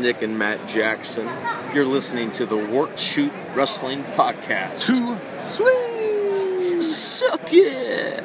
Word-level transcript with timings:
Nick 0.00 0.22
and 0.22 0.38
Matt 0.38 0.68
Jackson. 0.68 1.26
You're 1.74 1.84
listening 1.84 2.30
to 2.32 2.46
the 2.46 2.56
Work 2.56 2.96
Shoot 2.96 3.32
Wrestling 3.54 4.04
Podcast. 4.04 4.86
Too 4.86 5.18
sweet. 5.40 6.82
Suck 6.82 7.52
it! 7.52 8.22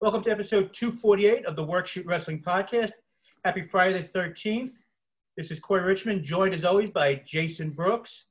Welcome 0.00 0.22
to 0.24 0.30
episode 0.30 0.72
248 0.72 1.46
of 1.46 1.56
the 1.56 1.64
Work 1.64 1.88
Shoot 1.88 2.06
Wrestling 2.06 2.40
Podcast. 2.40 2.92
Happy 3.44 3.62
Friday 3.62 4.00
the 4.00 4.18
13th. 4.18 4.72
This 5.36 5.50
is 5.50 5.58
Corey 5.58 5.82
Richmond, 5.82 6.22
joined 6.22 6.54
as 6.54 6.64
always 6.64 6.90
by 6.90 7.22
Jason 7.26 7.70
Brooks. 7.70 8.26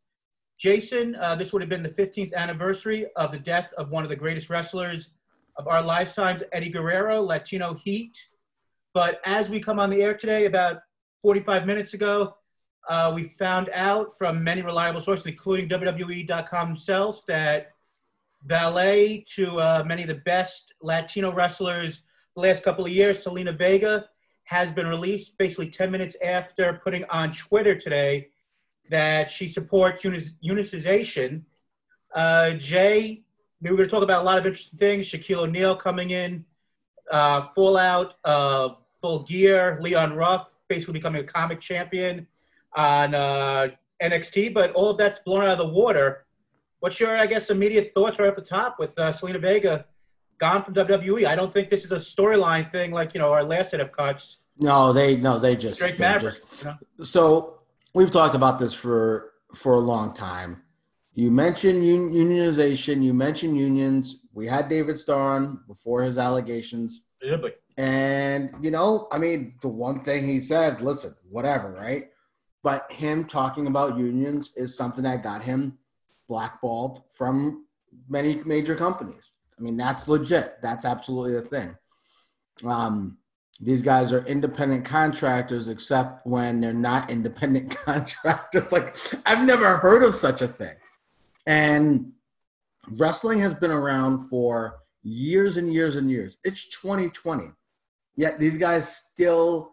Jason, 0.57 1.15
uh, 1.15 1.35
this 1.35 1.51
would 1.51 1.61
have 1.61 1.69
been 1.69 1.83
the 1.83 1.89
15th 1.89 2.33
anniversary 2.33 3.07
of 3.17 3.31
the 3.31 3.39
death 3.39 3.69
of 3.77 3.89
one 3.89 4.03
of 4.03 4.09
the 4.09 4.15
greatest 4.15 4.49
wrestlers 4.49 5.09
of 5.57 5.67
our 5.67 5.81
lifetimes, 5.81 6.43
Eddie 6.53 6.69
Guerrero, 6.69 7.21
Latino 7.21 7.73
Heat. 7.73 8.17
But 8.93 9.19
as 9.25 9.49
we 9.49 9.59
come 9.59 9.79
on 9.79 9.89
the 9.89 10.01
air 10.01 10.13
today, 10.13 10.45
about 10.45 10.77
45 11.21 11.65
minutes 11.65 11.93
ago, 11.93 12.35
uh, 12.89 13.11
we 13.13 13.23
found 13.23 13.69
out 13.73 14.17
from 14.17 14.43
many 14.43 14.61
reliable 14.61 15.01
sources, 15.01 15.25
including 15.25 15.69
WWE.com 15.69 16.69
themselves, 16.69 17.23
that 17.27 17.73
valet 18.45 19.23
to 19.35 19.59
uh, 19.59 19.83
many 19.85 20.01
of 20.01 20.07
the 20.07 20.15
best 20.15 20.73
Latino 20.81 21.31
wrestlers 21.31 22.03
the 22.35 22.41
last 22.41 22.63
couple 22.63 22.85
of 22.85 22.91
years, 22.91 23.23
Zelina 23.23 23.55
Vega, 23.55 24.09
has 24.43 24.71
been 24.71 24.87
released 24.87 25.37
basically 25.37 25.69
10 25.69 25.91
minutes 25.91 26.15
after 26.23 26.81
putting 26.83 27.03
on 27.05 27.31
Twitter 27.33 27.75
today 27.75 28.29
that 28.89 29.29
she 29.29 29.47
supports 29.47 30.03
unicization. 30.03 31.41
Uh, 32.13 32.51
Jay, 32.53 33.23
we 33.61 33.69
were 33.69 33.77
going 33.77 33.87
to 33.87 33.93
talk 33.93 34.03
about 34.03 34.21
a 34.21 34.25
lot 34.25 34.37
of 34.37 34.45
interesting 34.45 34.79
things. 34.79 35.07
Shaquille 35.07 35.43
O'Neal 35.43 35.75
coming 35.75 36.11
in, 36.11 36.43
uh, 37.11 37.43
Fallout, 37.55 38.15
uh, 38.25 38.69
Full 39.01 39.23
Gear, 39.23 39.77
Leon 39.81 40.15
Ruff 40.15 40.50
basically 40.71 40.93
becoming 40.93 41.21
a 41.21 41.25
comic 41.25 41.59
champion 41.59 42.25
on 42.77 43.13
uh, 43.13 43.67
NXT, 44.01 44.53
but 44.53 44.71
all 44.71 44.89
of 44.89 44.97
that's 44.97 45.19
blown 45.25 45.41
out 45.43 45.49
of 45.49 45.57
the 45.57 45.67
water. 45.67 46.25
What's 46.79 46.97
your, 46.97 47.17
I 47.17 47.27
guess, 47.27 47.49
immediate 47.49 47.91
thoughts 47.93 48.19
right 48.19 48.29
off 48.29 48.35
the 48.35 48.41
top 48.41 48.79
with 48.79 48.97
uh, 48.97 49.11
Zelina 49.11 49.41
Vega 49.41 49.85
gone 50.39 50.63
from 50.63 50.73
WWE? 50.73 51.25
I 51.25 51.35
don't 51.35 51.51
think 51.53 51.69
this 51.69 51.83
is 51.83 51.91
a 51.91 51.97
storyline 51.97 52.71
thing 52.71 52.91
like 52.91 53.13
you 53.13 53.19
know 53.19 53.31
our 53.33 53.43
last 53.43 53.71
set 53.71 53.81
of 53.81 53.91
cuts. 53.91 54.37
No, 54.57 54.93
they 54.93 55.17
no, 55.17 55.39
they 55.39 55.57
just 55.57 55.79
Drake 55.79 55.97
they 55.97 56.05
Maverick. 56.05 56.35
just- 56.35 56.61
you 56.61 56.65
know? 56.69 57.03
So 57.03 57.59
we've 57.93 58.09
talked 58.11 58.33
about 58.35 58.57
this 58.57 58.73
for 58.73 59.33
for 59.53 59.73
a 59.73 59.79
long 59.79 60.13
time. 60.13 60.63
You 61.13 61.29
mentioned 61.29 61.79
un- 61.83 62.13
unionization. 62.13 63.03
You 63.03 63.13
mentioned 63.13 63.57
unions. 63.57 64.25
We 64.33 64.47
had 64.47 64.69
David 64.69 64.97
Starr 64.97 65.35
on 65.35 65.59
before 65.67 66.03
his 66.03 66.17
allegations, 66.17 67.01
but 67.19 67.60
and 67.77 68.53
you 68.61 68.71
know, 68.71 69.07
I 69.11 69.17
mean, 69.17 69.55
the 69.61 69.67
one 69.67 70.03
thing 70.03 70.25
he 70.25 70.39
said, 70.39 70.81
listen, 70.81 71.15
whatever, 71.29 71.71
right? 71.71 72.09
But 72.63 72.91
him 72.91 73.25
talking 73.25 73.67
about 73.67 73.97
unions 73.97 74.51
is 74.55 74.77
something 74.77 75.03
that 75.03 75.23
got 75.23 75.41
him 75.43 75.77
blackballed 76.27 77.03
from 77.15 77.65
many 78.07 78.41
major 78.45 78.75
companies. 78.75 79.31
I 79.59 79.63
mean, 79.63 79.77
that's 79.77 80.07
legit. 80.07 80.61
That's 80.61 80.85
absolutely 80.85 81.37
a 81.37 81.41
thing. 81.41 81.75
Um, 82.63 83.17
these 83.59 83.81
guys 83.81 84.11
are 84.11 84.25
independent 84.25 84.85
contractors, 84.85 85.67
except 85.67 86.25
when 86.25 86.61
they're 86.61 86.73
not 86.73 87.09
independent 87.09 87.75
contractors. 87.85 88.71
Like, 88.71 88.95
I've 89.25 89.45
never 89.45 89.77
heard 89.77 90.03
of 90.03 90.15
such 90.15 90.41
a 90.41 90.47
thing. 90.47 90.75
And 91.45 92.11
wrestling 92.87 93.39
has 93.39 93.53
been 93.53 93.71
around 93.71 94.27
for 94.29 94.79
years 95.03 95.57
and 95.57 95.71
years 95.71 95.95
and 95.95 96.09
years. 96.09 96.37
It's 96.43 96.69
2020. 96.69 97.51
Yet 98.15 98.39
these 98.39 98.57
guys 98.57 98.95
still 98.95 99.71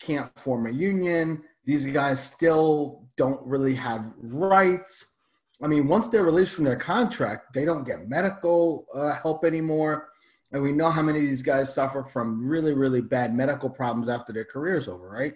can't 0.00 0.36
form 0.38 0.66
a 0.66 0.70
union. 0.70 1.42
These 1.64 1.86
guys 1.86 2.22
still 2.22 3.06
don't 3.16 3.44
really 3.46 3.74
have 3.74 4.12
rights. 4.18 5.14
I 5.62 5.66
mean, 5.66 5.88
once 5.88 6.08
they're 6.08 6.24
released 6.24 6.54
from 6.54 6.64
their 6.64 6.76
contract, 6.76 7.52
they 7.52 7.64
don't 7.64 7.84
get 7.84 8.08
medical 8.08 8.86
uh, 8.94 9.14
help 9.14 9.44
anymore. 9.44 10.08
And 10.52 10.62
we 10.62 10.72
know 10.72 10.90
how 10.90 11.02
many 11.02 11.18
of 11.18 11.26
these 11.26 11.42
guys 11.42 11.72
suffer 11.72 12.02
from 12.02 12.46
really, 12.46 12.72
really 12.72 13.00
bad 13.00 13.34
medical 13.34 13.68
problems 13.68 14.08
after 14.08 14.32
their 14.32 14.44
career's 14.44 14.88
over, 14.88 15.08
right? 15.08 15.34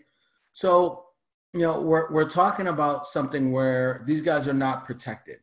So, 0.55 1.05
you 1.53 1.61
know, 1.61 1.81
we're, 1.81 2.11
we're 2.11 2.29
talking 2.29 2.69
about 2.69 3.07
something 3.07 3.53
where 3.53 4.03
these 4.07 4.23
guys 4.23 4.49
are 4.49 4.55
not 4.55 4.87
protected, 4.87 5.39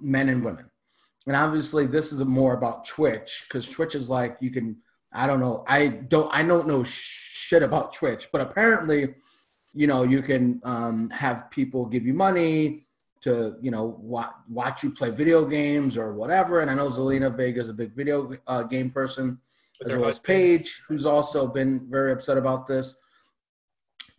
men 0.00 0.28
and 0.28 0.44
women. 0.44 0.70
And 1.26 1.36
obviously, 1.36 1.86
this 1.86 2.12
is 2.12 2.22
more 2.24 2.54
about 2.54 2.86
Twitch 2.86 3.44
because 3.48 3.68
Twitch 3.68 3.94
is 3.94 4.10
like 4.10 4.36
you 4.40 4.50
can. 4.50 4.76
I 5.14 5.28
don't 5.28 5.40
know. 5.40 5.64
I 5.68 5.86
don't. 5.86 6.28
I 6.34 6.44
don't 6.44 6.66
know 6.66 6.82
shit 6.82 7.62
about 7.62 7.92
Twitch, 7.92 8.28
but 8.32 8.40
apparently, 8.40 9.14
you 9.72 9.86
know, 9.86 10.02
you 10.02 10.20
can 10.22 10.60
um, 10.64 11.08
have 11.10 11.50
people 11.50 11.86
give 11.86 12.04
you 12.04 12.12
money 12.12 12.86
to, 13.22 13.56
you 13.62 13.70
know, 13.70 13.96
watch, 14.00 14.32
watch 14.48 14.82
you 14.82 14.90
play 14.90 15.10
video 15.10 15.44
games 15.46 15.96
or 15.96 16.12
whatever. 16.12 16.60
And 16.60 16.70
I 16.70 16.74
know 16.74 16.88
Zelina 16.88 17.34
Vega 17.34 17.60
is 17.60 17.68
a 17.68 17.72
big 17.72 17.92
video 17.92 18.36
uh, 18.46 18.64
game 18.64 18.90
person, 18.90 19.38
with 19.80 19.92
as 19.92 19.96
well 19.96 20.08
as. 20.08 20.18
Paige, 20.18 20.82
who's 20.88 21.06
also 21.06 21.46
been 21.46 21.86
very 21.88 22.12
upset 22.12 22.36
about 22.36 22.66
this. 22.66 23.00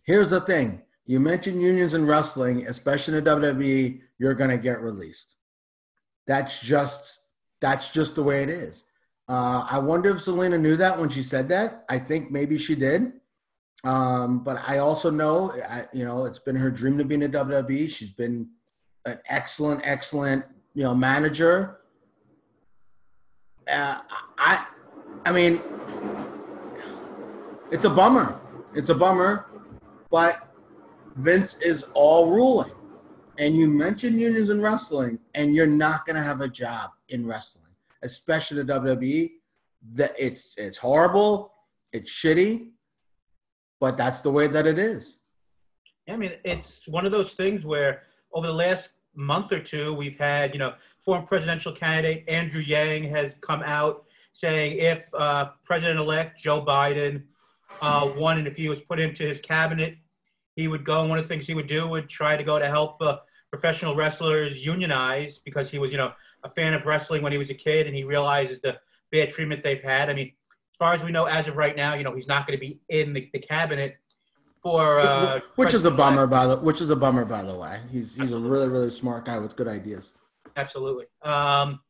Here's 0.04 0.30
the 0.30 0.40
thing: 0.40 0.80
you 1.04 1.20
mentioned 1.20 1.60
unions 1.60 1.92
in 1.92 2.06
wrestling, 2.06 2.66
especially 2.66 3.18
in 3.18 3.22
the 3.24 3.30
WWE, 3.30 4.00
you're 4.18 4.34
gonna 4.34 4.56
get 4.56 4.80
released. 4.80 5.36
That's 6.26 6.58
just 6.58 7.18
that's 7.60 7.90
just 7.90 8.14
the 8.14 8.22
way 8.22 8.42
it 8.42 8.48
is. 8.48 8.84
Uh, 9.28 9.66
I 9.68 9.78
wonder 9.78 10.10
if 10.10 10.18
Zelina 10.18 10.60
knew 10.60 10.76
that 10.76 10.98
when 10.98 11.08
she 11.08 11.22
said 11.22 11.48
that. 11.48 11.84
I 11.88 11.98
think 11.98 12.30
maybe 12.30 12.58
she 12.58 12.74
did. 12.74 13.12
Um, 13.84 14.40
but 14.40 14.62
I 14.66 14.78
also 14.78 15.10
know, 15.10 15.52
I, 15.68 15.84
you 15.92 16.04
know, 16.04 16.24
it's 16.24 16.38
been 16.38 16.56
her 16.56 16.70
dream 16.70 16.96
to 16.98 17.04
be 17.04 17.14
in 17.14 17.20
the 17.20 17.28
WWE. 17.28 17.88
She's 17.88 18.10
been 18.10 18.48
an 19.04 19.18
excellent, 19.28 19.82
excellent, 19.84 20.44
you 20.74 20.82
know, 20.84 20.94
manager. 20.94 21.80
Uh, 23.70 24.00
I, 24.38 24.66
I 25.24 25.32
mean, 25.32 25.60
it's 27.70 27.84
a 27.84 27.90
bummer. 27.90 28.40
It's 28.74 28.90
a 28.90 28.94
bummer, 28.94 29.46
but 30.10 30.54
Vince 31.16 31.58
is 31.60 31.84
all 31.94 32.30
ruling. 32.30 32.72
And 33.38 33.56
you 33.56 33.68
mentioned 33.68 34.18
unions 34.18 34.50
in 34.50 34.62
wrestling, 34.62 35.18
and 35.34 35.54
you're 35.54 35.66
not 35.66 36.06
going 36.06 36.16
to 36.16 36.22
have 36.22 36.40
a 36.40 36.48
job 36.48 36.90
in 37.08 37.26
wrestling, 37.26 37.65
especially 38.02 38.62
the 38.62 38.72
WWE. 38.72 39.32
That 39.92 40.14
it's 40.18 40.54
it's 40.56 40.78
horrible, 40.78 41.52
it's 41.92 42.10
shitty, 42.10 42.70
but 43.80 43.96
that's 43.96 44.20
the 44.20 44.30
way 44.30 44.46
that 44.48 44.66
it 44.66 44.78
is. 44.78 45.20
I 46.08 46.16
mean, 46.16 46.32
it's 46.44 46.86
one 46.88 47.04
of 47.04 47.12
those 47.12 47.32
things 47.34 47.64
where 47.64 48.02
over 48.32 48.46
the 48.46 48.52
last 48.52 48.90
month 49.14 49.52
or 49.52 49.60
two, 49.60 49.94
we've 49.94 50.18
had, 50.18 50.52
you 50.52 50.58
know, 50.58 50.74
former 50.98 51.26
presidential 51.26 51.72
candidate 51.72 52.28
Andrew 52.28 52.60
Yang 52.60 53.04
has 53.10 53.34
come 53.40 53.62
out 53.64 54.04
saying 54.32 54.78
if 54.78 55.12
uh, 55.14 55.50
President-elect 55.64 56.38
Joe 56.38 56.62
Biden 56.62 57.22
uh, 57.80 58.12
won 58.16 58.38
and 58.38 58.46
if 58.46 58.56
he 58.56 58.68
was 58.68 58.80
put 58.80 59.00
into 59.00 59.22
his 59.22 59.40
cabinet, 59.40 59.96
he 60.54 60.68
would 60.68 60.84
go. 60.84 61.00
And 61.00 61.10
one 61.10 61.18
of 61.18 61.24
the 61.24 61.28
things 61.28 61.46
he 61.46 61.54
would 61.54 61.66
do 61.66 61.88
would 61.88 62.08
try 62.08 62.36
to 62.36 62.44
go 62.44 62.58
to 62.58 62.66
help 62.66 63.00
uh, 63.00 63.18
professional 63.50 63.96
wrestlers 63.96 64.64
unionize 64.64 65.38
because 65.38 65.70
he 65.70 65.78
was, 65.78 65.90
you 65.90 65.98
know, 65.98 66.12
a 66.46 66.50
fan 66.50 66.72
of 66.74 66.86
wrestling 66.86 67.22
when 67.22 67.32
he 67.32 67.38
was 67.38 67.50
a 67.50 67.54
kid 67.54 67.86
and 67.86 67.94
he 67.94 68.04
realizes 68.04 68.60
the 68.60 68.78
bad 69.12 69.30
treatment 69.30 69.62
they've 69.62 69.82
had. 69.82 70.08
I 70.08 70.14
mean, 70.14 70.28
as 70.28 70.76
far 70.78 70.94
as 70.94 71.02
we 71.02 71.10
know, 71.10 71.26
as 71.26 71.48
of 71.48 71.56
right 71.56 71.76
now, 71.76 71.94
you 71.94 72.04
know, 72.04 72.14
he's 72.14 72.28
not 72.28 72.46
going 72.46 72.58
to 72.58 72.60
be 72.60 72.80
in 72.88 73.12
the, 73.12 73.28
the 73.32 73.38
cabinet 73.38 73.96
for 74.62 74.98
uh, 74.98 75.40
which 75.54 75.74
is 75.74 75.84
a 75.84 75.90
bummer 75.90 76.26
by 76.26 76.44
the 76.46 76.56
which 76.56 76.80
is 76.80 76.90
a 76.90 76.96
bummer 76.96 77.24
by 77.24 77.42
the 77.42 77.54
way. 77.54 77.78
He's 77.92 78.16
he's 78.16 78.32
a 78.32 78.38
really 78.38 78.68
really 78.68 78.90
smart 78.90 79.24
guy 79.24 79.38
with 79.38 79.54
good 79.54 79.68
ideas. 79.68 80.12
Absolutely. 80.56 81.04
Um, 81.22 81.80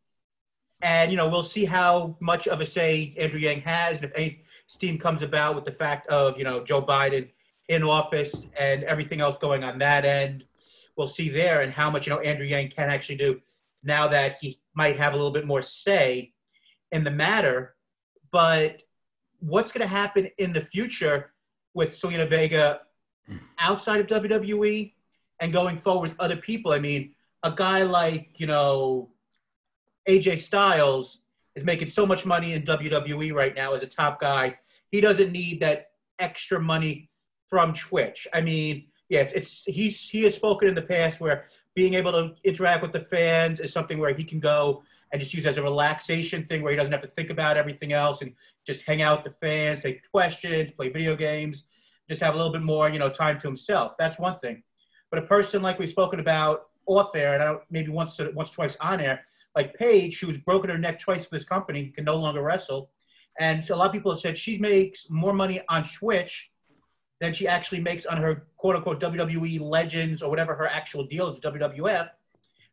and 0.83 1.11
you 1.11 1.17
know, 1.17 1.29
we'll 1.29 1.43
see 1.43 1.65
how 1.65 2.17
much 2.21 2.49
of 2.49 2.61
a 2.61 2.67
say 2.67 3.15
Andrew 3.19 3.41
Yang 3.41 3.61
has, 3.63 3.97
and 3.97 4.05
if 4.05 4.13
any 4.15 4.43
steam 4.67 4.99
comes 4.99 5.23
about 5.23 5.55
with 5.55 5.65
the 5.65 5.73
fact 5.73 6.07
of 6.09 6.37
you 6.37 6.45
know 6.45 6.65
Joe 6.65 6.83
Biden 6.83 7.31
in 7.69 7.83
office 7.83 8.45
and 8.59 8.85
everything 8.85 9.21
else 9.21 9.39
going 9.39 9.65
on 9.65 9.79
that 9.79 10.05
end, 10.05 10.45
we'll 10.97 11.09
see 11.09 11.31
there, 11.31 11.63
and 11.63 11.73
how 11.73 11.91
much 11.91 12.07
you 12.07 12.13
know 12.13 12.21
Andrew 12.21 12.47
Yang 12.47 12.71
can 12.71 12.91
actually 12.91 13.17
do 13.17 13.41
now 13.87 14.09
that 14.09 14.37
he 14.41 14.61
might 14.75 14.99
have 14.99 15.13
a 15.13 15.17
little 15.17 15.33
bit 15.33 15.47
more 15.47 15.63
say 15.63 16.33
in 16.93 17.05
the 17.05 17.11
matter. 17.11 17.75
But 18.33 18.83
what's 19.41 19.73
going 19.73 19.83
to 19.83 19.87
happen 19.87 20.29
in 20.39 20.53
the 20.53 20.61
future 20.61 21.33
with 21.75 21.99
Zelina 22.01 22.29
Vega 22.29 22.81
outside 23.59 24.01
of 24.01 24.07
WWE 24.07 24.93
and 25.41 25.53
going 25.53 25.79
forward 25.79 26.11
with 26.11 26.21
other 26.21 26.37
people? 26.37 26.73
I 26.73 26.79
mean, 26.79 27.15
a 27.43 27.53
guy 27.53 27.83
like 27.83 28.39
you 28.39 28.47
know 28.47 29.11
AJ 30.09 30.39
Styles 30.39 31.21
is 31.55 31.65
making 31.65 31.89
so 31.89 32.07
much 32.07 32.27
money 32.27 32.53
in 32.53 32.63
WWE 32.63 33.33
right 33.33 33.55
now 33.55 33.73
as 33.73 33.83
a 33.83 33.87
top 33.87 34.21
guy. 34.21 34.59
He 34.91 35.01
doesn't 35.01 35.33
need 35.33 35.61
that 35.61 35.91
extra 36.19 36.61
money 36.61 37.11
from 37.49 37.73
Twitch. 37.73 38.27
I 38.33 38.41
mean, 38.41 38.89
yeah, 39.09 39.29
it's, 39.35 39.63
he's 39.67 40.09
he 40.09 40.25
has 40.25 40.35
spoken 40.35 40.69
in 40.69 40.75
the 40.75 40.83
past 40.83 41.21
where 41.21 41.47
being 41.75 41.95
able 41.95 42.13
to 42.13 42.35
interact 42.43 42.83
with 42.83 42.93
the 42.93 43.05
fans 43.05 43.61
is 43.61 43.73
something 43.73 43.99
where 43.99 44.15
he 44.15 44.25
can 44.25 44.41
go 44.41 44.83
and 45.13 45.21
just 45.21 45.33
use 45.33 45.47
as 45.47 45.59
a 45.59 45.63
relaxation 45.63 46.45
thing 46.47 46.63
where 46.63 46.73
he 46.73 46.77
doesn't 46.77 46.93
have 46.93 47.03
to 47.03 47.09
think 47.09 47.31
about 47.31 47.57
everything 47.57 47.93
else 47.93 48.23
and 48.23 48.33
just 48.67 48.83
hang 48.83 49.03
out 49.03 49.23
with 49.23 49.33
the 49.33 49.47
fans, 49.47 49.83
take 49.83 50.11
questions, 50.11 50.73
play 50.73 50.89
video 50.89 51.15
games. 51.15 51.65
just 52.09 52.21
have 52.21 52.35
a 52.35 52.37
little 52.37 52.53
bit 52.53 52.63
more, 52.63 52.89
you 52.89 52.99
know, 52.99 53.09
time 53.09 53.41
to 53.41 53.47
himself. 53.47 53.95
That's 53.99 54.19
one 54.19 54.39
thing. 54.41 54.63
But 55.11 55.21
a 55.21 55.27
person 55.27 55.63
like 55.63 55.79
we've 55.79 55.89
spoken 55.89 56.19
about 56.19 56.69
off 56.87 57.15
air, 57.15 57.35
and 57.35 57.43
I 57.43 57.47
don't, 57.47 57.63
maybe 57.71 57.91
once, 57.91 58.19
once, 58.35 58.51
twice 58.51 58.77
on 58.81 59.01
air, 59.01 59.25
like 59.55 59.75
Paige, 59.75 60.21
who's 60.21 60.39
broken 60.39 60.71
her 60.71 60.79
neck 60.79 60.99
twice 60.99 61.25
for 61.25 61.37
this 61.37 61.45
company, 61.45 61.93
can 61.95 62.05
no 62.05 62.17
longer 62.17 62.43
wrestle. 62.43 62.91
And 63.39 63.69
a 63.71 63.77
lot 63.77 63.87
of 63.87 63.93
people 63.93 64.11
have 64.11 64.21
said 64.21 64.37
she 64.37 64.59
makes 64.59 65.09
more 65.11 65.33
money 65.33 65.61
on 65.69 65.85
Twitch 65.85 66.51
than 67.21 67.33
she 67.33 67.49
actually 67.49 67.81
makes 67.81 68.07
on 68.07 68.19
her 68.19 68.47
quote 68.57 68.77
unquote 68.77 69.01
WWE 69.01 69.61
Legends 69.61 70.23
or 70.23 70.31
whatever 70.31 70.55
her 70.55 70.67
actual 70.67 71.05
deal 71.05 71.29
is, 71.29 71.41
WWF. 71.41 72.11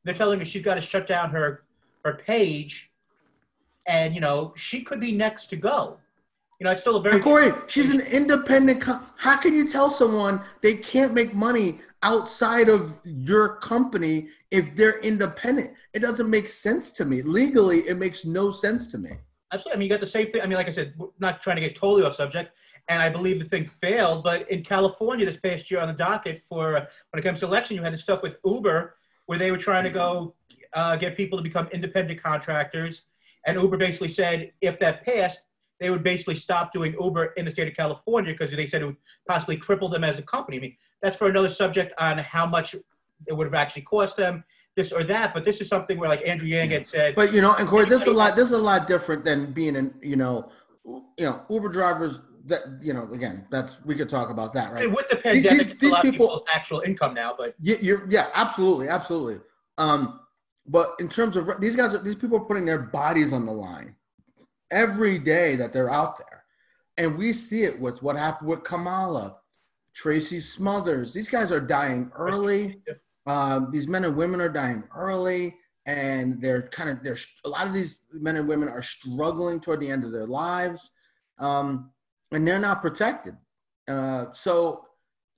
They're 0.04 0.14
telling 0.14 0.40
her 0.40 0.46
she's 0.46 0.62
got 0.62 0.76
to 0.76 0.82
shut 0.82 1.08
down 1.08 1.30
her 1.32 1.64
her 2.04 2.16
page, 2.26 2.92
and 3.88 4.14
you 4.14 4.22
know 4.22 4.54
she 4.56 4.84
could 4.84 5.00
be 5.00 5.12
next 5.12 5.48
to 5.48 5.56
go. 5.56 5.98
You 6.60 6.66
know, 6.66 6.72
it's 6.72 6.82
still 6.82 6.98
a 6.98 7.02
very. 7.02 7.20
Corey, 7.20 7.52
she's 7.68 7.90
an 7.90 8.02
independent. 8.02 8.84
How 9.18 9.38
can 9.38 9.54
you 9.54 9.68
tell 9.68 9.90
someone 9.90 10.42
they 10.62 10.76
can't 10.76 11.14
make 11.14 11.34
money 11.34 11.80
outside 12.04 12.70
of 12.70 13.00
your 13.04 13.58
company 13.58 14.28
if 14.52 14.76
they're 14.76 15.00
independent? 15.00 15.72
It 15.94 16.00
doesn't 16.00 16.30
make 16.30 16.50
sense 16.50 16.92
to 16.92 17.06
me. 17.06 17.22
Legally, 17.22 17.80
it 17.80 17.98
makes 17.98 18.24
no 18.24 18.52
sense 18.52 18.88
to 18.90 18.98
me. 18.98 19.12
Absolutely. 19.52 19.74
I 19.74 19.78
mean, 19.78 19.84
you 19.84 19.90
got 19.90 20.00
the 20.00 20.08
same 20.08 20.32
thing. 20.32 20.42
I 20.42 20.46
mean, 20.46 20.58
like 20.58 20.68
I 20.68 20.72
said, 20.72 20.94
not 21.20 21.42
trying 21.42 21.58
to 21.58 21.62
get 21.62 21.76
totally 21.76 22.04
off 22.04 22.16
subject, 22.16 22.52
and 22.88 23.02
I 23.02 23.10
believe 23.10 23.40
the 23.40 23.50
thing 23.50 23.66
failed. 23.66 24.24
But 24.24 24.50
in 24.50 24.64
California 24.64 25.26
this 25.26 25.38
past 25.38 25.72
year 25.72 25.80
on 25.80 25.88
the 25.88 25.94
docket 25.94 26.44
for 26.48 26.74
when 26.74 27.20
it 27.20 27.24
comes 27.24 27.40
to 27.40 27.46
election, 27.46 27.76
you 27.76 27.84
had 27.84 27.94
the 27.94 27.98
stuff 27.98 28.22
with 28.22 28.38
Uber 28.46 28.96
where 29.26 29.38
they 29.38 29.52
were 29.52 29.58
trying 29.58 29.84
to 29.84 29.90
go 29.90 30.36
uh, 30.74 30.96
get 30.98 31.16
people 31.16 31.38
to 31.38 31.44
become 31.44 31.68
independent 31.72 32.22
contractors. 32.22 33.04
And 33.46 33.62
Uber 33.62 33.78
basically 33.78 34.10
said 34.10 34.52
if 34.62 34.80
that 34.80 35.06
passed, 35.06 35.42
they 35.80 35.90
would 35.90 36.04
basically 36.04 36.36
stop 36.36 36.72
doing 36.74 36.96
Uber 37.00 37.26
in 37.38 37.46
the 37.46 37.52
state 37.52 37.68
of 37.68 37.76
California 37.76 38.34
because 38.34 38.52
they 38.52 38.68
said 38.68 38.82
it 38.82 38.86
would 38.86 38.98
possibly 39.28 39.58
cripple 39.58 39.92
them 39.92 40.04
as 40.04 40.18
a 40.20 40.22
company. 40.22 40.58
I 40.58 40.62
mean, 40.62 40.78
that's 41.02 41.18
for 41.18 41.28
another 41.28 41.50
subject 41.50 41.94
on 42.00 42.18
how 42.20 42.46
much 42.46 42.76
it 43.28 43.34
would 43.34 43.46
have 43.46 43.54
actually 43.54 43.82
cost 43.84 44.18
them, 44.18 44.44
this 44.76 44.92
or 44.92 45.04
that. 45.04 45.34
But 45.34 45.46
this 45.46 45.62
is 45.62 45.68
something 45.68 45.98
where, 45.98 46.10
like 46.10 46.26
Andrew 46.28 46.48
Yang 46.48 46.70
had 46.70 46.88
said. 46.88 47.16
But 47.16 47.34
you 47.34 47.42
know, 47.42 47.56
and 47.56 47.68
Corey, 47.68 47.86
this 47.86 48.02
is 48.02 48.08
a 48.08 48.12
lot. 48.12 48.36
This 48.36 48.46
is 48.46 48.54
a 48.54 48.58
lot 48.58 48.88
different 48.88 49.26
than 49.26 49.52
being 49.52 49.76
in, 49.76 49.94
you 50.02 50.16
know, 50.16 50.50
you 50.86 51.06
know, 51.26 51.44
Uber 51.50 51.70
drivers. 51.70 52.20
That 52.46 52.62
you 52.82 52.94
know, 52.94 53.10
again, 53.14 53.48
that's 53.50 53.84
we 53.86 53.96
could 53.96 54.10
talk 54.10 54.30
about 54.30 54.54
that, 54.54 54.74
right? 54.74 54.92
with 54.92 55.08
the 55.10 55.16
pandemic, 55.16 55.52
these, 55.52 55.68
these, 55.68 55.78
these 55.80 55.96
people, 55.98 56.12
people's 56.12 56.42
actual 56.54 56.82
income 56.82 57.14
now, 57.14 57.34
but 57.38 57.56
yeah, 57.62 57.78
you're, 57.80 58.06
yeah, 58.10 58.28
absolutely, 58.34 58.90
absolutely. 58.90 59.40
Um, 59.78 60.20
but 60.68 60.96
in 61.00 61.10
terms 61.10 61.36
of 61.36 61.50
these 61.60 61.76
guys, 61.76 61.98
these 62.04 62.16
people 62.16 62.38
are 62.38 62.46
putting 62.46 62.66
their 62.66 62.80
bodies 62.80 63.34
on 63.34 63.46
the 63.46 63.52
line 63.52 63.96
every 64.72 65.20
day 65.20 65.56
that 65.56 65.74
they're 65.74 65.92
out 65.92 66.18
there. 66.18 66.44
And 66.98 67.18
we 67.18 67.34
see 67.34 67.64
it 67.64 67.80
with 67.80 68.02
what 68.04 68.16
happened 68.16 68.50
with 68.50 68.64
Kamala, 68.64 69.38
Tracy 69.94 70.40
Smothers. 70.40 71.14
These 71.14 71.30
guys 71.30 71.52
are 71.52 71.60
dying 71.60 72.12
early. 72.16 72.82
Um, 73.26 73.72
these 73.72 73.88
men 73.88 74.06
and 74.06 74.16
women 74.16 74.42
are 74.42 74.50
dying 74.50 74.84
early, 74.96 75.56
and 75.86 76.42
they're 76.42 76.64
kind 76.70 76.90
of 76.90 77.04
they're 77.04 77.18
a 77.46 77.50
lot 77.50 77.68
of 77.68 77.74
these 77.74 78.02
men 78.12 78.36
and 78.36 78.48
women 78.48 78.70
are 78.70 78.84
struggling 78.84 79.60
toward 79.60 79.80
the 79.80 79.90
end 79.90 80.04
of 80.04 80.12
their 80.12 80.28
lives, 80.28 80.92
um, 81.40 81.92
and 82.34 82.48
they're 82.48 82.60
not 82.60 82.82
protected. 82.82 83.36
Uh, 83.88 84.28
so, 84.34 84.86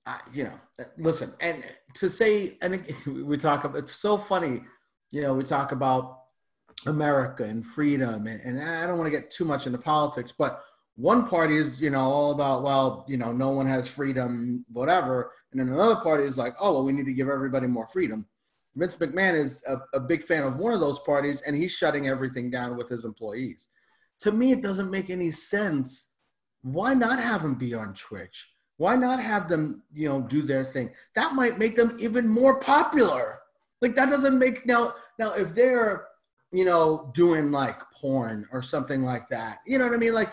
uh, 0.06 0.18
you 0.32 0.44
know, 0.44 0.84
listen, 0.98 1.32
and 1.40 1.64
to 1.94 2.08
say, 2.08 2.56
and 2.62 2.84
we 3.06 3.36
talk 3.36 3.64
about 3.64 3.78
it's 3.78 3.94
so 3.94 4.16
funny, 4.16 4.62
you 5.10 5.22
know, 5.22 5.34
we 5.34 5.44
talk 5.44 5.72
about 5.72 6.20
America 6.86 7.44
and 7.44 7.64
freedom. 7.64 8.26
And, 8.26 8.40
and 8.40 8.62
I 8.62 8.86
don't 8.86 8.98
want 8.98 9.06
to 9.06 9.18
get 9.18 9.30
too 9.30 9.44
much 9.44 9.66
into 9.66 9.78
politics, 9.78 10.32
but 10.36 10.62
one 10.96 11.26
party 11.28 11.56
is, 11.56 11.80
you 11.80 11.90
know, 11.90 12.00
all 12.00 12.30
about, 12.32 12.62
well, 12.62 13.04
you 13.08 13.16
know, 13.16 13.32
no 13.32 13.50
one 13.50 13.66
has 13.66 13.88
freedom, 13.88 14.64
whatever. 14.72 15.32
And 15.52 15.60
then 15.60 15.68
another 15.68 15.96
party 15.96 16.24
is 16.24 16.38
like, 16.38 16.54
oh, 16.60 16.72
well, 16.72 16.84
we 16.84 16.92
need 16.92 17.06
to 17.06 17.12
give 17.12 17.28
everybody 17.28 17.66
more 17.66 17.86
freedom. 17.86 18.26
Vince 18.74 18.96
McMahon 18.98 19.34
is 19.34 19.64
a, 19.66 19.78
a 19.94 20.00
big 20.00 20.22
fan 20.22 20.44
of 20.44 20.56
one 20.56 20.74
of 20.74 20.80
those 20.80 20.98
parties, 21.00 21.40
and 21.42 21.56
he's 21.56 21.72
shutting 21.72 22.08
everything 22.08 22.50
down 22.50 22.76
with 22.76 22.88
his 22.88 23.04
employees. 23.04 23.68
To 24.20 24.32
me, 24.32 24.52
it 24.52 24.62
doesn't 24.62 24.90
make 24.90 25.10
any 25.10 25.30
sense. 25.30 26.12
Why 26.66 26.94
not 26.94 27.18
have 27.20 27.42
them 27.42 27.54
be 27.54 27.74
on 27.74 27.94
Twitch? 27.94 28.48
Why 28.76 28.96
not 28.96 29.20
have 29.20 29.48
them, 29.48 29.82
you 29.92 30.08
know, 30.08 30.20
do 30.20 30.42
their 30.42 30.64
thing? 30.64 30.90
That 31.14 31.34
might 31.34 31.58
make 31.58 31.76
them 31.76 31.96
even 31.98 32.28
more 32.28 32.60
popular. 32.60 33.38
Like 33.80 33.94
that 33.94 34.10
doesn't 34.10 34.38
make 34.38 34.66
now. 34.66 34.94
Now, 35.18 35.32
if 35.32 35.54
they're 35.54 36.06
you 36.52 36.64
know, 36.64 37.10
doing 37.14 37.50
like 37.50 37.80
porn 37.94 38.46
or 38.52 38.62
something 38.62 39.02
like 39.02 39.28
that. 39.28 39.58
You 39.66 39.78
know 39.78 39.84
what 39.84 39.94
I 39.94 39.98
mean? 39.98 40.14
Like, 40.14 40.32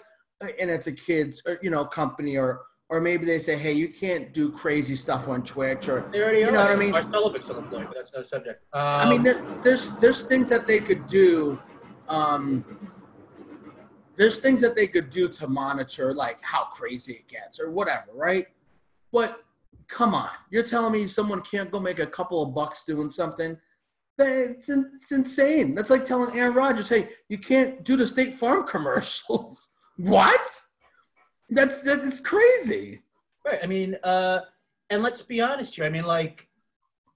and 0.60 0.70
it's 0.70 0.88
a 0.88 0.92
kid's, 0.92 1.42
or, 1.46 1.58
you 1.62 1.70
know, 1.70 1.86
company 1.86 2.38
or, 2.38 2.62
or 2.90 3.02
maybe 3.02 3.26
they 3.26 3.40
say, 3.40 3.58
hey, 3.58 3.74
you 3.74 3.88
can't 3.90 4.34
do 4.34 4.52
crazy 4.52 4.96
stuff 4.96 5.28
on 5.28 5.44
Twitch 5.44 5.90
or, 5.90 6.10
you 6.14 6.46
know 6.46 6.54
what 6.54 6.72
I 6.72 6.76
mean? 6.76 6.92
Mark 6.92 7.08
Sullivan's 7.12 7.46
still 7.46 7.58
employed, 7.58 7.88
but 7.88 7.96
that's 7.96 8.12
no 8.14 8.24
subject. 8.38 8.64
Um, 8.74 8.82
I 8.82 9.10
mean, 9.10 9.24
there, 9.24 9.44
there's, 9.64 9.92
there's 9.98 10.24
things 10.24 10.50
that 10.50 10.68
they 10.68 10.80
could 10.80 11.08
do. 11.08 11.60
Um, 12.08 12.64
there's 14.16 14.38
things 14.38 14.62
that 14.62 14.76
they 14.76 14.88
could 14.88 15.10
do 15.10 15.28
to 15.28 15.48
monitor 15.48 16.14
like 16.14 16.40
how 16.42 16.66
crazy 16.66 17.14
it 17.14 17.28
gets 17.28 17.60
or 17.60 17.72
whatever, 17.72 18.12
right? 18.14 18.48
But 19.12 19.44
come 19.88 20.14
on, 20.14 20.30
you're 20.50 20.64
telling 20.64 20.94
me 20.94 21.08
someone 21.08 21.42
can't 21.42 21.72
go 21.72 21.80
make 21.80 22.00
a 22.00 22.06
couple 22.06 22.42
of 22.42 22.54
bucks 22.54 22.84
doing 22.86 23.10
something 23.10 23.58
it's, 24.20 24.70
it's 24.70 25.12
insane. 25.12 25.76
That's 25.76 25.90
like 25.90 26.06
telling 26.06 26.38
Aaron 26.38 26.54
Rodgers, 26.54 26.90
"Hey, 26.90 27.10
you 27.30 27.38
can't 27.38 27.84
do 27.84 27.96
the 27.96 28.06
State 28.06 28.36
Farm 28.36 28.64
commercials." 28.68 29.70
what? 29.98 30.62
That's 31.50 31.82
that's 31.82 32.20
crazy. 32.20 33.02
Right. 33.46 33.60
I 33.62 33.68
mean, 33.68 33.98
uh, 34.04 34.42
and 34.90 35.04
let's 35.04 35.22
be 35.22 35.42
honest 35.42 35.76
here. 35.76 35.86
I 35.86 35.90
mean, 35.90 36.06
like, 36.06 36.48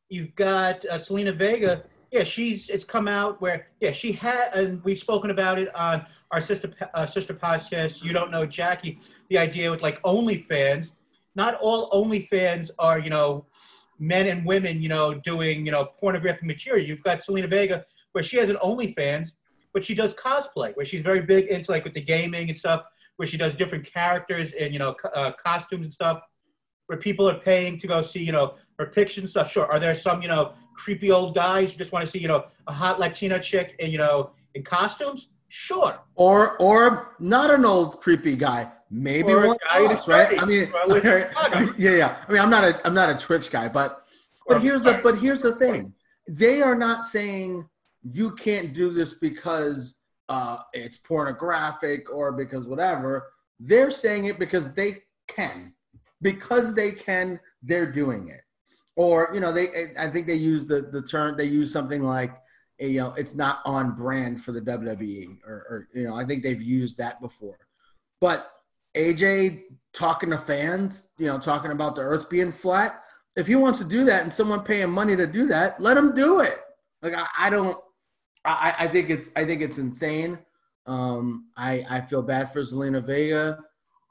you've 0.09 0.35
got 0.35 0.85
uh, 0.89 0.97
Zelina 0.97 1.35
Vega. 1.35 1.83
Yeah, 2.11 2.23
she's. 2.23 2.69
It's 2.69 2.85
come 2.85 3.07
out 3.07 3.41
where 3.41 3.67
yeah 3.79 3.91
she 3.91 4.11
had, 4.13 4.53
and 4.53 4.83
we've 4.83 4.99
spoken 4.99 5.29
about 5.29 5.59
it 5.59 5.73
on 5.75 6.05
our 6.31 6.41
sister 6.41 6.71
uh, 6.93 7.05
sister 7.05 7.33
podcast. 7.33 8.03
You 8.03 8.13
don't 8.13 8.31
know 8.31 8.45
Jackie. 8.45 8.99
The 9.29 9.37
idea 9.37 9.69
with 9.71 9.81
like 9.81 10.01
OnlyFans. 10.03 10.91
Not 11.35 11.55
all 11.55 11.91
OnlyFans 11.91 12.71
are 12.79 12.97
you 12.97 13.09
know 13.09 13.45
men 13.99 14.27
and 14.27 14.45
women, 14.45 14.81
you 14.81 14.89
know, 14.89 15.13
doing, 15.13 15.65
you 15.65 15.71
know, 15.71 15.85
pornographic 15.99 16.43
material. 16.43 16.85
You've 16.85 17.03
got 17.03 17.21
Zelina 17.21 17.49
Vega, 17.49 17.83
where 18.11 18.23
she 18.23 18.37
has 18.37 18.49
an 18.49 18.57
OnlyFans, 18.57 19.31
but 19.73 19.83
she 19.83 19.95
does 19.95 20.13
cosplay, 20.13 20.75
where 20.75 20.85
she's 20.85 21.01
very 21.01 21.21
big 21.21 21.47
into 21.47 21.71
like 21.71 21.83
with 21.83 21.93
the 21.93 22.01
gaming 22.01 22.49
and 22.49 22.57
stuff, 22.57 22.83
where 23.17 23.27
she 23.27 23.37
does 23.37 23.53
different 23.55 23.91
characters 23.91 24.53
and 24.53 24.73
you 24.73 24.79
know 24.79 24.95
uh, 25.13 25.31
costumes 25.43 25.83
and 25.83 25.93
stuff, 25.93 26.21
where 26.87 26.97
people 26.97 27.29
are 27.29 27.39
paying 27.39 27.79
to 27.79 27.87
go 27.87 28.01
see, 28.01 28.23
you 28.23 28.31
know, 28.31 28.55
her 28.79 28.85
pictures 28.85 29.23
and 29.23 29.29
stuff. 29.29 29.51
Sure, 29.51 29.65
are 29.65 29.79
there 29.79 29.95
some, 29.95 30.21
you 30.21 30.27
know, 30.27 30.53
creepy 30.73 31.11
old 31.11 31.35
guys 31.35 31.71
who 31.71 31.77
just 31.77 31.91
want 31.91 32.05
to 32.05 32.11
see, 32.11 32.19
you 32.19 32.27
know, 32.27 32.45
a 32.67 32.73
hot 32.73 32.99
Latina 32.99 33.39
chick 33.39 33.75
and 33.79 33.91
you 33.91 33.97
know 33.97 34.31
in 34.53 34.63
costumes? 34.63 35.29
Sure. 35.49 35.99
Or 36.15 36.57
or 36.61 37.15
not 37.19 37.51
an 37.51 37.65
old 37.65 37.99
creepy 37.99 38.35
guy 38.35 38.71
maybe 38.89 39.33
or 39.33 39.47
one 39.47 39.57
else, 39.73 40.07
right? 40.07 40.41
I 40.41 40.45
mean, 40.45 40.71
yeah, 41.77 41.95
yeah. 41.95 42.17
I 42.27 42.31
mean, 42.31 42.41
I'm 42.41 42.49
not 42.49 42.63
a 42.63 42.85
I'm 42.85 42.93
not 42.93 43.09
a 43.09 43.17
Twitch 43.17 43.51
guy, 43.51 43.67
but 43.67 44.03
but 44.47 44.61
here's 44.61 44.81
the 44.81 44.99
but 45.03 45.17
here's 45.17 45.41
the 45.41 45.55
thing. 45.55 45.93
They 46.27 46.61
are 46.61 46.75
not 46.75 47.05
saying 47.05 47.67
you 48.03 48.31
can't 48.31 48.73
do 48.73 48.91
this 48.91 49.13
because 49.13 49.95
uh, 50.29 50.59
it's 50.73 50.97
pornographic 50.97 52.11
or 52.11 52.31
because 52.31 52.67
whatever. 52.67 53.31
They're 53.59 53.91
saying 53.91 54.25
it 54.25 54.39
because 54.39 54.73
they 54.73 54.97
can. 55.27 55.73
Because 56.21 56.75
they 56.75 56.91
can, 56.91 57.39
they're 57.61 57.91
doing 57.91 58.29
it. 58.29 58.41
Or 58.97 59.29
you 59.33 59.39
know, 59.39 59.53
they 59.53 59.69
I 59.97 60.09
think 60.09 60.27
they 60.27 60.35
use 60.35 60.65
the 60.65 60.81
the 60.81 61.01
term 61.01 61.37
they 61.37 61.45
use 61.45 61.71
something 61.71 62.03
like 62.03 62.35
you 62.79 62.99
know 62.99 63.13
it's 63.15 63.35
not 63.35 63.59
on 63.63 63.95
brand 63.95 64.43
for 64.43 64.51
the 64.51 64.61
WWE 64.61 65.37
or, 65.45 65.53
or 65.53 65.87
you 65.93 66.03
know 66.03 66.15
I 66.15 66.25
think 66.25 66.43
they've 66.43 66.61
used 66.61 66.97
that 66.97 67.21
before. 67.21 67.59
But 68.19 68.51
AJ 68.95 69.63
talking 69.93 70.31
to 70.31 70.37
fans, 70.37 71.11
you 71.17 71.27
know, 71.27 71.37
talking 71.37 71.71
about 71.71 71.95
the 71.95 72.01
earth 72.01 72.29
being 72.29 72.51
flat. 72.51 73.03
If 73.35 73.45
he 73.45 73.55
wants 73.55 73.77
to 73.79 73.85
do 73.85 74.03
that 74.05 74.23
and 74.23 74.33
someone 74.33 74.63
paying 74.63 74.89
money 74.89 75.15
to 75.15 75.27
do 75.27 75.45
that, 75.45 75.79
let 75.79 75.95
him 75.95 76.15
do 76.15 76.39
it. 76.41 76.57
Like 77.03 77.13
I, 77.13 77.27
I 77.37 77.49
don't 77.51 77.77
I, 78.47 78.73
I 78.79 78.87
think 78.87 79.09
it's 79.09 79.31
I 79.35 79.45
think 79.45 79.61
it's 79.61 79.77
insane. 79.77 80.39
Um, 80.85 81.49
I, 81.57 81.85
I 81.89 82.01
feel 82.01 82.21
bad 82.21 82.51
for 82.51 82.61
Zelina 82.61 83.03
Vega. 83.03 83.59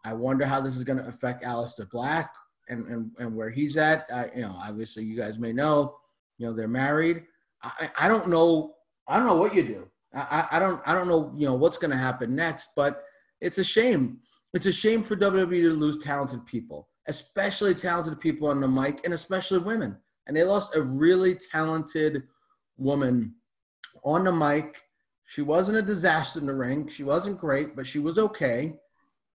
I 0.04 0.12
wonder 0.12 0.44
how 0.44 0.60
this 0.60 0.76
is 0.76 0.84
going 0.84 0.98
to 0.98 1.08
affect 1.08 1.42
Aleister 1.42 1.90
Black 1.90 2.32
and, 2.68 2.86
and, 2.88 3.10
and 3.18 3.34
where 3.34 3.50
he's 3.50 3.76
at. 3.76 4.06
I, 4.12 4.30
you 4.34 4.42
know, 4.42 4.56
obviously 4.62 5.04
you 5.04 5.16
guys 5.16 5.38
may 5.38 5.52
know, 5.52 5.96
you 6.38 6.46
know, 6.46 6.54
they're 6.54 6.68
married. 6.68 7.24
I, 7.62 7.90
I 7.98 8.08
don't 8.08 8.28
know. 8.28 8.74
I 9.08 9.16
don't 9.16 9.26
know 9.26 9.36
what 9.36 9.54
you 9.54 9.62
do. 9.62 9.88
I, 10.14 10.46
I 10.52 10.58
don't, 10.58 10.80
I 10.86 10.94
don't 10.94 11.08
know, 11.08 11.32
you 11.36 11.46
know, 11.46 11.54
what's 11.54 11.78
going 11.78 11.90
to 11.90 11.96
happen 11.96 12.34
next, 12.34 12.70
but 12.74 13.02
it's 13.40 13.58
a 13.58 13.64
shame 13.64 14.20
it's 14.56 14.66
a 14.66 14.72
shame 14.72 15.02
for 15.02 15.16
WWE 15.16 15.62
to 15.62 15.72
lose 15.74 15.98
talented 15.98 16.46
people, 16.46 16.88
especially 17.08 17.74
talented 17.74 18.18
people 18.18 18.48
on 18.48 18.60
the 18.60 18.66
mic 18.66 19.04
and 19.04 19.12
especially 19.12 19.58
women. 19.58 19.98
And 20.26 20.34
they 20.34 20.44
lost 20.44 20.74
a 20.74 20.82
really 20.82 21.34
talented 21.34 22.22
woman 22.78 23.34
on 24.02 24.24
the 24.24 24.32
mic. 24.32 24.80
She 25.26 25.42
wasn't 25.42 25.76
a 25.76 25.82
disaster 25.82 26.40
in 26.40 26.46
the 26.46 26.54
ring. 26.54 26.88
She 26.88 27.04
wasn't 27.04 27.38
great, 27.38 27.76
but 27.76 27.86
she 27.86 27.98
was 27.98 28.18
okay. 28.18 28.78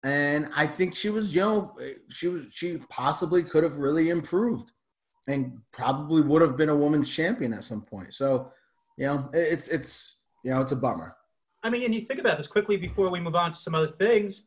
And 0.05 0.49
I 0.55 0.67
think 0.67 0.95
she 0.95 1.11
was, 1.11 1.35
you 1.35 1.40
know, 1.40 1.76
she 2.09 2.28
was 2.28 2.47
she 2.50 2.78
possibly 2.88 3.43
could 3.43 3.64
have 3.64 3.78
really 3.78 4.11
improved, 4.11 4.71
and 5.26 5.59
probably 5.73 6.23
would 6.23 6.43
have 6.43 6.57
been 6.57 6.69
a 6.69 6.76
women's 6.76 7.11
champion 7.11 7.52
at 7.52 7.64
some 7.64 7.83
point. 7.83 8.14
So, 8.14 8.52
you 8.97 9.07
know, 9.07 9.28
it's 9.33 9.69
it's 9.69 10.23
you 10.45 10.52
know 10.52 10.61
it's 10.61 10.73
a 10.73 10.76
bummer. 10.76 11.17
I 11.62 11.71
mean, 11.71 11.85
and 11.85 11.95
you 11.95 12.02
think 12.02 12.21
about 12.21 12.38
this 12.38 12.47
quickly 12.47 12.76
before 12.76 13.11
we 13.11 13.19
move 13.19 13.35
on 13.35 13.52
to 13.52 13.59
some 13.59 13.75
other 13.75 13.93
things. 13.99 14.43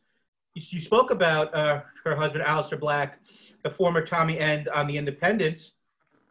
You, 0.56 0.64
you 0.70 0.82
spoke 0.82 1.12
about 1.12 1.54
uh, 1.54 1.82
her 2.06 2.16
husband, 2.16 2.46
Aleister 2.46 2.80
Black, 2.80 3.20
the 3.64 3.70
former 3.70 4.06
Tommy 4.06 4.40
End 4.40 4.70
on 4.70 4.88
the 4.88 4.98
Independents. 4.98 5.74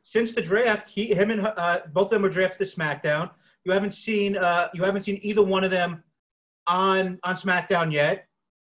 Since 0.02 0.32
the 0.32 0.40
draft, 0.40 0.88
he, 0.88 1.14
him, 1.14 1.30
and 1.30 1.46
uh, 1.46 1.80
both 1.92 2.06
of 2.06 2.10
them 2.10 2.22
were 2.22 2.30
drafted 2.30 2.66
to 2.66 2.76
SmackDown. 2.76 3.30
You 3.64 3.72
haven't 3.72 3.94
seen 3.94 4.38
uh, 4.38 4.68
you 4.72 4.82
haven't 4.82 5.02
seen 5.02 5.20
either 5.22 5.42
one 5.42 5.62
of 5.62 5.70
them 5.70 6.02
on 6.66 7.18
on 7.22 7.36
SmackDown 7.36 7.92
yet. 7.92 8.26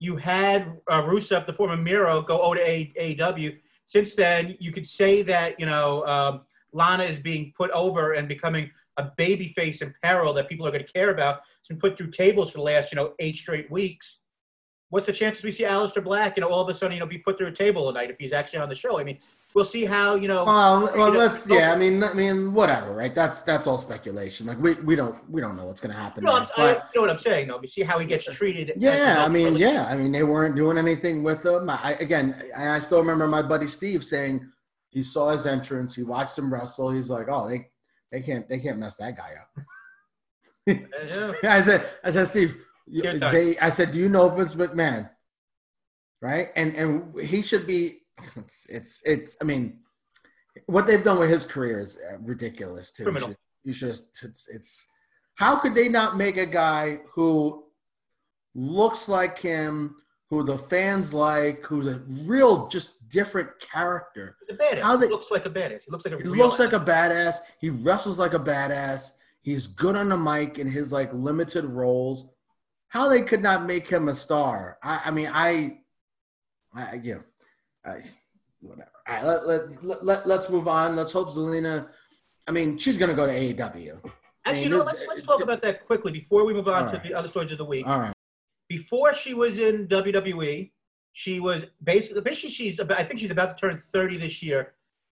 You 0.02 0.16
had 0.16 0.80
uh, 0.90 1.02
Rusev, 1.02 1.46
the 1.46 1.52
former 1.52 1.76
Miro, 1.76 2.22
go 2.22 2.40
over 2.42 2.56
to 2.56 2.64
AEW. 2.64 3.56
Since 3.86 4.14
then, 4.14 4.56
you 4.58 4.72
could 4.72 4.84
say 4.84 5.22
that 5.22 5.60
you 5.60 5.66
know 5.66 6.04
um, 6.06 6.40
Lana 6.72 7.04
is 7.04 7.18
being 7.18 7.52
put 7.56 7.70
over 7.70 8.14
and 8.14 8.26
becoming 8.26 8.68
a 8.96 9.04
baby 9.16 9.52
face 9.54 9.80
in 9.80 9.94
peril 10.02 10.34
that 10.34 10.48
people 10.48 10.66
are 10.66 10.72
going 10.72 10.84
to 10.84 10.92
care 10.92 11.10
about. 11.10 11.42
It's 11.60 11.68
been 11.68 11.78
put 11.78 11.96
through 11.96 12.10
tables 12.10 12.50
for 12.50 12.58
the 12.58 12.64
last 12.64 12.90
you 12.90 12.96
know 12.96 13.12
eight 13.20 13.36
straight 13.36 13.70
weeks 13.70 14.16
what's 14.92 15.06
the 15.06 15.12
chances 15.12 15.42
we 15.42 15.50
see 15.50 15.64
Aleister 15.64 16.04
Black, 16.04 16.36
you 16.36 16.42
know, 16.42 16.50
all 16.50 16.60
of 16.60 16.68
a 16.68 16.74
sudden, 16.74 16.92
you 16.92 17.00
know, 17.00 17.06
be 17.06 17.16
put 17.16 17.38
through 17.38 17.46
a 17.46 17.52
table 17.52 17.90
tonight 17.90 18.10
if 18.10 18.16
he's 18.18 18.34
actually 18.34 18.58
on 18.58 18.68
the 18.68 18.74
show? 18.74 18.98
I 18.98 19.04
mean, 19.04 19.18
we'll 19.54 19.64
see 19.64 19.86
how, 19.86 20.16
you 20.16 20.28
know. 20.28 20.44
Well, 20.44 20.82
well, 20.82 21.08
you 21.08 21.14
know, 21.14 21.18
let's 21.18 21.50
oh. 21.50 21.54
yeah. 21.54 21.72
I 21.72 21.76
mean, 21.76 22.04
I 22.04 22.12
mean, 22.12 22.52
whatever, 22.52 22.92
right? 22.92 23.14
That's 23.14 23.40
that's 23.40 23.66
all 23.66 23.78
speculation. 23.78 24.46
Like 24.46 24.60
we, 24.60 24.74
we 24.74 24.94
don't 24.94 25.16
we 25.30 25.40
don't 25.40 25.56
know 25.56 25.64
what's 25.64 25.80
going 25.80 25.94
to 25.94 25.98
happen. 25.98 26.24
No, 26.24 26.40
there, 26.40 26.42
I, 26.42 26.74
but- 26.74 26.90
you 26.94 27.00
know 27.00 27.06
what 27.06 27.16
I'm 27.16 27.22
saying, 27.22 27.48
though. 27.48 27.56
We 27.56 27.68
see 27.68 27.80
how 27.80 27.98
he 27.98 28.06
gets 28.06 28.24
treated. 28.24 28.74
Yeah, 28.76 29.24
I 29.26 29.28
mean, 29.28 29.56
yeah, 29.56 29.86
I 29.88 29.96
mean, 29.96 30.12
they 30.12 30.24
weren't 30.24 30.56
doing 30.56 30.76
anything 30.76 31.22
with 31.22 31.44
him. 31.44 31.70
I, 31.70 31.96
again, 31.98 32.36
I 32.54 32.78
still 32.80 33.00
remember 33.00 33.26
my 33.26 33.40
buddy 33.40 33.68
Steve 33.68 34.04
saying 34.04 34.46
he 34.90 35.02
saw 35.02 35.30
his 35.30 35.46
entrance, 35.46 35.96
he 35.96 36.02
watched 36.02 36.36
him 36.36 36.52
wrestle. 36.52 36.90
He's 36.90 37.08
like, 37.08 37.28
oh, 37.30 37.48
they 37.48 37.70
they 38.10 38.20
can't 38.20 38.46
they 38.46 38.58
can't 38.58 38.78
mess 38.78 38.96
that 38.96 39.16
guy 39.16 39.36
up. 39.40 39.64
I 41.42 41.62
said, 41.62 41.88
I 42.04 42.10
said, 42.10 42.28
Steve, 42.28 42.62
they, 43.32 43.58
I 43.58 43.70
said, 43.70 43.92
do 43.92 43.98
you 43.98 44.08
know 44.08 44.28
Vince 44.28 44.54
McMahon? 44.54 45.10
Right, 46.20 46.50
and 46.54 46.74
and 46.76 47.20
he 47.20 47.42
should 47.42 47.66
be. 47.66 47.98
It's 48.36 48.66
it's, 48.68 49.02
it's 49.04 49.36
I 49.40 49.44
mean, 49.44 49.80
what 50.66 50.86
they've 50.86 51.02
done 51.02 51.18
with 51.18 51.30
his 51.30 51.44
career 51.44 51.78
is 51.80 51.98
uh, 51.98 52.18
ridiculous 52.20 52.92
too. 52.92 53.04
Criminal. 53.04 53.30
You 53.64 53.72
should, 53.72 53.88
you 53.88 53.94
should 53.94 54.28
it's, 54.30 54.48
it's 54.48 54.86
how 55.34 55.56
could 55.56 55.74
they 55.74 55.88
not 55.88 56.16
make 56.16 56.36
a 56.36 56.46
guy 56.46 57.00
who 57.14 57.64
looks 58.54 59.08
like 59.08 59.38
him, 59.38 59.96
who 60.30 60.44
the 60.44 60.58
fans 60.58 61.12
like, 61.12 61.64
who's 61.64 61.86
a 61.86 62.02
real 62.26 62.68
just 62.68 63.08
different 63.08 63.48
character. 63.60 64.36
He's 64.46 64.54
a 64.56 64.58
badass. 64.58 64.82
How 64.82 64.96
they- 64.96 65.06
he 65.06 65.12
looks 65.12 65.30
like 65.30 65.46
a 65.46 65.50
badass. 65.50 65.82
He 65.84 65.90
looks 65.90 66.04
like 66.04 66.14
a 66.14 66.18
He 66.18 66.22
real 66.24 66.36
looks 66.36 66.58
like 66.58 66.72
a 66.72 66.80
badass. 66.80 67.36
He 67.60 67.70
wrestles 67.70 68.18
like 68.18 68.34
a 68.34 68.38
badass. 68.38 69.12
He's 69.40 69.66
good 69.66 69.96
on 69.96 70.08
the 70.10 70.16
mic 70.16 70.58
in 70.58 70.70
his 70.70 70.92
like 70.92 71.12
limited 71.12 71.64
roles. 71.64 72.26
How 72.92 73.08
they 73.08 73.22
could 73.22 73.42
not 73.42 73.64
make 73.64 73.88
him 73.88 74.08
a 74.08 74.14
star? 74.14 74.76
I, 74.82 75.00
I 75.06 75.10
mean, 75.10 75.30
I, 75.32 75.78
I, 76.74 76.96
you 76.96 77.14
know, 77.14 77.22
I, 77.86 78.02
whatever. 78.60 78.90
All 79.08 79.14
right, 79.14 79.24
let, 79.24 79.46
let, 79.46 79.82
let, 79.82 80.04
let, 80.04 80.26
let's 80.26 80.50
move 80.50 80.68
on. 80.68 80.94
Let's 80.94 81.14
hope 81.14 81.30
Zelina. 81.30 81.88
I 82.46 82.50
mean, 82.50 82.76
she's 82.76 82.98
gonna 82.98 83.14
go 83.14 83.26
to 83.26 83.32
AEW. 83.32 83.98
Actually, 84.44 84.60
mean, 84.60 84.70
no, 84.72 84.84
let's, 84.84 85.06
let's 85.08 85.22
talk 85.22 85.42
about 85.42 85.62
that 85.62 85.86
quickly 85.86 86.12
before 86.12 86.44
we 86.44 86.52
move 86.52 86.68
on 86.68 86.92
to 86.92 87.00
the 87.02 87.14
other 87.14 87.28
stories 87.28 87.50
of 87.50 87.56
the 87.56 87.64
week. 87.64 87.86
All 87.86 87.98
right. 87.98 88.12
Before 88.68 89.14
she 89.14 89.32
was 89.32 89.56
in 89.56 89.88
WWE, 89.88 90.70
she 91.12 91.40
was 91.40 91.64
basically, 91.82 92.20
basically 92.20 92.50
she's 92.50 92.78
about, 92.78 93.00
I 93.00 93.04
think 93.04 93.20
she's 93.20 93.30
about 93.30 93.56
to 93.56 93.60
turn 93.60 93.82
30 93.90 94.18
this 94.18 94.42
year. 94.42 94.74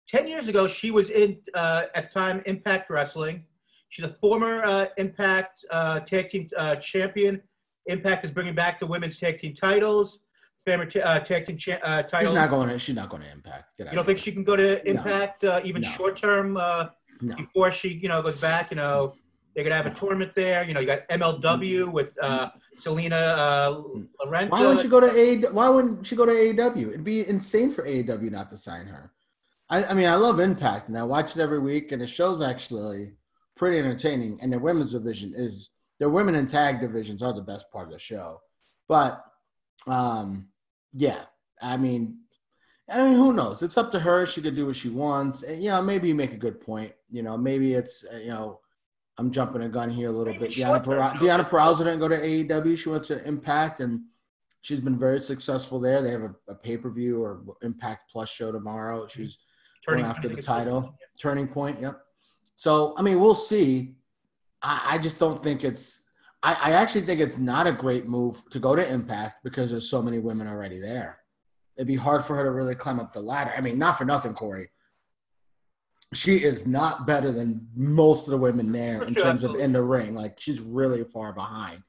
10 0.08 0.26
years 0.26 0.48
ago, 0.48 0.66
she 0.66 0.90
was 0.90 1.10
in, 1.10 1.36
uh, 1.52 1.86
at 1.94 2.10
the 2.10 2.20
time, 2.20 2.42
Impact 2.46 2.88
Wrestling. 2.88 3.44
She's 3.90 4.04
a 4.06 4.08
former 4.08 4.64
uh, 4.64 4.86
Impact 4.96 5.62
uh, 5.70 6.00
Tag 6.00 6.30
Team 6.30 6.48
uh, 6.56 6.76
champion. 6.76 7.42
Impact 7.86 8.24
is 8.24 8.30
bringing 8.30 8.54
back 8.54 8.78
the 8.80 8.86
women's 8.86 9.18
tag 9.18 9.38
team 9.40 9.54
titles. 9.54 10.20
Former 10.64 10.86
ta- 10.86 11.00
uh, 11.00 11.20
tag 11.20 11.46
team 11.46 11.56
cha- 11.56 11.78
uh, 11.82 12.02
She's 12.02 12.10
titles. 12.10 12.34
not 12.34 12.50
going 12.50 12.68
to. 12.68 12.78
She's 12.78 12.94
not 12.96 13.08
going 13.08 13.22
to 13.22 13.30
Impact. 13.30 13.74
You 13.78 13.84
don't 13.92 14.04
think 14.04 14.18
she 14.18 14.32
can 14.32 14.42
go 14.42 14.56
to 14.56 14.74
No. 14.76 14.80
Impact 14.90 15.44
uh, 15.44 15.60
even 15.64 15.82
No. 15.82 15.88
short 15.90 16.16
term 16.16 16.56
uh, 16.56 16.86
No. 17.20 17.36
before 17.36 17.70
she, 17.70 17.88
you 17.90 18.08
know, 18.08 18.20
goes 18.22 18.40
back? 18.40 18.70
You 18.70 18.76
know, 18.76 19.14
they're 19.54 19.62
gonna 19.64 19.76
have 19.76 19.86
a 19.86 19.90
No. 19.90 19.94
tournament 19.94 20.32
there. 20.34 20.64
You 20.64 20.74
know, 20.74 20.80
you 20.80 20.86
got 20.86 21.08
MLW 21.08 21.92
with 21.92 22.08
uh, 22.20 22.50
Selena 22.78 23.16
uh. 23.16 23.82
Why 24.28 24.46
wouldn't 24.60 24.80
she 24.80 24.88
go 24.88 24.98
to 24.98 25.10
A? 25.16 25.36
Why 25.52 25.68
wouldn't 25.68 26.04
she 26.06 26.16
go 26.16 26.26
to 26.26 26.32
AEW? 26.32 26.88
It'd 26.88 27.04
be 27.04 27.26
insane 27.28 27.72
for 27.72 27.86
AEW 27.86 28.30
not 28.32 28.50
to 28.50 28.58
sign 28.58 28.86
her. 28.86 29.12
I, 29.70 29.84
I 29.84 29.94
mean, 29.94 30.08
I 30.08 30.14
love 30.16 30.40
Impact, 30.40 30.88
and 30.88 30.98
I 30.98 31.02
watch 31.04 31.36
it 31.36 31.40
every 31.40 31.58
week, 31.60 31.92
and 31.92 32.02
the 32.02 32.06
show's 32.08 32.40
actually 32.42 33.12
pretty 33.56 33.78
entertaining. 33.78 34.38
And 34.42 34.52
the 34.52 34.58
women's 34.58 34.92
division 34.92 35.32
is 35.36 35.70
their 35.98 36.10
women 36.10 36.34
and 36.34 36.48
tag 36.48 36.80
divisions 36.80 37.22
are 37.22 37.32
the 37.32 37.42
best 37.42 37.70
part 37.70 37.86
of 37.86 37.92
the 37.92 37.98
show. 37.98 38.40
But, 38.88 39.24
um, 39.86 40.48
yeah, 40.92 41.22
I 41.60 41.76
mean, 41.76 42.18
I 42.88 43.02
mean, 43.02 43.14
who 43.14 43.32
knows? 43.32 43.62
It's 43.62 43.76
up 43.76 43.90
to 43.92 44.00
her. 44.00 44.26
She 44.26 44.40
could 44.40 44.54
do 44.54 44.66
what 44.66 44.76
she 44.76 44.88
wants. 44.88 45.42
And, 45.42 45.62
you 45.62 45.70
know, 45.70 45.82
maybe 45.82 46.08
you 46.08 46.14
make 46.14 46.32
a 46.32 46.36
good 46.36 46.60
point. 46.60 46.92
You 47.10 47.22
know, 47.22 47.36
maybe 47.36 47.74
it's 47.74 48.04
uh, 48.12 48.18
you 48.18 48.28
know. 48.28 48.60
I'm 49.18 49.30
jumping 49.30 49.62
a 49.62 49.68
gun 49.70 49.88
here 49.88 50.10
a 50.10 50.12
little 50.12 50.34
Maybe 50.34 50.48
bit. 50.48 50.56
Deanna, 50.56 50.84
Pera- 50.84 51.16
Deonna 51.18 51.48
Purrazzo 51.48 51.78
didn't 51.78 52.00
go 52.00 52.08
to 52.08 52.18
AEW. 52.18 52.76
She 52.76 52.90
went 52.90 53.04
to 53.04 53.26
Impact, 53.26 53.80
and 53.80 54.02
she's 54.60 54.80
been 54.80 54.98
very 54.98 55.22
successful 55.22 55.80
there. 55.80 56.02
They 56.02 56.10
have 56.10 56.24
a, 56.24 56.34
a 56.48 56.54
pay 56.54 56.76
per 56.76 56.90
view 56.90 57.22
or 57.22 57.42
Impact 57.62 58.10
Plus 58.12 58.28
show 58.28 58.52
tomorrow. 58.52 59.06
She's 59.08 59.38
Turning 59.82 60.02
going 60.02 60.14
after 60.14 60.28
the 60.28 60.42
title. 60.42 60.98
Turning 61.18 61.48
Point. 61.48 61.80
Yep. 61.80 61.98
So 62.56 62.94
I 62.98 63.02
mean, 63.02 63.18
we'll 63.20 63.34
see. 63.34 63.94
I, 64.62 64.94
I 64.94 64.98
just 64.98 65.18
don't 65.18 65.42
think 65.42 65.64
it's. 65.64 66.04
I, 66.42 66.52
I 66.54 66.70
actually 66.72 67.02
think 67.02 67.20
it's 67.20 67.38
not 67.38 67.66
a 67.66 67.72
great 67.72 68.06
move 68.06 68.42
to 68.50 68.58
go 68.58 68.76
to 68.76 68.86
Impact 68.86 69.42
because 69.42 69.70
there's 69.70 69.90
so 69.90 70.02
many 70.02 70.18
women 70.18 70.46
already 70.46 70.78
there. 70.78 71.18
It'd 71.76 71.86
be 71.86 71.96
hard 71.96 72.24
for 72.24 72.36
her 72.36 72.44
to 72.44 72.50
really 72.50 72.74
climb 72.74 73.00
up 73.00 73.12
the 73.12 73.20
ladder. 73.20 73.52
I 73.56 73.60
mean, 73.60 73.78
not 73.78 73.98
for 73.98 74.04
nothing, 74.04 74.34
Corey. 74.34 74.68
She 76.14 76.36
is 76.36 76.66
not 76.66 77.06
better 77.06 77.32
than 77.32 77.68
most 77.74 78.26
of 78.26 78.30
the 78.30 78.38
women 78.38 78.72
there 78.72 79.02
in 79.02 79.14
terms 79.14 79.44
of 79.44 79.56
in 79.56 79.72
the 79.72 79.82
ring. 79.82 80.14
Like 80.14 80.38
she's 80.38 80.60
really 80.60 81.04
far 81.04 81.32
behind. 81.32 81.82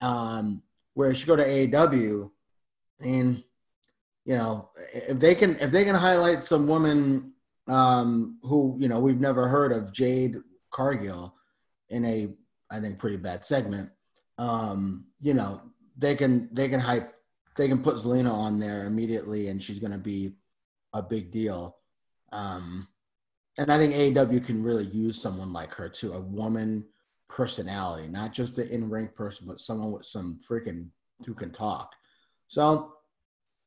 Um, 0.00 0.62
whereas 0.94 1.20
you 1.20 1.26
go 1.26 1.36
to 1.36 1.44
AEW, 1.46 2.30
and 3.00 3.42
you 4.24 4.36
know 4.36 4.70
if 4.92 5.18
they 5.18 5.34
can 5.34 5.56
if 5.56 5.70
they 5.70 5.84
can 5.84 5.94
highlight 5.94 6.44
some 6.44 6.66
woman 6.66 7.32
um, 7.68 8.38
who 8.42 8.76
you 8.78 8.88
know 8.88 9.00
we've 9.00 9.20
never 9.20 9.48
heard 9.48 9.72
of, 9.72 9.92
Jade 9.92 10.36
Cargill, 10.70 11.34
in 11.88 12.04
a 12.04 12.28
I 12.70 12.80
think 12.80 12.98
pretty 12.98 13.16
bad 13.16 13.44
segment. 13.44 13.90
Um, 14.38 15.06
you 15.20 15.34
know 15.34 15.62
they 15.96 16.14
can 16.14 16.48
they 16.52 16.68
can 16.68 16.80
hype 16.80 17.14
they 17.56 17.68
can 17.68 17.82
put 17.82 17.96
Zelina 17.96 18.32
on 18.32 18.58
there 18.58 18.86
immediately, 18.86 19.48
and 19.48 19.62
she's 19.62 19.78
going 19.78 19.92
to 19.92 19.98
be 19.98 20.34
a 20.92 21.02
big 21.02 21.30
deal. 21.30 21.76
Um, 22.32 22.88
and 23.58 23.72
I 23.72 23.78
think 23.78 23.94
AEW 23.94 24.44
can 24.44 24.62
really 24.62 24.84
use 24.86 25.20
someone 25.20 25.52
like 25.52 25.72
her 25.74 25.88
too, 25.88 26.12
a 26.12 26.20
woman 26.20 26.84
personality, 27.28 28.08
not 28.08 28.32
just 28.32 28.58
an 28.58 28.68
in-ring 28.68 29.08
person, 29.08 29.46
but 29.46 29.60
someone 29.60 29.92
with 29.92 30.04
some 30.04 30.38
freaking 30.48 30.90
who 31.24 31.34
can 31.34 31.50
talk. 31.50 31.92
So 32.48 32.92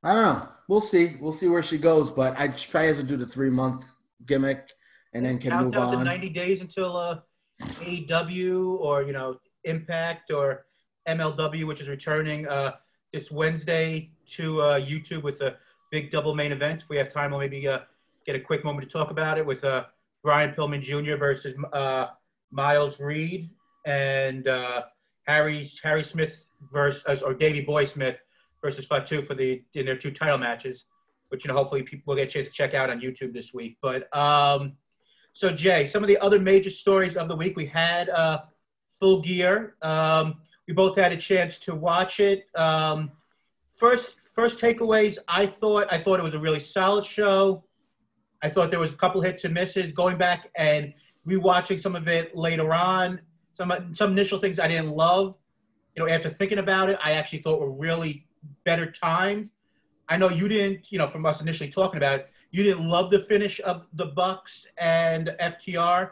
I 0.04 0.14
don't 0.14 0.24
know. 0.24 0.50
We'll 0.68 0.82
see. 0.82 1.18
We'll 1.20 1.34
see 1.34 1.48
where 1.48 1.64
she 1.64 1.78
goes, 1.78 2.12
but 2.12 2.40
I 2.40 2.48
probably 2.48 2.88
has 2.88 2.98
to 2.98 3.04
do 3.04 3.18
the 3.18 3.26
three-month 3.26 3.86
gimmick 4.26 4.70
and 5.14 5.26
then 5.26 5.40
can 5.40 5.52
move 5.52 5.74
Countdown 5.74 5.92
to 5.94 5.98
on. 6.00 6.06
90 6.06 6.30
days 6.30 6.62
until 6.62 6.96
uh, 6.96 7.20
AEW 7.62 8.80
or 8.80 9.04
you 9.04 9.14
know 9.14 9.40
Impact 9.66 10.32
or 10.32 10.66
MLW, 11.08 11.66
which 11.66 11.82
is 11.82 11.90
returning 11.90 12.48
uh, 12.48 12.74
this 13.14 13.32
Wednesday 13.32 14.12
to 14.28 14.62
uh, 14.62 14.80
YouTube 14.80 15.24
with 15.24 15.42
a 15.42 15.58
big 15.92 16.12
double 16.12 16.36
main 16.36 16.52
event. 16.52 16.84
If 16.84 16.90
we 16.90 16.98
have 16.98 17.12
time, 17.12 17.32
we'll 17.32 17.40
maybe 17.40 17.68
uh, 17.68 17.80
get 18.26 18.36
a 18.36 18.40
quick 18.40 18.64
moment 18.64 18.88
to 18.88 18.92
talk 18.92 19.12
about 19.12 19.38
it 19.38 19.46
with 19.46 19.64
uh, 19.64 19.86
Brian 20.24 20.54
Pillman 20.54 20.82
Jr. 20.82 21.16
versus 21.16 21.56
uh, 21.74 22.08
Miles 22.52 23.00
Reed 23.00 23.50
and 23.86 24.48
uh, 24.48 24.84
Harry 25.26 25.72
Harry 25.84 26.04
Smith 26.04 26.34
versus 26.72 27.22
or 27.22 27.34
Davey 27.34 27.62
Boy 27.62 27.86
Smith 27.86 28.18
versus 28.62 28.86
Fatu 28.86 29.22
for 29.22 29.36
the 29.36 29.64
in 29.74 29.86
their 29.86 29.98
two 29.98 30.12
title 30.12 30.38
matches, 30.38 30.86
which 31.30 31.46
you 31.46 31.50
know 31.50 31.56
hopefully 31.56 31.84
people 31.84 32.04
will 32.12 32.16
get 32.16 32.28
a 32.28 32.32
chance 32.32 32.48
to 32.48 32.54
check 32.54 32.74
out 32.74 32.90
on 32.90 33.00
YouTube 33.02 33.34
this 33.34 33.54
week. 33.54 33.78
But 33.82 34.16
um, 34.16 34.74
so 35.40 35.50
Jay, 35.54 35.88
some 35.88 36.04
of 36.04 36.10
the 36.10 36.18
other 36.18 36.38
major 36.38 36.70
stories 36.70 37.16
of 37.16 37.30
the 37.30 37.36
week 37.36 37.56
we 37.56 37.66
had 37.66 38.10
uh, 38.10 38.42
Full 38.92 39.22
Gear. 39.22 39.78
Um, 39.82 40.36
we 40.68 40.74
both 40.74 40.98
had 40.98 41.14
a 41.14 41.18
chance 41.18 41.60
to 41.60 41.74
watch 41.74 42.20
it. 42.20 42.48
Um, 42.56 43.10
first, 43.72 44.16
first 44.36 44.60
takeaways. 44.60 45.18
I 45.30 45.46
thought 45.46 45.88
I 45.90 45.98
thought 45.98 46.20
it 46.20 46.24
was 46.24 46.34
a 46.34 46.40
really 46.40 46.60
solid 46.60 47.06
show. 47.06 47.64
I 48.44 48.50
thought 48.50 48.70
there 48.70 48.82
was 48.82 48.94
a 48.94 48.98
couple 48.98 49.22
hits 49.22 49.46
and 49.46 49.54
misses. 49.54 49.94
Going 49.94 50.18
back 50.18 50.50
and 50.58 50.94
rewatching 51.26 51.82
some 51.82 51.96
of 51.96 52.10
it 52.10 52.36
later 52.36 52.74
on, 52.74 53.22
some 53.54 53.94
some 53.96 54.12
initial 54.12 54.40
things 54.40 54.60
I 54.60 54.68
didn't 54.68 54.92
love. 54.92 55.36
You 55.96 56.04
know, 56.04 56.10
after 56.12 56.30
thinking 56.30 56.58
about 56.58 56.90
it, 56.90 57.00
I 57.02 57.14
actually 57.14 57.44
thought 57.44 57.62
were 57.62 57.72
really 57.72 58.28
better 58.66 58.92
timed. 58.92 59.52
I 60.10 60.18
know 60.18 60.28
you 60.28 60.50
didn't, 60.50 60.92
you 60.92 60.98
know, 60.98 61.08
from 61.08 61.26
us 61.26 61.40
initially 61.40 61.70
talking 61.70 61.96
about 61.96 62.20
it, 62.20 62.30
you 62.52 62.64
didn't 62.64 62.88
love 62.88 63.12
the 63.12 63.20
finish 63.20 63.60
of 63.62 63.86
the 63.94 64.08
Bucks 64.08 64.66
and 64.78 65.36
FTR. 65.40 66.12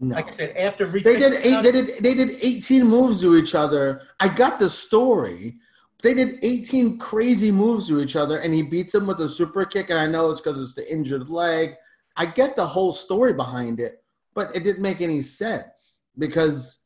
No. 0.00 0.14
Like 0.14 0.32
I 0.32 0.36
said, 0.36 0.56
after 0.56 0.86
They 0.86 1.18
did 1.18 1.44
eight. 1.44 1.62
They 1.62 1.72
did. 1.72 1.98
They 1.98 2.14
did 2.14 2.38
eighteen 2.40 2.86
moves 2.86 3.20
to 3.22 3.36
each 3.36 3.54
other. 3.54 4.02
I 4.20 4.28
got 4.28 4.58
the 4.58 4.70
story. 4.70 5.56
They 6.02 6.14
did 6.14 6.38
eighteen 6.42 6.98
crazy 6.98 7.50
moves 7.50 7.88
to 7.88 8.00
each 8.00 8.14
other, 8.14 8.38
and 8.38 8.54
he 8.54 8.62
beats 8.62 8.94
him 8.94 9.08
with 9.08 9.20
a 9.20 9.28
super 9.28 9.64
kick. 9.64 9.90
And 9.90 9.98
I 9.98 10.06
know 10.06 10.30
it's 10.30 10.40
because 10.40 10.60
it's 10.62 10.74
the 10.74 10.90
injured 10.90 11.28
leg. 11.28 11.74
I 12.16 12.26
get 12.26 12.54
the 12.54 12.66
whole 12.66 12.92
story 12.92 13.32
behind 13.32 13.80
it, 13.80 14.02
but 14.34 14.54
it 14.54 14.62
didn't 14.62 14.82
make 14.82 15.00
any 15.00 15.20
sense 15.20 16.02
because 16.16 16.82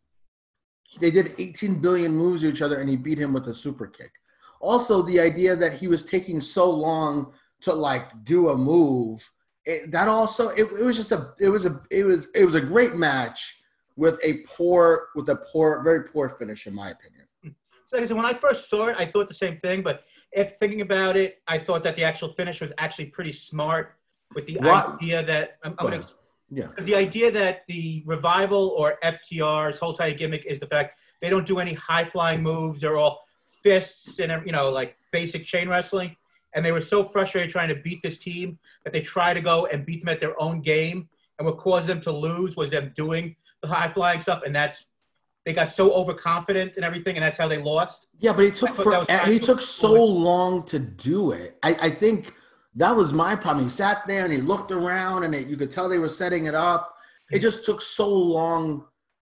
they 0.99 1.11
did 1.11 1.35
eighteen 1.39 1.81
billion 1.81 2.17
moves 2.17 2.41
to 2.41 2.49
each 2.49 2.63
other, 2.63 2.81
and 2.81 2.89
he 2.89 2.97
beat 2.97 3.19
him 3.19 3.35
with 3.35 3.47
a 3.49 3.55
super 3.55 3.87
kick. 3.87 4.13
Also, 4.61 5.03
the 5.03 5.21
idea 5.21 5.55
that 5.55 5.75
he 5.75 5.89
was 5.89 6.05
taking 6.05 6.41
so 6.41 6.71
long 6.71 7.33
to 7.63 7.73
like 7.73 8.25
do 8.25 8.51
a 8.51 8.57
move 8.57 9.31
it, 9.65 9.91
that 9.93 10.09
also 10.09 10.49
it, 10.51 10.63
it 10.63 10.85
was 10.85 10.97
just 10.97 11.13
a 11.13 11.33
it 11.39 11.49
was 11.49 11.67
a 11.67 11.81
it 11.91 12.05
was 12.05 12.29
it 12.35 12.45
was 12.45 12.55
a 12.55 12.61
great 12.61 12.95
match 12.95 13.63
with 13.97 14.19
a 14.25 14.39
poor 14.47 15.09
with 15.15 15.29
a 15.29 15.37
poor 15.37 15.83
very 15.83 16.05
poor 16.05 16.29
finish 16.29 16.67
in 16.67 16.75
my 16.75 16.91
opinion. 16.91 17.27
So 17.45 17.97
like 17.99 18.05
I 18.05 18.07
said, 18.07 18.17
when 18.17 18.25
I 18.25 18.33
first 18.35 18.71
saw 18.71 18.87
it, 18.87 18.97
I 18.99 19.05
thought 19.05 19.29
the 19.29 19.35
same 19.35 19.59
thing. 19.59 19.83
But 19.83 20.05
if 20.33 20.57
thinking 20.57 20.81
about 20.81 21.17
it, 21.17 21.43
I 21.47 21.59
thought 21.59 21.85
that 21.85 21.95
the 21.95 22.05
actual 22.05 22.33
finish 22.33 22.61
was 22.61 22.73
actually 22.79 23.07
pretty 23.07 23.33
smart 23.33 23.97
with 24.35 24.47
the 24.47 24.57
What? 24.57 24.95
idea 24.95 25.23
that 25.25 25.59
I'm, 25.63 25.75
I'm 25.79 25.91
gonna. 25.91 26.09
Yeah, 26.55 26.69
the 26.81 26.95
idea 26.95 27.31
that 27.31 27.63
the 27.67 28.03
revival 28.05 28.75
or 28.77 28.99
FTR's 29.03 29.79
whole 29.79 29.93
entire 29.93 30.13
gimmick 30.13 30.45
is 30.45 30.59
the 30.59 30.67
fact 30.67 30.99
they 31.23 31.31
don't 31.31 31.47
do 31.47 31.61
any 31.61 31.73
high 31.75 32.05
flying 32.05 32.43
moves. 32.43 32.81
They're 32.81 32.99
all 32.99 33.23
fists 33.63 34.19
and 34.19 34.45
you 34.45 34.53
know 34.53 34.69
like 34.71 34.97
basic 35.13 35.45
chain 35.45 35.69
wrestling. 35.69 36.17
And 36.55 36.65
they 36.65 36.73
were 36.73 36.81
so 36.81 37.05
frustrated 37.05 37.51
trying 37.51 37.69
to 37.69 37.77
beat 37.77 38.03
this 38.03 38.19
team 38.19 38.59
that 38.85 38.93
they 38.93 39.01
tried 39.01 39.35
to 39.35 39.41
go 39.41 39.67
and 39.67 39.87
beat 39.87 40.01
them 40.01 40.09
at 40.09 40.21
their 40.21 40.41
own 40.41 40.61
game. 40.61 41.09
And 41.39 41.47
what 41.47 41.59
caused 41.59 41.87
them 41.87 42.01
to 42.03 42.13
lose 42.13 42.57
was 42.57 42.71
them 42.71 42.93
doing 42.95 43.37
the 43.63 43.69
high 43.69 43.89
flying 43.89 44.21
stuff. 44.21 44.43
And 44.45 44.55
that's 44.55 44.85
they 45.45 45.53
got 45.53 45.71
so 45.73 45.93
overconfident 45.93 46.77
and 46.77 46.85
everything, 46.85 47.17
and 47.17 47.25
that's 47.25 47.39
how 47.39 47.49
they 47.49 47.59
lost. 47.59 48.07
yeah, 48.21 48.33
but 48.33 48.45
he 48.45 48.51
took 48.51 48.75
for 48.75 49.05
he 49.27 49.39
took 49.39 49.61
so 49.61 50.05
long 50.05 50.65
to 50.67 50.79
do 50.79 51.33
it. 51.33 51.59
I, 51.63 51.75
I 51.83 51.91
think 51.91 52.33
that 52.77 52.95
was 52.95 53.13
my 53.13 53.35
problem. 53.35 53.65
He 53.65 53.71
sat 53.71 54.07
there 54.07 54.25
and 54.25 54.33
he 54.33 54.41
looked 54.41 54.71
around, 54.71 55.25
and 55.25 55.35
it, 55.35 55.49
you 55.49 55.57
could 55.57 55.71
tell 55.71 55.89
they 55.89 55.99
were 55.99 56.09
setting 56.09 56.47
it 56.47 56.55
up. 56.55 56.97
It 57.31 57.41
just 57.41 57.65
took 57.65 57.83
so 57.83 58.09
long 58.09 58.87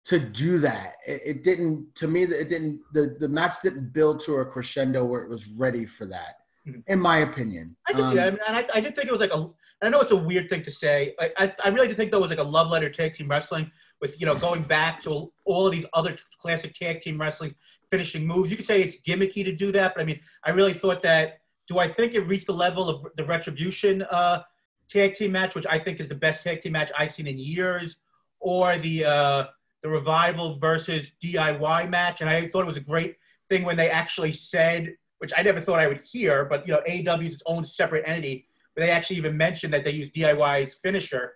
to 0.06 0.18
do 0.18 0.58
that. 0.58 0.96
It, 1.06 1.22
it 1.24 1.44
didn't 1.44 1.94
to 1.96 2.08
me. 2.08 2.24
It 2.24 2.50
didn't 2.50 2.82
the 2.92 3.16
the 3.18 3.28
match 3.28 3.56
didn't 3.62 3.92
build 3.92 4.20
to 4.24 4.36
a 4.36 4.44
crescendo 4.44 5.04
where 5.04 5.22
it 5.22 5.30
was 5.30 5.48
ready 5.48 5.86
for 5.86 6.04
that. 6.06 6.36
Mhm. 6.66 6.82
In 6.86 6.98
my 7.00 7.18
opinion, 7.18 7.76
I 7.86 7.92
can 7.92 8.02
see 8.04 8.18
Um, 8.18 8.36
that, 8.36 8.48
and 8.48 8.56
I, 8.56 8.66
I 8.74 8.80
did 8.80 8.94
think 8.96 9.08
it 9.08 9.12
was 9.12 9.20
like 9.20 9.32
a. 9.32 9.50
I 9.82 9.90
know 9.90 10.00
it's 10.00 10.12
a 10.12 10.16
weird 10.16 10.48
thing 10.48 10.62
to 10.62 10.70
say. 10.70 11.14
I, 11.20 11.30
I, 11.36 11.54
I 11.64 11.68
really 11.68 11.88
did 11.88 11.98
think 11.98 12.10
that 12.10 12.18
was 12.18 12.30
like 12.30 12.38
a 12.38 12.42
love 12.42 12.70
letter 12.70 12.88
to 12.88 12.96
tag 12.96 13.14
team 13.14 13.28
wrestling, 13.28 13.70
with 14.00 14.18
you 14.18 14.24
know 14.26 14.34
going 14.34 14.62
back 14.62 15.02
to 15.02 15.30
all 15.44 15.66
of 15.66 15.72
these 15.72 15.84
other 15.92 16.16
classic 16.40 16.74
tag 16.74 17.02
team 17.02 17.20
wrestling 17.20 17.54
finishing 17.90 18.26
moves. 18.26 18.50
You 18.50 18.56
could 18.56 18.66
say 18.66 18.82
it's 18.82 18.98
gimmicky 19.06 19.44
to 19.44 19.54
do 19.54 19.72
that, 19.72 19.94
but 19.94 20.00
I 20.00 20.04
mean, 20.04 20.20
I 20.44 20.50
really 20.52 20.72
thought 20.72 21.02
that. 21.02 21.40
Do 21.68 21.78
I 21.78 21.88
think 21.88 22.14
it 22.14 22.20
reached 22.20 22.46
the 22.46 22.54
level 22.54 22.90
of 22.90 23.06
the 23.16 23.24
Retribution 23.24 24.02
uh, 24.10 24.42
tag 24.88 25.16
team 25.16 25.32
match, 25.32 25.54
which 25.54 25.66
I 25.68 25.78
think 25.78 25.98
is 26.00 26.08
the 26.08 26.14
best 26.14 26.42
tag 26.42 26.62
team 26.62 26.72
match 26.72 26.90
I've 26.98 27.14
seen 27.14 27.26
in 27.26 27.38
years, 27.38 27.96
or 28.40 28.78
the 28.78 29.04
uh, 29.04 29.44
the 29.82 29.88
Revival 29.90 30.58
versus 30.58 31.12
DIY 31.22 31.90
match? 31.90 32.22
And 32.22 32.30
I 32.30 32.48
thought 32.48 32.62
it 32.62 32.66
was 32.66 32.78
a 32.78 32.80
great 32.80 33.16
thing 33.50 33.64
when 33.64 33.76
they 33.76 33.90
actually 33.90 34.32
said 34.32 34.94
which 35.24 35.32
I 35.34 35.40
never 35.40 35.58
thought 35.58 35.78
I 35.78 35.86
would 35.86 36.02
hear, 36.04 36.44
but 36.44 36.66
you 36.66 36.74
know, 36.74 36.82
AEW 36.86 37.28
is 37.28 37.34
its 37.34 37.42
own 37.46 37.64
separate 37.64 38.04
entity. 38.06 38.46
But 38.76 38.82
they 38.82 38.90
actually 38.90 39.16
even 39.16 39.34
mentioned 39.38 39.72
that 39.72 39.82
they 39.82 39.92
used 39.92 40.12
DIY's 40.12 40.74
finisher 40.74 41.32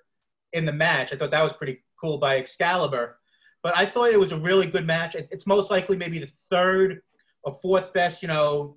in 0.52 0.66
the 0.66 0.72
match. 0.72 1.10
I 1.10 1.16
thought 1.16 1.30
that 1.30 1.42
was 1.42 1.54
pretty 1.54 1.82
cool 1.98 2.18
by 2.18 2.36
Excalibur. 2.36 3.18
But 3.62 3.74
I 3.74 3.86
thought 3.86 4.10
it 4.12 4.20
was 4.20 4.32
a 4.32 4.38
really 4.38 4.66
good 4.66 4.86
match. 4.86 5.14
It's 5.14 5.46
most 5.46 5.70
likely 5.70 5.96
maybe 5.96 6.18
the 6.18 6.30
third 6.50 7.00
or 7.44 7.54
fourth 7.54 7.94
best, 7.94 8.20
you 8.20 8.28
know, 8.28 8.76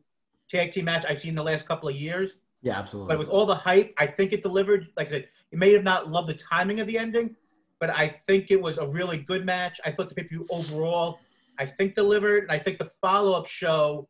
tag 0.49 0.71
team 0.71 0.85
match 0.85 1.05
I've 1.09 1.19
seen 1.19 1.29
in 1.29 1.35
the 1.35 1.43
last 1.43 1.67
couple 1.67 1.89
of 1.89 1.95
years. 1.95 2.37
yeah, 2.61 2.79
absolutely. 2.79 3.09
But 3.11 3.19
with 3.19 3.27
all 3.27 3.45
the 3.45 3.55
hype, 3.55 3.93
I 3.97 4.07
think 4.07 4.31
it 4.31 4.41
delivered. 4.43 4.87
Like 4.95 5.07
I 5.07 5.11
said, 5.11 5.29
you 5.51 5.57
may 5.57 5.73
have 5.73 5.83
not 5.83 6.07
loved 6.09 6.29
the 6.29 6.35
timing 6.35 6.79
of 6.79 6.87
the 6.87 6.97
ending, 6.97 7.35
but 7.79 7.89
I 7.89 8.21
think 8.27 8.51
it 8.51 8.61
was 8.61 8.77
a 8.77 8.87
really 8.87 9.17
good 9.17 9.45
match. 9.45 9.81
I 9.85 9.91
thought 9.91 10.09
the 10.09 10.15
pay-per-view 10.15 10.47
overall, 10.49 11.19
I 11.59 11.65
think 11.65 11.95
delivered. 11.95 12.43
And 12.43 12.51
I 12.51 12.59
think 12.59 12.77
the 12.77 12.89
follow-up 13.01 13.47
show, 13.47 14.07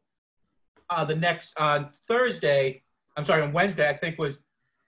uh, 0.91 1.05
the 1.05 1.15
next 1.15 1.57
on 1.57 1.89
Thursday, 2.07 2.83
I'm 3.17 3.25
sorry, 3.25 3.41
on 3.41 3.53
Wednesday, 3.53 3.89
I 3.89 3.97
think 3.97 4.19
was 4.19 4.37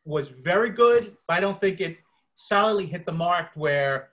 was 0.05 0.27
very 0.27 0.69
good. 0.69 1.15
But 1.27 1.37
I 1.37 1.39
don't 1.39 1.59
think 1.59 1.79
it 1.79 1.97
solidly 2.35 2.85
hit 2.85 3.05
the 3.05 3.11
mark 3.11 3.47
where 3.55 4.09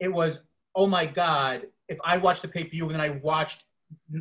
it 0.00 0.08
was, 0.08 0.38
oh 0.74 0.86
my 0.86 1.06
god, 1.06 1.66
if 1.88 1.98
I 2.04 2.16
watched 2.18 2.42
the 2.42 2.48
pay-per-view 2.48 2.84
and 2.84 2.94
then 2.94 3.00
I 3.00 3.10
watched 3.10 3.64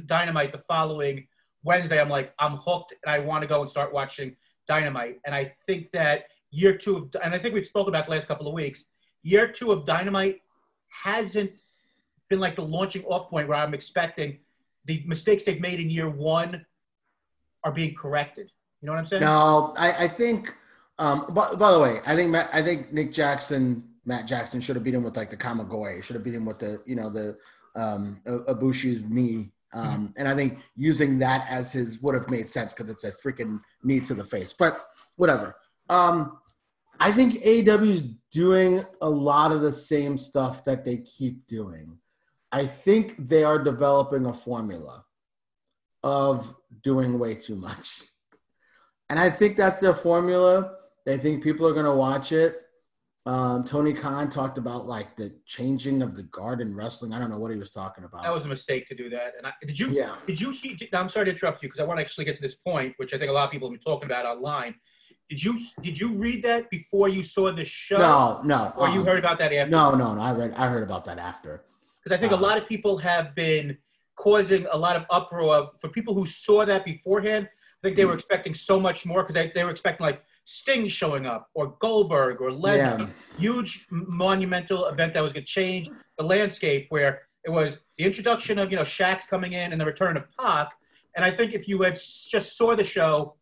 Dynamite 0.08 0.52
the 0.52 0.64
following 0.68 1.28
Wednesday, 1.64 2.02
I'm 2.02 2.10
like, 2.10 2.34
I'm 2.40 2.58
hooked 2.58 2.94
and 3.06 3.14
I 3.14 3.20
want 3.20 3.44
to 3.44 3.48
go 3.48 3.62
and 3.62 3.70
start 3.70 3.94
watching 3.94 4.36
Dynamite. 4.68 5.20
And 5.26 5.36
I 5.36 5.54
think 5.68 5.92
that 5.92 6.26
year 6.52 6.76
two 6.76 6.98
of, 6.98 7.16
and 7.24 7.34
I 7.34 7.38
think 7.38 7.54
we've 7.54 7.66
spoken 7.66 7.94
about 7.94 8.06
the 8.06 8.12
last 8.12 8.28
couple 8.28 8.48
of 8.48 8.54
weeks, 8.54 8.86
year 9.22 9.48
two 9.48 9.72
of 9.72 9.86
Dynamite 9.86 10.42
hasn't 10.90 11.52
been 12.30 12.40
like 12.40 12.56
the 12.56 12.64
launching 12.64 13.04
off 13.06 13.30
point 13.30 13.48
where 13.48 13.58
I'm 13.58 13.74
expecting 13.74 14.40
the 14.86 15.04
mistakes 15.06 15.44
they've 15.44 15.62
made 15.62 15.80
in 15.80 15.90
year 15.90 16.10
one 16.10 16.66
are 17.64 17.72
being 17.72 17.96
corrected. 17.96 18.52
You 18.82 18.88
know 18.88 18.94
what 18.94 19.00
I'm 19.00 19.06
saying? 19.06 19.22
No, 19.22 19.74
I, 19.78 20.06
I 20.06 20.08
think. 20.08 20.54
Um, 21.00 21.26
but 21.30 21.58
by 21.58 21.72
the 21.72 21.80
way, 21.80 22.02
I 22.06 22.16
think 22.16 22.30
Matt, 22.30 22.50
I 22.54 22.62
think 22.62 22.94
Nick 22.94 23.12
Jackson, 23.12 23.84
Matt 24.06 24.28
Jackson 24.28 24.62
should 24.62 24.76
have 24.76 24.84
beat 24.84 24.94
him 24.94 25.04
with 25.04 25.18
like 25.18 25.30
the 25.30 25.38
Kamigoye. 25.38 26.04
Should 26.04 26.16
have 26.16 26.24
beat 26.24 26.36
him 26.36 26.46
with 26.46 26.60
the 26.60 26.82
you 26.86 26.96
know 26.96 27.10
the 27.10 27.38
um, 27.76 28.22
Ibushi's 28.28 29.10
knee. 29.10 29.52
Um, 29.74 30.14
and 30.18 30.28
I 30.28 30.36
think 30.36 30.60
using 30.76 31.18
that 31.20 31.48
as 31.50 31.72
his 31.72 32.00
would 32.02 32.14
have 32.14 32.30
made 32.30 32.48
sense 32.48 32.74
because 32.74 32.92
it's 32.92 33.06
a 33.06 33.12
freaking 33.12 33.60
knee 33.84 34.00
to 34.02 34.14
the 34.14 34.24
face. 34.24 34.54
But 34.54 34.86
whatever. 35.16 35.56
Um, 35.90 36.38
I 37.00 37.12
think 37.12 37.34
AEW 37.44 37.90
is 37.90 38.04
doing 38.32 38.86
a 39.02 39.10
lot 39.10 39.52
of 39.52 39.62
the 39.62 39.74
same 39.74 40.18
stuff 40.18 40.64
that 40.66 40.86
they 40.86 40.98
keep 40.98 41.48
doing. 41.48 41.98
I 42.52 42.68
think 42.68 43.16
they 43.28 43.44
are 43.44 43.58
developing 43.58 44.28
a 44.28 44.34
formula 44.34 45.04
of 46.04 46.54
doing 46.84 47.18
way 47.20 47.36
too 47.36 47.56
much. 47.56 48.04
And 49.10 49.20
I 49.20 49.30
think 49.30 49.58
that's 49.58 49.80
their 49.80 49.94
formula. 49.94 50.76
They 51.06 51.18
think 51.18 51.44
people 51.44 51.68
are 51.68 51.74
going 51.74 51.86
to 51.86 51.94
watch 51.94 52.32
it. 52.32 52.60
Um, 53.26 53.64
Tony 53.64 53.94
Khan 53.94 54.30
talked 54.30 54.58
about 54.58 54.86
like 54.86 55.16
the 55.16 55.34
changing 55.46 56.02
of 56.02 56.18
the 56.18 56.24
guard 56.24 56.60
in 56.60 56.76
wrestling. 56.76 57.14
I 57.14 57.20
don't 57.20 57.30
know 57.30 57.38
what 57.38 57.52
he 57.52 57.58
was 57.58 57.70
talking 57.70 58.04
about. 58.04 58.24
That 58.24 58.34
was 58.34 58.44
a 58.44 58.50
mistake 58.50 58.88
to 58.90 58.96
do 58.96 59.10
that. 59.12 59.36
And 59.38 59.48
I, 59.48 59.54
did 59.66 59.80
you 59.80 59.90
yeah. 59.92 60.16
Did 60.28 60.42
you? 60.42 60.54
I'm 60.92 61.08
sorry 61.08 61.26
to 61.26 61.32
interrupt 61.32 61.64
you 61.64 61.70
because 61.70 61.80
I 61.80 61.86
want 61.86 62.00
to 62.00 62.06
actually 62.06 62.26
get 62.26 62.36
to 62.36 62.42
this 62.42 62.56
point, 62.56 62.96
which 62.98 63.14
I 63.14 63.18
think 63.18 63.30
a 63.30 63.34
lot 63.34 63.46
of 63.46 63.52
people 63.52 63.70
have 63.70 63.80
been 63.80 63.84
talking 63.84 64.10
about 64.10 64.26
online. 64.26 64.76
Did 65.30 65.42
you 65.42 65.58
did 65.82 65.98
you 65.98 66.10
read 66.10 66.44
that 66.44 66.70
before 66.70 67.08
you 67.08 67.24
saw 67.24 67.50
the 67.52 67.64
show? 67.64 67.98
No, 67.98 68.42
no. 68.44 68.74
Or 68.78 68.90
you 68.90 69.00
uh-uh. 69.00 69.06
heard 69.06 69.20
about 69.20 69.38
that 69.40 69.54
after? 69.54 69.72
No, 69.72 69.96
no, 69.96 70.14
no. 70.16 70.22
I 70.22 70.34
read. 70.34 70.54
I 70.58 70.68
heard 70.68 70.84
about 70.84 71.06
that 71.06 71.18
after. 71.18 71.64
Because 72.04 72.18
I 72.18 72.20
think 72.20 72.34
Uh, 72.34 72.36
a 72.36 72.44
lot 72.48 72.58
of 72.58 72.68
people 72.68 72.98
have 72.98 73.34
been 73.36 73.78
causing 74.16 74.66
a 74.72 74.78
lot 74.78 74.96
of 74.96 75.06
uproar 75.10 75.72
for 75.82 75.90
people 75.90 76.14
who 76.14 76.26
saw 76.26 76.66
that 76.66 76.86
beforehand. 76.86 77.48
I 77.52 77.88
think 77.88 77.98
they 77.98 78.04
Mm. 78.04 78.08
were 78.10 78.14
expecting 78.14 78.54
so 78.54 78.80
much 78.80 79.06
more 79.06 79.24
because 79.24 79.34
they, 79.36 79.52
they 79.54 79.64
were 79.64 79.72
expecting 79.72 80.06
like 80.06 80.24
Sting 80.46 80.88
showing 80.88 81.26
up 81.26 81.50
or 81.54 81.76
Goldberg 81.80 82.42
or 82.42 82.50
Lesnar. 82.52 83.00
Yeah. 83.00 83.08
Huge 83.38 83.86
monumental 83.90 84.86
event 84.88 85.14
that 85.14 85.22
was 85.22 85.34
going 85.34 85.46
to 85.46 85.52
change 85.52 85.90
the 86.18 86.24
landscape 86.24 86.88
where 86.90 87.24
it 87.46 87.50
was 87.50 87.78
the 87.98 88.06
introduction 88.06 88.58
of, 88.60 88.72
you 88.72 88.78
know, 88.78 88.84
Shaq's 88.84 89.26
coming 89.26 89.54
in 89.54 89.72
and 89.72 89.82
the 89.82 89.86
return 89.86 90.16
of 90.16 90.26
Pac. 90.40 90.72
And 91.16 91.26
I 91.26 91.32
think 91.32 91.54
if 91.54 91.68
you 91.68 91.82
had 91.82 91.96
just 91.96 92.58
saw 92.58 92.76
the 92.76 92.84
show 92.84 93.36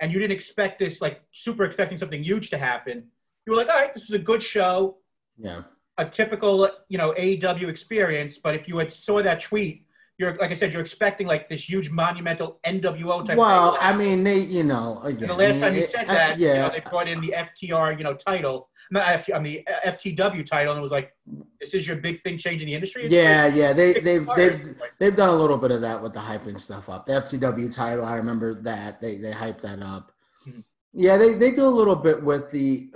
and 0.00 0.12
you 0.12 0.18
didn't 0.18 0.32
expect 0.34 0.78
this, 0.78 1.00
like 1.00 1.22
super 1.32 1.64
expecting 1.64 1.96
something 1.98 2.22
huge 2.22 2.50
to 2.50 2.58
happen, 2.58 3.06
you 3.46 3.52
were 3.52 3.56
like, 3.56 3.68
all 3.68 3.76
right, 3.80 3.94
this 3.94 4.04
is 4.04 4.10
a 4.10 4.18
good 4.18 4.42
show 4.42 4.98
Yeah. 5.38 5.62
a 5.98 6.04
typical 6.04 6.68
you 6.88 6.98
know 6.98 7.12
AEW 7.16 7.68
experience, 7.68 8.38
but 8.38 8.54
if 8.54 8.66
you 8.68 8.76
had 8.78 8.90
saw 8.92 9.22
that 9.22 9.40
tweet, 9.40 9.85
you're 10.18 10.34
like 10.36 10.50
I 10.50 10.54
said, 10.54 10.72
you're 10.72 10.80
expecting 10.80 11.26
like 11.26 11.48
this 11.48 11.68
huge 11.68 11.90
monumental 11.90 12.58
NWO 12.64 13.24
type. 13.24 13.36
Well, 13.36 13.72
thing. 13.72 13.80
I 13.82 13.94
mean, 13.94 14.24
they, 14.24 14.38
you 14.38 14.62
know, 14.62 15.00
again. 15.04 15.28
The 15.28 15.34
last 15.34 15.50
I 15.50 15.52
mean, 15.52 15.60
time 15.60 15.74
you 15.74 15.80
it- 15.82 15.90
said 15.90 16.08
I- 16.08 16.14
that, 16.14 16.38
you 16.38 16.46
know, 16.48 16.54
yeah, 16.54 16.68
they 16.70 16.80
brought 16.80 17.08
in 17.08 17.20
the 17.20 17.34
FTR, 17.36 17.98
you 17.98 18.04
know, 18.04 18.14
title, 18.14 18.70
not 18.90 19.04
FT, 19.04 19.34
on 19.36 19.42
the 19.42 19.62
FTW 19.84 20.46
title, 20.46 20.72
and 20.72 20.78
it 20.78 20.82
was 20.82 20.90
like, 20.90 21.12
this 21.60 21.74
is 21.74 21.86
your 21.86 21.96
big 21.96 22.22
thing 22.22 22.38
changing 22.38 22.66
the 22.66 22.74
industry. 22.74 23.04
It's 23.04 23.12
yeah, 23.12 23.44
like- 23.46 23.54
yeah. 23.56 23.72
They, 23.74 23.92
they've, 24.00 24.26
they've, 24.36 24.74
they've 24.98 25.16
done 25.16 25.28
a 25.28 25.36
little 25.36 25.58
bit 25.58 25.70
of 25.70 25.82
that 25.82 26.02
with 26.02 26.14
the 26.14 26.20
hyping 26.20 26.58
stuff 26.58 26.88
up. 26.88 27.04
The 27.04 27.12
FTW 27.20 27.74
title, 27.74 28.04
I 28.06 28.16
remember 28.16 28.54
that 28.62 29.00
they 29.02 29.16
they 29.16 29.32
hyped 29.32 29.60
that 29.62 29.82
up. 29.82 30.12
Mhm. 30.48 30.64
Yeah, 30.94 31.18
they, 31.18 31.34
they 31.34 31.50
do 31.50 31.64
a 31.64 31.68
little 31.68 31.96
bit 31.96 32.22
with 32.22 32.50
the. 32.50 32.88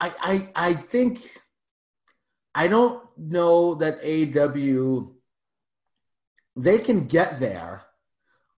I 0.00 0.12
I 0.20 0.68
I 0.70 0.74
think. 0.74 1.40
I 2.56 2.68
don't 2.68 3.02
know 3.18 3.74
that 3.76 3.98
AW. 4.04 5.10
They 6.56 6.78
can 6.78 7.06
get 7.06 7.40
there. 7.40 7.82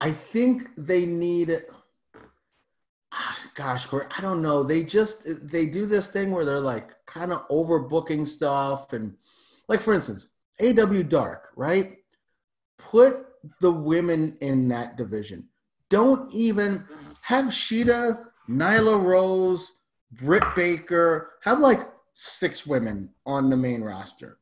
I 0.00 0.10
think 0.10 0.68
they 0.76 1.06
need. 1.06 1.62
ah, 3.12 3.38
Gosh, 3.54 3.86
Corey, 3.86 4.06
I 4.16 4.20
don't 4.20 4.42
know. 4.42 4.62
They 4.62 4.82
just 4.82 5.24
they 5.48 5.66
do 5.66 5.86
this 5.86 6.10
thing 6.10 6.30
where 6.30 6.44
they're 6.44 6.60
like 6.60 6.90
kind 7.06 7.32
of 7.32 7.48
overbooking 7.48 8.28
stuff, 8.28 8.92
and 8.92 9.16
like 9.68 9.80
for 9.80 9.94
instance, 9.94 10.28
AW 10.60 11.02
Dark, 11.02 11.50
right? 11.56 11.96
Put 12.76 13.26
the 13.60 13.72
women 13.72 14.36
in 14.40 14.68
that 14.68 14.96
division. 14.96 15.48
Don't 15.88 16.30
even 16.34 16.84
have 17.22 17.46
Shida, 17.46 18.24
Nyla 18.48 19.02
Rose, 19.02 19.72
Britt 20.12 20.44
Baker. 20.54 21.30
Have 21.42 21.60
like 21.60 21.80
six 22.14 22.66
women 22.66 23.14
on 23.24 23.48
the 23.48 23.56
main 23.56 23.82
roster. 23.82 24.38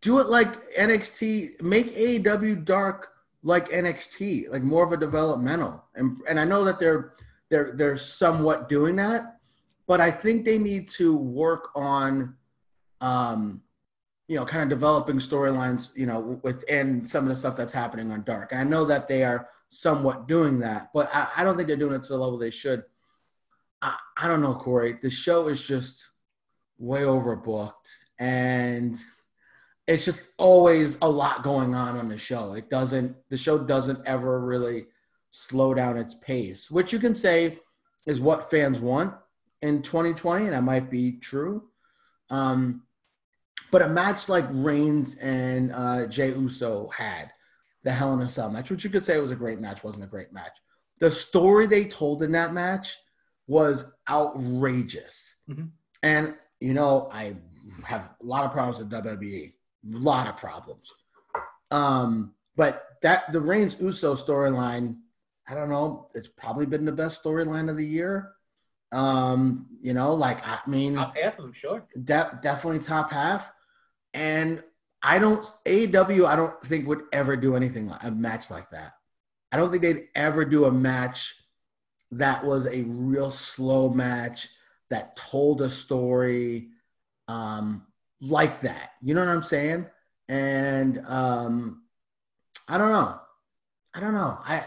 Do 0.00 0.18
it 0.18 0.28
like 0.28 0.74
NXT. 0.74 1.60
Make 1.62 1.94
AEW 1.94 2.64
Dark 2.64 3.10
like 3.42 3.68
NXT, 3.70 4.50
like 4.50 4.62
more 4.62 4.84
of 4.84 4.92
a 4.92 4.96
developmental. 4.96 5.84
And 5.94 6.20
and 6.28 6.38
I 6.38 6.44
know 6.44 6.64
that 6.64 6.78
they're 6.78 7.14
they're 7.50 7.72
they're 7.74 7.98
somewhat 7.98 8.68
doing 8.68 8.96
that, 8.96 9.38
but 9.86 10.00
I 10.00 10.10
think 10.10 10.44
they 10.44 10.58
need 10.58 10.88
to 10.90 11.16
work 11.16 11.70
on, 11.74 12.36
um, 13.00 13.62
you 14.28 14.36
know, 14.36 14.44
kind 14.44 14.62
of 14.62 14.68
developing 14.68 15.16
storylines, 15.16 15.88
you 15.94 16.06
know, 16.06 16.38
within 16.42 17.04
some 17.04 17.24
of 17.24 17.30
the 17.30 17.36
stuff 17.36 17.56
that's 17.56 17.72
happening 17.72 18.10
on 18.12 18.22
Dark. 18.22 18.52
And 18.52 18.60
I 18.60 18.64
know 18.64 18.84
that 18.84 19.08
they 19.08 19.24
are 19.24 19.48
somewhat 19.70 20.28
doing 20.28 20.58
that, 20.60 20.90
but 20.92 21.10
I, 21.14 21.28
I 21.38 21.44
don't 21.44 21.56
think 21.56 21.66
they're 21.66 21.76
doing 21.76 21.94
it 21.94 22.04
to 22.04 22.12
the 22.12 22.18
level 22.18 22.38
they 22.38 22.50
should. 22.50 22.84
I, 23.82 23.96
I 24.16 24.28
don't 24.28 24.42
know, 24.42 24.54
Corey. 24.54 24.98
The 25.00 25.10
show 25.10 25.48
is 25.48 25.62
just 25.62 26.08
way 26.78 27.02
overbooked, 27.02 27.88
and 28.18 28.98
it's 29.90 30.04
just 30.04 30.28
always 30.38 30.98
a 31.02 31.08
lot 31.08 31.42
going 31.42 31.74
on 31.74 31.98
on 31.98 32.08
the 32.08 32.16
show. 32.16 32.54
It 32.54 32.70
doesn't. 32.70 33.16
The 33.28 33.36
show 33.36 33.58
doesn't 33.58 34.06
ever 34.06 34.40
really 34.40 34.86
slow 35.32 35.74
down 35.74 35.96
its 35.96 36.14
pace, 36.14 36.70
which 36.70 36.92
you 36.92 37.00
can 37.00 37.14
say 37.14 37.58
is 38.06 38.20
what 38.20 38.48
fans 38.48 38.78
want 38.78 39.14
in 39.62 39.82
2020, 39.82 40.44
and 40.44 40.54
that 40.54 40.62
might 40.62 40.90
be 40.90 41.18
true. 41.18 41.64
Um, 42.30 42.84
but 43.72 43.82
a 43.82 43.88
match 43.88 44.28
like 44.28 44.46
Reigns 44.50 45.16
and 45.16 45.72
uh, 45.74 46.06
Jey 46.06 46.28
Uso 46.28 46.88
had, 46.90 47.32
the 47.82 47.90
Hell 47.90 48.14
in 48.14 48.20
a 48.20 48.30
Cell 48.30 48.48
match, 48.48 48.70
which 48.70 48.84
you 48.84 48.90
could 48.90 49.04
say 49.04 49.18
was 49.20 49.32
a 49.32 49.36
great 49.36 49.60
match, 49.60 49.82
wasn't 49.82 50.04
a 50.04 50.08
great 50.08 50.32
match. 50.32 50.52
The 51.00 51.10
story 51.10 51.66
they 51.66 51.84
told 51.84 52.22
in 52.22 52.30
that 52.32 52.54
match 52.54 52.96
was 53.48 53.92
outrageous. 54.08 55.42
Mhm. 55.48 55.70
And, 56.04 56.36
you 56.60 56.74
know, 56.74 57.08
I 57.12 57.36
have 57.84 58.10
a 58.20 58.24
lot 58.24 58.44
of 58.44 58.52
problems 58.52 58.78
with 58.78 58.90
WWE, 58.90 59.54
lot 59.88 60.28
of 60.28 60.36
problems. 60.36 60.92
Um, 61.70 62.34
but 62.56 62.86
that 63.02 63.32
the 63.32 63.40
Reigns 63.40 63.76
Uso 63.80 64.14
storyline, 64.14 64.98
I 65.48 65.54
don't 65.54 65.70
know, 65.70 66.08
it's 66.14 66.28
probably 66.28 66.66
been 66.66 66.84
the 66.84 66.92
best 66.92 67.22
storyline 67.22 67.70
of 67.70 67.76
the 67.76 67.86
year. 67.86 68.32
Um, 68.92 69.66
you 69.80 69.92
know, 69.94 70.14
like 70.14 70.46
I 70.46 70.58
mean, 70.66 70.96
Top 70.96 71.16
half 71.16 71.38
of 71.38 71.44
them, 71.44 71.52
sure. 71.52 71.84
de- 72.02 72.38
definitely 72.42 72.80
top 72.80 73.12
half. 73.12 73.52
And 74.12 74.62
I 75.02 75.18
don't 75.18 75.46
AEW. 75.64 76.26
I 76.26 76.36
don't 76.36 76.60
think 76.66 76.88
would 76.88 77.02
ever 77.12 77.36
do 77.36 77.54
anything 77.56 77.88
like 77.88 78.02
a 78.02 78.10
match 78.10 78.50
like 78.50 78.70
that. 78.70 78.94
I 79.52 79.56
don't 79.56 79.70
think 79.70 79.82
they'd 79.82 80.08
ever 80.14 80.44
do 80.44 80.64
a 80.64 80.72
match 80.72 81.34
that 82.12 82.44
was 82.44 82.66
a 82.66 82.82
real 82.82 83.30
slow 83.30 83.88
match 83.88 84.48
that 84.90 85.16
told 85.16 85.62
a 85.62 85.70
story 85.70 86.70
um, 87.28 87.86
like 88.20 88.60
that. 88.60 88.92
You 89.02 89.14
know 89.14 89.24
what 89.24 89.30
I'm 89.30 89.42
saying? 89.42 89.86
And 90.28 91.02
um, 91.06 91.82
I 92.68 92.78
don't 92.78 92.92
know. 92.92 93.20
I 93.94 94.00
don't 94.00 94.14
know. 94.14 94.38
I 94.44 94.64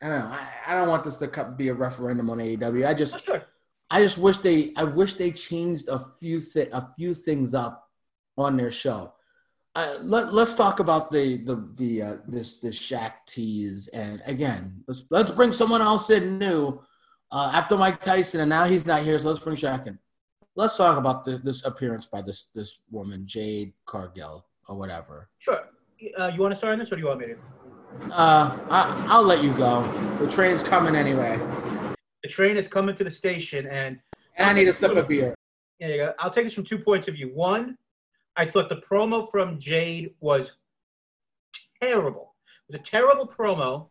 I 0.00 0.08
don't 0.08 0.18
know. 0.20 0.26
I, 0.26 0.48
I 0.68 0.74
don't 0.74 0.88
want 0.88 1.04
this 1.04 1.16
to 1.18 1.54
be 1.56 1.68
a 1.68 1.74
referendum 1.74 2.30
on 2.30 2.38
AEW. 2.38 2.86
I 2.86 2.94
just 2.94 3.14
Oh, 3.14 3.18
sure. 3.18 3.42
I 3.90 4.02
just 4.02 4.18
wish 4.18 4.38
they 4.38 4.72
I 4.76 4.84
wish 4.84 5.14
they 5.14 5.30
changed 5.30 5.88
a 5.88 6.04
few 6.18 6.40
thi- 6.40 6.70
a 6.72 6.88
few 6.96 7.14
things 7.14 7.54
up 7.54 7.88
on 8.36 8.56
their 8.56 8.70
show. 8.72 9.12
Uh, 9.76 9.96
let, 10.02 10.32
let's 10.32 10.54
talk 10.54 10.78
about 10.78 11.10
the 11.10 11.38
the 11.38 11.68
the 11.74 12.02
uh, 12.02 12.16
this 12.28 12.60
this 12.60 12.78
Shaq 12.78 13.12
tease 13.26 13.88
and 13.88 14.22
again 14.24 14.84
let's 14.86 15.04
let's 15.10 15.30
bring 15.32 15.52
someone 15.52 15.82
else 15.82 16.10
in 16.10 16.38
new 16.38 16.80
uh, 17.32 17.50
after 17.52 17.76
Mike 17.76 18.00
Tyson 18.00 18.40
and 18.40 18.48
now 18.48 18.66
he's 18.66 18.86
not 18.86 19.02
here 19.02 19.18
so 19.18 19.28
let's 19.28 19.40
bring 19.40 19.56
Shaq 19.56 19.86
in. 19.88 19.98
Let's 20.56 20.76
talk 20.76 20.98
about 20.98 21.24
the, 21.24 21.38
this 21.38 21.64
appearance 21.64 22.06
by 22.06 22.22
this 22.22 22.46
this 22.54 22.78
woman 22.90 23.26
Jade 23.26 23.72
Cargill 23.86 24.46
or 24.68 24.76
whatever. 24.76 25.28
Sure. 25.38 25.60
Uh, 26.18 26.30
you 26.32 26.40
want 26.40 26.52
to 26.52 26.56
start 26.56 26.74
on 26.74 26.78
this, 26.78 26.92
or 26.92 26.96
do 26.96 27.02
you 27.02 27.08
want 27.08 27.20
me 27.20 27.26
to? 27.26 28.14
Uh, 28.14 28.58
I, 28.70 29.06
I'll 29.08 29.24
let 29.24 29.42
you 29.42 29.52
go. 29.54 29.82
The 30.18 30.30
train's 30.30 30.62
coming 30.62 30.94
anyway, 30.94 31.38
The 32.22 32.28
train 32.28 32.56
is 32.56 32.68
coming 32.68 32.94
to 32.96 33.04
the 33.04 33.10
station, 33.10 33.66
and 33.66 33.98
and 34.36 34.48
I 34.48 34.52
need 34.52 34.68
a 34.68 34.72
sip 34.72 34.96
of 34.96 35.08
beer. 35.08 35.34
You 35.80 35.96
go. 35.96 36.14
I'll 36.20 36.30
take 36.30 36.44
this 36.44 36.54
from 36.54 36.64
two 36.64 36.78
points 36.78 37.08
of 37.08 37.14
view. 37.14 37.30
One, 37.34 37.76
I 38.36 38.44
thought 38.44 38.68
the 38.68 38.76
promo 38.88 39.28
from 39.30 39.58
Jade 39.58 40.14
was 40.20 40.52
terrible. 41.82 42.34
It 42.68 42.72
was 42.72 42.80
a 42.80 42.84
terrible 42.84 43.26
promo. 43.26 43.88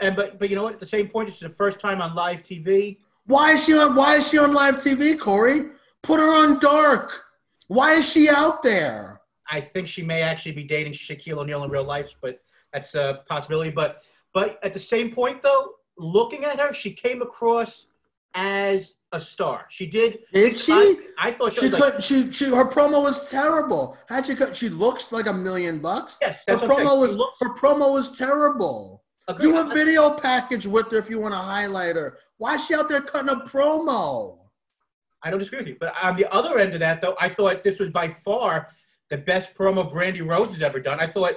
And 0.00 0.14
but 0.14 0.38
but 0.38 0.50
you 0.50 0.56
know 0.56 0.64
what? 0.64 0.74
At 0.74 0.80
the 0.80 0.86
same 0.86 1.08
point, 1.08 1.28
this 1.28 1.36
is 1.36 1.42
the 1.42 1.50
first 1.50 1.80
time 1.80 2.02
on 2.02 2.14
live 2.14 2.42
TV. 2.42 2.98
Why 3.28 3.52
is 3.52 3.64
she 3.64 3.74
on? 3.78 3.94
Why 3.94 4.16
is 4.16 4.28
she 4.28 4.38
on 4.38 4.52
live 4.54 4.76
TV, 4.76 5.18
Corey? 5.18 5.66
Put 6.02 6.18
her 6.18 6.34
on 6.34 6.58
dark. 6.60 7.24
Why 7.68 7.92
is 7.94 8.08
she 8.10 8.28
out 8.28 8.62
there? 8.62 9.20
I 9.50 9.60
think 9.60 9.86
she 9.86 10.02
may 10.02 10.22
actually 10.22 10.52
be 10.52 10.64
dating 10.64 10.94
Shaquille 10.94 11.36
O'Neal 11.38 11.62
in 11.64 11.70
real 11.70 11.84
life, 11.84 12.14
but 12.22 12.40
that's 12.72 12.94
a 12.94 13.22
possibility. 13.28 13.70
But 13.70 14.02
but 14.32 14.58
at 14.64 14.72
the 14.72 14.78
same 14.80 15.10
point, 15.14 15.42
though, 15.42 15.74
looking 15.98 16.44
at 16.44 16.58
her, 16.58 16.72
she 16.72 16.90
came 16.90 17.20
across 17.20 17.86
as 18.34 18.94
a 19.12 19.20
star. 19.20 19.66
She 19.68 19.86
did. 19.86 20.20
Did 20.32 20.56
she? 20.56 20.72
I, 20.72 20.94
I 21.18 21.32
thought 21.32 21.52
she, 21.52 21.60
She 21.60 21.68
was 21.68 21.78
like, 21.80 21.92
could. 21.94 22.04
She 22.04 22.32
she. 22.32 22.46
Her 22.46 22.64
promo 22.64 23.02
was 23.02 23.30
terrible. 23.30 23.98
How'd 24.08 24.24
she 24.24 24.36
cut? 24.36 24.56
She 24.56 24.70
looks 24.70 25.12
like 25.12 25.26
a 25.26 25.34
million 25.34 25.80
bucks. 25.80 26.16
yes, 26.22 26.36
Her 26.48 26.56
that's 26.56 26.62
what 26.62 26.70
I'm 26.80 26.86
promo 26.86 26.88
saying. 26.88 27.00
was 27.00 27.14
looked- 27.16 27.36
her 27.42 27.54
promo 27.54 27.92
was 27.92 28.16
terrible. 28.16 29.02
Agreed. 29.28 29.42
Do 29.42 29.58
a 29.58 29.74
video 29.74 30.10
package 30.14 30.66
with 30.66 30.90
her 30.90 30.96
if 30.96 31.10
you 31.10 31.20
want 31.20 31.34
to 31.34 31.38
highlight 31.38 31.96
her. 31.96 32.16
Why 32.38 32.54
is 32.54 32.64
she 32.64 32.74
out 32.74 32.88
there 32.88 33.02
cutting 33.02 33.28
a 33.28 33.36
promo? 33.36 34.38
I 35.22 35.30
don't 35.30 35.38
disagree 35.38 35.60
with 35.60 35.68
you. 35.68 35.76
But 35.78 35.94
on 36.02 36.16
the 36.16 36.32
other 36.32 36.58
end 36.58 36.72
of 36.72 36.80
that, 36.80 37.02
though, 37.02 37.14
I 37.20 37.28
thought 37.28 37.62
this 37.62 37.78
was 37.78 37.90
by 37.90 38.08
far 38.10 38.68
the 39.10 39.18
best 39.18 39.54
promo 39.54 39.92
Brandi 39.92 40.26
Rhodes 40.26 40.52
has 40.52 40.62
ever 40.62 40.80
done. 40.80 40.98
I 40.98 41.06
thought, 41.06 41.34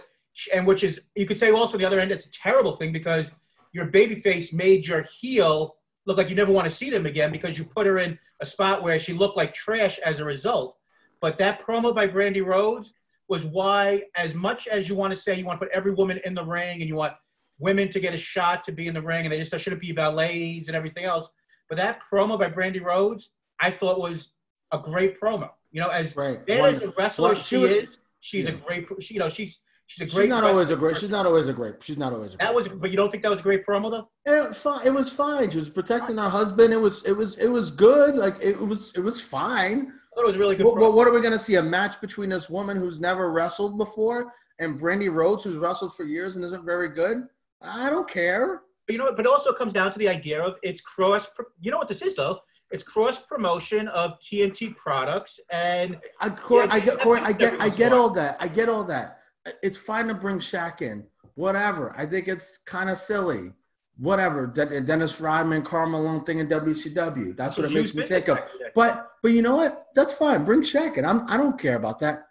and 0.54 0.66
which 0.66 0.84
is, 0.84 1.02
you 1.16 1.26
could 1.26 1.38
say 1.38 1.52
also 1.52 1.78
the 1.78 1.86
other 1.86 2.00
end, 2.00 2.12
it's 2.12 2.26
a 2.26 2.32
terrible 2.32 2.78
thing 2.78 2.94
because 2.94 3.30
your 3.74 3.88
babyface 3.88 4.54
made 4.54 4.88
your 4.88 5.04
heel 5.04 5.76
look 6.06 6.18
like 6.18 6.30
you 6.30 6.36
never 6.36 6.52
want 6.52 6.70
to 6.70 6.76
see 6.76 6.90
them 6.90 7.06
again 7.06 7.32
because 7.32 7.58
you 7.58 7.66
put 7.66 7.86
her 7.86 8.00
in 8.00 8.18
a 8.40 8.46
spot 8.46 8.84
where 8.84 9.00
she 9.00 9.14
looked 9.14 9.36
like 9.36 9.54
trash 9.54 10.00
as 10.00 10.20
a 10.20 10.26
result. 10.26 10.78
But 11.20 11.38
that 11.40 11.62
promo 11.62 11.94
by 11.94 12.08
Brandi 12.08 12.44
Rhodes 12.46 12.94
was 13.28 13.46
why, 13.46 14.04
as 14.16 14.34
much 14.34 14.68
as 14.68 14.88
you 14.88 14.96
want 14.96 15.14
to 15.14 15.20
say 15.20 15.36
you 15.36 15.46
want 15.46 15.60
to 15.60 15.66
put 15.66 15.74
every 15.74 15.94
woman 15.94 16.20
in 16.26 16.34
the 16.34 16.44
ring 16.44 16.82
and 16.82 16.90
you 16.90 16.96
want 16.96 17.14
women 17.62 17.90
to 17.92 18.00
get 18.00 18.14
a 18.14 18.18
shot 18.18 18.64
to 18.66 18.72
be 18.72 18.88
in 18.88 18.94
the 18.94 19.02
ring 19.02 19.24
and 19.26 19.32
they 19.32 19.38
just 19.40 19.52
there 19.52 19.60
shouldn't 19.60 19.82
be 19.82 19.94
valets 19.94 20.68
and 20.68 20.76
everything 20.76 21.06
else. 21.06 21.30
But 21.70 21.78
that 21.78 22.00
promo 22.12 22.38
by 22.38 22.50
Brandi 22.50 22.82
Rhodes, 22.84 23.30
I 23.62 23.72
thought 23.72 24.00
was 24.00 24.30
a 24.74 24.80
great 24.80 25.20
promo. 25.22 25.50
You 25.72 25.82
know, 25.82 25.88
as 25.90 26.16
Right. 26.18 26.46
bad 26.46 26.76
as 26.76 26.82
a 26.82 26.94
wrestler 26.98 27.30
Well, 27.30 27.36
she, 27.36 27.44
she 27.44 27.58
was- 27.58 27.72
is, 27.72 27.98
she's 28.20 28.48
a 28.48 28.52
great. 28.52 28.88
She, 29.00 29.14
you 29.14 29.20
know, 29.22 29.30
she's 29.30 29.60
she's 29.88 30.02
a 30.12 30.14
great. 30.14 30.24
She's 30.26 30.30
not 30.30 30.44
always 30.44 30.70
a 30.70 30.76
great. 30.76 30.98
She's 30.98 31.10
not 31.10 31.26
always 31.26 31.48
a 31.48 31.54
great. 31.54 31.82
She's 31.82 31.98
not 31.98 32.12
always 32.12 32.34
a 32.34 32.38
great. 32.38 32.46
That 32.46 32.54
was, 32.54 32.68
but 32.68 32.90
you 32.92 32.98
don't 32.98 33.10
think 33.12 33.24
that 33.24 33.32
was 33.32 33.40
a 33.40 33.44
great 33.44 33.66
promo 33.66 33.90
though? 33.92 34.10
It 34.26 34.50
was 34.50 34.58
fine. 34.58 34.86
It 34.86 34.94
was 34.94 35.10
fine. 35.12 35.50
She 35.52 35.58
was 35.58 35.70
protecting 35.70 36.18
her 36.18 36.30
husband. 36.30 36.74
It 36.74 36.78
was. 36.78 37.06
It 37.06 37.14
was. 37.14 37.38
It 37.38 37.48
was 37.48 37.72
good. 37.72 38.16
Like 38.16 38.36
it 38.42 38.60
was. 38.60 38.94
It 38.98 39.02
was 39.02 39.22
fine. 39.22 39.94
I 39.94 40.16
thought 40.16 40.24
it 40.24 40.28
was 40.28 40.36
a 40.36 40.40
really 40.40 40.56
good. 40.58 40.66
What, 40.66 40.76
promo. 40.76 40.82
what, 40.82 40.94
what 40.94 41.08
are 41.08 41.14
we 41.14 41.22
going 41.22 41.32
to 41.32 41.40
see? 41.40 41.56
A 41.56 41.64
match 41.64 42.02
between 42.02 42.30
this 42.30 42.50
woman 42.50 42.76
who's 42.76 43.00
never 43.00 43.32
wrestled 43.32 43.78
before 43.78 44.34
and 44.60 44.78
Brandi 44.80 45.10
Rhodes, 45.12 45.44
who's 45.46 45.56
wrestled 45.58 45.96
for 45.96 46.04
years 46.04 46.36
and 46.36 46.44
isn't 46.44 46.66
very 46.66 46.90
good? 46.90 47.28
I 47.62 47.90
don't 47.90 48.08
care. 48.08 48.62
But 48.88 48.94
you 48.94 48.98
know, 49.00 49.06
what? 49.06 49.16
but 49.16 49.26
it 49.26 49.32
also 49.32 49.54
comes 49.54 49.74
down 49.74 49.92
to 49.94 50.00
the 50.00 50.08
idea 50.08 50.42
of 50.42 50.56
it's 50.64 50.82
cross. 50.82 51.28
You 51.60 51.72
know 51.72 51.78
what 51.78 51.88
this 51.88 52.02
is 52.02 52.16
though? 52.16 52.40
It's 52.72 52.84
cross 52.84 53.20
promotion 53.20 53.88
of 53.90 54.20
TNT 54.20 54.76
products, 54.76 55.40
and 55.52 56.00
I, 56.22 56.30
Corey, 56.30 56.68
Yeah, 56.68 56.74
I 56.74 56.80
get, 56.80 57.08
I 57.08 57.34
get, 57.34 57.62
I 57.62 57.70
get 57.70 57.94
all 57.94 58.10
that. 58.12 58.38
I 58.40 58.48
get 58.48 58.70
all 58.70 58.84
that. 58.86 59.20
It's 59.62 59.78
fine 59.78 60.08
to 60.08 60.14
bring 60.14 60.40
Shaq 60.40 60.82
in. 60.82 61.06
Whatever. 61.36 61.94
I 61.98 62.06
think 62.06 62.28
it's 62.28 62.58
kind 62.60 62.90
of 62.90 62.98
silly. 62.98 63.52
Whatever. 63.98 64.48
De- 64.48 64.82
Dennis 64.82 65.20
Rodman, 65.20 65.64
Carmelo 65.64 66.20
thing 66.22 66.40
in 66.40 66.48
WCW. 66.48 67.36
That's 67.36 67.58
what 67.58 67.66
it 67.66 67.74
makes 67.74 67.94
me 67.94 68.08
think 68.08 68.30
of. 68.30 68.40
But 68.74 69.12
but 69.22 69.32
you 69.32 69.42
know 69.42 69.56
what? 69.56 69.88
That's 69.94 70.14
fine. 70.14 70.46
Bring 70.46 70.62
Shaq 70.62 70.98
in. 70.98 71.06
I'm 71.06 71.30
I 71.30 71.38
don't 71.38 71.60
care 71.60 71.76
about 71.76 72.00
that. 72.00 72.28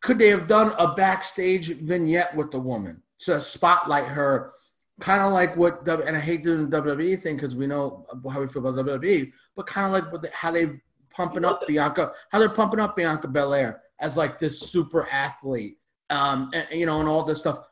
Could 0.00 0.18
they 0.18 0.28
have 0.28 0.48
done 0.48 0.72
a 0.78 0.94
backstage 0.94 1.68
vignette 1.76 2.34
with 2.36 2.50
the 2.50 2.58
woman 2.58 3.02
to 3.20 3.40
spotlight 3.40 4.06
her, 4.06 4.52
kind 5.00 5.22
of 5.22 5.32
like 5.32 5.56
what 5.56 5.84
W- 5.84 6.06
and 6.06 6.16
I 6.16 6.20
hate 6.20 6.44
doing 6.44 6.70
the 6.70 6.82
WWE 6.82 7.20
thing 7.20 7.36
because 7.36 7.54
we 7.54 7.66
know 7.66 8.06
how 8.30 8.40
we 8.40 8.48
feel 8.48 8.66
about 8.66 8.84
WWE, 8.86 9.32
but 9.54 9.66
kind 9.66 9.86
of 9.86 9.92
like 9.92 10.12
what 10.12 10.22
the, 10.22 10.30
how 10.32 10.50
they 10.50 10.80
pumping 11.10 11.44
up 11.44 11.60
love 11.60 11.68
Bianca, 11.68 12.12
how 12.30 12.38
they're 12.38 12.48
pumping 12.48 12.80
up 12.80 12.96
Bianca 12.96 13.28
Belair 13.28 13.82
as 14.00 14.16
like 14.16 14.38
this 14.38 14.60
super 14.60 15.08
athlete, 15.10 15.78
um, 16.10 16.50
and, 16.52 16.66
you 16.70 16.86
know, 16.86 17.00
and 17.00 17.08
all 17.08 17.24
this 17.24 17.40
stuff. 17.40 17.66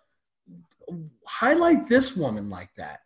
highlight 1.27 1.89
this 1.89 2.17
woman 2.17 2.51
like 2.51 2.71
that. 2.77 3.01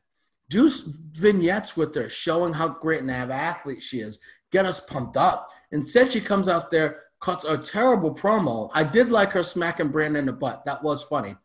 Do 0.50 0.70
vignettes 1.12 1.76
with 1.76 1.94
her 1.94 2.08
showing 2.08 2.54
how 2.54 2.68
great 2.68 3.00
and 3.00 3.10
an 3.10 3.30
athlete 3.30 3.82
she 3.82 4.00
is. 4.00 4.18
Get 4.50 4.64
us 4.64 4.80
pumped 4.80 5.16
up. 5.16 5.50
Instead, 5.72 6.10
she 6.10 6.22
comes 6.22 6.48
out 6.48 6.70
there, 6.70 7.02
cuts 7.20 7.44
a 7.44 7.58
terrible 7.58 8.14
promo. 8.14 8.70
I 8.72 8.82
did 8.82 9.10
like 9.10 9.32
her 9.32 9.42
smacking 9.42 9.90
Brandon 9.90 10.20
in 10.20 10.26
the 10.26 10.32
butt. 10.32 10.64
That 10.64 10.82
was 10.82 11.02
funny. 11.02 11.36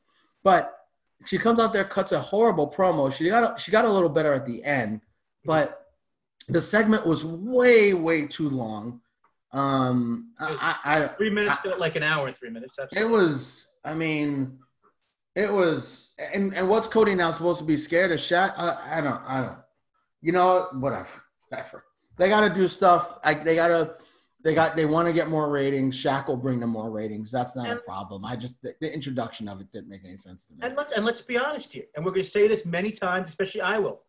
But 0.41 0.73
she 1.25 1.37
comes 1.37 1.59
out 1.59 1.73
there, 1.73 1.83
cuts 1.83 2.11
a 2.11 2.19
horrible 2.19 2.69
promo. 2.69 3.11
She 3.11 3.27
got 3.29 3.43
a, 3.43 3.59
she 3.59 3.71
got 3.71 3.85
a 3.85 3.91
little 3.91 4.09
better 4.09 4.33
at 4.33 4.45
the 4.45 4.63
end, 4.63 5.01
but 5.45 5.87
the 6.47 6.61
segment 6.61 7.05
was 7.05 7.23
way 7.23 7.93
way 7.93 8.27
too 8.27 8.49
long. 8.49 9.01
Um, 9.51 10.33
I, 10.39 10.77
I, 10.83 11.03
I 11.03 11.07
Three 11.09 11.29
minutes 11.29 11.57
felt 11.57 11.79
like 11.79 11.95
an 11.95 12.03
hour 12.03 12.31
three 12.31 12.49
minutes. 12.49 12.75
That's 12.77 12.95
it 12.95 13.07
was. 13.07 13.71
I 13.85 13.93
mean, 13.93 14.59
it 15.35 15.51
was. 15.51 16.13
And 16.33 16.53
and 16.55 16.67
what's 16.67 16.87
Cody 16.87 17.15
now 17.15 17.31
supposed 17.31 17.59
to 17.59 17.65
be 17.65 17.77
scared 17.77 18.11
of? 18.11 18.19
Shaq? 18.19 18.53
I, 18.57 18.97
I 18.97 19.01
don't. 19.01 19.21
I 19.25 19.41
don't. 19.41 19.57
You 20.21 20.31
know 20.31 20.47
what? 20.47 20.79
Whatever. 20.79 21.23
Whatever. 21.49 21.83
They 22.17 22.29
got 22.29 22.47
to 22.47 22.53
do 22.53 22.67
stuff. 22.67 23.19
I, 23.23 23.33
they 23.33 23.55
got 23.55 23.67
to. 23.69 23.95
They 24.43 24.53
got. 24.53 24.75
They 24.75 24.85
want 24.85 25.07
to 25.07 25.13
get 25.13 25.29
more 25.29 25.49
ratings. 25.49 26.01
Shaq 26.01 26.27
will 26.27 26.37
bring 26.37 26.59
them 26.59 26.69
more 26.69 26.91
ratings. 26.91 27.31
That's 27.31 27.55
not 27.55 27.69
a 27.69 27.77
problem. 27.77 28.25
I 28.25 28.35
just 28.35 28.61
the, 28.61 28.73
the 28.81 28.93
introduction 28.93 29.47
of 29.47 29.61
it 29.61 29.71
didn't 29.71 29.89
make 29.89 30.03
any 30.03 30.17
sense 30.17 30.45
to 30.45 30.53
me. 30.53 30.59
And 30.63 30.75
let's 30.75 30.93
and 30.95 31.05
let's 31.05 31.21
be 31.21 31.37
honest 31.37 31.71
here. 31.71 31.85
And 31.95 32.03
we're 32.03 32.11
going 32.11 32.25
to 32.25 32.29
say 32.29 32.47
this 32.47 32.65
many 32.65 32.91
times, 32.91 33.29
especially 33.29 33.61
I 33.61 33.79
will. 33.79 34.01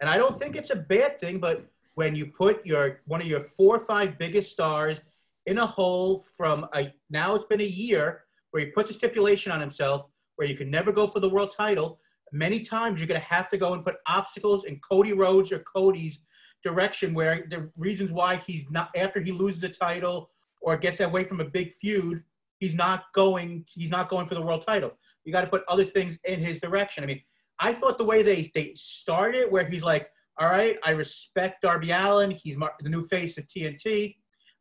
And 0.00 0.10
I 0.10 0.16
don't 0.18 0.36
think 0.36 0.56
it's 0.56 0.70
a 0.70 0.76
bad 0.76 1.20
thing, 1.20 1.38
but 1.38 1.66
when 1.94 2.14
you 2.14 2.26
put 2.26 2.64
your 2.66 3.00
one 3.06 3.20
of 3.20 3.28
your 3.28 3.40
four 3.40 3.76
or 3.76 3.80
five 3.80 4.18
biggest 4.18 4.50
stars 4.50 5.00
in 5.46 5.58
a 5.58 5.66
hole 5.66 6.26
from 6.36 6.66
a 6.74 6.92
now 7.08 7.34
it's 7.34 7.46
been 7.46 7.60
a 7.60 7.64
year 7.64 8.24
where 8.50 8.64
he 8.64 8.70
puts 8.72 8.90
a 8.90 8.94
stipulation 8.94 9.52
on 9.52 9.60
himself 9.60 10.06
where 10.34 10.48
you 10.48 10.56
can 10.56 10.70
never 10.70 10.92
go 10.92 11.06
for 11.06 11.20
the 11.20 11.28
world 11.28 11.54
title. 11.56 11.98
Many 12.32 12.60
times 12.60 12.98
you're 12.98 13.06
going 13.06 13.20
to 13.20 13.26
have 13.26 13.48
to 13.50 13.56
go 13.56 13.72
and 13.72 13.84
put 13.84 13.96
obstacles 14.06 14.64
in 14.64 14.80
Cody 14.80 15.12
Rhodes 15.12 15.52
or 15.52 15.60
Cody's 15.60 16.18
direction 16.62 17.14
where 17.14 17.46
the 17.48 17.70
reasons 17.76 18.10
why 18.10 18.42
he's 18.46 18.64
not 18.70 18.90
after 18.96 19.20
he 19.20 19.32
loses 19.32 19.62
a 19.64 19.68
title 19.68 20.30
or 20.60 20.76
gets 20.76 21.00
away 21.00 21.24
from 21.24 21.40
a 21.40 21.44
big 21.44 21.72
feud, 21.74 22.22
he's 22.58 22.74
not 22.74 23.04
going 23.14 23.64
he's 23.68 23.90
not 23.90 24.08
going 24.08 24.26
for 24.26 24.34
the 24.34 24.42
world 24.42 24.64
title. 24.66 24.92
You 25.24 25.32
got 25.32 25.42
to 25.42 25.46
put 25.48 25.64
other 25.68 25.84
things 25.84 26.18
in 26.24 26.40
his 26.40 26.60
direction. 26.60 27.04
I 27.04 27.06
mean, 27.06 27.22
I 27.58 27.72
thought 27.72 27.98
the 27.98 28.04
way 28.04 28.22
they 28.22 28.50
they 28.54 28.72
started, 28.76 29.50
where 29.50 29.64
he's 29.68 29.82
like, 29.82 30.10
"All 30.38 30.48
right, 30.48 30.76
I 30.84 30.90
respect 30.90 31.62
Darby 31.62 31.90
Allin. 31.90 32.30
He's 32.30 32.56
the 32.80 32.88
new 32.88 33.06
face 33.06 33.38
of 33.38 33.44
TNT, 33.48 34.16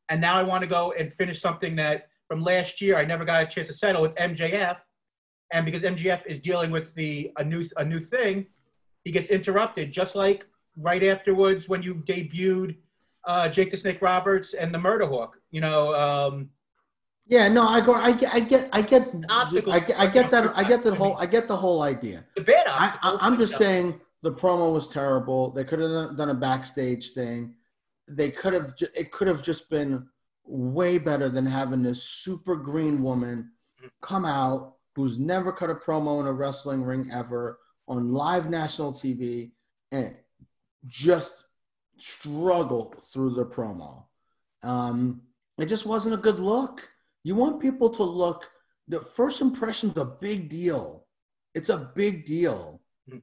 and 0.09 0.21
now 0.21 0.35
I 0.35 0.43
want 0.43 0.61
to 0.61 0.67
go 0.67 0.93
and 0.93 1.11
finish 1.13 1.41
something 1.41 1.75
that 1.77 2.07
from 2.27 2.41
last 2.43 2.81
year 2.81 2.97
I 2.97 3.05
never 3.05 3.25
got 3.25 3.43
a 3.43 3.45
chance 3.45 3.67
to 3.67 3.73
settle 3.73 4.01
with 4.01 4.15
MJF, 4.15 4.77
and 5.51 5.65
because 5.65 5.81
MJF 5.81 6.25
is 6.25 6.39
dealing 6.39 6.71
with 6.71 6.93
the 6.95 7.31
a 7.37 7.43
new 7.43 7.67
a 7.77 7.85
new 7.85 7.99
thing, 7.99 8.47
he 9.03 9.11
gets 9.11 9.27
interrupted, 9.27 9.91
just 9.91 10.15
like 10.15 10.45
right 10.77 11.03
afterwards 11.03 11.67
when 11.69 11.81
you 11.81 11.95
debuted 11.95 12.77
uh, 13.25 13.49
Jake 13.49 13.71
the 13.71 13.77
Snake 13.77 14.01
Roberts 14.01 14.53
and 14.53 14.73
the 14.73 14.77
Murder 14.79 15.07
Hawk. 15.07 15.37
You 15.51 15.61
know, 15.61 15.95
um, 15.95 16.49
Yeah, 17.25 17.47
no, 17.47 17.67
I 17.67 17.81
go. 17.81 17.93
I 17.93 18.11
get. 18.11 18.33
I 18.33 18.39
get. 18.39 18.69
I 18.71 18.81
get. 18.81 19.13
Obstacles. 19.29 19.75
I 19.75 19.79
get, 19.79 19.99
I 19.99 20.07
get 20.07 20.31
that. 20.31 20.53
I 20.55 20.63
get 20.63 20.83
the 20.83 20.93
whole. 20.93 21.17
I 21.17 21.25
get 21.25 21.47
the 21.47 21.57
whole 21.57 21.81
idea. 21.81 22.23
the 22.35 22.41
bad 22.43 22.67
I, 22.67 22.87
obstacle. 22.87 23.17
I, 23.19 23.25
I'm 23.25 23.37
just 23.37 23.57
saying 23.57 23.99
the 24.21 24.31
promo 24.31 24.73
was 24.73 24.87
terrible. 24.89 25.51
They 25.51 25.63
could 25.63 25.79
have 25.79 26.17
done- 26.17 26.29
a 26.29 26.33
backstage 26.35 27.11
thing. 27.11 27.55
They 28.07 28.29
could 28.29 28.53
have. 28.53 28.73
It 28.95 29.11
could 29.11 29.27
have 29.27 29.41
just 29.41 29.69
been 29.69 30.07
way 30.47 30.99
better 30.99 31.27
than 31.29 31.45
having 31.45 31.81
this 31.81 32.03
super 32.03 32.55
green 32.55 33.01
woman 33.01 33.51
come 34.01 34.25
out 34.25 34.75
who's 34.95 35.17
never 35.17 35.51
cut 35.51 35.71
a 35.71 35.75
promo 35.75 36.21
in 36.21 36.27
a 36.27 36.31
wrestling 36.31 36.83
ring 36.83 37.09
ever 37.11 37.59
on 37.87 38.13
live 38.13 38.49
national 38.49 38.93
TV 38.93 39.51
and 39.91 40.15
just 40.87 41.43
struggle 41.97 42.93
through 43.11 43.35
the 43.35 43.45
promo. 43.45 44.03
Um, 44.63 45.21
it 45.57 45.67
just 45.67 45.85
wasn't 45.85 46.15
a 46.15 46.17
good 46.17 46.39
look. 46.39 46.87
You 47.23 47.35
want 47.35 47.61
people 47.61 47.89
to 47.91 48.03
look. 48.03 48.43
The 48.87 49.01
first 49.01 49.41
impression's 49.41 49.97
a 49.97 50.05
big 50.05 50.49
deal. 50.49 51.05
It's 51.53 51.69
a 51.69 51.91
big 51.95 52.25
deal, 52.25 52.81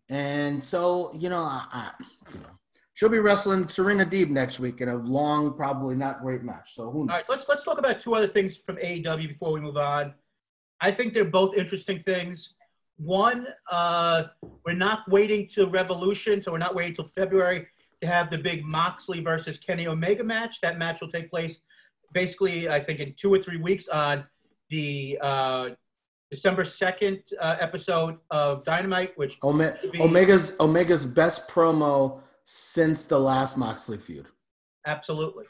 and 0.08 0.64
so 0.64 1.12
you 1.18 1.28
know, 1.28 1.42
I, 1.42 1.66
I, 1.70 1.90
you 2.32 2.40
know, 2.40 2.46
she'll 2.94 3.10
be 3.10 3.18
wrestling 3.18 3.68
Serena 3.68 4.06
Deeb 4.06 4.30
next 4.30 4.58
week 4.58 4.80
in 4.80 4.88
a 4.88 4.96
long, 4.96 5.54
probably 5.54 5.94
not 5.94 6.22
great 6.22 6.42
match. 6.42 6.74
So 6.74 6.90
who 6.90 7.00
knows? 7.00 7.14
right, 7.14 7.24
let's 7.28 7.48
let's 7.48 7.62
talk 7.62 7.78
about 7.78 8.00
two 8.00 8.14
other 8.14 8.28
things 8.28 8.56
from 8.56 8.76
AEW 8.76 9.28
before 9.28 9.52
we 9.52 9.60
move 9.60 9.76
on. 9.76 10.14
I 10.80 10.90
think 10.90 11.14
they're 11.14 11.24
both 11.24 11.54
interesting 11.54 12.02
things. 12.04 12.54
One, 12.96 13.46
uh, 13.70 14.24
we're 14.64 14.74
not 14.74 15.08
waiting 15.08 15.48
till 15.48 15.70
Revolution, 15.70 16.40
so 16.40 16.52
we're 16.52 16.58
not 16.58 16.74
waiting 16.74 16.94
till 16.94 17.04
February 17.04 17.66
to 18.00 18.06
have 18.06 18.30
the 18.30 18.38
big 18.38 18.64
Moxley 18.64 19.20
versus 19.20 19.58
Kenny 19.58 19.86
Omega 19.86 20.24
match. 20.24 20.60
That 20.60 20.78
match 20.78 21.00
will 21.00 21.10
take 21.10 21.30
place 21.30 21.58
basically, 22.12 22.68
I 22.68 22.80
think, 22.80 23.00
in 23.00 23.14
two 23.14 23.32
or 23.32 23.38
three 23.38 23.56
weeks 23.56 23.88
on 23.88 24.24
the 24.70 25.18
uh, 25.20 25.70
December 26.30 26.64
second 26.64 27.22
uh, 27.40 27.56
episode 27.60 28.18
of 28.30 28.64
Dynamite, 28.64 29.16
which 29.16 29.38
Ome- 29.42 29.72
be- 29.92 30.00
Omega's 30.00 30.54
Omega's 30.60 31.04
best 31.04 31.48
promo 31.48 32.20
since 32.44 33.04
the 33.04 33.18
last 33.18 33.56
Moxley 33.56 33.98
feud. 33.98 34.26
Absolutely. 34.86 35.44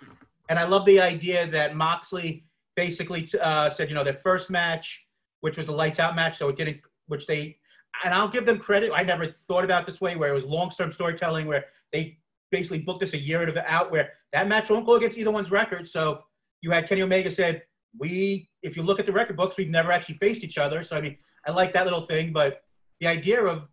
And 0.49 0.59
I 0.59 0.65
love 0.65 0.85
the 0.87 1.01
idea 1.01 1.47
that 1.47 1.77
Moxley 1.77 2.45
basically 2.77 3.31
uh, 3.41 3.71
said, 3.71 3.89
you 3.89 3.95
know, 3.95 4.05
their 4.05 4.13
first 4.13 4.51
match, 4.51 5.07
which 5.41 5.57
was 5.57 5.67
the 5.67 5.73
lights 5.73 5.99
out 6.01 6.15
match, 6.15 6.37
so 6.37 6.49
it 6.49 6.57
didn't, 6.57 6.81
which 7.07 7.27
they, 7.27 7.59
and 8.05 8.15
I'll 8.15 8.29
give 8.29 8.47
them 8.47 8.59
credit. 8.59 8.93
I 8.95 9.03
never 9.03 9.27
thought 9.49 9.65
about 9.65 9.87
this 9.87 10.01
way, 10.01 10.17
where 10.17 10.31
it 10.31 10.35
was 10.35 10.45
long 10.45 10.71
term 10.71 10.93
storytelling, 10.93 11.47
where 11.47 11.65
they 11.93 12.19
basically 12.51 12.81
booked 12.81 13.01
this 13.01 13.15
a 13.15 13.19
year 13.19 13.53
out, 13.67 13.91
where 13.91 14.11
that 14.33 14.49
match 14.49 14.71
won't 14.71 14.87
go 14.87 14.95
against 14.95 15.19
either 15.19 15.31
one's 15.31 15.51
record. 15.51 15.89
So 15.89 16.23
you 16.61 16.71
had 16.71 16.89
Kenny 16.89 17.03
Omega 17.03 17.31
said, 17.31 17.63
we, 17.99 18.49
if 18.63 18.77
you 18.77 18.83
look 18.83 19.01
at 19.01 19.07
the 19.07 19.13
record 19.13 19.37
books, 19.37 19.57
we've 19.57 19.69
never 19.69 19.93
actually 19.93 20.17
faced 20.17 20.45
each 20.45 20.59
other. 20.59 20.83
So 20.83 20.97
I 20.97 21.01
mean, 21.01 21.17
I 21.47 21.53
like 21.53 21.73
that 21.75 21.85
little 21.85 22.07
thing, 22.07 22.33
but 22.33 22.63
the 23.01 23.07
idea 23.07 23.43
of 23.43 23.69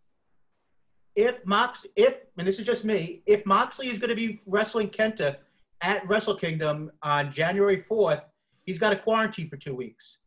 if 1.16 1.46
Mox, 1.46 1.86
if, 1.96 2.16
and 2.38 2.48
this 2.48 2.60
is 2.60 2.66
just 2.66 2.86
me, 2.86 3.22
if 3.26 3.46
Moxley 3.46 3.90
is 3.90 4.00
going 4.00 4.10
to 4.10 4.16
be 4.16 4.42
wrestling 4.46 4.90
Kenta 4.90 5.38
at 5.82 6.08
Wrestle 6.08 6.36
Kingdom 6.36 6.92
on 7.04 7.32
January 7.32 7.82
4th, 7.82 8.24
he's 8.66 8.80
got 8.80 8.94
a 8.94 8.96
quarantine 8.96 9.50
for 9.50 9.58
two 9.58 9.76
weeks. 9.76 10.18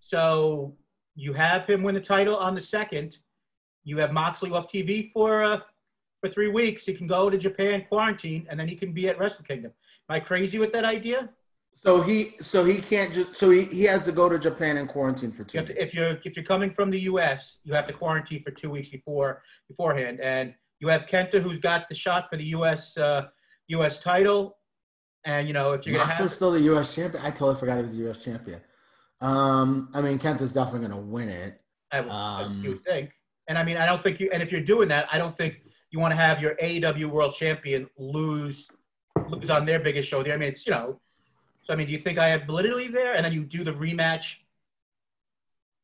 So 0.00 0.76
you 1.16 1.32
have 1.32 1.66
him 1.66 1.82
win 1.82 1.94
the 1.94 2.00
title 2.00 2.36
on 2.36 2.54
the 2.54 2.60
second. 2.60 3.16
You 3.84 3.96
have 3.98 4.12
Moxley 4.12 4.50
off 4.50 4.70
TV 4.70 5.10
for 5.12 5.42
uh, 5.42 5.60
for 6.20 6.30
three 6.30 6.48
weeks. 6.48 6.84
He 6.84 6.94
can 6.94 7.06
go 7.06 7.30
to 7.30 7.38
Japan 7.38 7.84
quarantine, 7.88 8.46
and 8.50 8.60
then 8.60 8.68
he 8.68 8.76
can 8.76 8.92
be 8.92 9.08
at 9.08 9.18
Wrestle 9.18 9.44
Kingdom. 9.44 9.72
Am 10.08 10.16
I 10.16 10.20
crazy 10.20 10.58
with 10.58 10.72
that 10.72 10.84
idea? 10.84 11.30
So 11.74 12.02
he 12.02 12.34
so 12.40 12.64
he 12.64 12.78
can't 12.78 13.12
just 13.12 13.34
so 13.34 13.50
he, 13.50 13.62
he 13.62 13.84
has 13.84 14.04
to 14.04 14.12
go 14.12 14.28
to 14.28 14.38
Japan 14.38 14.76
and 14.76 14.88
quarantine 14.88 15.32
for 15.32 15.44
two. 15.44 15.58
You 15.58 15.64
to, 15.66 15.72
weeks. 15.72 15.84
if 15.84 15.94
you're 15.94 16.18
if 16.24 16.36
you're 16.36 16.44
coming 16.44 16.70
from 16.70 16.90
the 16.90 17.00
U.S., 17.00 17.58
you 17.64 17.72
have 17.74 17.86
to 17.86 17.92
quarantine 17.92 18.42
for 18.42 18.50
two 18.50 18.70
weeks 18.70 18.88
before 18.88 19.42
beforehand, 19.68 20.20
and 20.20 20.54
you 20.80 20.88
have 20.88 21.02
Kenta 21.06 21.40
who's 21.40 21.60
got 21.60 21.88
the 21.88 21.94
shot 21.94 22.28
for 22.28 22.36
the 22.36 22.44
U.S. 22.44 22.96
Uh, 22.96 23.28
U.S. 23.68 24.00
title, 24.00 24.58
and 25.24 25.46
you 25.46 25.54
know 25.54 25.72
if 25.72 25.86
you're 25.86 25.94
gonna 25.94 26.06
Moxley's 26.06 26.30
have 26.30 26.34
still 26.34 26.52
the 26.52 26.60
U.S. 26.62 26.94
champion. 26.94 27.22
I 27.22 27.30
totally 27.30 27.58
forgot 27.58 27.76
he 27.76 27.82
was 27.82 27.92
the 27.92 27.98
U.S. 27.98 28.18
champion. 28.18 28.60
Um, 29.20 29.88
I 29.94 30.00
mean, 30.00 30.18
Kenta's 30.18 30.52
definitely 30.52 30.88
going 30.88 31.00
to 31.00 31.06
win 31.06 31.28
it. 31.28 31.60
I 31.92 32.00
would, 32.00 32.10
Um, 32.10 32.62
you 32.62 32.70
would 32.70 32.84
think. 32.84 33.10
And 33.48 33.56
I 33.56 33.64
mean, 33.64 33.76
I 33.76 33.86
don't 33.86 34.02
think 34.02 34.20
you. 34.20 34.30
And 34.32 34.42
if 34.42 34.50
you're 34.50 34.60
doing 34.60 34.88
that, 34.88 35.08
I 35.10 35.18
don't 35.18 35.34
think 35.34 35.62
you 35.90 36.00
want 36.00 36.12
to 36.12 36.16
have 36.16 36.40
your 36.40 36.56
AEW 36.56 37.06
World 37.06 37.34
Champion 37.34 37.88
lose 37.96 38.66
lose 39.28 39.50
on 39.50 39.64
their 39.64 39.80
biggest 39.80 40.08
show 40.08 40.22
there. 40.22 40.34
I 40.34 40.36
mean, 40.36 40.48
it's 40.48 40.66
you 40.66 40.72
know. 40.72 41.00
So 41.64 41.72
I 41.72 41.76
mean, 41.76 41.86
do 41.86 41.92
you 41.92 41.98
think 41.98 42.18
I 42.18 42.28
have 42.28 42.42
validity 42.42 42.88
there? 42.88 43.14
And 43.14 43.24
then 43.24 43.32
you 43.32 43.44
do 43.44 43.64
the 43.64 43.72
rematch 43.72 44.36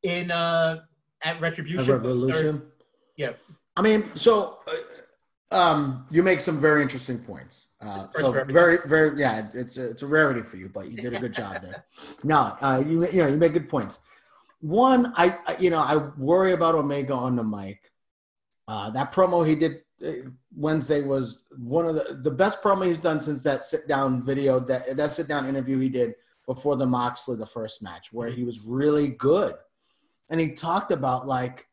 in 0.03 0.31
uh 0.31 0.81
at 1.23 1.41
Retribution. 1.41 1.87
revolution. 1.93 2.63
Yeah. 3.17 3.33
I 3.77 3.83
mean, 3.83 4.15
so 4.15 4.59
uh, 5.51 5.55
um, 5.55 6.07
you 6.11 6.23
make 6.23 6.41
some 6.41 6.61
very 6.61 6.83
interesting 6.83 7.19
points. 7.19 7.67
Uh, 7.83 8.07
so 8.13 8.33
very, 8.53 8.79
very, 8.87 9.19
yeah, 9.19 9.49
it's 9.55 9.77
a, 9.77 9.91
it's 9.91 10.03
a 10.03 10.07
rarity 10.07 10.43
for 10.43 10.57
you, 10.57 10.69
but 10.69 10.89
you 10.91 10.97
did 10.97 11.15
a 11.15 11.19
good 11.21 11.33
job 11.35 11.61
there. 11.63 11.85
No, 12.25 12.57
uh, 12.61 12.83
you 12.87 13.07
you 13.09 13.23
know 13.23 13.29
you 13.29 13.37
make 13.37 13.53
good 13.55 13.69
points. 13.69 13.99
One, 14.61 15.13
I 15.17 15.37
I- 15.47 15.57
you 15.59 15.71
know 15.71 15.81
I 15.81 15.97
worry 16.17 16.53
about 16.53 16.77
Omega 16.77 17.13
on 17.15 17.35
the 17.35 17.43
mic. 17.43 17.91
Uh, 18.69 18.91
that 18.91 19.13
promo 19.13 19.45
he 19.47 19.57
did 19.57 19.83
uh, 20.07 20.29
Wednesday 20.57 21.01
was 21.03 21.43
one 21.59 21.87
of 21.87 21.97
the 21.97 22.15
the 22.23 22.31
best 22.31 22.63
promo 22.63 22.87
he's 22.87 22.99
done 22.99 23.21
since 23.21 23.43
that 23.43 23.65
sit 23.65 23.89
down 23.89 24.23
video 24.23 24.61
that 24.61 24.97
that 24.97 25.13
sit 25.13 25.27
down 25.27 25.49
interview 25.49 25.79
he 25.81 25.89
did 25.89 26.15
before 26.47 26.77
the 26.77 26.87
Moxley 26.87 27.37
the 27.37 27.47
first 27.47 27.83
match 27.83 28.13
where 28.13 28.31
he 28.31 28.45
was 28.45 28.61
really 28.61 29.09
good, 29.09 29.55
and 30.31 30.39
he 30.41 30.53
talked 30.53 30.93
about 30.93 31.27
like 31.27 31.67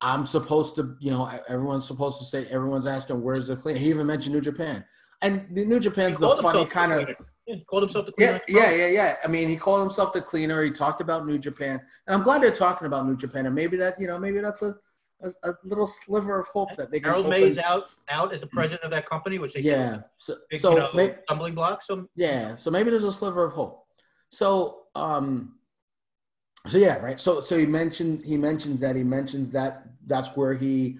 I'm 0.00 0.24
supposed 0.24 0.76
to 0.76 0.96
you 1.00 1.10
know 1.10 1.26
everyone's 1.48 1.86
supposed 1.86 2.18
to 2.20 2.24
say 2.24 2.46
everyone's 2.46 2.86
asking 2.86 3.20
where's 3.22 3.48
the 3.48 3.56
clean? 3.56 3.76
He 3.76 3.90
even 3.90 4.06
mentioned 4.06 4.34
New 4.34 4.40
Japan, 4.40 4.84
and 5.22 5.50
New 5.50 5.80
Japan's 5.80 6.18
the 6.18 6.36
funny 6.42 6.64
kind 6.66 6.92
of. 6.92 7.08
Yeah, 7.46 7.56
called 7.68 7.82
himself 7.82 8.06
the 8.06 8.12
yeah, 8.16 8.38
cleaner. 8.38 8.60
yeah, 8.62 8.74
yeah, 8.74 8.86
yeah. 8.86 9.16
I 9.22 9.28
mean, 9.28 9.50
he 9.50 9.56
called 9.56 9.82
himself 9.82 10.14
the 10.14 10.20
cleaner. 10.22 10.62
He 10.62 10.70
talked 10.70 11.02
about 11.02 11.26
New 11.26 11.36
Japan, 11.38 11.78
and 12.06 12.14
I'm 12.16 12.22
glad 12.22 12.40
they're 12.40 12.50
talking 12.50 12.86
about 12.86 13.06
New 13.06 13.18
Japan. 13.18 13.44
And 13.44 13.54
maybe 13.54 13.76
that, 13.76 14.00
you 14.00 14.06
know, 14.06 14.18
maybe 14.18 14.40
that's 14.40 14.62
a 14.62 14.74
a, 15.22 15.50
a 15.50 15.54
little 15.62 15.86
sliver 15.86 16.38
of 16.40 16.46
hope 16.48 16.70
that 16.76 16.90
they 16.90 17.00
can. 17.00 17.10
Harold 17.10 17.26
open- 17.26 17.40
Meij's 17.40 17.58
out 17.58 17.88
out 18.08 18.32
as 18.32 18.40
the 18.40 18.46
president 18.46 18.82
of 18.82 18.90
that 18.92 19.08
company, 19.08 19.38
which 19.38 19.52
they 19.52 19.60
Yeah. 19.60 20.00
So, 20.18 20.36
big, 20.50 20.60
so 20.60 20.70
you 20.72 20.78
know, 20.78 20.90
may- 20.94 21.16
stumbling 21.24 21.54
block. 21.54 21.82
So 21.82 22.08
yeah. 22.16 22.54
So 22.54 22.70
maybe 22.70 22.90
there's 22.90 23.04
a 23.04 23.12
sliver 23.12 23.44
of 23.44 23.52
hope. 23.52 23.84
So 24.30 24.84
um. 24.94 25.56
So 26.66 26.78
yeah, 26.78 26.96
right. 26.98 27.20
So 27.20 27.42
so 27.42 27.58
he 27.58 27.66
mentioned 27.66 28.22
he 28.22 28.38
mentions 28.38 28.80
that 28.80 28.96
he 28.96 29.04
mentions 29.04 29.50
that 29.50 29.84
that's 30.06 30.28
where 30.34 30.54
he 30.54 30.98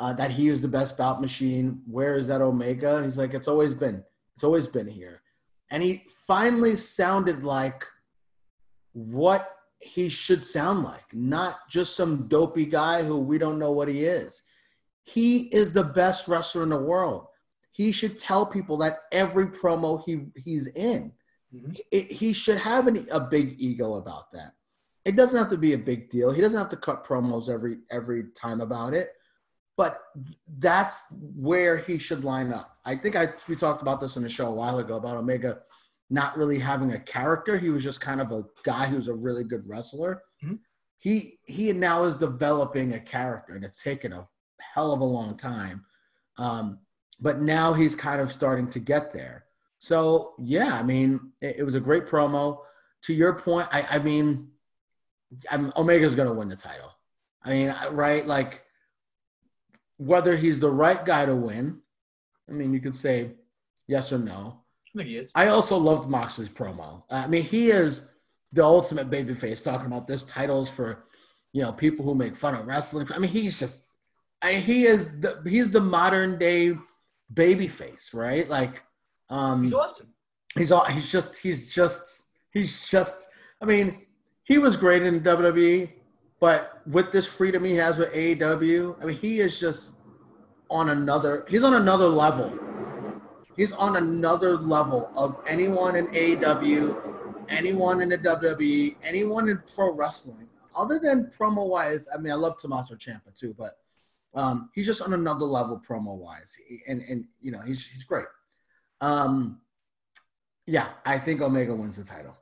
uh, 0.00 0.12
that 0.14 0.30
he 0.32 0.48
is 0.48 0.60
the 0.62 0.68
best 0.68 0.96
bout 0.98 1.20
machine. 1.20 1.82
Where 1.86 2.16
is 2.16 2.26
that 2.28 2.40
Omega? 2.40 3.04
He's 3.04 3.18
like, 3.18 3.34
it's 3.34 3.46
always 3.48 3.74
been, 3.74 4.02
it's 4.34 4.42
always 4.44 4.66
been 4.66 4.88
here, 4.88 5.22
and 5.70 5.82
he 5.82 6.04
finally 6.26 6.74
sounded 6.74 7.44
like 7.44 7.86
what 8.92 9.56
he 9.78 10.08
should 10.08 10.44
sound 10.44 10.82
like, 10.82 11.04
not 11.12 11.68
just 11.68 11.94
some 11.96 12.26
dopey 12.28 12.66
guy 12.66 13.02
who 13.02 13.18
we 13.18 13.38
don't 13.38 13.58
know 13.58 13.70
what 13.72 13.88
he 13.88 14.04
is. 14.04 14.42
He 15.04 15.42
is 15.54 15.72
the 15.72 15.84
best 15.84 16.28
wrestler 16.28 16.62
in 16.62 16.68
the 16.70 16.78
world. 16.78 17.26
He 17.72 17.92
should 17.92 18.18
tell 18.18 18.44
people 18.44 18.76
that 18.78 18.98
every 19.12 19.46
promo 19.46 20.02
he 20.04 20.26
he's 20.36 20.66
in. 20.68 21.12
Mhm. 21.54 21.78
It- 21.90 22.12
he 22.12 22.32
should 22.32 22.58
have 22.58 22.86
an, 22.86 23.06
a 23.10 23.20
big 23.20 23.56
ego 23.58 23.94
about 23.94 24.30
that. 24.32 24.54
It 25.04 25.16
doesn't 25.16 25.38
have 25.38 25.50
to 25.50 25.56
be 25.58 25.72
a 25.72 25.78
big 25.78 26.10
deal. 26.10 26.30
He 26.30 26.42
doesn't 26.42 26.58
have 26.58 26.68
to 26.70 26.76
cut 26.76 27.04
promos 27.06 27.48
every 27.48 27.78
every 27.90 28.24
time 28.42 28.60
about 28.60 28.92
it. 28.94 29.14
But 29.80 30.02
that's 30.58 31.00
where 31.10 31.78
he 31.78 31.96
should 31.96 32.22
line 32.22 32.52
up. 32.52 32.76
I 32.84 32.94
think 32.94 33.16
I 33.16 33.32
we 33.48 33.56
talked 33.56 33.80
about 33.80 33.98
this 33.98 34.14
on 34.18 34.22
the 34.22 34.28
show 34.28 34.48
a 34.48 34.52
while 34.52 34.78
ago 34.78 34.96
about 34.98 35.16
Omega 35.16 35.62
not 36.10 36.36
really 36.36 36.58
having 36.58 36.92
a 36.92 37.00
character. 37.00 37.56
He 37.56 37.70
was 37.70 37.82
just 37.82 37.98
kind 37.98 38.20
of 38.20 38.30
a 38.30 38.44
guy 38.62 38.84
who's 38.88 39.08
a 39.08 39.14
really 39.14 39.42
good 39.42 39.66
wrestler. 39.66 40.22
Mhm. 40.44 40.58
He 40.98 41.38
he 41.46 41.72
now 41.72 42.04
is 42.04 42.16
developing 42.16 42.92
a 42.92 43.00
character, 43.00 43.54
and 43.54 43.64
it's 43.64 43.82
taken 43.82 44.12
a 44.12 44.28
hell 44.74 44.92
of 44.92 45.00
a 45.00 45.12
long 45.18 45.34
time. 45.34 45.86
Um, 46.36 46.80
but 47.18 47.40
now 47.40 47.72
he's 47.72 47.94
kind 47.96 48.20
of 48.20 48.30
starting 48.30 48.68
to 48.72 48.80
get 48.80 49.14
there. 49.14 49.46
So 49.78 50.34
yeah, 50.38 50.74
I 50.74 50.82
mean, 50.82 51.32
it, 51.40 51.60
it 51.60 51.64
was 51.64 51.74
a 51.74 51.80
great 51.80 52.04
promo. 52.04 52.58
To 53.04 53.14
your 53.14 53.32
point, 53.32 53.66
I, 53.72 53.86
I 53.92 53.98
mean, 53.98 54.50
I'm, 55.50 55.72
Omega's 55.74 56.14
going 56.14 56.28
to 56.28 56.34
win 56.34 56.50
the 56.50 56.56
title. 56.70 56.90
I 57.42 57.48
mean, 57.48 57.74
right? 57.92 58.26
Like, 58.26 58.66
whether 60.00 60.34
he's 60.34 60.60
the 60.60 60.70
right 60.70 61.04
guy 61.04 61.26
to 61.26 61.34
win, 61.34 61.80
I 62.48 62.52
mean, 62.52 62.72
you 62.72 62.80
could 62.80 62.96
say 62.96 63.32
yes 63.86 64.12
or 64.12 64.18
no. 64.18 64.62
I 64.94 64.98
think 64.98 65.08
he 65.08 65.16
is. 65.18 65.30
I 65.34 65.48
also 65.48 65.76
loved 65.76 66.08
Moxley's 66.08 66.48
promo. 66.48 67.02
I 67.10 67.26
mean, 67.26 67.42
he 67.42 67.70
is 67.70 68.08
the 68.52 68.64
ultimate 68.64 69.10
babyface 69.10 69.62
talking 69.62 69.86
about 69.86 70.08
this 70.08 70.24
titles 70.24 70.70
for, 70.70 71.04
you 71.52 71.60
know, 71.62 71.72
people 71.72 72.04
who 72.04 72.14
make 72.14 72.34
fun 72.34 72.54
of 72.54 72.66
wrestling. 72.66 73.06
I 73.14 73.18
mean, 73.18 73.30
he's 73.30 73.58
just, 73.60 73.96
I, 74.42 74.54
he 74.54 74.86
is 74.86 75.20
the 75.20 75.42
he's 75.46 75.70
the 75.70 75.80
modern 75.82 76.38
day 76.38 76.76
babyface, 77.32 78.14
right? 78.14 78.48
Like, 78.48 78.82
um, 79.28 79.64
He's 79.64 79.74
awesome. 79.74 80.08
he's 80.56 80.72
all 80.72 80.84
he's 80.86 81.12
just 81.12 81.36
he's 81.38 81.72
just 81.72 82.22
he's 82.52 82.88
just 82.88 83.28
I 83.62 83.66
mean, 83.66 84.06
he 84.44 84.56
was 84.58 84.76
great 84.76 85.02
in 85.02 85.20
WWE, 85.20 85.92
but 86.40 86.80
with 86.86 87.12
this 87.12 87.26
freedom 87.26 87.64
he 87.64 87.76
has 87.76 87.98
with 87.98 88.12
AEW, 88.12 89.00
I 89.02 89.04
mean 89.04 89.16
he 89.18 89.40
is 89.40 89.60
just 89.60 90.00
on 90.70 90.90
another 90.90 91.44
he's 91.48 91.62
on 91.62 91.74
another 91.74 92.08
level. 92.08 92.58
He's 93.56 93.72
on 93.72 93.96
another 93.96 94.56
level 94.56 95.10
of 95.14 95.38
anyone 95.46 95.96
in 95.96 96.06
AEW, 96.08 97.44
anyone 97.50 98.00
in 98.00 98.08
the 98.08 98.18
WWE, 98.18 98.96
anyone 99.02 99.50
in 99.50 99.62
pro 99.74 99.92
wrestling. 99.92 100.48
Other 100.74 100.98
than 100.98 101.30
promo 101.38 101.68
wise, 101.68 102.08
I 102.12 102.18
mean 102.18 102.32
I 102.32 102.36
love 102.36 102.58
Tommaso 102.58 102.94
Ciampa 102.94 103.38
too, 103.38 103.54
but 103.58 103.76
um, 104.34 104.70
he's 104.74 104.86
just 104.86 105.02
on 105.02 105.12
another 105.12 105.44
level 105.44 105.80
promo 105.86 106.16
wise. 106.16 106.56
And 106.88 107.02
and 107.02 107.26
you 107.42 107.52
know, 107.52 107.60
he's 107.60 107.86
he's 107.86 108.04
great. 108.04 108.26
Um, 109.02 109.60
yeah, 110.66 110.88
I 111.04 111.18
think 111.18 111.42
Omega 111.42 111.74
wins 111.74 111.96
the 111.96 112.04
title. 112.04 112.36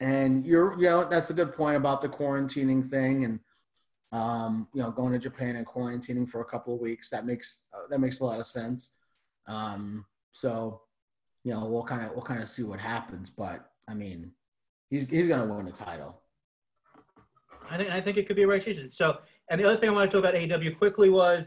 And 0.00 0.46
you're, 0.46 0.76
you 0.78 0.84
know, 0.84 1.04
that's 1.04 1.30
a 1.30 1.34
good 1.34 1.54
point 1.54 1.76
about 1.76 2.00
the 2.00 2.08
quarantining 2.08 2.88
thing 2.88 3.24
and, 3.24 3.40
um, 4.12 4.66
you 4.72 4.82
know, 4.82 4.90
going 4.90 5.12
to 5.12 5.18
Japan 5.18 5.56
and 5.56 5.66
quarantining 5.66 6.28
for 6.28 6.40
a 6.40 6.44
couple 6.44 6.74
of 6.74 6.80
weeks. 6.80 7.10
That 7.10 7.26
makes 7.26 7.66
uh, 7.74 7.86
that 7.90 8.00
makes 8.00 8.20
a 8.20 8.24
lot 8.24 8.40
of 8.40 8.46
sense. 8.46 8.94
Um, 9.46 10.06
so, 10.32 10.82
you 11.44 11.52
know, 11.52 11.66
we'll 11.66 11.84
kind 11.84 12.04
of 12.04 12.12
we'll 12.12 12.22
kind 12.22 12.42
of 12.42 12.48
see 12.48 12.62
what 12.62 12.80
happens. 12.80 13.30
But 13.30 13.70
I 13.86 13.94
mean, 13.94 14.32
he's 14.88 15.06
he's 15.08 15.28
gonna 15.28 15.52
win 15.52 15.66
the 15.66 15.72
title. 15.72 16.22
I 17.70 17.76
think 17.76 17.90
I 17.90 18.00
think 18.00 18.16
it 18.16 18.26
could 18.26 18.36
be 18.36 18.42
a 18.42 18.46
right 18.46 18.62
decision. 18.62 18.90
So, 18.90 19.18
and 19.48 19.60
the 19.60 19.64
other 19.64 19.76
thing 19.76 19.90
I 19.90 19.92
want 19.92 20.10
to 20.10 20.16
talk 20.20 20.28
about 20.28 20.40
AEW 20.40 20.78
quickly 20.78 21.10
was 21.10 21.44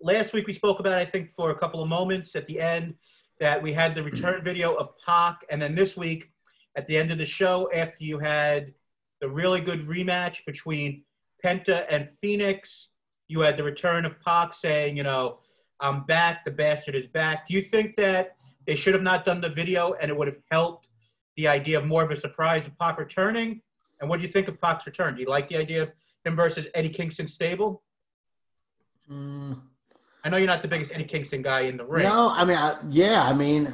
last 0.00 0.32
week 0.32 0.46
we 0.46 0.54
spoke 0.54 0.80
about 0.80 0.94
I 0.94 1.04
think 1.04 1.30
for 1.30 1.50
a 1.50 1.58
couple 1.58 1.82
of 1.82 1.88
moments 1.88 2.36
at 2.36 2.46
the 2.46 2.60
end 2.60 2.94
that 3.40 3.62
we 3.62 3.72
had 3.72 3.94
the 3.94 4.02
return 4.02 4.42
video 4.42 4.74
of 4.74 4.90
Pac, 5.04 5.44
and 5.50 5.60
then 5.60 5.74
this 5.74 5.96
week 5.96 6.30
at 6.76 6.86
the 6.86 6.96
end 6.96 7.10
of 7.10 7.18
the 7.18 7.26
show 7.26 7.70
after 7.74 8.04
you 8.04 8.18
had 8.18 8.72
the 9.20 9.28
really 9.28 9.60
good 9.60 9.86
rematch 9.86 10.44
between 10.46 11.02
Penta 11.44 11.86
and 11.90 12.08
Fenix, 12.20 12.90
you 13.28 13.40
had 13.40 13.56
the 13.56 13.62
return 13.62 14.04
of 14.04 14.20
Pac 14.20 14.54
saying, 14.54 14.96
you 14.96 15.02
know, 15.02 15.38
I'm 15.80 16.04
back, 16.04 16.44
the 16.44 16.50
bastard 16.50 16.94
is 16.94 17.06
back. 17.06 17.48
Do 17.48 17.54
you 17.54 17.62
think 17.62 17.96
that 17.96 18.36
they 18.66 18.74
should 18.74 18.94
have 18.94 19.02
not 19.02 19.24
done 19.24 19.40
the 19.40 19.48
video 19.48 19.94
and 19.94 20.10
it 20.10 20.16
would 20.16 20.28
have 20.28 20.38
helped 20.50 20.88
the 21.36 21.48
idea 21.48 21.78
of 21.78 21.86
more 21.86 22.02
of 22.02 22.10
a 22.10 22.16
surprise 22.16 22.66
of 22.66 22.76
Pac 22.78 22.98
returning? 22.98 23.60
And 24.00 24.08
what 24.08 24.20
do 24.20 24.26
you 24.26 24.32
think 24.32 24.48
of 24.48 24.60
Pac's 24.60 24.86
return? 24.86 25.14
Do 25.14 25.20
you 25.20 25.28
like 25.28 25.48
the 25.48 25.56
idea 25.56 25.82
of 25.82 25.92
him 26.24 26.36
versus 26.36 26.66
Eddie 26.74 26.88
Kingston 26.88 27.26
stable? 27.26 27.82
Mm, 29.10 29.60
I 30.24 30.28
know 30.28 30.36
you're 30.36 30.46
not 30.46 30.62
the 30.62 30.68
biggest 30.68 30.92
Eddie 30.92 31.04
Kingston 31.04 31.42
guy 31.42 31.60
in 31.60 31.76
the 31.76 31.84
ring. 31.84 32.04
no, 32.04 32.30
I 32.32 32.44
mean, 32.44 32.56
I, 32.56 32.76
yeah, 32.90 33.22
I 33.24 33.32
mean, 33.32 33.72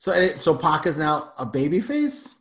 so 0.00 0.38
so 0.38 0.56
Pac 0.56 0.86
is 0.86 0.96
now 0.96 1.34
a 1.36 1.44
babyface. 1.44 2.34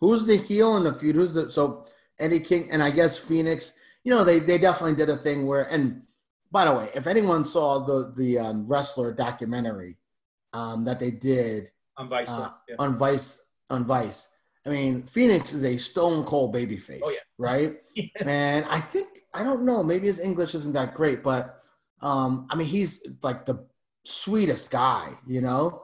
Who's 0.00 0.26
the 0.26 0.38
heel 0.38 0.78
in 0.78 0.84
the 0.84 0.94
feud? 0.94 1.16
Who's 1.16 1.34
the 1.34 1.52
so 1.52 1.86
Eddie 2.18 2.40
King 2.40 2.70
and 2.72 2.82
I 2.82 2.90
guess 2.90 3.18
Fenix? 3.18 3.78
You 4.04 4.10
know, 4.10 4.24
they 4.24 4.38
they 4.38 4.56
definitely 4.56 4.96
did 4.96 5.10
a 5.10 5.18
thing 5.18 5.46
where. 5.46 5.70
And 5.70 6.02
by 6.50 6.64
the 6.64 6.72
way, 6.72 6.88
if 6.94 7.06
anyone 7.06 7.44
saw 7.44 7.84
the 7.84 8.14
the 8.16 8.38
um, 8.38 8.66
wrestler 8.66 9.12
documentary 9.12 9.98
um, 10.54 10.84
that 10.86 10.98
they 10.98 11.10
did 11.10 11.70
I'm 11.98 12.08
vice 12.08 12.28
uh, 12.28 12.48
yeah. 12.68 12.76
on 12.78 12.96
Vice 12.96 13.48
on 13.68 13.86
Vice, 13.86 14.34
I 14.64 14.70
mean, 14.70 15.06
Fenix 15.06 15.52
is 15.52 15.64
a 15.64 15.76
stone 15.76 16.24
cold 16.24 16.54
babyface. 16.54 17.02
Oh, 17.04 17.10
yeah. 17.10 17.18
right. 17.36 17.76
And 18.24 18.64
I 18.64 18.80
think 18.80 19.08
I 19.34 19.42
don't 19.42 19.66
know. 19.66 19.82
Maybe 19.82 20.06
his 20.06 20.20
English 20.20 20.54
isn't 20.54 20.72
that 20.72 20.94
great, 20.94 21.22
but 21.22 21.60
um, 22.00 22.46
I 22.50 22.56
mean, 22.56 22.66
he's 22.66 23.06
like 23.22 23.44
the 23.44 23.66
sweetest 24.04 24.70
guy, 24.70 25.12
you 25.26 25.42
know. 25.42 25.83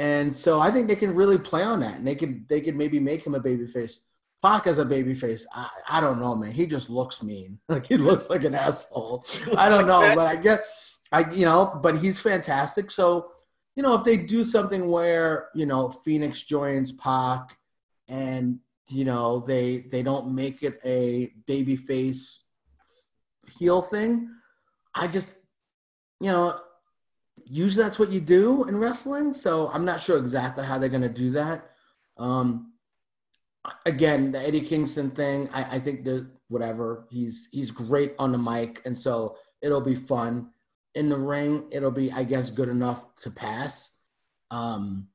And 0.00 0.34
so 0.34 0.58
I 0.58 0.70
think 0.70 0.88
they 0.88 0.96
can 0.96 1.14
really 1.14 1.36
play 1.36 1.62
on 1.62 1.80
that, 1.80 1.96
and 1.96 2.06
they 2.06 2.14
could 2.14 2.48
they 2.48 2.62
could 2.62 2.74
maybe 2.74 2.98
make 2.98 3.26
him 3.26 3.34
a 3.34 3.40
babyface. 3.40 3.96
Pac 4.42 4.66
as 4.66 4.78
a 4.78 4.84
babyface, 4.86 5.44
I, 5.54 5.68
I 5.90 6.00
don't 6.00 6.18
know, 6.18 6.34
man. 6.34 6.52
He 6.52 6.64
just 6.64 6.88
looks 6.88 7.22
mean. 7.22 7.58
Like 7.68 7.86
he 7.86 7.98
looks 7.98 8.30
like 8.30 8.44
an 8.44 8.54
asshole. 8.54 9.26
I 9.58 9.68
don't 9.68 9.86
know, 9.86 10.14
but 10.14 10.26
I 10.26 10.36
get, 10.36 10.64
I 11.12 11.30
you 11.30 11.44
know, 11.44 11.78
but 11.82 11.98
he's 11.98 12.18
fantastic. 12.18 12.90
So 12.90 13.32
you 13.76 13.82
know, 13.82 13.92
if 13.94 14.02
they 14.02 14.16
do 14.16 14.42
something 14.42 14.90
where 14.90 15.50
you 15.54 15.66
know 15.66 15.90
Fenix 15.90 16.40
joins 16.44 16.92
Pac, 16.92 17.58
and 18.08 18.58
you 18.88 19.04
know 19.04 19.40
they 19.40 19.80
they 19.90 20.02
don't 20.02 20.34
make 20.34 20.62
it 20.62 20.80
a 20.82 21.30
babyface 21.46 22.44
heel 23.58 23.82
thing, 23.82 24.30
I 24.94 25.08
just 25.08 25.34
you 26.20 26.32
know 26.32 26.58
usually 27.50 27.82
that's 27.84 27.98
what 27.98 28.12
you 28.12 28.20
do 28.20 28.64
in 28.64 28.78
wrestling. 28.78 29.34
So 29.34 29.70
I'm 29.72 29.84
not 29.84 30.00
sure 30.00 30.18
exactly 30.18 30.64
how 30.64 30.78
they're 30.78 30.88
going 30.88 31.02
to 31.02 31.08
do 31.08 31.32
that. 31.32 31.70
Um, 32.16 32.72
again, 33.84 34.32
the 34.32 34.40
Eddie 34.40 34.60
Kingston 34.60 35.10
thing, 35.10 35.48
I, 35.52 35.76
I 35.76 35.80
think 35.80 36.04
there's 36.04 36.24
whatever. 36.48 37.06
He's 37.10 37.48
he's 37.50 37.70
great 37.70 38.14
on 38.18 38.32
the 38.32 38.38
mic, 38.38 38.82
and 38.84 38.96
so 38.96 39.36
it'll 39.60 39.80
be 39.80 39.96
fun. 39.96 40.50
In 40.94 41.08
the 41.08 41.18
ring, 41.18 41.66
it'll 41.70 41.90
be, 41.90 42.10
I 42.10 42.24
guess, 42.24 42.50
good 42.50 42.68
enough 42.68 43.14
to 43.22 43.30
pass. 43.30 44.00
Um, 44.50 45.08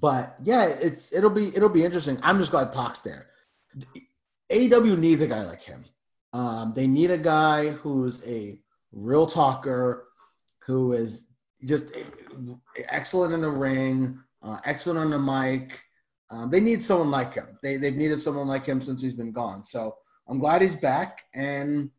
but 0.00 0.36
yeah, 0.42 0.66
it's 0.66 1.12
it'll 1.12 1.30
be 1.30 1.48
it'll 1.54 1.68
be 1.68 1.84
interesting. 1.84 2.18
I'm 2.22 2.38
just 2.38 2.50
glad 2.50 2.72
Pac's 2.72 3.00
there. 3.00 3.26
AEW 4.50 4.98
needs 4.98 5.22
a 5.22 5.26
guy 5.26 5.42
like 5.44 5.62
him. 5.62 5.84
Um, 6.32 6.72
they 6.74 6.86
need 6.86 7.10
a 7.10 7.18
guy 7.18 7.70
who's 7.70 8.24
a 8.24 8.58
real 8.92 9.26
talker, 9.26 10.08
who 10.66 10.92
is 10.92 11.26
just 11.64 11.86
excellent 12.88 13.34
in 13.34 13.40
the 13.42 13.50
ring, 13.50 14.18
uh, 14.42 14.58
excellent 14.64 14.98
on 14.98 15.10
the 15.10 15.18
mic. 15.18 15.82
Um, 16.30 16.50
they 16.50 16.60
need 16.60 16.84
someone 16.84 17.10
like 17.10 17.34
him. 17.34 17.58
They 17.62 17.76
they've 17.76 17.96
needed 17.96 18.20
someone 18.20 18.46
like 18.46 18.64
him 18.64 18.80
since 18.80 19.02
he's 19.02 19.14
been 19.14 19.32
gone. 19.32 19.64
So 19.64 19.96
I'm 20.28 20.38
glad 20.38 20.62
he's 20.62 20.76
back, 20.76 21.22
and 21.34 21.90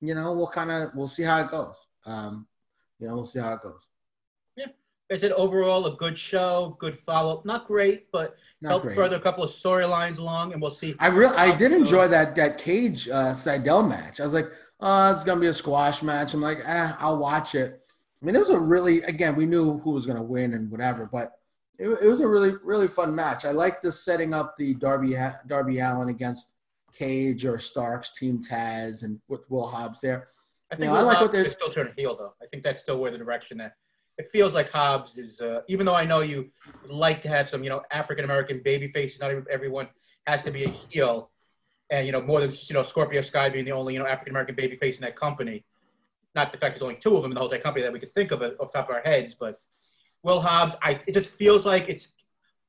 you 0.00 0.14
know 0.14 0.32
we'll 0.34 0.46
kind 0.48 0.70
of 0.70 0.90
we'll 0.94 1.08
see 1.08 1.22
how 1.22 1.42
it 1.42 1.50
goes. 1.50 1.76
Um, 2.04 2.46
you 2.98 3.08
know 3.08 3.14
we'll 3.14 3.24
see 3.26 3.40
how 3.40 3.54
it 3.54 3.62
goes. 3.62 3.88
Yeah, 4.56 4.66
I 5.10 5.16
said 5.16 5.32
overall 5.32 5.86
a 5.86 5.96
good 5.96 6.18
show, 6.18 6.76
good 6.78 6.98
follow 7.06 7.38
up. 7.38 7.46
Not 7.46 7.66
great, 7.66 8.10
but 8.12 8.36
Not 8.60 8.68
helped 8.68 8.86
great. 8.86 8.96
further 8.96 9.16
a 9.16 9.20
couple 9.20 9.42
of 9.42 9.50
storylines 9.50 10.18
along, 10.18 10.52
and 10.52 10.60
we'll 10.60 10.70
see. 10.70 10.94
I 10.98 11.08
real 11.08 11.32
I 11.36 11.56
did 11.56 11.72
enjoy 11.72 12.08
that 12.08 12.36
that 12.36 12.58
cage 12.58 13.08
uh, 13.08 13.32
Seidel 13.32 13.82
match. 13.82 14.20
I 14.20 14.24
was 14.24 14.34
like, 14.34 14.48
oh, 14.80 15.10
it's 15.10 15.24
gonna 15.24 15.40
be 15.40 15.46
a 15.46 15.54
squash 15.54 16.02
match. 16.02 16.34
I'm 16.34 16.42
like, 16.42 16.60
eh, 16.62 16.92
I'll 16.98 17.18
watch 17.18 17.54
it. 17.54 17.80
I 18.20 18.26
mean, 18.26 18.34
it 18.34 18.40
was 18.40 18.50
a 18.50 18.58
really 18.58 19.02
again, 19.02 19.36
we 19.36 19.46
knew 19.46 19.78
who 19.78 19.90
was 19.92 20.06
gonna 20.06 20.22
win 20.22 20.54
and 20.54 20.70
whatever, 20.70 21.08
but 21.10 21.32
it, 21.78 21.88
it 21.88 22.08
was 22.08 22.20
a 22.20 22.28
really 22.28 22.54
really 22.62 22.88
fun 22.88 23.14
match. 23.14 23.44
I 23.44 23.52
like 23.52 23.82
this 23.82 24.04
setting 24.04 24.34
up 24.34 24.56
the 24.56 24.74
Darby 24.74 25.16
Darby 25.46 25.78
Allin 25.78 26.08
against 26.08 26.54
Cage 26.96 27.44
or 27.44 27.58
Starks 27.58 28.12
Team 28.14 28.42
Taz 28.42 29.02
and 29.04 29.20
with 29.28 29.48
Will 29.50 29.66
Hobbs 29.66 30.00
there. 30.00 30.28
I 30.70 30.74
think 30.74 30.86
You 30.86 30.90
know, 30.90 30.96
I 30.96 31.02
like 31.02 31.20
what 31.20 31.32
they're- 31.32 31.50
still 31.50 31.70
turning 31.70 31.94
heel 31.96 32.16
though. 32.16 32.34
I 32.42 32.46
think 32.46 32.62
that's 32.64 32.82
still 32.82 32.98
where 32.98 33.10
the 33.10 33.18
direction 33.18 33.58
that 33.58 33.74
it 34.18 34.30
feels 34.32 34.52
like 34.52 34.68
Hobbs 34.70 35.16
is. 35.16 35.40
Uh, 35.40 35.60
even 35.68 35.86
though 35.86 35.94
I 35.94 36.04
know 36.04 36.20
you 36.20 36.50
like 36.88 37.22
to 37.22 37.28
have 37.28 37.48
some, 37.48 37.62
you 37.62 37.70
know, 37.70 37.82
African 37.92 38.24
American 38.24 38.60
baby 38.64 38.88
faces. 38.88 39.20
Not 39.20 39.30
everyone 39.48 39.88
has 40.26 40.42
to 40.42 40.50
be 40.50 40.64
a 40.64 40.68
heel, 40.68 41.30
and 41.90 42.04
you 42.04 42.10
know 42.12 42.20
more 42.20 42.40
than 42.40 42.50
just, 42.50 42.68
you 42.68 42.74
know 42.74 42.82
Scorpio 42.82 43.22
Sky 43.22 43.48
being 43.48 43.64
the 43.64 43.70
only 43.72 43.92
you 43.94 44.00
know 44.00 44.06
African 44.06 44.32
American 44.32 44.56
baby 44.56 44.76
face 44.76 44.96
in 44.96 45.02
that 45.02 45.14
company. 45.16 45.64
Not 46.38 46.52
the 46.52 46.58
fact 46.58 46.74
there's 46.74 46.82
only 46.82 46.94
two 46.94 47.16
of 47.16 47.22
them 47.22 47.32
in 47.32 47.34
the 47.34 47.40
whole 47.40 47.48
that 47.48 47.64
company 47.64 47.82
that 47.82 47.92
we 47.92 47.98
could 47.98 48.14
think 48.14 48.30
of 48.30 48.42
it 48.42 48.56
off 48.60 48.70
the 48.70 48.78
top 48.78 48.88
of 48.88 48.94
our 48.94 49.02
heads, 49.02 49.34
but 49.34 49.60
Will 50.22 50.40
Hobbs, 50.40 50.76
I 50.80 51.00
it 51.08 51.12
just 51.12 51.30
feels 51.30 51.66
like 51.66 51.88
it's 51.88 52.12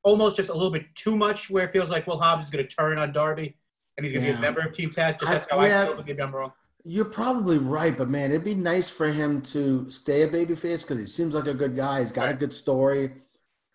almost 0.02 0.36
just 0.36 0.50
a 0.50 0.52
little 0.52 0.72
bit 0.72 0.86
too 0.96 1.16
much. 1.16 1.48
Where 1.50 1.66
it 1.66 1.72
feels 1.72 1.88
like 1.88 2.08
Will 2.08 2.18
Hobbs 2.18 2.44
is 2.44 2.50
going 2.50 2.66
to 2.66 2.74
turn 2.74 2.98
on 2.98 3.12
Darby, 3.12 3.56
and 3.96 4.04
he's 4.04 4.12
going 4.12 4.26
to 4.26 4.32
be 4.32 4.36
a 4.36 4.40
member 4.40 4.60
of 4.60 4.74
Team 4.74 4.90
Taz. 4.90 5.20
Just 5.20 5.30
that's 5.30 5.46
how 5.48 5.62
yeah. 5.62 5.82
I 5.82 5.86
feel. 5.86 6.02
Maybe 6.04 6.20
I'm 6.20 6.34
wrong. 6.34 6.52
You're 6.84 7.04
probably 7.04 7.58
right, 7.58 7.96
but 7.96 8.08
man, 8.08 8.30
it'd 8.30 8.42
be 8.42 8.56
nice 8.56 8.90
for 8.90 9.06
him 9.06 9.40
to 9.42 9.88
stay 9.88 10.22
a 10.22 10.28
babyface 10.28 10.82
because 10.82 10.98
he 10.98 11.06
seems 11.06 11.32
like 11.32 11.46
a 11.46 11.54
good 11.54 11.76
guy. 11.76 12.00
He's 12.00 12.10
got 12.10 12.28
a 12.28 12.34
good 12.34 12.52
story. 12.52 13.12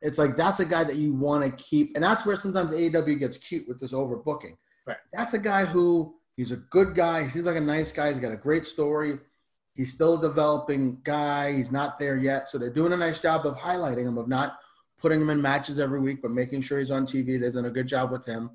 It's 0.01 0.17
like 0.17 0.35
that's 0.35 0.59
a 0.59 0.65
guy 0.65 0.83
that 0.83 0.97
you 0.97 1.13
want 1.13 1.45
to 1.45 1.63
keep, 1.63 1.95
and 1.95 2.03
that's 2.03 2.25
where 2.25 2.35
sometimes 2.35 2.71
AEW 2.71 3.17
gets 3.17 3.37
cute 3.37 3.65
with 3.65 3.79
this 3.79 3.93
overbooking. 3.93 4.57
Right. 4.85 4.97
That's 5.13 5.33
a 5.35 5.39
guy 5.39 5.63
who 5.63 6.15
he's 6.35 6.51
a 6.51 6.57
good 6.57 6.95
guy. 6.95 7.23
He 7.23 7.29
seems 7.29 7.45
like 7.45 7.55
a 7.55 7.61
nice 7.61 7.93
guy. 7.93 8.09
He's 8.09 8.19
got 8.19 8.33
a 8.33 8.37
great 8.37 8.65
story. 8.67 9.19
He's 9.75 9.93
still 9.93 10.17
a 10.17 10.21
developing 10.21 10.99
guy. 11.03 11.53
He's 11.53 11.71
not 11.71 11.99
there 11.99 12.17
yet, 12.17 12.49
so 12.49 12.57
they're 12.57 12.69
doing 12.69 12.93
a 12.93 12.97
nice 12.97 13.19
job 13.19 13.45
of 13.45 13.55
highlighting 13.57 14.07
him, 14.07 14.17
of 14.17 14.27
not 14.27 14.57
putting 14.97 15.21
him 15.21 15.29
in 15.29 15.41
matches 15.41 15.79
every 15.79 15.99
week, 15.99 16.21
but 16.21 16.31
making 16.31 16.61
sure 16.61 16.79
he's 16.79 16.91
on 16.91 17.05
TV. 17.05 17.39
They've 17.39 17.53
done 17.53 17.65
a 17.65 17.69
good 17.69 17.87
job 17.87 18.11
with 18.11 18.25
him. 18.25 18.51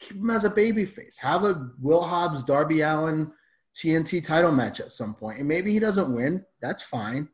Keep 0.00 0.16
him 0.16 0.30
as 0.30 0.44
a 0.44 0.50
babyface. 0.50 1.18
Have 1.18 1.44
a 1.44 1.70
Will 1.80 2.02
Hobbs, 2.02 2.44
Darby 2.44 2.80
Allin. 2.80 3.32
TNT 3.74 4.24
title 4.24 4.52
match 4.52 4.80
at 4.80 4.92
some 4.92 5.14
point. 5.14 5.38
And 5.38 5.48
maybe 5.48 5.72
he 5.72 5.78
doesn't 5.78 6.14
win. 6.14 6.44
That's 6.60 6.82
fine. 6.82 7.28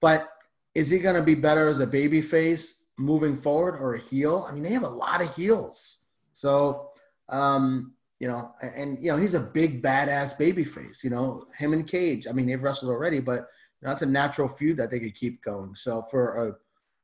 But 0.00 0.28
is 0.74 0.90
he 0.90 0.98
going 0.98 1.16
to 1.16 1.22
be 1.22 1.34
better 1.34 1.68
as 1.68 1.80
a 1.80 1.86
baby 1.86 2.22
face 2.22 2.84
moving 2.98 3.36
forward 3.36 3.76
or 3.80 3.94
a 3.94 4.00
heel? 4.00 4.46
I 4.48 4.52
mean, 4.52 4.62
they 4.62 4.72
have 4.72 4.84
a 4.84 4.88
lot 4.88 5.20
of 5.20 5.34
heels. 5.34 6.04
So, 6.34 6.90
um, 7.28 7.94
you 8.22 8.28
know, 8.28 8.54
and, 8.62 9.04
you 9.04 9.10
know, 9.10 9.16
he's 9.16 9.34
a 9.34 9.40
big 9.40 9.82
badass 9.82 10.38
baby 10.38 10.62
face, 10.62 11.02
you 11.02 11.10
know, 11.10 11.48
him 11.58 11.72
and 11.72 11.88
Cage. 11.88 12.28
I 12.28 12.32
mean, 12.32 12.46
they've 12.46 12.62
wrestled 12.62 12.92
already, 12.92 13.18
but 13.18 13.48
that's 13.82 14.02
a 14.02 14.06
natural 14.06 14.46
feud 14.46 14.76
that 14.76 14.92
they 14.92 15.00
could 15.00 15.16
keep 15.16 15.42
going. 15.42 15.74
So 15.74 16.02
for 16.02 16.46
a 16.46 16.54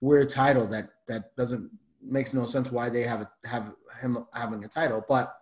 weird 0.01 0.31
title 0.31 0.65
that, 0.69 0.91
that 1.09 1.35
doesn't, 1.37 1.73
makes 2.01 2.33
no 2.33 2.47
sense 2.47 2.71
why 2.71 2.89
they 2.89 3.03
have, 3.03 3.23
a, 3.23 3.49
have 3.49 3.75
him 4.01 4.27
having 4.33 4.65
a 4.65 4.69
title, 4.69 5.05
but 5.09 5.35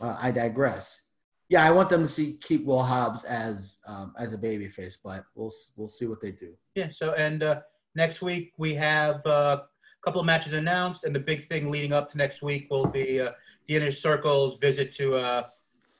uh, 0.00 0.16
I 0.22 0.30
digress 0.30 1.08
yeah, 1.48 1.64
I 1.64 1.70
want 1.70 1.88
them 1.88 2.02
to 2.02 2.08
see 2.08 2.34
keep 2.34 2.66
Will 2.66 2.82
Hobbs 2.82 3.24
as 3.24 3.78
um, 3.86 4.12
as 4.18 4.34
a 4.34 4.36
babyface, 4.36 4.98
but 5.02 5.24
we'll 5.34 5.50
we'll 5.78 5.88
see 5.88 6.04
what 6.06 6.20
they 6.20 6.30
do. 6.30 6.52
Yeah. 6.74 6.88
So, 6.94 7.14
and 7.14 7.42
uh, 7.42 7.60
next 7.94 8.20
week 8.20 8.52
we 8.58 8.74
have 8.74 9.24
uh, 9.24 9.62
a 9.62 10.04
couple 10.04 10.20
of 10.20 10.26
matches 10.26 10.52
announced, 10.52 11.04
and 11.04 11.14
the 11.14 11.20
big 11.20 11.48
thing 11.48 11.70
leading 11.70 11.94
up 11.94 12.10
to 12.10 12.18
next 12.18 12.42
week 12.42 12.66
will 12.70 12.86
be 12.86 13.22
uh, 13.22 13.30
the 13.68 13.76
Inner 13.76 13.92
Circle's 13.92 14.58
visit 14.58 14.92
to 14.94 15.16
uh, 15.16 15.42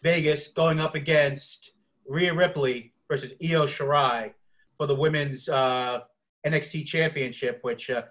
Vegas, 0.02 0.48
going 0.48 0.80
up 0.80 0.94
against 0.94 1.72
Rhea 2.06 2.32
Ripley 2.32 2.94
versus 3.08 3.32
Io 3.42 3.66
Shirai 3.66 4.32
for 4.76 4.86
the 4.86 4.94
women's 4.94 5.48
uh, 5.48 6.00
NXT 6.46 6.86
Championship, 6.86 7.58
which 7.62 7.90
uh, 7.90 8.02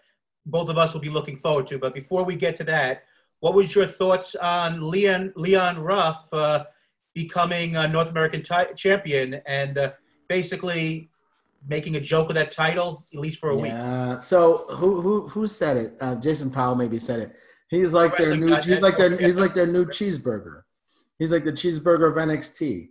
both 0.46 0.70
of 0.70 0.78
us 0.78 0.94
will 0.94 1.02
be 1.02 1.10
looking 1.10 1.38
forward 1.38 1.66
to. 1.68 1.80
But 1.80 1.94
before 1.94 2.24
we 2.24 2.36
get 2.36 2.56
to 2.58 2.64
that, 2.66 3.04
what 3.40 3.56
was 3.56 3.74
your 3.76 3.88
thoughts 3.88 4.36
on 4.36 4.90
Leon 4.90 5.34
Leon 5.36 5.80
Ruff 5.80 6.28
uh, 6.32 6.66
becoming 7.14 7.76
a 7.76 7.88
North 7.88 8.10
American 8.10 8.44
champion 8.76 9.42
and 9.48 9.78
uh, 9.78 9.92
basically 10.28 11.10
making 11.68 11.96
a 11.96 12.00
joke 12.00 12.30
of 12.30 12.36
that 12.36 12.52
title, 12.52 13.06
at 13.14 13.20
least 13.20 13.40
for 13.40 13.50
a 13.50 13.56
week? 13.56 13.74
So 14.22 14.66
who 14.70 15.02
who 15.02 15.28
who 15.28 15.48
said 15.48 15.78
it? 15.78 15.98
Uh, 16.00 16.16
Jason 16.16 16.52
Powell 16.52 16.76
maybe 16.76 17.00
said 17.00 17.20
it. 17.22 17.36
He's 17.70 17.94
like 17.94 18.18
their 18.18 18.36
new. 18.36 18.56
He's 18.62 18.80
like 18.82 18.98
their. 18.98 19.16
He's 19.18 19.38
like 19.38 19.54
their 19.54 19.68
new 19.68 19.86
cheeseburger. 19.86 20.64
He's 21.20 21.32
like 21.32 21.44
the 21.44 21.52
cheeseburger 21.52 22.08
of 22.10 22.16
NXT. 22.16 22.90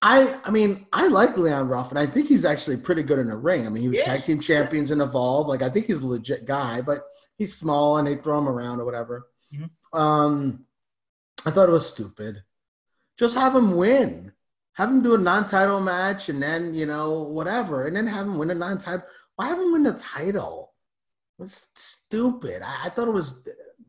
I 0.00 0.38
I 0.44 0.50
mean 0.50 0.86
I 0.92 1.08
like 1.08 1.36
Leon 1.36 1.68
Ruff 1.68 1.90
and 1.90 1.98
I 1.98 2.06
think 2.06 2.28
he's 2.28 2.44
actually 2.44 2.76
pretty 2.76 3.02
good 3.02 3.18
in 3.18 3.26
the 3.28 3.36
ring. 3.36 3.66
I 3.66 3.68
mean 3.68 3.82
he 3.82 3.88
was 3.88 3.98
Yeah. 3.98 4.04
tag 4.04 4.22
team 4.22 4.38
champions 4.40 4.90
in 4.92 5.00
Evolve. 5.00 5.48
Like 5.48 5.60
I 5.60 5.68
think 5.68 5.86
he's 5.86 5.98
a 5.98 6.06
legit 6.06 6.46
guy, 6.46 6.80
but 6.80 7.00
he's 7.36 7.56
small 7.56 7.96
and 7.98 8.06
they 8.06 8.14
throw 8.14 8.38
him 8.38 8.48
around 8.48 8.80
or 8.80 8.84
whatever. 8.84 9.26
Mhm. 9.52 9.70
Um, 9.92 10.66
I 11.44 11.50
thought 11.50 11.68
it 11.68 11.72
was 11.72 11.88
stupid. 11.90 12.44
Just 13.18 13.34
have 13.34 13.56
him 13.56 13.74
win. 13.76 14.32
Have 14.74 14.88
him 14.90 15.02
do 15.02 15.16
a 15.16 15.18
non-title 15.18 15.80
match 15.80 16.28
and 16.28 16.40
then 16.40 16.74
you 16.74 16.86
know 16.86 17.22
whatever, 17.22 17.86
and 17.88 17.96
then 17.96 18.06
have 18.06 18.26
him 18.26 18.38
win 18.38 18.50
a 18.52 18.54
non-title. 18.54 19.04
Why 19.34 19.48
have 19.48 19.58
him 19.58 19.72
win 19.72 19.82
the 19.82 19.94
title? 19.94 20.74
It's 21.40 21.70
stupid. 21.74 22.62
I, 22.62 22.86
I 22.86 22.88
thought 22.90 23.08
it 23.08 23.12
was. 23.14 23.42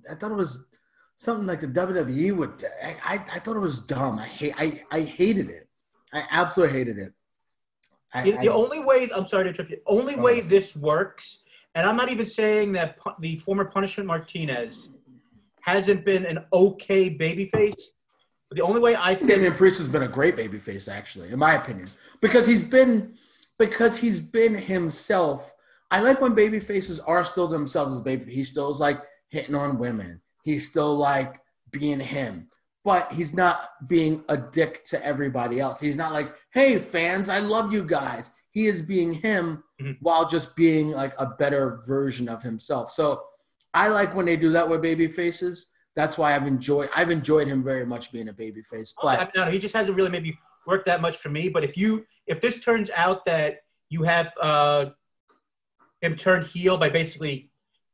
I 0.10 0.16
thought 0.16 0.32
it 0.32 0.36
was 0.36 0.68
something 1.16 1.46
like 1.46 1.62
the 1.62 1.68
WWE 1.68 2.36
would. 2.36 2.66
I, 2.84 2.96
I, 3.04 3.14
I 3.34 3.40
thought 3.40 3.56
it 3.56 3.60
was 3.60 3.82
dumb. 3.82 4.18
I 4.20 4.26
hate. 4.28 4.54
I, 4.58 4.84
I 4.92 5.02
hated 5.02 5.50
it. 5.50 5.68
I 6.14 6.24
absolutely 6.32 6.78
hated 6.78 6.98
it. 6.98 7.14
I, 8.14 8.24
The, 8.24 8.38
I- 8.50 8.54
only 8.54 8.80
way, 8.80 9.10
I'm 9.14 9.28
sorry 9.28 9.44
to 9.46 9.50
interrupt 9.50 9.72
you, 9.72 9.78
only 9.86 10.16
way 10.16 10.42
this 10.42 10.76
works, 10.76 11.40
and 11.76 11.88
I'm 11.88 11.96
not 11.96 12.10
even 12.10 12.26
saying 12.26 12.72
that 12.74 12.98
pu- 12.98 13.12
the 13.20 13.38
former 13.38 13.66
Punishment 13.66 14.08
Martinez 14.08 14.88
hasn't 15.62 16.04
been 16.06 16.26
an 16.26 16.40
okay 16.52 17.16
babyface, 17.16 17.80
but 18.50 18.56
the 18.58 18.64
only 18.64 18.80
way 18.82 18.96
I 18.96 19.14
think 19.14 19.30
Damian 19.30 19.54
Priest 19.54 19.78
has 19.78 19.88
been 19.88 20.02
a 20.02 20.08
great 20.08 20.36
babyface, 20.36 20.92
actually, 20.92 21.32
in 21.32 21.38
my 21.38 21.54
opinion, 21.54 21.88
because 22.22 22.48
he's 22.48 22.64
been 22.64 23.14
because 23.60 23.98
he's 23.98 24.20
been 24.20 24.56
himself. 24.56 25.54
I 25.92 26.02
like 26.02 26.22
when 26.22 26.34
babyfaces 26.36 27.00
are 27.06 27.24
still 27.26 27.48
themselves 27.48 27.96
as 27.96 28.02
baby. 28.02 28.34
He 28.34 28.44
still 28.44 28.72
is 28.72 28.80
like 28.80 29.00
hitting 29.30 29.56
on 29.56 29.78
women. 29.80 30.22
He's 30.44 30.70
still 30.70 30.96
like 30.96 31.40
being 31.72 32.00
him, 32.00 32.50
but 32.84 33.12
he's 33.14 33.34
not 33.34 33.70
being 33.88 34.24
a 34.30 34.38
dick 34.38 34.84
to 34.86 35.06
everybody 35.06 35.60
else. 35.60 35.80
He's 35.80 35.98
not 35.98 36.14
like, 36.14 36.36
"Hey 36.54 36.78
fans, 36.80 37.30
I 37.30 37.40
love 37.40 37.72
you 37.74 37.84
guys." 37.84 38.32
He 38.52 38.66
is 38.66 38.82
being 38.82 39.14
him 39.14 39.64
Mhm. 39.80 39.98
while 40.02 40.28
just 40.28 40.56
being 40.56 40.92
like 40.92 41.14
a 41.20 41.28
better 41.28 41.82
version 41.88 42.28
of 42.28 42.42
himself. 42.42 42.92
So 42.92 43.24
I 43.74 43.90
like 43.90 44.16
when 44.16 44.26
they 44.26 44.36
do 44.36 44.52
that 44.54 44.68
with 44.68 44.82
baby 44.82 45.08
faces. 45.08 45.68
That's 45.96 46.18
why 46.18 46.36
I've 46.36 46.48
enjoyed 46.48 46.90
I've 46.96 47.12
enjoyed 47.12 47.48
him 47.48 47.64
very 47.64 47.86
much 47.86 48.12
being 48.12 48.30
a 48.30 48.34
baby 48.34 48.64
face. 48.64 48.94
But 49.02 49.20
I- 49.20 49.32
no, 49.36 49.52
he 49.52 49.60
just 49.60 49.76
hasn't 49.76 49.96
really 49.96 50.10
maybe 50.10 50.38
worked 50.66 50.88
that 50.88 51.02
much 51.02 51.18
for 51.18 51.30
me. 51.30 51.50
But 51.50 51.64
if 51.64 51.78
you 51.78 52.06
if 52.26 52.42
this 52.42 52.60
turns 52.60 52.90
out 52.92 53.26
that 53.26 53.60
you 53.90 54.04
have 54.04 54.34
uh, 54.42 54.86
him 56.02 56.16
turned 56.16 56.46
heel 56.48 56.78
by 56.78 56.90
basically 56.90 57.49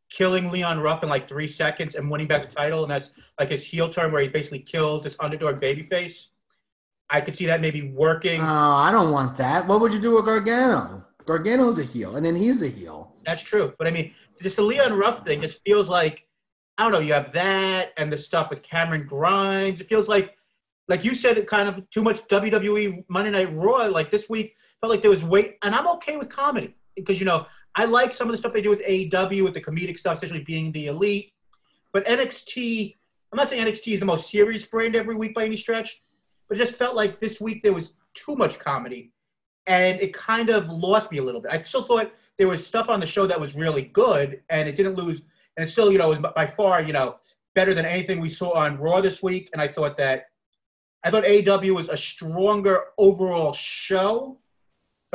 killing 0.09 0.51
Leon 0.51 0.79
Ruff 0.79 1.03
in 1.03 1.09
like 1.09 1.27
three 1.27 1.47
seconds 1.47 1.95
and 1.95 2.09
winning 2.09 2.27
back 2.27 2.49
the 2.49 2.55
title, 2.55 2.83
and 2.83 2.91
that's 2.91 3.11
like 3.39 3.49
his 3.49 3.65
heel 3.65 3.89
turn 3.89 4.11
where 4.11 4.21
he 4.21 4.27
basically 4.27 4.59
kills 4.59 5.03
this 5.03 5.15
underdog 5.19 5.59
babyface, 5.59 6.27
I 7.09 7.21
could 7.21 7.35
see 7.35 7.45
that 7.45 7.61
maybe 7.61 7.89
working. 7.89 8.41
Oh, 8.41 8.45
I 8.45 8.91
don't 8.91 9.11
want 9.11 9.37
that. 9.37 9.67
What 9.67 9.81
would 9.81 9.93
you 9.93 10.01
do 10.01 10.15
with 10.15 10.25
Gargano? 10.25 11.05
Gargano's 11.25 11.79
a 11.79 11.83
heel, 11.83 12.15
and 12.15 12.25
then 12.25 12.35
he's 12.35 12.61
a 12.61 12.67
heel. 12.67 13.13
That's 13.25 13.41
true. 13.41 13.73
But 13.77 13.87
I 13.87 13.91
mean, 13.91 14.13
just 14.41 14.55
the 14.55 14.61
Leon 14.61 14.93
Ruff 14.93 15.23
thing 15.23 15.41
just 15.41 15.61
feels 15.65 15.89
like 15.89 16.25
I 16.77 16.83
don't 16.83 16.91
know. 16.91 16.99
You 16.99 17.13
have 17.13 17.31
that 17.33 17.93
and 17.97 18.11
the 18.11 18.17
stuff 18.17 18.49
with 18.49 18.61
Cameron 18.61 19.05
Grimes. 19.07 19.79
It 19.79 19.87
feels 19.87 20.07
like, 20.07 20.35
like 20.87 21.05
you 21.05 21.15
said, 21.15 21.37
it 21.37 21.47
kind 21.47 21.69
of 21.69 21.89
too 21.89 22.03
much 22.03 22.27
WWE 22.27 23.05
Monday 23.07 23.31
Night 23.31 23.55
Raw. 23.55 23.85
Like 23.85 24.11
this 24.11 24.29
week 24.29 24.55
felt 24.81 24.91
like 24.91 25.01
there 25.01 25.11
was 25.11 25.23
weight, 25.23 25.57
and 25.63 25.73
I'm 25.73 25.87
okay 25.89 26.17
with 26.17 26.29
comedy 26.29 26.75
because 26.95 27.19
you 27.19 27.25
know 27.25 27.45
I 27.75 27.85
like 27.85 28.13
some 28.13 28.27
of 28.27 28.31
the 28.31 28.37
stuff 28.37 28.53
they 28.53 28.61
do 28.61 28.69
with 28.69 28.81
AEW 28.81 29.43
with 29.43 29.53
the 29.53 29.61
comedic 29.61 29.97
stuff, 29.99 30.15
especially 30.15 30.43
being 30.43 30.71
the 30.71 30.87
elite. 30.87 31.33
But 31.91 32.05
NXT, 32.05 32.95
I'm 33.31 33.37
not 33.37 33.49
saying 33.49 33.65
NXT 33.65 33.93
is 33.93 33.99
the 33.99 34.05
most 34.05 34.29
serious 34.29 34.65
brand 34.65 34.95
every 34.95 35.15
week 35.15 35.33
by 35.33 35.45
any 35.45 35.57
stretch, 35.57 36.01
but 36.47 36.57
it 36.57 36.61
just 36.63 36.75
felt 36.75 36.95
like 36.95 37.19
this 37.19 37.41
week 37.41 37.63
there 37.63 37.73
was 37.73 37.93
too 38.13 38.35
much 38.35 38.59
comedy, 38.59 39.11
and 39.67 39.99
it 39.99 40.13
kind 40.13 40.49
of 40.49 40.69
lost 40.69 41.11
me 41.11 41.17
a 41.17 41.23
little 41.23 41.41
bit. 41.41 41.51
I 41.51 41.61
still 41.63 41.83
thought 41.83 42.13
there 42.37 42.47
was 42.47 42.65
stuff 42.65 42.87
on 42.87 42.99
the 42.99 43.05
show 43.05 43.27
that 43.27 43.39
was 43.39 43.55
really 43.55 43.83
good, 43.83 44.41
and 44.49 44.69
it 44.69 44.77
didn't 44.77 44.95
lose. 44.95 45.21
And 45.57 45.67
it 45.67 45.71
still, 45.71 45.91
you 45.91 45.97
know, 45.97 46.09
was 46.09 46.19
by 46.19 46.47
far, 46.47 46.81
you 46.81 46.93
know, 46.93 47.15
better 47.55 47.73
than 47.73 47.85
anything 47.85 48.19
we 48.19 48.29
saw 48.29 48.53
on 48.53 48.77
Raw 48.77 49.01
this 49.01 49.23
week. 49.23 49.49
And 49.53 49.61
I 49.61 49.67
thought 49.67 49.97
that, 49.97 50.25
I 51.03 51.09
thought 51.09 51.23
AEW 51.23 51.73
was 51.73 51.89
a 51.89 51.97
stronger 51.97 52.83
overall 52.97 53.53
show, 53.53 54.39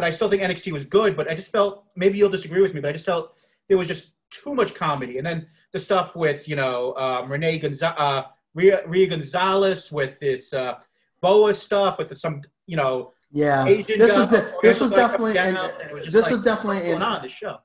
but 0.00 0.06
I 0.06 0.10
still 0.10 0.30
think 0.30 0.42
NXT 0.42 0.72
was 0.72 0.86
good. 0.86 1.14
But 1.14 1.28
I 1.28 1.34
just 1.34 1.52
felt 1.52 1.84
maybe 1.94 2.16
you'll 2.16 2.30
disagree 2.30 2.62
with 2.62 2.72
me, 2.72 2.80
but 2.80 2.88
I 2.88 2.92
just 2.92 3.04
felt 3.04 3.38
there 3.68 3.76
was 3.76 3.86
just 3.86 4.12
too 4.30 4.54
much 4.54 4.74
comedy. 4.74 5.18
And 5.18 5.26
then 5.26 5.46
the 5.72 5.78
stuff 5.78 6.16
with, 6.16 6.48
you 6.48 6.56
know, 6.56 6.94
um, 6.96 7.30
Renee 7.30 7.60
Gonza- 7.60 7.94
uh, 7.98 8.24
Rhea, 8.54 8.80
Rhea 8.86 9.08
Gonzalez 9.08 9.92
with 9.92 10.18
this 10.18 10.54
uh, 10.54 10.76
Boa 11.20 11.52
stuff 11.52 11.98
with 11.98 12.18
some, 12.18 12.40
you 12.66 12.78
know, 12.78 13.12
Yeah, 13.30 13.66
Asian 13.66 13.98
this 13.98 14.16
was 14.16 14.30
the, 14.30 14.54
this 14.62 14.80
was 14.80 14.90
definitely 14.90 15.36
and, 15.36 15.54
down, 15.56 15.70
and 15.82 15.92
was 15.92 16.06
this 16.06 16.22
like, 16.22 16.30
was 16.30 16.42
definitely 16.44 16.90
in, 16.90 17.02
on 17.02 17.18
in 17.18 17.22
the 17.22 17.28
show. 17.28 17.58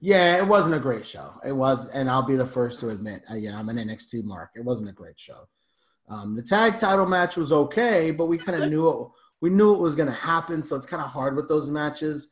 Yeah, 0.00 0.38
it 0.38 0.46
wasn't 0.46 0.74
a 0.74 0.80
great 0.80 1.06
show. 1.06 1.30
It 1.44 1.52
was, 1.52 1.90
and 1.90 2.08
I'll 2.08 2.26
be 2.26 2.36
the 2.36 2.46
first 2.46 2.80
to 2.80 2.88
admit, 2.88 3.22
uh, 3.30 3.34
you 3.34 3.50
know, 3.50 3.58
I'm 3.58 3.68
an 3.68 3.76
NXT 3.76 4.24
mark. 4.24 4.52
It 4.56 4.64
wasn't 4.64 4.88
a 4.88 4.92
great 4.92 5.20
show. 5.20 5.46
Um, 6.08 6.36
the 6.36 6.42
tag 6.42 6.78
title 6.78 7.04
match 7.04 7.36
was 7.36 7.52
okay, 7.52 8.12
but 8.12 8.26
we 8.26 8.38
kind 8.38 8.62
of 8.62 8.70
knew 8.72 8.88
it. 8.88 9.08
We 9.42 9.50
knew 9.50 9.74
it 9.74 9.80
was 9.80 9.96
going 9.96 10.08
to 10.08 10.14
happen, 10.14 10.62
so 10.62 10.76
it's 10.76 10.86
kind 10.86 11.02
of 11.02 11.10
hard 11.10 11.36
with 11.36 11.48
those 11.48 11.68
matches. 11.68 12.28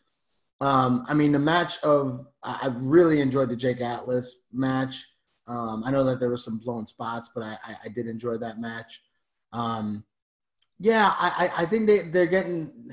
Um, 0.60 1.04
I 1.08 1.14
mean, 1.14 1.32
the 1.32 1.38
match 1.38 1.78
of 1.82 2.26
I 2.42 2.58
I 2.62 2.74
really 2.78 3.20
enjoyed 3.20 3.50
the 3.50 3.56
Jake 3.56 3.80
Atlas 3.82 4.42
match. 4.52 5.04
Um, 5.46 5.82
I 5.84 5.90
know 5.90 6.04
that 6.04 6.20
there 6.20 6.28
were 6.30 6.36
some 6.36 6.58
blown 6.58 6.86
spots, 6.86 7.30
but 7.34 7.42
I, 7.42 7.58
I, 7.64 7.76
I 7.86 7.88
did 7.88 8.06
enjoy 8.06 8.38
that 8.38 8.58
match. 8.60 9.02
Um, 9.52 10.04
yeah, 10.78 11.12
I, 11.18 11.28
I 11.56 11.62
I 11.62 11.66
think 11.66 11.86
they 11.86 11.98
they're 12.08 12.26
getting 12.26 12.90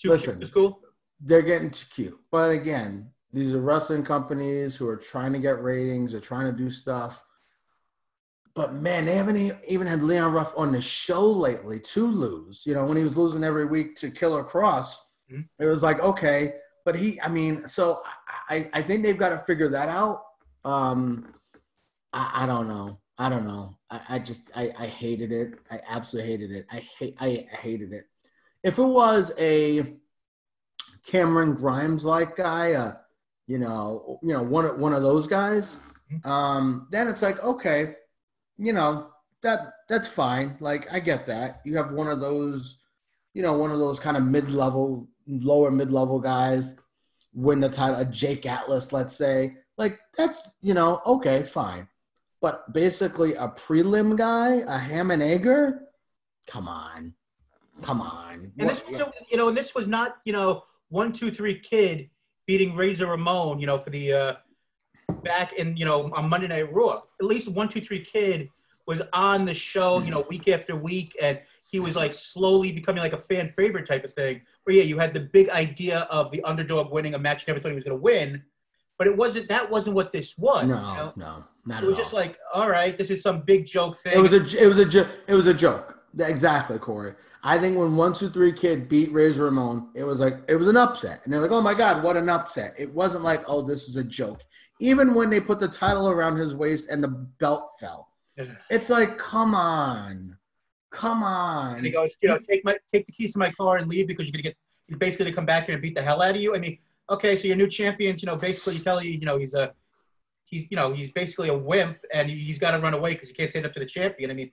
Too 0.00 0.10
Listen. 0.10 0.34
cute 0.36 0.42
to 0.42 0.46
school. 0.48 0.80
they're 1.20 1.42
getting 1.42 1.70
too 1.70 1.86
cute. 1.90 2.18
But 2.30 2.50
again, 2.50 3.10
these 3.32 3.52
are 3.54 3.60
wrestling 3.60 4.04
companies 4.04 4.76
who 4.76 4.86
are 4.88 4.96
trying 4.96 5.32
to 5.32 5.38
get 5.40 5.62
ratings, 5.62 6.12
they're 6.12 6.20
trying 6.20 6.46
to 6.46 6.56
do 6.56 6.70
stuff. 6.70 7.24
But 8.54 8.74
man, 8.74 9.04
they 9.04 9.16
haven't 9.16 9.56
even 9.66 9.86
had 9.86 10.02
Leon 10.02 10.32
Ruff 10.32 10.54
on 10.56 10.70
the 10.72 10.80
show 10.80 11.26
lately 11.28 11.80
to 11.80 12.06
lose. 12.06 12.62
You 12.64 12.74
know, 12.74 12.86
when 12.86 12.96
he 12.96 13.02
was 13.02 13.16
losing 13.16 13.42
every 13.42 13.64
week 13.66 13.96
to 13.96 14.10
Killer 14.10 14.44
Kross, 14.44 14.94
Mhm. 15.30 15.48
it 15.58 15.64
was 15.64 15.82
like, 15.82 15.98
okay. 16.00 16.54
But 16.84 16.96
he, 16.96 17.20
I 17.20 17.28
mean, 17.28 17.66
so 17.66 18.02
I, 18.48 18.70
I- 18.72 18.82
think 18.82 19.02
they've 19.02 19.18
got 19.18 19.30
to 19.30 19.38
figure 19.38 19.70
that 19.70 19.88
out. 19.88 20.22
Um, 20.64 21.34
I, 22.12 22.42
I 22.44 22.46
don't 22.46 22.68
know. 22.68 23.00
I 23.18 23.28
don't 23.28 23.44
know. 23.46 23.78
I, 23.90 24.00
I 24.10 24.18
just, 24.18 24.50
I, 24.54 24.72
I 24.78 24.86
hated 24.86 25.32
it. 25.32 25.54
I 25.70 25.80
absolutely 25.88 26.30
hated 26.30 26.50
it. 26.52 26.66
I 26.70 26.86
hate, 26.98 27.16
I, 27.20 27.46
I 27.52 27.56
hated 27.56 27.92
it. 27.92 28.04
If 28.62 28.78
it 28.78 28.84
was 28.84 29.32
a, 29.38 29.96
Cameron 31.06 31.54
Grimes 31.54 32.04
like 32.04 32.36
guy, 32.36 32.72
uh, 32.74 32.94
you 33.46 33.58
know, 33.58 34.18
you 34.22 34.32
know, 34.32 34.42
one 34.42 34.64
of 34.64 34.78
one 34.78 34.94
of 34.94 35.02
those 35.02 35.26
guys, 35.26 35.76
um, 36.24 36.86
then 36.90 37.08
it's 37.08 37.20
like, 37.20 37.42
okay, 37.44 37.96
you 38.58 38.72
know, 38.72 39.10
that 39.42 39.74
that's 39.88 40.08
fine. 40.08 40.56
Like 40.60 40.92
I 40.92 41.00
get 41.00 41.26
that. 41.26 41.60
You 41.64 41.76
have 41.76 41.92
one 41.92 42.08
of 42.08 42.20
those, 42.20 42.78
you 43.34 43.42
know, 43.42 43.56
one 43.56 43.70
of 43.70 43.78
those 43.78 44.00
kind 44.00 44.16
of 44.16 44.22
mid 44.24 44.50
level, 44.50 45.08
lower 45.26 45.70
mid 45.70 45.92
level 45.92 46.18
guys 46.18 46.76
win 47.34 47.60
the 47.60 47.68
title, 47.68 48.00
a 48.00 48.04
Jake 48.04 48.46
Atlas, 48.46 48.92
let's 48.92 49.16
say. 49.16 49.56
Like 49.76 49.98
that's 50.16 50.52
you 50.62 50.74
know, 50.74 51.02
okay, 51.04 51.42
fine. 51.42 51.88
But 52.40 52.72
basically 52.72 53.34
a 53.34 53.48
prelim 53.48 54.16
guy, 54.16 54.62
a 54.66 54.78
ham 54.78 55.10
and 55.10 55.22
egger, 55.22 55.82
come 56.46 56.68
on. 56.68 57.14
Come 57.82 58.00
on. 58.00 58.52
And 58.58 58.70
this 58.70 58.82
was, 58.86 59.00
you 59.30 59.36
know, 59.36 59.48
and 59.48 59.56
this 59.56 59.74
was 59.74 59.88
not, 59.88 60.18
you 60.24 60.32
know, 60.32 60.64
one, 60.90 61.12
two, 61.12 61.30
three 61.30 61.58
kid 61.58 62.08
beating 62.46 62.74
Razor 62.74 63.06
Ramon, 63.06 63.58
you 63.58 63.66
know, 63.66 63.78
for 63.78 63.90
the 63.90 64.12
uh, 64.12 64.34
back 65.22 65.52
in, 65.54 65.76
you 65.76 65.84
know, 65.84 66.12
on 66.14 66.28
Monday 66.28 66.48
Night 66.48 66.72
Raw. 66.72 67.02
At 67.20 67.26
least 67.26 67.48
one, 67.48 67.68
two, 67.68 67.80
three 67.80 68.00
kid 68.00 68.48
was 68.86 69.00
on 69.12 69.44
the 69.44 69.54
show, 69.54 70.00
you 70.00 70.10
know, 70.10 70.26
week 70.28 70.48
after 70.48 70.76
week, 70.76 71.16
and 71.20 71.40
he 71.70 71.80
was 71.80 71.96
like 71.96 72.14
slowly 72.14 72.70
becoming 72.70 73.02
like 73.02 73.14
a 73.14 73.18
fan 73.18 73.50
favorite 73.56 73.86
type 73.86 74.04
of 74.04 74.12
thing. 74.12 74.42
Where 74.64 74.76
yeah, 74.76 74.82
you 74.82 74.98
had 74.98 75.14
the 75.14 75.20
big 75.20 75.48
idea 75.48 76.00
of 76.10 76.30
the 76.30 76.42
underdog 76.44 76.92
winning 76.92 77.14
a 77.14 77.18
match 77.18 77.46
you 77.46 77.52
never 77.52 77.62
thought 77.62 77.70
he 77.70 77.74
was 77.74 77.84
going 77.84 77.96
to 77.96 78.02
win, 78.02 78.42
but 78.98 79.06
it 79.06 79.16
wasn't. 79.16 79.48
That 79.48 79.70
wasn't 79.70 79.96
what 79.96 80.12
this 80.12 80.36
was. 80.36 80.66
no, 80.66 80.74
you 80.74 80.80
know? 80.80 81.12
no, 81.16 81.44
not 81.66 81.74
It 81.74 81.76
at 81.76 81.82
all. 81.82 81.84
It 81.84 81.88
was 81.88 81.98
just 81.98 82.12
like, 82.12 82.36
all 82.52 82.68
right, 82.68 82.96
this 82.96 83.10
is 83.10 83.22
some 83.22 83.42
big 83.42 83.66
joke 83.66 84.00
thing. 84.02 84.12
It 84.12 84.20
was 84.20 84.32
a 84.32 84.62
it 84.62 84.66
was 84.66 84.78
a 84.78 84.84
jo- 84.84 85.08
it 85.26 85.34
was 85.34 85.46
a 85.46 85.54
joke. 85.54 85.98
Exactly, 86.16 86.78
Corey. 86.78 87.14
I 87.42 87.58
think 87.58 87.76
when 87.76 87.96
one 87.96 88.12
two 88.12 88.30
three 88.30 88.52
kid 88.52 88.88
beat 88.88 89.12
Razor 89.12 89.44
Ramon, 89.44 89.88
it 89.94 90.04
was 90.04 90.20
like 90.20 90.36
it 90.48 90.56
was 90.56 90.68
an 90.68 90.76
upset, 90.76 91.22
and 91.24 91.32
they're 91.32 91.40
like, 91.40 91.50
"Oh 91.50 91.60
my 91.60 91.74
god, 91.74 92.02
what 92.02 92.16
an 92.16 92.28
upset!" 92.28 92.74
It 92.78 92.92
wasn't 92.92 93.24
like, 93.24 93.42
"Oh, 93.48 93.62
this 93.62 93.88
is 93.88 93.96
a 93.96 94.04
joke." 94.04 94.40
Even 94.80 95.14
when 95.14 95.30
they 95.30 95.40
put 95.40 95.60
the 95.60 95.68
title 95.68 96.08
around 96.10 96.36
his 96.36 96.54
waist 96.54 96.90
and 96.90 97.02
the 97.02 97.08
belt 97.08 97.70
fell, 97.78 98.08
it's 98.70 98.90
like, 98.90 99.16
"Come 99.18 99.54
on, 99.54 100.36
come 100.90 101.22
on." 101.22 101.76
and 101.76 101.86
he 101.86 101.92
goes, 101.92 102.16
you 102.20 102.28
know, 102.28 102.38
take 102.38 102.64
my 102.64 102.76
take 102.92 103.06
the 103.06 103.12
keys 103.12 103.32
to 103.34 103.38
my 103.38 103.50
car 103.52 103.76
and 103.76 103.88
leave 103.88 104.06
because 104.08 104.26
you're 104.26 104.32
gonna 104.32 104.42
get 104.42 104.56
he's 104.88 104.96
basically 104.98 105.26
gonna 105.26 105.34
come 105.36 105.46
back 105.46 105.66
here 105.66 105.74
and 105.74 105.82
beat 105.82 105.94
the 105.94 106.02
hell 106.02 106.20
out 106.20 106.34
of 106.34 106.40
you. 106.40 106.54
I 106.54 106.58
mean, 106.58 106.78
okay, 107.10 107.36
so 107.38 107.46
your 107.46 107.56
new 107.56 107.68
champion's, 107.68 108.22
you 108.22 108.26
know, 108.26 108.36
basically 108.36 108.78
telling 108.80 109.06
you, 109.06 109.12
you 109.12 109.24
know, 109.26 109.38
he's 109.38 109.54
a 109.54 109.72
he's 110.44 110.66
you 110.70 110.76
know 110.76 110.92
he's 110.92 111.12
basically 111.12 111.48
a 111.50 111.56
wimp 111.56 111.98
and 112.12 112.28
he- 112.28 112.36
he's 112.36 112.58
got 112.58 112.72
to 112.72 112.78
run 112.80 112.94
away 112.94 113.12
because 113.14 113.28
he 113.28 113.34
can't 113.34 113.50
stand 113.50 113.66
up 113.66 113.72
to 113.74 113.80
the 113.80 113.86
champion. 113.86 114.30
I 114.30 114.34
mean, 114.34 114.50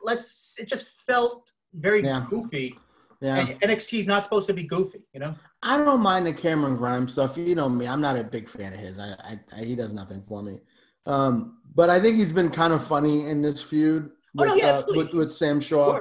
let's 0.00 0.54
it 0.58 0.68
just 0.68 0.88
felt 1.06 1.50
very 1.74 2.02
Yeah. 2.02 2.26
goofy. 2.30 2.78
Yeah, 3.24 3.38
And 3.38 3.60
NXT 3.60 4.00
is 4.00 4.06
not 4.06 4.24
supposed 4.24 4.46
to 4.48 4.54
be 4.54 4.64
goofy, 4.64 5.02
you 5.12 5.20
know. 5.20 5.34
I 5.62 5.78
don't 5.78 6.00
mind 6.00 6.26
the 6.26 6.32
Cameron 6.32 6.76
Grimes 6.76 7.12
stuff. 7.12 7.36
You 7.36 7.54
know 7.54 7.68
me; 7.68 7.86
I'm 7.86 8.00
not 8.00 8.18
a 8.18 8.24
big 8.24 8.48
fan 8.48 8.72
of 8.72 8.78
his. 8.78 8.98
I, 8.98 9.12
I, 9.12 9.40
I 9.56 9.64
he 9.64 9.74
does 9.74 9.92
nothing 9.92 10.22
for 10.28 10.42
me. 10.42 10.60
Um, 11.06 11.58
but 11.74 11.90
I 11.90 12.00
think 12.00 12.16
he's 12.16 12.32
been 12.32 12.50
kind 12.50 12.72
of 12.72 12.86
funny 12.86 13.28
in 13.28 13.42
this 13.42 13.62
feud 13.62 14.10
Oh, 14.36 14.42
with, 14.42 14.48
no, 14.48 14.54
yeah, 14.56 14.76
uh, 14.78 14.82
with 14.88 15.12
with 15.12 15.34
Sam 15.34 15.60
Shaw. 15.60 16.00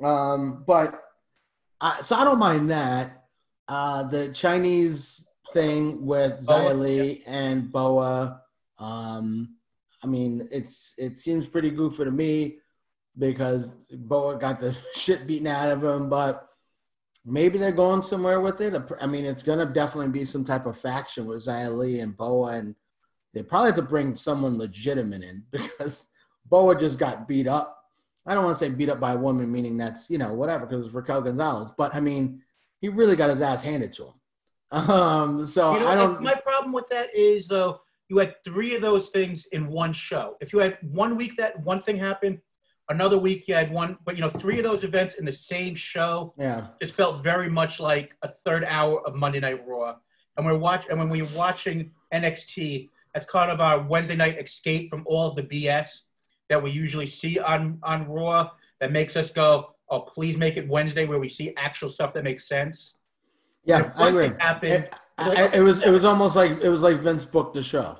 Sure. 0.00 0.06
Um, 0.06 0.64
but 0.66 1.00
I, 1.80 2.02
so 2.02 2.16
I 2.16 2.24
don't 2.24 2.38
mind 2.38 2.70
that. 2.70 3.24
Uh, 3.68 4.02
the 4.04 4.28
Chinese 4.32 5.26
thing 5.52 6.04
with 6.04 6.46
Xia 6.46 6.78
Li 6.78 7.22
and 7.26 7.72
Boa. 7.72 8.42
Um, 8.78 9.56
I 10.02 10.06
mean, 10.06 10.48
it's 10.50 10.94
it 10.98 11.16
seems 11.16 11.46
pretty 11.46 11.70
goofy 11.70 12.04
to 12.04 12.10
me 12.10 12.58
because 13.18 13.68
Boa 13.90 14.38
got 14.38 14.60
the 14.60 14.76
shit 14.94 15.26
beaten 15.26 15.46
out 15.46 15.70
of 15.70 15.82
him, 15.82 16.10
but 16.10 16.48
maybe 17.24 17.58
they're 17.58 17.72
going 17.72 18.02
somewhere 18.02 18.40
with 18.40 18.60
it. 18.60 18.74
I 19.00 19.06
mean, 19.06 19.24
it's 19.24 19.42
gonna 19.42 19.66
definitely 19.66 20.10
be 20.10 20.24
some 20.24 20.44
type 20.44 20.66
of 20.66 20.78
faction 20.78 21.26
with 21.26 21.44
Xia 21.46 22.02
and 22.02 22.16
Boa, 22.16 22.52
and 22.52 22.74
they 23.34 23.42
probably 23.42 23.68
have 23.68 23.76
to 23.76 23.82
bring 23.82 24.16
someone 24.16 24.58
legitimate 24.58 25.22
in 25.22 25.44
because 25.50 26.10
Boa 26.46 26.78
just 26.78 26.98
got 26.98 27.28
beat 27.28 27.46
up. 27.46 27.78
I 28.26 28.34
don't 28.34 28.44
want 28.44 28.56
to 28.58 28.64
say 28.64 28.70
beat 28.70 28.88
up 28.88 29.00
by 29.00 29.12
a 29.12 29.16
woman, 29.18 29.50
meaning 29.50 29.76
that's 29.76 30.08
you 30.10 30.18
know 30.18 30.32
whatever 30.34 30.66
because 30.66 30.86
it's 30.86 30.94
Raquel 30.94 31.22
Gonzalez, 31.22 31.72
but 31.76 31.94
I 31.94 32.00
mean 32.00 32.42
he 32.80 32.88
really 32.88 33.16
got 33.16 33.30
his 33.30 33.40
ass 33.40 33.62
handed 33.62 33.92
to 33.94 34.04
him. 34.06 34.12
Um, 34.72 35.44
so 35.44 35.74
You 35.74 35.80
know, 35.80 35.88
I 35.88 35.94
don't. 35.94 36.22
my 36.22 36.34
problem 36.34 36.72
with 36.72 36.88
that 36.88 37.14
is 37.14 37.46
though 37.46 37.80
you 38.08 38.16
had 38.18 38.36
three 38.42 38.74
of 38.74 38.80
those 38.80 39.08
things 39.10 39.46
in 39.52 39.68
one 39.68 39.92
show. 39.92 40.36
If 40.40 40.52
you 40.52 40.60
had 40.60 40.78
one 40.82 41.16
week 41.16 41.36
that 41.36 41.60
one 41.60 41.82
thing 41.82 41.98
happened, 41.98 42.38
another 42.92 43.18
week 43.18 43.48
you 43.48 43.54
had 43.54 43.70
one, 43.72 43.98
but 44.04 44.14
you 44.16 44.20
know 44.20 44.30
three 44.30 44.58
of 44.58 44.64
those 44.64 44.84
events 44.84 45.16
in 45.16 45.24
the 45.24 45.32
same 45.32 45.74
show, 45.74 46.32
yeah, 46.38 46.68
it 46.80 46.90
felt 46.90 47.22
very 47.22 47.50
much 47.50 47.80
like 47.80 48.16
a 48.22 48.28
third 48.28 48.64
hour 48.64 49.04
of 49.06 49.14
Monday 49.14 49.40
Night 49.40 49.66
Raw. 49.66 49.96
And 50.36 50.46
we're 50.46 50.56
watch 50.56 50.86
and 50.88 50.98
when 50.98 51.10
we're 51.10 51.28
watching 51.36 51.90
NXT, 52.14 52.88
that's 53.12 53.26
kind 53.26 53.50
of 53.50 53.60
our 53.60 53.82
Wednesday 53.82 54.16
night 54.16 54.38
escape 54.38 54.88
from 54.88 55.02
all 55.06 55.28
of 55.28 55.36
the 55.36 55.42
BS 55.42 56.02
that 56.48 56.62
we 56.62 56.70
usually 56.70 57.06
see 57.06 57.38
on 57.38 57.78
on 57.82 58.06
Raw. 58.08 58.50
That 58.80 58.92
makes 58.92 59.16
us 59.16 59.30
go, 59.30 59.74
oh, 59.90 60.00
please 60.00 60.36
make 60.36 60.56
it 60.56 60.68
Wednesday 60.68 61.06
where 61.06 61.18
we 61.20 61.28
see 61.28 61.54
actual 61.56 61.88
stuff 61.88 62.14
that 62.14 62.24
makes 62.24 62.48
sense. 62.48 62.94
yeah, 63.64 63.92
I 63.96 64.08
agree. 64.08 64.30
happened, 64.40 64.84
It, 64.84 64.94
I, 65.18 65.48
it 65.54 65.60
was 65.60 65.82
it 65.82 65.90
was 65.90 66.04
almost 66.04 66.34
like 66.34 66.60
it 66.62 66.68
was 66.68 66.82
like 66.82 66.96
Vince 66.96 67.24
booked 67.24 67.54
the 67.54 67.62
show. 67.62 67.98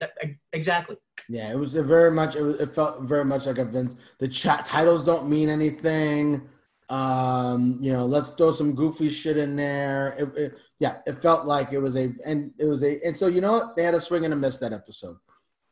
That- 0.00 0.12
exactly. 0.52 0.96
Yeah, 1.28 1.50
it 1.50 1.56
was 1.56 1.72
very 1.74 2.10
much. 2.10 2.36
It, 2.36 2.42
was, 2.42 2.58
it 2.60 2.74
felt 2.74 3.02
very 3.02 3.24
much 3.24 3.46
like 3.46 3.58
a 3.58 3.64
Vince. 3.64 3.96
The 4.18 4.28
chat 4.28 4.64
titles 4.64 5.04
don't 5.04 5.28
mean 5.28 5.48
anything. 5.48 6.48
Um, 6.88 7.78
you 7.82 7.92
know, 7.92 8.06
let's 8.06 8.30
throw 8.30 8.52
some 8.52 8.74
goofy 8.74 9.10
shit 9.10 9.36
in 9.36 9.56
there. 9.56 10.14
It, 10.18 10.38
it- 10.38 10.58
yeah, 10.80 10.98
it 11.08 11.14
felt 11.14 11.44
like 11.44 11.72
it 11.72 11.80
was 11.80 11.96
a, 11.96 12.12
and 12.24 12.52
it 12.56 12.64
was 12.64 12.84
a, 12.84 13.04
and 13.04 13.16
so 13.16 13.26
you 13.26 13.40
know 13.40 13.54
what? 13.54 13.74
They 13.74 13.82
had 13.82 13.94
a 13.94 14.00
swing 14.00 14.24
and 14.24 14.32
a 14.32 14.36
miss 14.36 14.58
that 14.58 14.72
episode. 14.72 15.16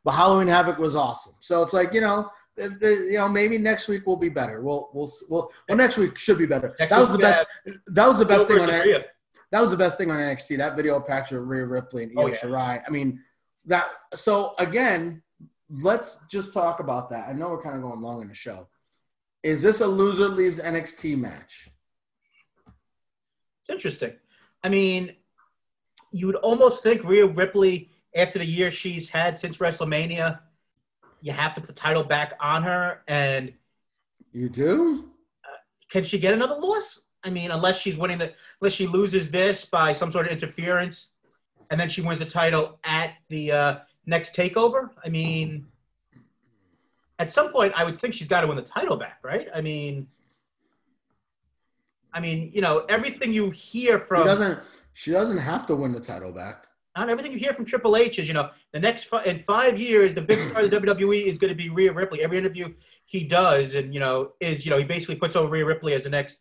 But 0.04 0.12
Halloween 0.12 0.48
Havoc 0.48 0.78
was 0.78 0.96
awesome. 0.96 1.34
So 1.38 1.62
it's 1.62 1.72
like 1.72 1.94
you 1.94 2.00
know, 2.00 2.28
the, 2.56 2.70
the, 2.70 3.08
you 3.12 3.18
know, 3.18 3.28
maybe 3.28 3.56
next 3.56 3.86
week 3.86 4.04
will 4.04 4.16
be 4.16 4.28
better. 4.30 4.60
We'll, 4.62 4.90
we'll, 4.92 5.08
we'll, 5.30 5.52
well, 5.68 5.78
next 5.78 5.96
week 5.96 6.18
should 6.18 6.38
be 6.38 6.46
better. 6.46 6.74
Next 6.80 6.90
that 6.92 7.00
was 7.00 7.12
the 7.12 7.18
best. 7.18 7.46
That 7.86 8.08
was 8.08 8.18
the 8.18 8.24
best 8.24 8.48
thing 8.48 8.58
on 8.58 8.68
it 8.70 9.06
that 9.52 9.60
was 9.60 9.70
the 9.70 9.76
best 9.76 9.96
thing 9.96 10.10
on 10.10 10.18
NXT. 10.18 10.56
That 10.58 10.76
video 10.76 10.98
package 11.00 11.32
with 11.32 11.42
Rhea 11.42 11.64
Ripley 11.64 12.02
and 12.04 12.12
Io 12.18 12.24
Oh, 12.24 12.26
yeah. 12.26 12.34
Shirai. 12.34 12.82
I 12.86 12.90
mean, 12.90 13.22
that. 13.66 13.88
So 14.14 14.54
again, 14.58 15.22
let's 15.70 16.20
just 16.30 16.52
talk 16.52 16.80
about 16.80 17.10
that. 17.10 17.28
I 17.28 17.32
know 17.32 17.50
we're 17.50 17.62
kind 17.62 17.76
of 17.76 17.82
going 17.82 18.00
long 18.00 18.22
in 18.22 18.28
the 18.28 18.34
show. 18.34 18.68
Is 19.42 19.62
this 19.62 19.80
a 19.80 19.86
loser 19.86 20.28
leaves 20.28 20.58
NXT 20.58 21.18
match? 21.18 21.68
It's 23.60 23.70
interesting. 23.70 24.12
I 24.62 24.68
mean, 24.68 25.14
you 26.12 26.26
would 26.26 26.36
almost 26.36 26.82
think 26.82 27.04
Rhea 27.04 27.26
Ripley, 27.26 27.90
after 28.14 28.38
the 28.38 28.46
year 28.46 28.70
she's 28.70 29.08
had 29.08 29.38
since 29.38 29.58
WrestleMania, 29.58 30.40
you 31.20 31.32
have 31.32 31.54
to 31.54 31.60
put 31.60 31.66
the 31.66 31.72
title 31.72 32.04
back 32.04 32.34
on 32.40 32.62
her. 32.62 33.02
And 33.08 33.52
You 34.32 34.48
do? 34.48 35.10
Uh, 35.44 35.56
can 35.90 36.04
she 36.04 36.18
get 36.18 36.34
another 36.34 36.56
loss? 36.56 37.02
I 37.24 37.30
mean, 37.30 37.50
unless 37.50 37.80
she's 37.80 37.96
winning 37.96 38.18
the, 38.18 38.32
unless 38.60 38.72
she 38.72 38.86
loses 38.86 39.30
this 39.30 39.64
by 39.64 39.92
some 39.92 40.12
sort 40.12 40.26
of 40.26 40.32
interference, 40.32 41.08
and 41.70 41.80
then 41.80 41.88
she 41.88 42.00
wins 42.00 42.18
the 42.18 42.26
title 42.26 42.78
at 42.84 43.14
the 43.28 43.52
uh, 43.52 43.76
next 44.06 44.34
takeover. 44.34 44.90
I 45.04 45.08
mean, 45.08 45.66
at 47.18 47.32
some 47.32 47.50
point, 47.50 47.72
I 47.76 47.84
would 47.84 48.00
think 48.00 48.14
she's 48.14 48.28
got 48.28 48.42
to 48.42 48.46
win 48.46 48.56
the 48.56 48.62
title 48.62 48.96
back, 48.96 49.18
right? 49.22 49.48
I 49.54 49.60
mean, 49.60 50.06
I 52.12 52.20
mean, 52.20 52.50
you 52.54 52.60
know, 52.60 52.84
everything 52.88 53.32
you 53.32 53.50
hear 53.50 53.98
She 53.98 54.04
from 54.06 54.26
doesn't. 54.26 54.60
She 54.94 55.10
doesn't 55.10 55.38
have 55.38 55.66
to 55.66 55.76
win 55.76 55.92
the 55.92 56.00
title 56.00 56.32
back. 56.32 56.66
not 56.96 57.10
everything 57.10 57.30
you 57.30 57.38
hear 57.38 57.52
from 57.52 57.66
Triple 57.66 57.96
H 57.96 58.18
is, 58.18 58.26
you 58.26 58.32
know, 58.32 58.48
the 58.72 58.80
next 58.80 59.04
fi- 59.04 59.24
in 59.24 59.44
five 59.46 59.78
years, 59.78 60.14
the 60.14 60.22
big 60.22 60.38
star 60.48 60.62
of 60.62 60.70
the 60.70 60.80
WWE 60.80 61.26
is 61.26 61.36
going 61.36 61.50
to 61.50 61.54
be 61.54 61.68
Rhea 61.68 61.92
Ripley. 61.92 62.22
Every 62.22 62.38
interview 62.38 62.72
he 63.04 63.24
does, 63.24 63.74
and 63.74 63.92
you 63.92 64.00
know, 64.00 64.32
is 64.40 64.64
you 64.64 64.70
know, 64.70 64.78
he 64.78 64.84
basically 64.84 65.16
puts 65.16 65.36
over 65.36 65.50
Rhea 65.50 65.66
Ripley 65.66 65.92
as 65.92 66.02
the 66.04 66.08
next 66.08 66.38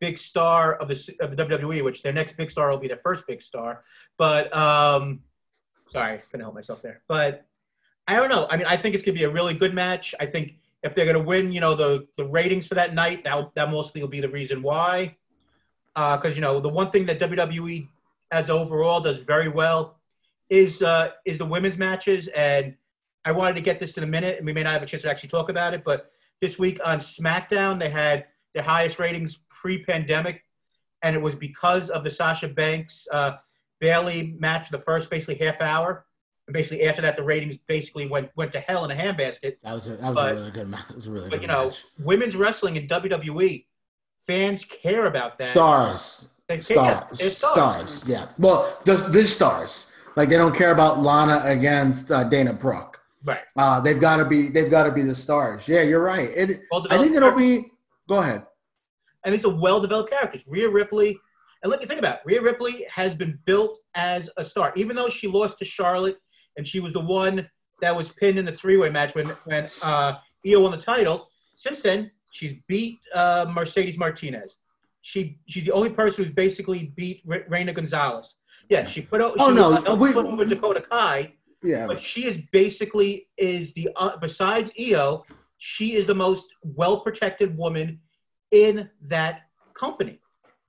big 0.00 0.18
star 0.18 0.74
of 0.74 0.88
the 0.88 1.16
of 1.20 1.36
the 1.36 1.44
WWE, 1.44 1.84
which 1.84 2.02
their 2.02 2.12
next 2.12 2.36
big 2.36 2.50
star 2.50 2.70
will 2.70 2.78
be 2.78 2.88
their 2.88 3.00
first 3.02 3.26
big 3.26 3.42
star. 3.42 3.82
But 4.16 4.54
um, 4.56 5.20
sorry, 5.90 6.18
couldn't 6.30 6.42
help 6.42 6.54
myself 6.54 6.82
there. 6.82 7.02
But 7.08 7.46
I 8.06 8.16
don't 8.16 8.30
know. 8.30 8.46
I 8.50 8.56
mean, 8.56 8.66
I 8.66 8.76
think 8.76 8.94
it's 8.94 9.04
going 9.04 9.14
to 9.14 9.20
be 9.20 9.24
a 9.24 9.30
really 9.30 9.54
good 9.54 9.74
match. 9.74 10.14
I 10.18 10.26
think 10.26 10.54
if 10.82 10.94
they're 10.94 11.04
going 11.04 11.16
to 11.16 11.22
win, 11.22 11.52
you 11.52 11.60
know, 11.60 11.74
the 11.74 12.06
the 12.16 12.26
ratings 12.26 12.66
for 12.66 12.74
that 12.74 12.94
night, 12.94 13.24
that 13.24 13.50
that 13.54 13.70
mostly 13.70 14.00
will 14.00 14.08
be 14.08 14.20
the 14.20 14.28
reason 14.28 14.62
why. 14.62 15.16
Because 15.94 16.36
you 16.36 16.40
know, 16.40 16.60
the 16.60 16.68
one 16.68 16.90
thing 16.90 17.06
that 17.06 17.18
WWE 17.18 17.88
as 18.30 18.50
overall 18.50 19.00
does 19.00 19.20
very 19.20 19.48
well 19.48 19.98
is 20.50 20.82
uh, 20.82 21.10
is 21.24 21.38
the 21.38 21.44
women's 21.44 21.76
matches, 21.76 22.28
and 22.28 22.74
I 23.24 23.32
wanted 23.32 23.54
to 23.54 23.60
get 23.60 23.80
this 23.80 23.96
in 23.96 24.04
a 24.04 24.06
minute, 24.06 24.38
and 24.38 24.46
we 24.46 24.52
may 24.52 24.62
not 24.62 24.72
have 24.72 24.82
a 24.82 24.86
chance 24.86 25.02
to 25.02 25.10
actually 25.10 25.30
talk 25.30 25.48
about 25.48 25.74
it. 25.74 25.84
But 25.84 26.10
this 26.40 26.58
week 26.58 26.80
on 26.84 27.00
SmackDown, 27.00 27.78
they 27.78 27.90
had 27.90 28.26
their 28.58 28.64
highest 28.64 28.98
ratings 28.98 29.38
pre-pandemic, 29.50 30.42
and 31.02 31.14
it 31.14 31.22
was 31.22 31.34
because 31.34 31.90
of 31.90 32.02
the 32.04 32.10
Sasha 32.10 32.48
Banks 32.48 33.06
uh, 33.12 33.32
Bayley 33.80 34.34
match, 34.38 34.68
the 34.70 34.78
first 34.80 35.08
basically 35.10 35.36
half 35.36 35.60
hour, 35.60 36.04
and 36.48 36.54
basically 36.54 36.82
after 36.88 37.02
that, 37.02 37.16
the 37.16 37.22
ratings 37.22 37.56
basically 37.68 38.08
went 38.08 38.30
went 38.36 38.52
to 38.52 38.60
hell 38.60 38.84
in 38.84 38.90
a 38.90 38.94
handbasket. 38.94 39.56
That 39.62 39.74
was 39.74 39.86
a, 39.86 39.90
that 39.90 40.00
was 40.00 40.14
But- 40.14 40.32
a 40.32 40.34
really 40.34 40.50
good 40.50 40.68
match. 40.68 40.90
It 40.90 40.96
was 40.96 41.06
a 41.06 41.10
really 41.12 41.28
But 41.30 41.36
good 41.36 41.42
you 41.42 41.48
know, 41.48 41.66
match. 41.66 41.84
women's 42.00 42.34
wrestling 42.36 42.74
in 42.76 42.88
WWE, 42.88 43.64
fans 44.26 44.64
care 44.64 45.06
about 45.06 45.38
that. 45.38 45.48
Stars. 45.50 46.28
They 46.48 46.58
care. 46.58 47.06
Stars. 47.12 47.36
Stars. 47.36 48.04
Yeah. 48.06 48.26
Well, 48.38 48.76
the, 48.84 48.96
the 48.96 49.22
stars. 49.24 49.92
Like 50.16 50.30
they 50.30 50.36
don't 50.38 50.54
care 50.56 50.72
about 50.72 51.00
Lana 51.00 51.42
against 51.44 52.10
uh, 52.10 52.24
Dana 52.24 52.52
Brooke. 52.52 52.98
Right. 53.24 53.40
Uh, 53.56 53.78
they've 53.80 54.00
got 54.00 54.16
to 54.16 54.24
be. 54.24 54.48
They've 54.48 54.70
got 54.70 54.84
to 54.84 54.90
be 54.92 55.02
the 55.02 55.14
stars. 55.14 55.68
Yeah, 55.68 55.82
you're 55.82 56.02
right. 56.02 56.30
It. 56.34 56.62
Well 56.72 56.84
I 56.90 56.98
think 56.98 57.14
it'll 57.14 57.30
be. 57.32 57.70
Go 58.08 58.20
ahead. 58.20 58.46
and 59.24 59.34
these 59.34 59.44
are 59.44 59.54
well-developed 59.54 60.10
characters. 60.10 60.44
Rhea 60.46 60.68
Ripley, 60.68 61.18
and 61.62 61.70
look, 61.70 61.80
think 61.84 61.98
about 61.98 62.16
it. 62.16 62.20
Rhea 62.24 62.40
Ripley 62.40 62.86
has 62.90 63.14
been 63.14 63.38
built 63.44 63.78
as 63.94 64.30
a 64.36 64.44
star, 64.44 64.72
even 64.76 64.96
though 64.96 65.08
she 65.08 65.26
lost 65.28 65.58
to 65.58 65.64
Charlotte, 65.64 66.18
and 66.56 66.66
she 66.66 66.80
was 66.80 66.92
the 66.92 67.00
one 67.00 67.48
that 67.80 67.94
was 67.94 68.08
pinned 68.10 68.38
in 68.38 68.44
the 68.44 68.52
three-way 68.52 68.88
match 68.90 69.14
when 69.14 69.26
when 69.44 69.68
uh, 69.82 70.14
Io 70.46 70.60
won 70.62 70.72
the 70.72 70.78
title. 70.78 71.28
Since 71.56 71.80
then, 71.82 72.10
she's 72.30 72.54
beat 72.68 72.98
uh, 73.14 73.46
Mercedes 73.52 73.98
Martinez. 73.98 74.56
She 75.02 75.38
she's 75.46 75.64
the 75.64 75.72
only 75.72 75.90
person 75.90 76.24
who's 76.24 76.32
basically 76.32 76.92
beat 76.96 77.22
Re- 77.26 77.44
Reina 77.48 77.72
Gonzalez. 77.72 78.34
Yeah, 78.68 78.84
she 78.86 79.02
put 79.02 79.20
out. 79.20 79.34
Oh, 79.38 79.50
no, 79.50 79.72
helped 79.76 80.00
we- 80.00 80.12
put 80.12 80.26
over 80.26 80.44
Dakota 80.44 80.80
Kai, 80.80 81.34
Yeah. 81.62 81.86
but 81.86 82.00
she 82.00 82.26
is 82.26 82.38
basically 82.52 83.28
is 83.36 83.72
the 83.74 83.90
uh, 83.96 84.16
besides 84.16 84.70
Io, 84.80 85.24
she 85.58 85.94
is 85.94 86.06
the 86.06 86.14
most 86.14 86.54
well-protected 86.62 87.56
woman 87.56 88.00
in 88.50 88.88
that 89.02 89.42
company. 89.74 90.20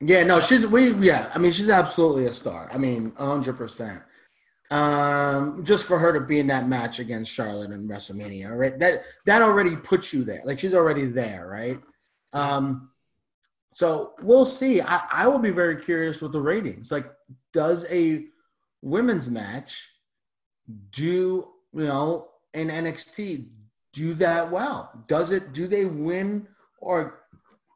Yeah, 0.01 0.23
no, 0.23 0.39
she's 0.39 0.65
we 0.65 0.93
yeah, 0.93 1.29
I 1.33 1.39
mean 1.39 1.51
she's 1.51 1.69
absolutely 1.69 2.25
a 2.25 2.33
star. 2.33 2.69
I 2.73 2.77
mean, 2.77 3.13
hundred 3.17 3.57
percent. 3.57 4.01
Um, 4.71 5.65
just 5.65 5.87
for 5.87 5.97
her 5.97 6.13
to 6.13 6.21
be 6.21 6.39
in 6.39 6.47
that 6.47 6.67
match 6.67 6.99
against 6.99 7.31
Charlotte 7.31 7.71
in 7.71 7.87
WrestleMania, 7.87 8.55
right? 8.57 8.79
That 8.79 9.03
that 9.25 9.41
already 9.41 9.75
puts 9.75 10.13
you 10.13 10.23
there. 10.23 10.41
Like 10.45 10.59
she's 10.59 10.73
already 10.73 11.05
there, 11.05 11.47
right? 11.47 11.79
Um, 12.31 12.91
so 13.73 14.13
we'll 14.21 14.45
see. 14.45 14.81
I, 14.81 15.01
I 15.11 15.27
will 15.27 15.39
be 15.39 15.51
very 15.51 15.75
curious 15.75 16.21
with 16.21 16.31
the 16.31 16.41
ratings. 16.41 16.91
Like, 16.91 17.11
does 17.53 17.85
a 17.89 18.25
women's 18.81 19.29
match 19.29 19.89
do 20.91 21.47
you 21.73 21.83
know 21.83 22.29
in 22.53 22.69
NXT 22.69 23.47
do 23.93 24.13
that 24.15 24.49
well? 24.51 25.03
Does 25.07 25.31
it 25.31 25.53
do 25.53 25.67
they 25.67 25.85
win 25.85 26.47
or 26.79 27.21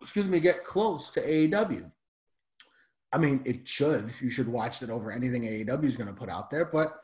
excuse 0.02 0.28
me, 0.28 0.40
get 0.40 0.66
close 0.66 1.12
to 1.12 1.22
AEW? 1.22 1.90
I 3.12 3.18
mean, 3.18 3.42
it 3.46 3.68
should. 3.68 4.12
You 4.22 4.30
should 4.30 4.48
watch 4.48 4.82
it 4.82 4.90
over 4.90 5.12
anything 5.12 5.44
AEW 5.44 5.86
is 5.86 5.96
going 5.96 6.08
to 6.08 6.14
put 6.14 6.30
out 6.30 6.50
there. 6.50 6.66
But 6.66 7.00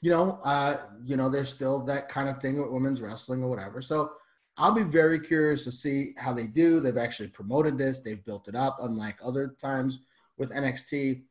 you 0.00 0.10
know, 0.10 0.38
uh, 0.44 0.76
you 1.04 1.16
know, 1.16 1.30
there's 1.30 1.52
still 1.52 1.82
that 1.86 2.08
kind 2.08 2.28
of 2.28 2.40
thing 2.40 2.60
with 2.60 2.70
women's 2.70 3.00
wrestling 3.00 3.42
or 3.42 3.48
whatever. 3.48 3.80
So 3.80 4.12
I'll 4.58 4.74
be 4.74 4.82
very 4.82 5.18
curious 5.18 5.64
to 5.64 5.72
see 5.72 6.14
how 6.18 6.32
they 6.32 6.46
do. 6.46 6.78
They've 6.78 6.96
actually 6.96 7.28
promoted 7.28 7.78
this. 7.78 8.00
They've 8.00 8.24
built 8.24 8.46
it 8.46 8.54
up, 8.54 8.76
unlike 8.82 9.16
other 9.24 9.56
times 9.60 10.00
with 10.36 10.50
NXT. 10.50 11.22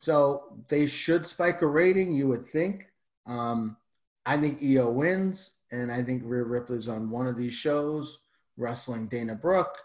So 0.00 0.58
they 0.68 0.86
should 0.86 1.26
spike 1.26 1.62
a 1.62 1.66
rating. 1.66 2.12
You 2.12 2.28
would 2.28 2.46
think. 2.46 2.86
Um, 3.26 3.76
I 4.26 4.36
think 4.36 4.62
Io 4.62 4.90
wins, 4.90 5.54
and 5.72 5.92
I 5.92 6.02
think 6.02 6.22
Rhea 6.24 6.42
Ripley's 6.44 6.88
on 6.88 7.10
one 7.10 7.26
of 7.26 7.36
these 7.36 7.54
shows 7.54 8.20
wrestling 8.56 9.06
Dana 9.06 9.34
Brooke. 9.34 9.76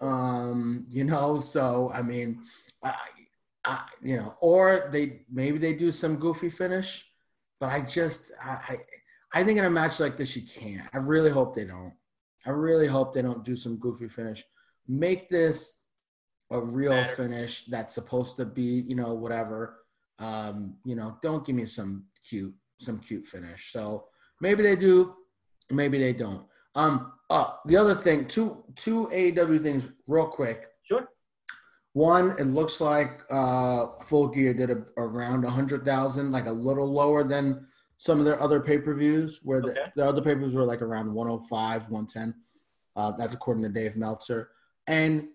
Um, 0.00 0.86
you 0.88 1.04
know, 1.04 1.38
so 1.38 1.90
I 1.94 2.02
mean, 2.02 2.42
I, 2.82 2.94
I, 3.64 3.84
you 4.02 4.16
know, 4.16 4.34
or 4.40 4.88
they 4.92 5.22
maybe 5.30 5.58
they 5.58 5.74
do 5.74 5.90
some 5.90 6.16
goofy 6.16 6.50
finish, 6.50 7.10
but 7.58 7.70
I 7.70 7.80
just 7.80 8.32
I, 8.42 8.50
I 8.50 8.78
I 9.32 9.44
think 9.44 9.58
in 9.58 9.64
a 9.64 9.70
match 9.70 10.00
like 10.00 10.16
this 10.16 10.36
you 10.36 10.42
can't. 10.42 10.88
I 10.92 10.98
really 10.98 11.30
hope 11.30 11.54
they 11.54 11.64
don't. 11.64 11.92
I 12.46 12.50
really 12.50 12.86
hope 12.86 13.12
they 13.12 13.22
don't 13.22 13.44
do 13.44 13.56
some 13.56 13.76
goofy 13.76 14.08
finish. 14.08 14.44
Make 14.86 15.28
this 15.28 15.84
a 16.50 16.60
real 16.60 16.92
Matter. 16.92 17.14
finish 17.14 17.66
that's 17.66 17.92
supposed 17.92 18.36
to 18.36 18.46
be, 18.46 18.84
you 18.88 18.94
know, 18.94 19.12
whatever. 19.12 19.80
Um, 20.18 20.76
you 20.84 20.96
know, 20.96 21.18
don't 21.22 21.44
give 21.44 21.56
me 21.56 21.66
some 21.66 22.04
cute, 22.26 22.54
some 22.78 22.98
cute 22.98 23.26
finish. 23.26 23.70
So 23.70 24.06
maybe 24.40 24.62
they 24.62 24.76
do, 24.76 25.14
maybe 25.70 25.98
they 25.98 26.12
don't. 26.12 26.44
Um, 26.74 27.12
uh, 27.30 27.52
the 27.66 27.76
other 27.76 27.94
thing, 27.94 28.26
two 28.26 28.64
two 28.76 29.08
AEW 29.12 29.62
things, 29.62 29.84
real 30.06 30.26
quick. 30.26 30.66
Sure. 30.82 31.08
One, 31.92 32.36
it 32.38 32.44
looks 32.44 32.80
like 32.80 33.22
uh, 33.30 33.86
Full 34.02 34.28
Gear 34.28 34.54
did 34.54 34.70
a, 34.70 34.84
around 34.96 35.44
a 35.44 35.50
hundred 35.50 35.84
thousand, 35.84 36.32
like 36.32 36.46
a 36.46 36.52
little 36.52 36.90
lower 36.90 37.24
than 37.24 37.66
some 37.98 38.18
of 38.20 38.24
their 38.24 38.40
other 38.40 38.60
pay 38.60 38.78
per 38.78 38.94
views, 38.94 39.40
where 39.42 39.60
the, 39.60 39.70
Okay. 39.70 39.92
the 39.96 40.04
other 40.04 40.22
pay 40.22 40.34
per 40.34 40.40
views 40.40 40.54
were 40.54 40.64
like 40.64 40.82
around 40.82 41.12
105, 41.12 41.90
110. 41.90 42.34
Uh, 42.96 43.12
that's 43.16 43.34
according 43.34 43.62
to 43.64 43.68
Dave 43.68 43.96
Meltzer. 43.96 44.50
And 44.86 45.28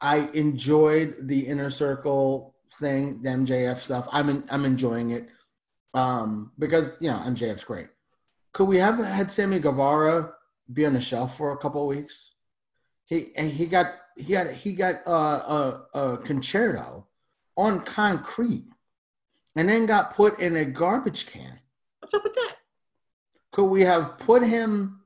I 0.00 0.28
enjoyed 0.34 1.16
the 1.22 1.40
inner 1.46 1.70
circle 1.70 2.54
thing, 2.78 3.22
the 3.22 3.30
MJF 3.30 3.78
stuff. 3.78 4.06
I'm 4.12 4.28
in, 4.28 4.44
I'm 4.50 4.64
enjoying 4.64 5.10
it 5.10 5.28
um, 5.94 6.52
because 6.58 6.96
you 7.00 7.10
know 7.10 7.18
MJF's 7.18 7.64
great. 7.64 7.88
Could 8.52 8.64
we 8.64 8.78
have 8.78 8.98
had 8.98 9.30
Sammy 9.30 9.58
Guevara 9.58 10.32
be 10.72 10.86
on 10.86 10.94
the 10.94 11.00
shelf 11.00 11.36
for 11.36 11.52
a 11.52 11.56
couple 11.56 11.82
of 11.82 11.96
weeks? 11.96 12.32
He 13.04 13.32
and 13.36 13.50
he 13.50 13.66
got 13.66 13.94
he 14.16 14.32
got 14.32 14.50
he 14.50 14.72
got 14.72 14.96
uh, 15.06 15.82
a, 15.94 15.98
a 15.98 16.16
concerto 16.18 17.06
on 17.56 17.80
concrete, 17.80 18.66
and 19.56 19.68
then 19.68 19.86
got 19.86 20.14
put 20.14 20.40
in 20.40 20.56
a 20.56 20.64
garbage 20.64 21.26
can. 21.26 21.60
What's 22.00 22.14
up 22.14 22.24
with 22.24 22.34
that? 22.34 22.56
Could 23.52 23.66
we 23.66 23.82
have 23.82 24.18
put 24.18 24.42
him? 24.42 25.00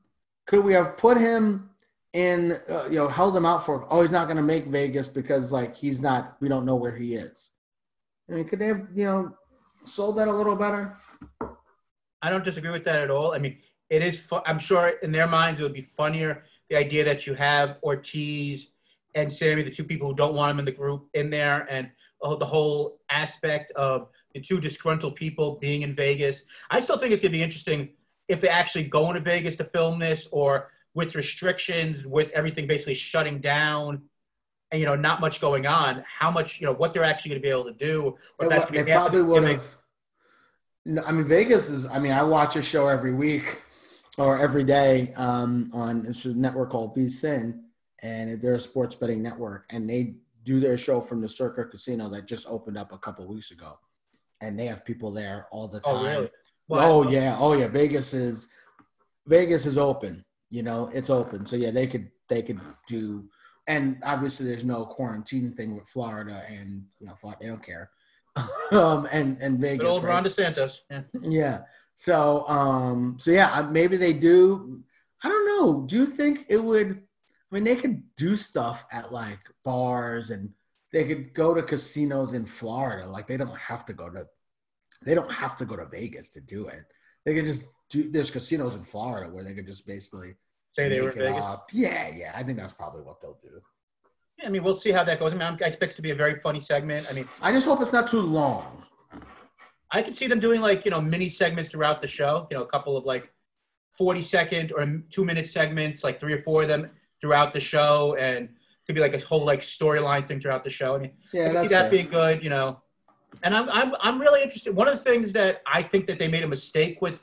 Could 0.47 0.65
we 0.65 0.75
have 0.75 0.97
put 0.97 1.17
him 1.17 1.71
in? 2.13 2.59
Uh, 2.69 2.87
you 2.87 2.97
know, 2.97 3.09
held 3.09 3.37
him 3.37 3.47
out 3.47 3.65
for? 3.65 3.87
Oh, 3.91 4.03
he's 4.03 4.13
not 4.13 4.27
going 4.27 4.37
to 4.37 4.43
make 4.43 4.67
Vegas 4.67 5.09
because 5.09 5.53
like 5.53 5.75
he's 5.75 6.01
not. 6.01 6.37
We 6.41 6.49
don't 6.49 6.67
know 6.67 6.77
where 6.77 6.95
he 6.95 7.15
is. 7.15 7.51
I 8.29 8.35
mean, 8.35 8.45
could 8.47 8.59
they 8.59 8.69
have 8.69 8.87
you 8.95 9.05
know 9.05 9.37
sold 9.85 10.17
that 10.17 10.29
a 10.29 10.33
little 10.33 10.57
better? 10.57 10.97
I 12.25 12.31
don't 12.31 12.43
disagree 12.43 12.71
with 12.71 12.85
that 12.85 13.03
at 13.03 13.11
all. 13.11 13.35
I 13.35 13.39
mean, 13.39 13.59
it 13.91 14.03
is. 14.03 14.19
Fu- 14.19 14.41
I'm 14.47 14.59
sure 14.59 14.89
in 15.03 15.13
their 15.13 15.27
minds 15.27 15.61
it 15.61 15.63
would 15.63 15.75
be 15.75 15.83
funnier 15.83 16.45
the 16.71 16.77
idea 16.77 17.05
that 17.05 17.27
you 17.27 17.35
have 17.35 17.77
Ortiz 17.83 18.69
and 19.15 19.31
Sammy, 19.31 19.63
the 19.63 19.71
two 19.71 19.85
people 19.85 20.09
who 20.09 20.15
don't 20.15 20.35
want 20.35 20.51
him 20.53 20.59
in 20.59 20.65
the 20.65 20.73
group, 20.73 21.07
in 21.13 21.29
there, 21.29 21.67
and 21.71 21.91
uh, 22.23 22.35
the 22.35 22.47
whole 22.47 22.99
aspect 23.11 23.73
of 23.73 24.09
the 24.33 24.41
two 24.41 24.59
disgruntled 24.59 25.17
people 25.17 25.59
being 25.61 25.83
in 25.83 25.95
Vegas. 25.95 26.41
I 26.71 26.81
still 26.81 26.99
think 26.99 27.13
it's 27.13 27.21
going 27.21 27.33
to 27.33 27.39
be 27.39 27.43
interesting 27.43 27.91
if 28.27 28.41
they 28.41 28.49
actually 28.49 28.85
go 28.85 29.09
into 29.09 29.21
Vegas 29.21 29.57
to 29.57 29.65
film 29.65 29.99
this, 29.99 30.27
or 30.33 30.71
with 30.95 31.15
restrictions, 31.15 32.07
with 32.07 32.31
everything 32.31 32.67
basically 32.67 32.95
shutting 32.95 33.39
down. 33.41 34.01
And 34.73 34.81
you 34.81 34.87
know, 34.87 34.97
not 34.97 35.21
much 35.21 35.43
going 35.43 35.67
on. 35.67 36.03
How 36.09 36.31
much, 36.31 36.59
you 36.59 36.67
know, 36.67 36.73
what 36.73 36.95
they're 36.95 37.05
actually 37.05 37.33
going 37.33 37.43
to 37.43 37.47
be 37.47 37.51
able 37.51 37.65
to 37.67 37.75
do. 37.75 38.17
Or 38.39 38.47
if 38.47 38.49
They, 38.49 38.49
that's 38.49 38.71
they 38.73 38.83
be 38.83 38.93
probably 38.93 39.23
would 39.23 39.45
have. 39.45 39.77
No, 40.87 41.03
I 41.07 41.13
mean, 41.13 41.25
Vegas 41.25 41.69
is. 41.69 41.87
I 41.87 41.99
mean, 41.99 42.13
I 42.13 42.23
watch 42.23 42.57
a 42.57 42.63
show 42.63 42.89
every 42.89 43.13
week 43.13 43.63
or 44.19 44.39
every 44.39 44.65
day 44.65 45.13
um, 45.17 45.71
on 45.73 46.05
it's 46.07 46.25
a 46.25 46.35
network 46.35 46.71
called 46.71 46.97
VSIN, 46.97 47.61
and 48.03 48.41
they're 48.41 48.57
a 48.57 48.61
sports 48.61 48.95
betting 48.95 49.23
network, 49.23 49.67
and 49.71 49.89
they 49.89 50.17
do 50.45 50.61
their 50.61 50.77
show 50.77 51.01
from 51.01 51.21
the 51.21 51.29
Circa 51.29 51.65
Casino 51.65 52.09
that 52.11 52.27
just 52.27 52.47
opened 52.47 52.77
up 52.77 52.93
a 52.93 52.99
couple 52.99 53.27
weeks 53.27 53.51
ago, 53.51 53.79
and 54.41 54.59
they 54.59 54.67
have 54.67 54.85
people 54.85 55.11
there 55.11 55.47
all 55.51 55.69
the 55.69 55.81
time. 55.81 55.95
Oh, 55.97 56.05
really? 56.05 56.31
oh 56.71 57.09
yeah, 57.09 57.37
oh 57.39 57.55
yeah. 57.55 57.69
Vegas 57.69 58.13
is 58.13 58.51
Vegas 59.27 59.67
is 59.67 59.79
open. 59.79 60.25
You 60.51 60.63
know, 60.63 60.91
it's 60.93 61.11
open. 61.11 61.47
So 61.47 61.57
yeah, 61.57 61.71
they 61.71 61.87
could 61.87 62.11
they 62.29 62.43
could 62.43 62.61
do 62.89 63.29
and 63.67 63.99
obviously 64.03 64.47
there's 64.47 64.65
no 64.65 64.85
quarantine 64.85 65.53
thing 65.53 65.75
with 65.75 65.89
Florida, 65.89 66.43
and 66.49 66.85
you 66.99 67.07
know, 67.07 67.15
Florida 67.15 67.39
they 67.43 67.49
don't 67.49 67.63
care. 67.63 67.91
um, 68.73 69.09
and 69.13 69.39
and 69.41 69.61
Vegas. 69.61 69.79
Good 69.79 69.87
old 69.87 70.03
right? 70.05 70.15
Ron 70.15 70.25
DeSantis. 70.25 70.79
Yeah. 70.91 71.03
Yeah. 71.21 71.59
So 71.95 72.47
um 72.49 73.17
so 73.21 73.31
yeah, 73.31 73.69
maybe 73.71 73.97
they 73.97 74.13
do 74.13 74.83
I 75.23 75.29
don't 75.29 75.47
know. 75.47 75.87
Do 75.87 75.97
you 75.97 76.07
think 76.07 76.47
it 76.49 76.63
would 76.63 76.91
I 76.91 77.55
mean 77.55 77.65
they 77.65 77.77
could 77.77 78.03
do 78.17 78.37
stuff 78.37 78.87
at 78.91 79.13
like 79.13 79.39
bars 79.65 80.31
and 80.31 80.51
they 80.93 81.05
could 81.05 81.35
go 81.35 81.55
to 81.55 81.63
casinos 81.63 82.33
in 82.33 82.47
Florida. 82.47 83.09
Like 83.09 83.27
they 83.27 83.37
don't 83.37 83.57
have 83.59 83.85
to 83.87 83.93
go 83.93 84.11
to 84.11 84.27
they 85.05 85.15
don't 85.15 85.33
have 85.33 85.57
to 85.59 85.65
go 85.65 85.77
to 85.77 85.87
Vegas 85.87 86.31
to 86.31 86.41
do 86.41 86.67
it. 86.69 86.85
They 87.25 87.35
could 87.35 87.47
just 87.47 87.65
do 87.91 88.11
there's 88.11 88.31
casinos 88.31 88.75
in 88.75 88.83
Florida 88.83 89.31
where 89.33 89.45
they 89.45 89.55
could 89.55 89.67
just 89.67 89.87
basically 89.87 90.35
Say 90.73 90.89
they 90.89 91.01
were 91.01 91.09
make 91.09 91.17
in 91.17 91.23
it 91.23 91.29
Vegas. 91.31 91.45
up. 91.45 91.71
Yeah, 91.73 92.09
yeah. 92.09 92.33
I 92.35 92.43
think 92.43 92.59
that's 92.59 92.73
probably 92.73 93.03
what 93.03 93.21
they'll 93.21 93.39
do. 93.41 93.61
Yeah, 94.39 94.47
I 94.47 94.51
mean, 94.51 94.63
we'll 94.65 94.75
see 94.75 94.91
how 94.91 95.05
that 95.05 95.19
goes. 95.19 95.33
I 95.33 95.35
mean, 95.35 95.43
I'm- 95.43 95.59
I 95.63 95.67
expect 95.67 95.93
it 95.93 95.97
to 95.97 96.03
be 96.03 96.11
a 96.11 96.15
very 96.15 96.41
funny 96.41 96.61
segment. 96.61 97.07
I 97.11 97.13
mean, 97.15 97.29
I 97.41 97.53
just 97.53 97.67
hope 97.67 97.81
it's 97.81 97.93
not 97.93 98.11
too 98.11 98.21
long. 98.21 98.83
I 99.91 100.03
could 100.03 100.17
see 100.17 100.27
them 100.27 100.41
doing 100.41 100.61
like 100.61 100.85
you 100.85 100.91
know 100.91 101.01
mini 101.01 101.29
segments 101.29 101.71
throughout 101.71 102.03
the 102.03 102.09
show. 102.09 102.49
You 102.51 102.57
know, 102.57 102.65
a 102.65 102.67
couple 102.67 102.97
of 102.97 103.05
like 103.05 103.33
forty 103.97 104.23
second 104.23 104.73
or 104.73 104.85
two 105.11 105.25
minute 105.25 105.47
segments, 105.47 106.03
like 106.03 106.19
three 106.19 106.33
or 106.33 106.43
four 106.43 106.63
of 106.63 106.69
them 106.69 106.91
throughout 107.21 107.53
the 107.55 107.61
show, 107.61 108.17
and 108.19 108.49
could 108.87 108.95
be 108.97 109.01
like 109.01 109.15
a 109.15 109.21
whole 109.21 109.45
like 109.45 109.61
storyline 109.61 110.27
thing 110.27 110.41
throughout 110.41 110.65
the 110.65 110.71
show. 110.71 110.97
I 110.97 110.99
mean, 110.99 111.13
I 111.33 111.37
Yeah, 111.37 111.63
see 111.63 111.69
that 111.69 111.83
fair. 111.83 111.91
being 111.91 112.09
good. 112.09 112.43
You 112.43 112.51
know, 112.51 112.83
and 113.45 113.55
I'm 113.55 113.69
I'm 113.71 113.95
I'm 114.01 114.21
really 114.21 114.43
interested. 114.43 114.75
One 114.75 114.89
of 114.89 114.99
the 114.99 115.05
things 115.05 115.31
that 115.33 115.63
I 115.65 115.81
think 115.81 116.09
that 116.09 116.19
they 116.19 116.27
made 116.27 116.43
a 116.43 116.49
mistake 116.49 117.01
with 117.01 117.21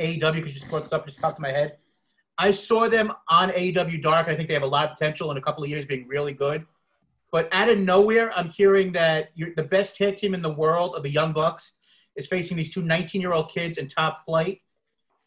AEW 0.00 0.34
because 0.34 0.52
just 0.52 0.68
brought 0.68 0.92
up 0.92 1.06
just 1.08 1.20
popped 1.20 1.38
in 1.38 1.42
my 1.42 1.50
head. 1.50 1.78
I 2.38 2.52
saw 2.52 2.88
them 2.88 3.12
on 3.28 3.50
AEW 3.50 4.02
Dark. 4.02 4.28
I 4.28 4.34
think 4.34 4.48
they 4.48 4.54
have 4.54 4.62
a 4.62 4.66
lot 4.66 4.90
of 4.90 4.96
potential 4.96 5.30
in 5.30 5.36
a 5.36 5.40
couple 5.40 5.62
of 5.62 5.70
years 5.70 5.84
being 5.84 6.08
really 6.08 6.32
good. 6.32 6.66
But 7.30 7.48
out 7.52 7.68
of 7.68 7.78
nowhere, 7.78 8.32
I'm 8.36 8.48
hearing 8.48 8.92
that 8.92 9.30
the 9.36 9.62
best 9.62 9.96
tag 9.96 10.18
team 10.18 10.34
in 10.34 10.42
the 10.42 10.52
world 10.52 10.94
of 10.94 11.02
the 11.02 11.10
Young 11.10 11.32
Bucks 11.32 11.72
is 12.16 12.26
facing 12.26 12.56
these 12.56 12.70
two 12.70 12.82
19 12.82 13.20
year 13.20 13.32
old 13.32 13.50
kids 13.50 13.78
in 13.78 13.88
top 13.88 14.24
flight. 14.24 14.60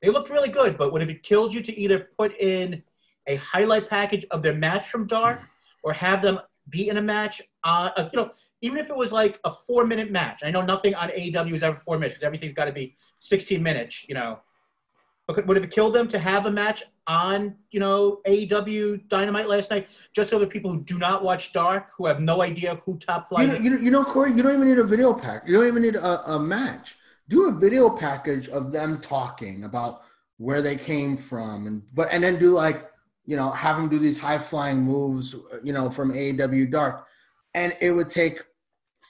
They 0.02 0.10
looked 0.10 0.30
really 0.30 0.50
good, 0.50 0.78
but 0.78 0.92
would 0.92 1.02
have 1.02 1.10
it 1.10 1.24
killed 1.24 1.54
you 1.54 1.62
to 1.64 1.80
either 1.80 2.10
put 2.18 2.40
in 2.40 2.84
a 3.28 3.36
highlight 3.38 3.90
package 3.90 4.26
of 4.30 4.44
their 4.44 4.54
match 4.54 4.90
from 4.90 5.08
Dark 5.08 5.42
or 5.84 5.94
have 5.94 6.22
them 6.22 6.40
be 6.70 6.90
in 6.90 6.98
a 6.98 7.02
match 7.02 7.42
on, 7.64 7.92
uh, 7.98 8.10
you 8.12 8.20
know, 8.20 8.32
even 8.62 8.78
if 8.78 8.90
it 8.90 8.96
was 8.96 9.12
like 9.12 9.40
a 9.44 9.52
four 9.52 9.86
minute 9.86 10.12
match. 10.12 10.42
I 10.44 10.52
know 10.52 10.62
nothing 10.62 10.94
on 10.96 11.10
AEW 11.10 11.54
is 11.54 11.64
ever 11.64 11.82
four 11.86 11.98
minutes 11.98 12.16
because 12.16 12.26
everything's 12.26 12.54
got 12.54 12.66
to 12.66 12.72
be 12.72 12.96
16 13.20 13.62
minutes, 13.62 14.08
you 14.08 14.16
know. 14.16 14.40
But 15.28 15.48
would 15.48 15.58
have 15.58 15.64
it 15.64 15.72
killed 15.72 15.96
them 15.96 16.08
to 16.10 16.20
have 16.20 16.46
a 16.46 16.52
match 16.52 16.84
on, 17.08 17.56
you 17.72 17.80
know, 17.80 18.22
AEW 18.28 19.08
Dynamite 19.10 19.48
last 19.48 19.70
night, 19.70 19.90
just 20.14 20.30
so 20.30 20.40
the 20.40 20.48
people 20.48 20.72
who 20.72 20.82
do 20.82 20.98
not 20.98 21.24
watch 21.24 21.54
Dark, 21.54 21.90
who 21.98 22.06
have 22.06 22.20
no 22.20 22.42
idea 22.42 22.82
who 22.86 22.98
Top 22.98 23.28
You 23.32 23.38
Flight 23.38 23.48
know, 23.48 23.56
you 23.56 23.70
know, 23.70 23.78
you 23.78 23.92
know, 23.92 24.04
Corey, 24.04 24.32
you 24.32 24.42
don't 24.42 24.56
even 24.56 24.68
need 24.68 24.80
a 24.80 24.84
video 24.84 25.14
pack. 25.14 25.48
You 25.48 25.54
don't 25.56 25.68
even 25.68 25.84
need 25.84 25.96
a, 25.96 26.32
a 26.34 26.40
match. 26.40 26.96
Do 27.28 27.48
a 27.48 27.52
video 27.52 27.90
package 27.90 28.50
of 28.50 28.72
them 28.72 29.00
talking 29.02 29.64
about 29.64 30.02
where 30.38 30.62
they 30.62 30.76
came 30.76 31.18
from, 31.18 31.68
and 31.68 31.82
but 31.94 32.10
and 32.12 32.24
then 32.24 32.38
do 32.38 32.52
like 32.52 32.90
you 33.26 33.36
know 33.36 33.52
have 33.52 33.78
them 33.78 33.90
do 33.90 33.98
these 33.98 34.18
high 34.18 34.38
flying 34.38 34.82
moves, 34.82 35.36
you 35.64 35.74
know, 35.74 35.90
from 35.90 36.14
AEW 36.14 36.70
Dark, 36.70 37.08
and 37.54 37.76
it 37.82 37.92
would 37.92 38.10
take 38.10 38.44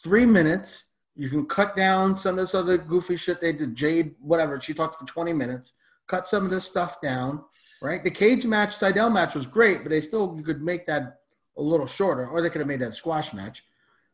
three 0.02 0.26
minutes. 0.26 0.92
You 1.16 1.30
can 1.30 1.46
cut 1.46 1.76
down 1.76 2.18
some 2.18 2.38
of 2.38 2.44
this 2.44 2.56
other 2.56 2.78
goofy 2.78 3.18
shit 3.18 3.42
they 3.42 3.54
did. 3.54 3.76
Jade, 3.76 4.16
whatever, 4.20 4.60
she 4.62 4.74
talked 4.74 4.96
for 4.96 5.06
twenty 5.06 5.34
minutes. 5.34 5.74
Cut 6.08 6.30
some 6.30 6.46
of 6.46 6.52
this 6.52 6.66
stuff 6.66 7.02
down, 7.02 7.44
right? 7.82 8.04
The 8.04 8.12
cage 8.12 8.46
match, 8.46 8.76
Seidel 8.76 9.10
match 9.10 9.36
was 9.36 9.48
great, 9.48 9.84
but 9.84 9.90
they 9.90 10.02
still 10.02 10.42
could 10.42 10.62
make 10.62 10.86
that 10.88 11.20
a 11.58 11.62
little 11.62 11.88
shorter, 11.88 12.28
or 12.28 12.42
they 12.42 12.50
could 12.50 12.60
have 12.60 12.68
made 12.68 12.80
that 12.80 12.94
squash 12.94 13.34
match. 13.34 13.64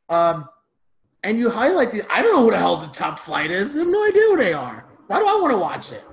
Um, 0.10 0.48
and 1.24 1.38
you 1.38 1.50
highlight 1.50 1.92
the. 1.92 2.02
I 2.12 2.22
don't 2.22 2.36
know 2.36 2.44
who 2.44 2.52
the 2.52 2.58
hell 2.58 2.78
the 2.78 2.88
top 2.88 3.20
flight 3.20 3.52
is. 3.52 3.76
I 3.76 3.80
have 3.80 3.88
no 3.88 4.06
idea 4.06 4.22
who 4.24 4.38
they 4.38 4.54
are. 4.54 4.86
Why 5.08 5.20
do 5.20 5.26
I 5.28 5.36
want 5.36 5.52
to 5.52 5.58
watch 5.58 5.92
it? 5.92 6.04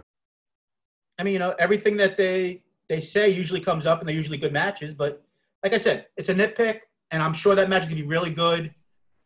I 1.19 1.25
mean, 1.25 1.33
you 1.33 1.39
know, 1.39 1.55
everything 1.59 1.97
that 1.97 2.17
they 2.17 2.63
they 2.89 3.01
say 3.01 3.29
usually 3.29 3.61
comes 3.61 3.87
up, 3.87 4.01
and 4.01 4.09
they're 4.09 4.17
usually 4.17 4.39
good 4.39 4.53
matches. 4.53 4.95
But 4.95 5.23
like 5.63 5.73
I 5.73 5.79
said, 5.79 6.07
it's 6.17 6.29
a 6.29 6.35
nitpick, 6.35 6.81
and 7.11 7.23
I'm 7.23 7.33
sure 7.33 7.55
that 7.55 7.69
match 7.69 7.85
is 7.85 7.89
gonna 7.89 8.03
be 8.03 8.07
really 8.07 8.31
good. 8.31 8.75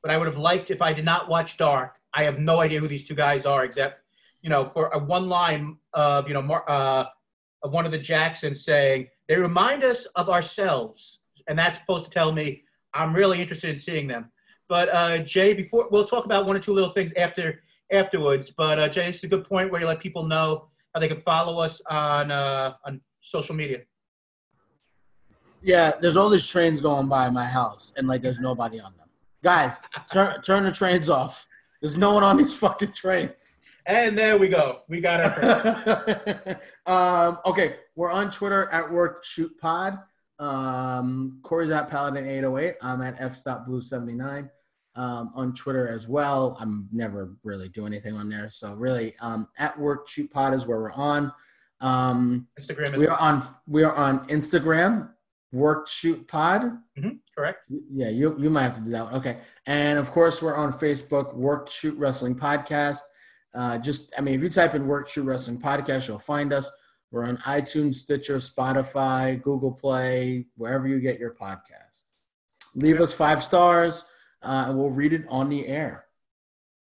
But 0.02 0.10
I 0.10 0.16
would 0.16 0.26
have 0.26 0.38
liked 0.38 0.70
if 0.70 0.82
I 0.82 0.92
did 0.92 1.04
not 1.04 1.28
watch 1.28 1.56
Dark. 1.56 1.98
I 2.14 2.24
have 2.24 2.38
no 2.38 2.60
idea 2.60 2.80
who 2.80 2.88
these 2.88 3.04
two 3.04 3.14
guys 3.14 3.46
are, 3.46 3.64
except 3.64 4.00
you 4.40 4.50
know, 4.50 4.64
for 4.64 4.88
a 4.88 4.98
one 4.98 5.28
line 5.28 5.76
of 5.94 6.28
you 6.28 6.34
know, 6.34 6.42
Mar- 6.42 6.68
uh, 6.68 7.06
of 7.62 7.72
one 7.72 7.86
of 7.86 7.92
the 7.92 7.98
Jacksons 7.98 8.64
saying 8.64 9.08
they 9.28 9.36
remind 9.36 9.84
us 9.84 10.06
of 10.16 10.28
ourselves, 10.28 11.20
and 11.48 11.58
that's 11.58 11.78
supposed 11.78 12.04
to 12.04 12.10
tell 12.10 12.32
me 12.32 12.64
I'm 12.94 13.14
really 13.14 13.40
interested 13.40 13.70
in 13.70 13.78
seeing 13.78 14.06
them. 14.06 14.30
But 14.68 14.88
uh, 14.88 15.18
Jay, 15.18 15.54
before 15.54 15.88
we'll 15.90 16.06
talk 16.06 16.24
about 16.24 16.46
one 16.46 16.56
or 16.56 16.60
two 16.60 16.72
little 16.72 16.90
things 16.90 17.12
after 17.16 17.62
afterwards. 17.92 18.50
But 18.50 18.78
uh, 18.78 18.88
Jay, 18.88 19.06
this 19.06 19.16
is 19.16 19.24
a 19.24 19.28
good 19.28 19.44
point 19.44 19.70
where 19.70 19.80
you 19.80 19.86
let 19.86 20.00
people 20.00 20.24
know 20.24 20.68
how 20.94 21.00
they 21.00 21.08
can 21.08 21.20
follow 21.20 21.60
us 21.60 21.80
on 21.88 22.30
uh, 22.30 22.74
on 22.84 23.00
social 23.20 23.54
media. 23.54 23.80
Yeah, 25.62 25.92
there's 26.00 26.16
all 26.16 26.28
these 26.28 26.48
trains 26.48 26.80
going 26.80 27.08
by 27.08 27.30
my 27.30 27.44
house, 27.44 27.92
and 27.96 28.08
like 28.08 28.22
there's 28.22 28.40
nobody 28.40 28.80
on 28.80 28.92
them. 28.96 29.08
Guys, 29.44 29.80
turn 30.12 30.40
turn 30.42 30.64
the 30.64 30.72
trains 30.72 31.08
off. 31.08 31.46
There's 31.80 31.96
no 31.96 32.14
one 32.14 32.24
on 32.24 32.36
these 32.36 32.56
fucking 32.58 32.92
trains. 32.92 33.60
And 33.86 34.16
there 34.16 34.38
we 34.38 34.48
go. 34.48 34.80
We 34.88 35.00
got 35.00 35.20
our. 35.20 36.56
um, 36.86 37.38
okay, 37.46 37.76
we're 37.96 38.10
on 38.10 38.30
Twitter 38.30 38.68
at 38.70 38.90
Work 38.90 39.24
Shoot 39.24 39.58
Pod. 39.58 39.98
Um, 40.38 41.40
Corey's 41.42 41.70
at 41.70 41.88
Paladin 41.90 42.26
808. 42.26 42.76
I'm 42.82 43.00
at 43.02 43.16
f 43.18 43.36
stop 43.36 43.66
blue 43.66 43.82
seventy 43.82 44.14
nine. 44.14 44.50
um, 44.94 45.30
on 45.34 45.54
Twitter 45.54 45.88
as 45.88 46.06
well. 46.08 46.56
I'm 46.60 46.88
never 46.92 47.36
really 47.42 47.68
do 47.68 47.86
anything 47.86 48.14
on 48.16 48.28
there, 48.28 48.50
so 48.50 48.74
really 48.74 49.14
um, 49.20 49.48
at 49.58 49.78
Work 49.78 50.08
Shoot 50.08 50.30
Pod 50.32 50.54
is 50.54 50.66
where 50.66 50.78
we're 50.78 50.92
on. 50.92 51.32
Um, 51.80 52.46
Instagram 52.60 52.96
We 52.96 53.06
are 53.08 53.18
on 53.18 53.42
we 53.66 53.82
are 53.82 53.94
on 53.94 54.26
Instagram. 54.28 55.10
Work 55.52 55.86
Shoot 55.88 56.26
Pod. 56.28 56.62
Mhm, 56.98 57.18
correct. 57.36 57.66
Yeah, 57.92 58.08
you 58.08 58.36
you 58.38 58.48
might 58.50 58.62
have 58.62 58.74
to 58.76 58.80
do 58.80 58.90
that 58.90 59.04
one. 59.04 59.14
Okay. 59.14 59.38
And 59.66 59.98
of 59.98 60.10
course, 60.10 60.40
we're 60.40 60.54
on 60.54 60.72
Facebook, 60.72 61.34
Work 61.34 61.68
Shoot 61.68 61.96
Wrestling 61.98 62.34
Podcast. 62.36 63.00
Uh, 63.54 63.78
just, 63.78 64.12
I 64.16 64.20
mean, 64.20 64.34
if 64.34 64.42
you 64.42 64.48
type 64.48 64.74
in 64.74 64.86
Work 64.86 65.08
Shoot 65.08 65.24
Wrestling 65.24 65.60
Podcast, 65.60 66.08
you'll 66.08 66.18
find 66.18 66.52
us. 66.52 66.70
We're 67.10 67.24
on 67.24 67.36
iTunes, 67.38 67.96
Stitcher, 67.96 68.38
Spotify, 68.38 69.40
Google 69.42 69.72
Play, 69.72 70.46
wherever 70.56 70.88
you 70.88 70.98
get 70.98 71.18
your 71.18 71.34
podcast. 71.34 72.04
Leave 72.74 73.00
us 73.00 73.12
five 73.12 73.42
stars, 73.42 74.04
uh, 74.42 74.66
and 74.68 74.78
we'll 74.78 74.90
read 74.90 75.12
it 75.12 75.26
on 75.28 75.50
the 75.50 75.66
air. 75.66 76.06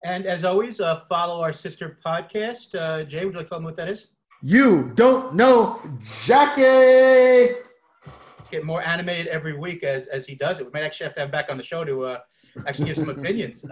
And 0.06 0.26
as 0.26 0.46
always, 0.46 0.80
uh, 0.80 1.02
follow 1.10 1.42
our 1.42 1.52
sister 1.52 2.00
podcast. 2.06 2.74
Uh, 2.74 3.04
Jay, 3.04 3.26
would 3.26 3.34
you 3.34 3.40
like 3.40 3.48
to 3.48 3.50
tell 3.50 3.58
them 3.58 3.66
what 3.66 3.76
that 3.76 3.90
is? 3.90 4.08
You 4.42 4.92
don't 4.96 5.36
know 5.36 5.82
Jackie. 6.24 6.62
It's 6.62 8.52
getting 8.52 8.68
more 8.68 8.84
animated 8.84 9.28
every 9.28 9.58
week 9.58 9.84
as, 9.84 10.06
as 10.08 10.26
he 10.28 10.36
does 10.36 10.60
it. 10.60 10.66
We 10.66 10.72
might 10.72 10.84
actually 10.84 11.06
have 11.06 11.14
to 11.16 11.20
have 11.22 11.28
him 11.28 11.32
back 11.32 11.48
on 11.50 11.58
the 11.58 11.64
show 11.64 11.84
to 11.84 12.06
uh, 12.06 12.20
actually 12.68 12.86
give 12.86 12.98
some 12.98 13.10
opinions. 13.18 13.66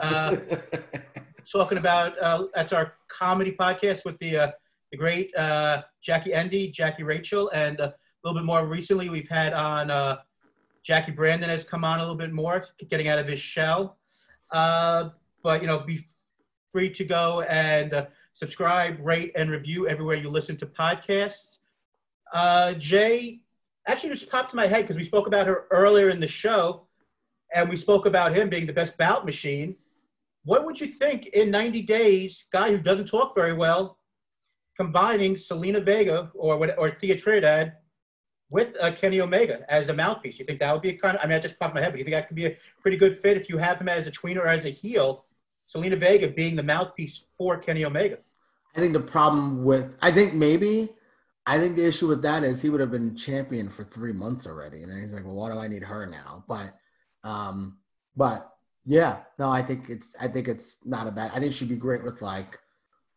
Talking 1.52 1.78
about 1.78 2.18
uh, 2.20 2.46
that's 2.56 2.74
our 2.74 2.94
comedy 3.08 3.56
podcast 3.58 4.06
with 4.06 4.18
the 4.20 4.38
uh, 4.38 4.52
the 4.92 4.98
great 4.98 5.36
uh, 5.36 5.84
Jackie 6.02 6.34
Endy, 6.34 6.70
Jackie 6.70 7.04
Rachel, 7.04 7.50
and 7.50 7.80
uh, 7.82 7.86
a 7.86 7.94
little 8.24 8.40
bit 8.40 8.46
more 8.46 8.66
recently 8.66 9.10
we've 9.10 9.28
had 9.28 9.54
on 9.54 9.92
uh, 9.92 10.18
Jackie 10.84 11.12
Brandon 11.12 11.50
has 11.50 11.64
come 11.64 11.84
on 11.84 12.00
a 12.00 12.02
little 12.02 12.16
bit 12.16 12.32
more, 12.32 12.64
getting 12.90 13.08
out 13.08 13.20
of 13.20 13.28
his 13.28 13.40
shell. 13.40 13.98
But 14.52 15.62
you 15.62 15.68
know, 15.68 15.80
be 15.80 16.06
free 16.72 16.90
to 16.92 17.04
go 17.04 17.42
and 17.42 18.08
subscribe, 18.34 18.98
rate, 19.00 19.32
and 19.36 19.50
review 19.50 19.88
everywhere 19.88 20.16
you 20.16 20.30
listen 20.30 20.56
to 20.58 20.66
podcasts. 20.66 21.58
Jay, 22.78 23.42
actually, 23.88 24.10
just 24.10 24.30
popped 24.30 24.54
in 24.54 24.58
my 24.58 24.68
head 24.68 24.84
because 24.84 24.96
we 24.96 25.04
spoke 25.04 25.28
about 25.28 25.48
her 25.48 25.66
earlier 25.72 26.10
in 26.10 26.20
the 26.20 26.28
show, 26.28 26.88
and 27.54 27.70
we 27.70 27.78
spoke 27.78 28.06
about 28.06 28.36
him 28.36 28.50
being 28.50 28.66
the 28.66 28.74
best 28.74 28.98
bout 28.98 29.26
machine. 29.26 29.76
What 30.46 30.66
would 30.66 30.80
you 30.80 30.88
think 30.88 31.28
in 31.28 31.52
90 31.52 31.84
days, 31.84 32.46
guy 32.52 32.72
who 32.72 32.78
doesn't 32.78 33.08
talk 33.08 33.34
very 33.34 33.54
well, 33.54 33.98
combining 34.78 35.36
Zelina 35.36 35.84
Vega 35.84 36.32
or 36.34 36.56
or 36.78 36.92
Thea 36.92 37.16
Trinidad 37.16 37.74
with 38.50 38.76
uh, 38.80 38.92
Kenny 38.92 39.22
Omega 39.22 39.66
as 39.70 39.88
a 39.90 39.94
mouthpiece? 39.94 40.38
You 40.38 40.46
think 40.46 40.60
that 40.60 40.74
would 40.74 40.82
be 40.82 40.90
a 40.90 40.98
kind 40.98 41.18
of, 41.18 41.24
I 41.24 41.28
mean, 41.28 41.38
I 41.38 41.40
just 41.40 41.58
popped 41.60 41.74
my 41.74 41.82
head, 41.82 41.92
but 41.92 42.00
you 42.00 42.04
think 42.04 42.16
that 42.16 42.28
could 42.28 42.36
be 42.36 42.48
a 42.48 42.58
pretty 42.82 42.98
good 42.98 43.18
fit 43.18 43.38
if 43.38 43.48
you 43.50 43.58
have 43.58 43.80
him 43.80 43.88
as 43.88 44.06
a 44.08 44.12
tweener 44.12 44.40
or 44.40 44.48
as 44.48 44.66
a 44.66 44.70
heel? 44.70 45.26
Zelina 45.74 45.98
Vega 45.98 46.28
being 46.28 46.56
the 46.56 46.64
mouthpiece 46.64 47.26
for 47.38 47.58
Kenny 47.58 47.86
Omega. 47.86 48.18
I 48.76 48.82
think 48.82 48.94
the 48.94 49.00
problem 49.00 49.64
with, 49.64 49.98
I 50.02 50.12
think 50.12 50.34
maybe, 50.34 50.90
I 51.46 51.58
think 51.60 51.76
the 51.76 51.86
issue 51.86 52.08
with 52.08 52.22
that 52.24 52.44
is 52.44 52.62
he 52.62 52.70
would 52.70 52.82
have 52.82 52.92
been 52.92 53.16
champion 53.16 53.70
for 53.70 53.84
three 53.84 54.14
months 54.14 54.46
already, 54.46 54.84
and 54.84 55.00
he's 55.00 55.14
like, 55.14 55.24
well, 55.24 55.36
why 55.36 55.52
do 55.52 55.58
I 55.58 55.68
need 55.68 55.84
her 55.84 56.06
now? 56.06 56.44
But, 56.48 56.74
um, 57.24 57.78
but 58.16 58.53
yeah, 58.86 59.20
no, 59.40 59.50
I 59.50 59.62
think 59.62 59.90
it's, 59.90 60.16
I 60.20 60.28
think 60.28 60.48
it's 60.48 60.86
not 60.86 61.08
a 61.08 61.12
bad. 61.12 61.32
I 61.34 61.40
think 61.40 61.54
she'd 61.54 61.70
be 61.70 61.76
great 61.76 62.04
with 62.04 62.22
like, 62.22 62.60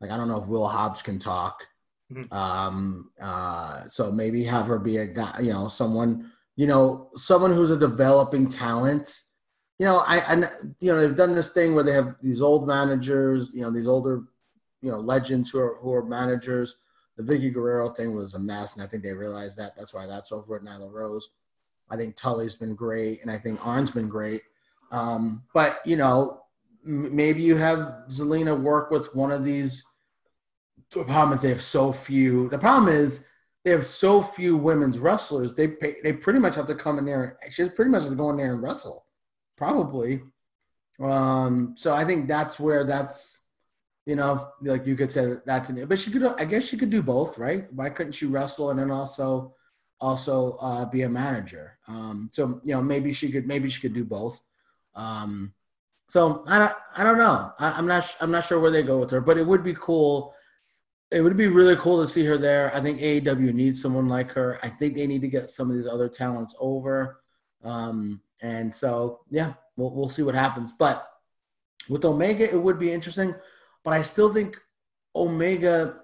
like 0.01 0.11
I 0.11 0.17
don't 0.17 0.29
know 0.29 0.41
if 0.41 0.49
Will 0.49 0.69
Hobbs 0.69 1.03
can 1.03 1.19
talk, 1.19 1.65
Mhm. 2.13 2.33
um, 2.33 3.11
uh, 3.21 3.89
so 3.89 4.13
maybe 4.13 4.45
have 4.45 4.67
her 4.69 4.79
be 4.79 4.99
a 4.99 5.07
guy, 5.07 5.41
you 5.41 5.53
know, 5.53 5.69
someone 5.69 6.31
you 6.59 6.67
know, 6.67 7.11
someone 7.17 7.53
who's 7.53 7.71
a 7.71 7.77
developing 7.77 8.49
talent. 8.49 9.21
You 9.79 9.85
know, 9.85 10.03
I, 10.07 10.21
I 10.21 10.35
you 10.81 10.91
know 10.91 11.01
they've 11.01 11.17
done 11.17 11.35
this 11.35 11.51
thing 11.51 11.75
where 11.75 11.85
they 11.85 11.93
have 11.93 12.17
these 12.23 12.41
old 12.41 12.67
managers, 12.67 13.51
you 13.53 13.61
know, 13.61 13.71
these 13.71 13.87
older, 13.87 14.23
you 14.81 14.91
know, 14.91 14.99
legends 14.99 15.51
who 15.51 15.59
are 15.59 15.77
who 15.83 15.93
are 15.93 16.05
managers. 16.05 16.77
The 17.19 17.23
Vickie 17.25 17.53
Guerrero 17.53 17.91
thing 17.91 18.17
was 18.17 18.35
a 18.35 18.39
mess, 18.39 18.75
and 18.75 18.83
I 18.83 18.87
think 18.87 19.03
they 19.03 19.13
realized 19.13 19.59
that. 19.59 19.77
That's 19.77 19.93
why 19.93 20.07
that's 20.07 20.33
over 20.33 20.57
at 20.57 20.63
Nyla 20.63 20.91
Rose. 20.91 21.31
I 21.91 21.97
think 21.97 22.17
Tully's 22.17 22.57
been 22.57 22.75
great, 22.75 23.21
and 23.23 23.31
I 23.31 23.39
think 23.39 23.65
Arn's 23.67 23.91
been 23.91 24.09
great. 24.09 24.43
Um, 24.91 25.45
but 25.55 25.81
you 25.85 25.97
know, 25.97 26.43
m- 26.87 27.15
maybe 27.15 27.43
you 27.43 27.57
have 27.57 28.05
Zelina 28.09 28.59
work 28.61 28.91
with 28.91 29.15
one 29.15 29.33
of 29.33 29.45
these. 29.45 29.83
The 30.91 31.05
problem 31.05 31.33
is 31.33 31.43
they 31.43 31.49
have 31.49 31.63
so 31.63 31.93
few. 31.93 32.49
The 32.49 32.59
problem 32.59 32.93
is 32.93 33.27
they 33.65 33.73
have 33.73 33.85
so 33.85 34.23
few 34.23 34.57
women's 34.57 34.99
wrestlers. 34.99 35.55
They 35.55 35.67
pay, 35.67 35.97
they 36.03 36.13
pretty 36.13 36.39
much 36.39 36.55
have 36.55 36.69
to 36.69 36.75
come 36.75 36.99
in 36.99 37.05
there. 37.05 37.39
She 37.51 37.69
pretty 37.69 37.91
much 37.91 38.05
to 38.05 38.15
go 38.15 38.31
in 38.31 38.37
there 38.37 38.53
and 38.53 38.63
wrestle, 38.63 39.05
probably. 39.57 40.23
Um, 41.01 41.75
so 41.77 41.93
I 41.93 42.05
think 42.05 42.29
that's 42.29 42.61
where 42.61 42.85
that's, 42.85 43.49
you 44.07 44.15
know, 44.15 44.49
like 44.63 44.87
you 44.87 44.95
could 44.95 45.11
say 45.11 45.27
that 45.27 45.45
that's 45.45 45.69
an. 45.69 45.85
But 45.87 45.99
she 45.99 46.13
could, 46.13 46.23
I 46.25 46.45
guess, 46.45 46.65
she 46.65 46.77
could 46.77 46.91
do 46.91 47.03
both, 47.03 47.39
right? 47.39 47.67
Why 47.73 47.91
couldn't 47.91 48.13
she 48.13 48.27
wrestle 48.27 48.71
and 48.71 48.79
then 48.79 48.93
also, 48.93 49.55
also 50.01 50.57
uh, 50.61 50.85
be 50.85 51.03
a 51.03 51.09
manager? 51.09 51.77
Um, 51.89 52.29
so 52.33 52.61
you 52.63 52.73
know, 52.73 52.81
maybe 52.83 53.13
she 53.13 53.33
could, 53.33 53.49
maybe 53.49 53.69
she 53.69 53.81
could 53.81 53.95
do 53.95 54.05
both. 54.05 54.41
Um, 54.97 55.53
so 56.09 56.45
I 56.49 56.59
don't, 56.59 56.73
I 56.97 57.05
don't 57.05 57.19
know. 57.19 57.53
I, 57.59 57.73
I'm 57.73 57.87
not, 57.87 58.17
I'm 58.21 58.31
not 58.31 58.45
sure 58.45 58.59
where 58.59 58.71
they 58.71 58.83
go 58.83 58.99
with 58.99 59.11
her, 59.11 59.21
but 59.21 59.39
it 59.39 59.47
would 59.47 59.63
be 59.63 59.75
cool 59.75 60.35
it 61.11 61.21
would 61.21 61.37
be 61.37 61.47
really 61.47 61.77
cool 61.77 62.03
to 62.03 62.09
see 62.09 62.25
her 62.25 62.37
there. 62.37 62.75
I 62.75 62.81
think 62.81 62.99
AEW 62.99 63.55
needs 63.55 63.81
someone 63.81 64.09
like 64.09 64.33
her. 64.33 64.59
I 64.63 64.69
think 64.69 64.95
they 64.95 65.07
need 65.07 65.21
to 65.21 65.29
get 65.29 65.51
some 65.51 65.71
of 65.71 65.77
these 65.77 65.87
other 65.87 66.09
talents 66.09 66.55
over. 66.59 67.21
Um, 67.63 68.21
and 68.43 68.75
so, 68.75 69.21
yeah, 69.31 69.55
we'll, 69.77 69.95
we'll 69.95 70.11
see 70.11 70.23
what 70.23 70.35
happens. 70.35 70.73
But 70.73 71.07
with 71.89 72.05
Omega, 72.05 72.53
it 72.53 72.61
would 72.61 72.79
be 72.79 72.93
interesting. 72.93 73.35
But 73.85 73.93
I 73.93 74.03
still 74.03 74.35
think 74.35 74.61
Omega, 75.15 76.01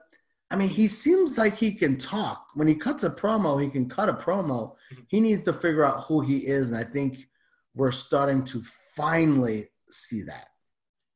I 0.53 0.57
mean, 0.57 0.69
he 0.69 0.87
seems 0.87 1.37
like 1.37 1.57
he 1.57 1.73
can 1.73 1.99
talk. 1.99 2.47
When 2.55 2.69
he 2.69 2.75
cuts 2.77 3.03
a 3.03 3.11
promo, 3.11 3.61
he 3.61 3.69
can 3.69 3.89
cut 3.89 4.09
a 4.09 4.15
promo. 4.15 4.77
He 5.09 5.21
needs 5.21 5.43
to 5.43 5.53
figure 5.53 5.85
out 5.85 6.05
who 6.05 6.21
he 6.21 6.39
is. 6.47 6.71
And 6.71 6.79
I 6.79 6.85
think 6.89 7.29
we're 7.75 7.93
starting 7.93 8.45
to 8.45 8.63
finally 8.95 9.69
see 9.91 10.23
that. 10.23 10.49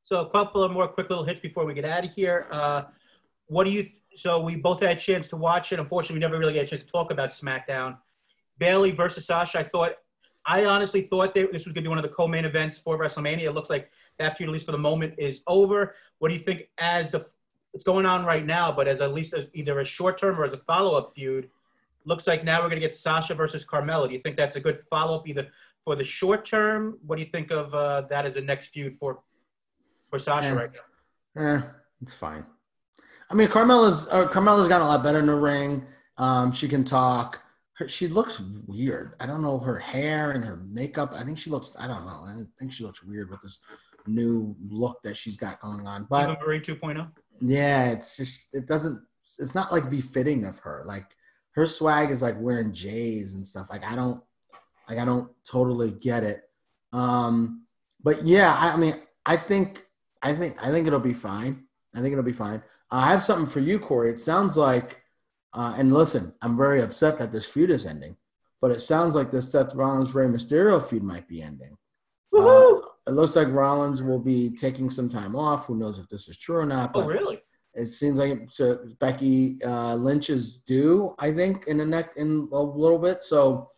So 0.05 0.21
a 0.21 0.31
couple 0.31 0.63
of 0.63 0.71
more 0.71 0.87
quick 0.87 1.11
little 1.11 1.25
hits 1.25 1.41
before 1.41 1.67
we 1.67 1.75
get 1.75 1.85
out 1.85 2.05
of 2.05 2.13
here. 2.13 2.47
Uh, 2.51 2.85
what 3.49 3.65
do 3.65 3.71
you? 3.71 3.89
So 4.17 4.41
we 4.41 4.57
both 4.57 4.81
had 4.81 4.97
a 4.97 5.01
chance 5.01 5.29
to 5.29 5.37
watch 5.37 5.73
it. 5.73 5.81
Unfortunately, 5.81 6.15
we 6.15 6.21
never 6.21 6.39
really 6.39 6.55
had 6.55 6.67
a 6.67 6.69
chance 6.69 6.83
to 6.83 6.89
talk 6.89 7.11
about 7.11 7.31
SmackDown. 7.31 7.99
Bayley 8.59 8.93
versus 8.93 9.27
Sasha. 9.27 9.59
I 9.59 9.65
thought, 9.65 9.93
I 10.47 10.65
honestly 10.65 11.03
thought 11.03 11.35
that 11.35 11.53
this 11.53 11.65
was 11.65 11.75
going 11.75 11.75
to 11.75 11.83
be 11.83 11.89
one 11.89 11.99
of 11.99 12.05
the 12.05 12.11
co-main 12.11 12.45
events 12.45 12.79
for 12.79 12.99
WrestleMania. 12.99 13.43
It 13.43 13.53
looks 13.53 13.69
like 13.69 13.91
that 14.19 14.37
feud, 14.37 14.49
at 14.49 14.53
least 14.53 14.67
for 14.67 14.73
the 14.73 14.79
moment, 14.79 15.15
is 15.19 15.43
over. 15.47 15.95
What 16.19 16.29
do 16.29 16.35
you 16.35 16.41
think 16.41 16.69
as 16.79 17.11
the 17.11 17.27
it's 17.75 17.85
going 17.85 18.07
on 18.07 18.25
right 18.25 18.47
now, 18.47 18.73
but 18.73 18.89
as 18.89 19.01
at 19.01 19.13
least 19.13 19.35
as 19.35 19.49
either 19.53 19.81
a 19.81 19.85
short 19.85 20.17
term 20.17 20.41
or 20.41 20.45
as 20.45 20.53
a 20.53 20.59
follow 20.59 20.97
up 20.97 21.13
feud? 21.15 21.51
Looks 22.07 22.27
like 22.27 22.45
now 22.45 22.63
we're 22.63 22.71
going 22.71 22.81
to 22.81 22.87
get 22.87 22.97
Sasha 22.97 23.35
versus 23.35 23.67
Carmella. 23.67 24.07
Do 24.07 24.15
you 24.15 24.21
think 24.21 24.37
that's 24.37 24.57
a 24.57 24.61
good 24.61 24.79
follow 24.89 25.19
up 25.19 25.29
either 25.29 25.49
for 25.87 25.95
the 25.97 26.05
short 26.05 26.45
term? 26.45 26.99
What 27.07 27.17
do 27.17 27.23
you 27.25 27.31
think 27.31 27.51
of 27.51 27.73
uh, 27.75 28.03
that 28.11 28.27
as 28.27 28.37
a 28.37 28.41
next 28.43 28.67
feud 28.69 28.97
for 28.99 29.21
for 30.11 30.19
Sasha 30.19 30.49
Eh. 30.49 30.53
right 30.53 30.71
now? 31.37 31.43
Eh, 31.43 31.63
it's 32.03 32.13
fine. 32.13 32.45
I 33.31 33.35
mean, 33.35 33.49
Carmella's 33.49 34.07
uh, 34.11 34.27
Carmella's 34.29 34.69
gotten 34.69 34.87
a 34.87 34.91
lot 34.91 35.03
better 35.03 35.21
in 35.21 35.27
the 35.27 35.35
ring. 35.35 35.87
Um, 36.19 36.53
she 36.53 36.69
can 36.69 36.85
talk. 36.85 37.41
Her, 37.75 37.89
she 37.89 38.09
looks 38.09 38.41
weird. 38.67 39.15
I 39.21 39.27
don't 39.27 39.43
know 39.43 39.59
her 39.59 39.79
hair 39.79 40.33
and 40.33 40.45
her 40.45 40.57
makeup. 40.57 41.13
I 41.15 41.23
think 41.25 41.39
she 41.39 41.51
looks. 41.51 41.77
I 41.79 41.87
don't 41.87 42.05
know. 42.05 42.25
I 42.27 42.37
think 42.59 42.73
she 42.73 42.85
looks 42.85 43.03
weird 43.05 43.31
with 43.31 43.43
this 43.43 43.61
new 44.09 44.57
look 44.69 45.03
that 45.05 45.17
she's 45.17 45.37
got 45.37 45.61
going 45.61 45.87
on. 45.87 46.07
But 46.11 46.31
Eva 46.31 46.39
Marie 46.45 46.59
oh? 46.69 46.75
2.0. 46.75 47.11
yeah, 47.41 47.91
it's 47.93 48.17
just 48.17 48.49
it 48.55 48.67
doesn't. 48.67 49.05
It's 49.39 49.55
not 49.55 49.71
like 49.73 49.89
befitting 49.91 50.45
of 50.45 50.59
her. 50.61 50.83
Like 50.87 51.07
her 51.53 51.67
swag 51.67 52.11
is 52.11 52.23
like 52.23 52.41
wearing 52.41 52.73
J's 52.73 53.35
and 53.37 53.47
stuff. 53.47 53.69
Like 53.71 53.85
I 53.85 53.95
don't. 53.95 54.21
Like 54.89 54.99
I 54.99 55.05
don't 55.05 55.31
totally 55.45 55.91
get 55.91 56.23
it. 56.23 56.43
Um, 56.93 57.65
but 58.03 58.25
yeah, 58.25 58.55
I, 58.55 58.73
I 58.73 58.77
mean, 58.77 58.95
I 59.25 59.37
think, 59.37 59.85
I 60.23 60.33
think, 60.35 60.57
I 60.63 60.71
think 60.71 60.87
it'll 60.87 61.01
be 61.01 61.15
fine. 61.15 61.65
I 61.95 62.01
think 62.01 62.13
it'll 62.13 62.25
be 62.25 62.33
fine. 62.33 62.63
Uh, 62.91 62.97
I 62.97 63.11
have 63.11 63.23
something 63.25 63.47
for 63.47 63.61
you, 63.61 63.79
Corey. 63.79 64.11
It 64.11 64.21
sounds 64.21 64.57
like, 64.57 65.03
uh, 65.53 65.75
and 65.77 65.93
listen, 65.93 66.35
I'm 66.43 66.57
very 66.57 66.81
upset 66.83 67.19
that 67.19 67.33
this 67.33 67.47
feud 67.47 67.71
is 67.71 67.87
ending, 67.87 68.17
but 68.61 68.71
it 68.71 68.81
sounds 68.81 69.15
like 69.15 69.31
this 69.31 69.51
Seth 69.51 69.75
Rollins 69.75 70.15
Rey 70.15 70.27
Mysterio 70.27 70.83
feud 70.83 71.03
might 71.03 71.27
be 71.27 71.43
ending. 71.43 71.77
Woohoo! 72.33 72.83
Uh, 72.83 72.87
it 73.09 73.13
looks 73.13 73.37
like 73.37 73.49
Rollins 73.49 74.03
will 74.03 74.19
be 74.19 74.51
taking 74.51 74.91
some 74.91 75.09
time 75.09 75.35
off. 75.35 75.67
Who 75.67 75.77
knows 75.77 75.99
if 75.99 76.09
this 76.09 76.29
is 76.29 76.37
true 76.37 76.59
or 76.59 76.67
not? 76.67 76.91
oh, 76.95 77.01
But 77.01 77.09
really? 77.09 77.41
it 77.75 77.87
seems 77.87 78.17
like 78.17 78.49
uh, 78.61 78.75
Becky 79.01 79.63
uh, 79.65 79.95
Lynch 79.95 80.29
is 80.29 80.59
due. 80.59 81.15
I 81.19 81.33
think 81.33 81.67
in 81.67 81.79
the 81.79 81.87
neck 81.87 82.11
in 82.17 82.49
a 82.53 82.61
little 82.61 82.99
bit. 82.99 83.25
So 83.25 83.71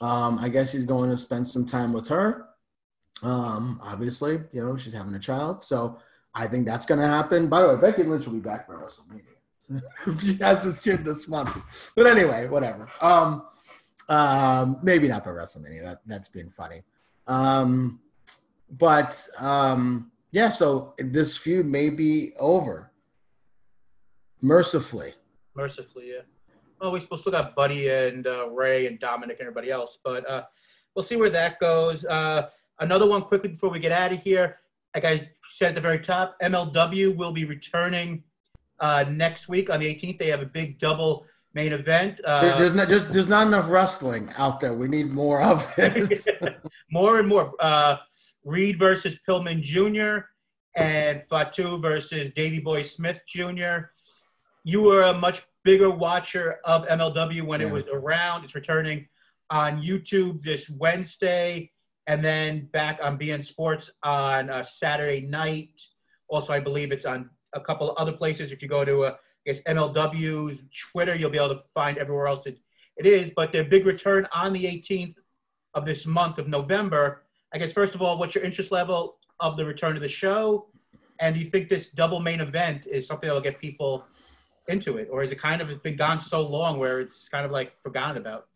um, 0.00 0.38
I 0.38 0.48
guess 0.48 0.72
he's 0.72 0.84
going 0.84 1.10
to 1.10 1.16
spend 1.16 1.46
some 1.46 1.66
time 1.66 1.92
with 1.92 2.08
her. 2.08 2.46
Um, 3.22 3.80
obviously, 3.82 4.40
you 4.52 4.64
know 4.64 4.76
she's 4.76 4.92
having 4.92 5.14
a 5.14 5.18
child, 5.18 5.62
so 5.62 5.98
I 6.34 6.46
think 6.46 6.66
that's 6.66 6.86
going 6.86 7.00
to 7.00 7.06
happen. 7.06 7.48
By 7.48 7.62
the 7.62 7.68
way, 7.68 7.76
Becky 7.80 8.02
Lynch 8.02 8.26
will 8.26 8.34
be 8.34 8.40
back 8.40 8.68
by 8.68 8.74
WrestleMania. 8.74 10.20
she 10.20 10.34
has 10.42 10.64
this 10.64 10.80
kid 10.80 11.04
this 11.04 11.28
month, 11.28 11.92
but 11.96 12.06
anyway, 12.06 12.48
whatever. 12.48 12.88
Um, 13.00 13.44
um, 14.08 14.78
maybe 14.82 15.08
not 15.08 15.24
by 15.24 15.30
WrestleMania. 15.30 15.82
That 15.82 16.00
that's 16.06 16.28
being 16.28 16.50
funny. 16.50 16.82
Um, 17.26 18.00
but 18.70 19.26
um, 19.38 20.10
yeah, 20.32 20.50
so 20.50 20.94
this 20.98 21.36
feud 21.38 21.66
may 21.66 21.90
be 21.90 22.34
over. 22.38 22.90
Mercifully. 24.42 25.14
Mercifully, 25.54 26.10
yeah. 26.10 26.22
Well, 26.84 26.92
we 26.92 27.00
still 27.00 27.32
got 27.32 27.54
Buddy 27.54 27.88
and 27.88 28.26
uh, 28.26 28.50
Rey 28.50 28.86
and 28.86 29.00
Dominic 29.00 29.38
and 29.40 29.48
everybody 29.48 29.70
else, 29.70 29.96
but 30.04 30.28
uh, 30.28 30.42
we'll 30.94 31.02
see 31.02 31.16
where 31.16 31.30
that 31.30 31.58
goes. 31.58 32.04
Uh, 32.04 32.50
another 32.78 33.06
one 33.06 33.22
quickly 33.22 33.48
before 33.48 33.70
we 33.70 33.78
get 33.78 33.90
out 33.90 34.12
of 34.12 34.20
here. 34.20 34.58
Like 34.94 35.06
I 35.06 35.30
said 35.56 35.70
at 35.70 35.76
the 35.76 35.80
very 35.80 35.98
top, 35.98 36.36
MLW 36.42 37.16
will 37.16 37.32
be 37.32 37.46
returning 37.46 38.22
uh, 38.80 39.06
next 39.08 39.48
week 39.48 39.70
on 39.70 39.80
the 39.80 39.86
18th. 39.86 40.18
They 40.18 40.26
have 40.26 40.42
a 40.42 40.46
big 40.46 40.78
double 40.78 41.24
main 41.54 41.72
event. 41.72 42.20
There- 42.22 42.52
Uh, 42.52 42.58
there's 42.58 42.74
not 42.74 42.88
just 42.90 43.10
there's 43.10 43.30
not 43.30 43.46
enough 43.46 43.70
wrestling 43.70 44.30
out 44.36 44.60
there. 44.60 44.74
We 44.74 44.86
need 44.86 45.10
more 45.10 45.40
of 45.40 45.66
it. 45.78 46.28
more 46.90 47.18
and 47.18 47.26
more. 47.26 47.54
Uh, 47.60 47.96
Reed 48.44 48.78
versus 48.78 49.16
Pillman 49.26 49.62
Jr. 49.62 50.26
and 50.76 51.22
Fatu 51.30 51.78
versus 51.78 52.30
Davey 52.36 52.60
Boy 52.60 52.82
Smith 52.82 53.20
Jr. 53.26 53.88
You 54.64 54.82
were 54.82 55.04
a 55.04 55.14
much 55.14 55.46
bigger 55.64 55.90
watcher 55.90 56.60
of 56.64 56.86
MLW 56.86 57.42
when 57.42 57.60
it 57.60 57.70
was 57.70 57.84
around. 57.92 58.44
It's 58.44 58.54
returning 58.54 59.08
on 59.50 59.82
YouTube 59.82 60.42
this 60.42 60.68
Wednesday, 60.68 61.72
and 62.06 62.24
then 62.24 62.66
back 62.72 63.00
on 63.02 63.18
beIN 63.18 63.44
Sports 63.44 63.90
on 64.02 64.50
uh, 64.50 64.62
Saturday 64.62 65.26
night. 65.26 65.80
Also, 66.28 66.52
I 66.52 66.60
believe 66.60 66.92
it's 66.92 67.06
on 67.06 67.30
a 67.54 67.60
couple 67.60 67.90
of 67.90 67.96
other 67.96 68.12
places. 68.12 68.52
If 68.52 68.62
you 68.62 68.68
go 68.68 68.84
to, 68.84 69.04
uh, 69.04 69.16
I 69.46 69.52
guess, 69.52 69.62
MLW's 69.66 70.58
Twitter, 70.92 71.14
you'll 71.14 71.30
be 71.30 71.38
able 71.38 71.56
to 71.56 71.62
find 71.72 71.98
everywhere 71.98 72.26
else 72.26 72.46
it, 72.46 72.58
it 72.96 73.06
is. 73.06 73.30
But 73.34 73.52
their 73.52 73.64
big 73.64 73.86
return 73.86 74.28
on 74.34 74.52
the 74.52 74.64
18th 74.64 75.16
of 75.72 75.84
this 75.84 76.06
month 76.06 76.38
of 76.38 76.46
November. 76.48 77.22
I 77.52 77.58
guess 77.58 77.72
first 77.72 77.94
of 77.94 78.02
all, 78.02 78.18
what's 78.18 78.34
your 78.34 78.44
interest 78.44 78.70
level 78.70 79.16
of 79.40 79.56
the 79.56 79.64
return 79.64 79.96
of 79.96 80.02
the 80.02 80.08
show, 80.08 80.68
and 81.20 81.34
do 81.34 81.40
you 81.40 81.50
think 81.50 81.68
this 81.68 81.90
double 81.90 82.20
main 82.20 82.40
event 82.40 82.86
is 82.86 83.06
something 83.06 83.28
that 83.28 83.34
will 83.34 83.40
get 83.40 83.60
people 83.60 84.06
into 84.68 84.96
it, 84.96 85.08
or 85.10 85.22
is 85.22 85.30
it 85.30 85.36
kind 85.40 85.60
of 85.60 85.70
it's 85.70 85.80
been 85.80 85.96
gone 85.96 86.20
so 86.20 86.42
long 86.46 86.78
where 86.78 87.00
it's 87.00 87.28
kind 87.28 87.44
of 87.44 87.52
like 87.52 87.80
forgotten 87.82 88.16
about? 88.16 88.46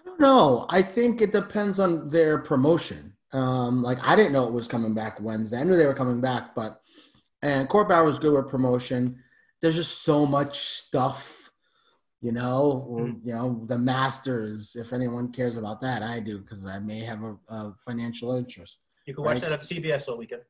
I 0.00 0.04
don't 0.08 0.20
know. 0.20 0.66
I 0.68 0.82
think 0.82 1.20
it 1.20 1.32
depends 1.32 1.78
on 1.78 2.08
their 2.08 2.38
promotion. 2.38 3.14
Um, 3.32 3.82
like 3.82 3.98
I 4.02 4.16
didn't 4.16 4.32
know 4.32 4.46
it 4.46 4.52
was 4.52 4.68
coming 4.68 4.94
back 4.94 5.20
Wednesday. 5.20 5.60
I 5.60 5.64
knew 5.64 5.76
they 5.76 5.86
were 5.86 5.94
coming 5.94 6.20
back, 6.20 6.54
but 6.54 6.80
and 7.42 7.68
Court 7.68 7.88
Bauer 7.88 8.04
was 8.04 8.18
good 8.18 8.32
with 8.32 8.48
promotion. 8.48 9.22
There's 9.60 9.76
just 9.76 10.02
so 10.02 10.26
much 10.26 10.58
stuff, 10.60 11.52
you 12.20 12.32
know. 12.32 12.84
Or, 12.88 13.00
Mhm. 13.00 13.20
You 13.24 13.34
know, 13.34 13.64
the 13.66 13.78
Masters. 13.78 14.76
If 14.76 14.92
anyone 14.92 15.32
cares 15.32 15.56
about 15.56 15.80
that, 15.82 16.02
I 16.02 16.20
do 16.20 16.38
because 16.38 16.66
I 16.66 16.78
may 16.80 17.00
have 17.00 17.22
a, 17.22 17.36
a 17.48 17.74
financial 17.78 18.32
interest. 18.36 18.80
You 19.06 19.14
can 19.14 19.24
watch 19.24 19.34
Right. 19.34 19.42
that 19.42 19.52
on 19.52 19.58
CBS 19.60 20.08
all 20.08 20.16
weekend. 20.18 20.42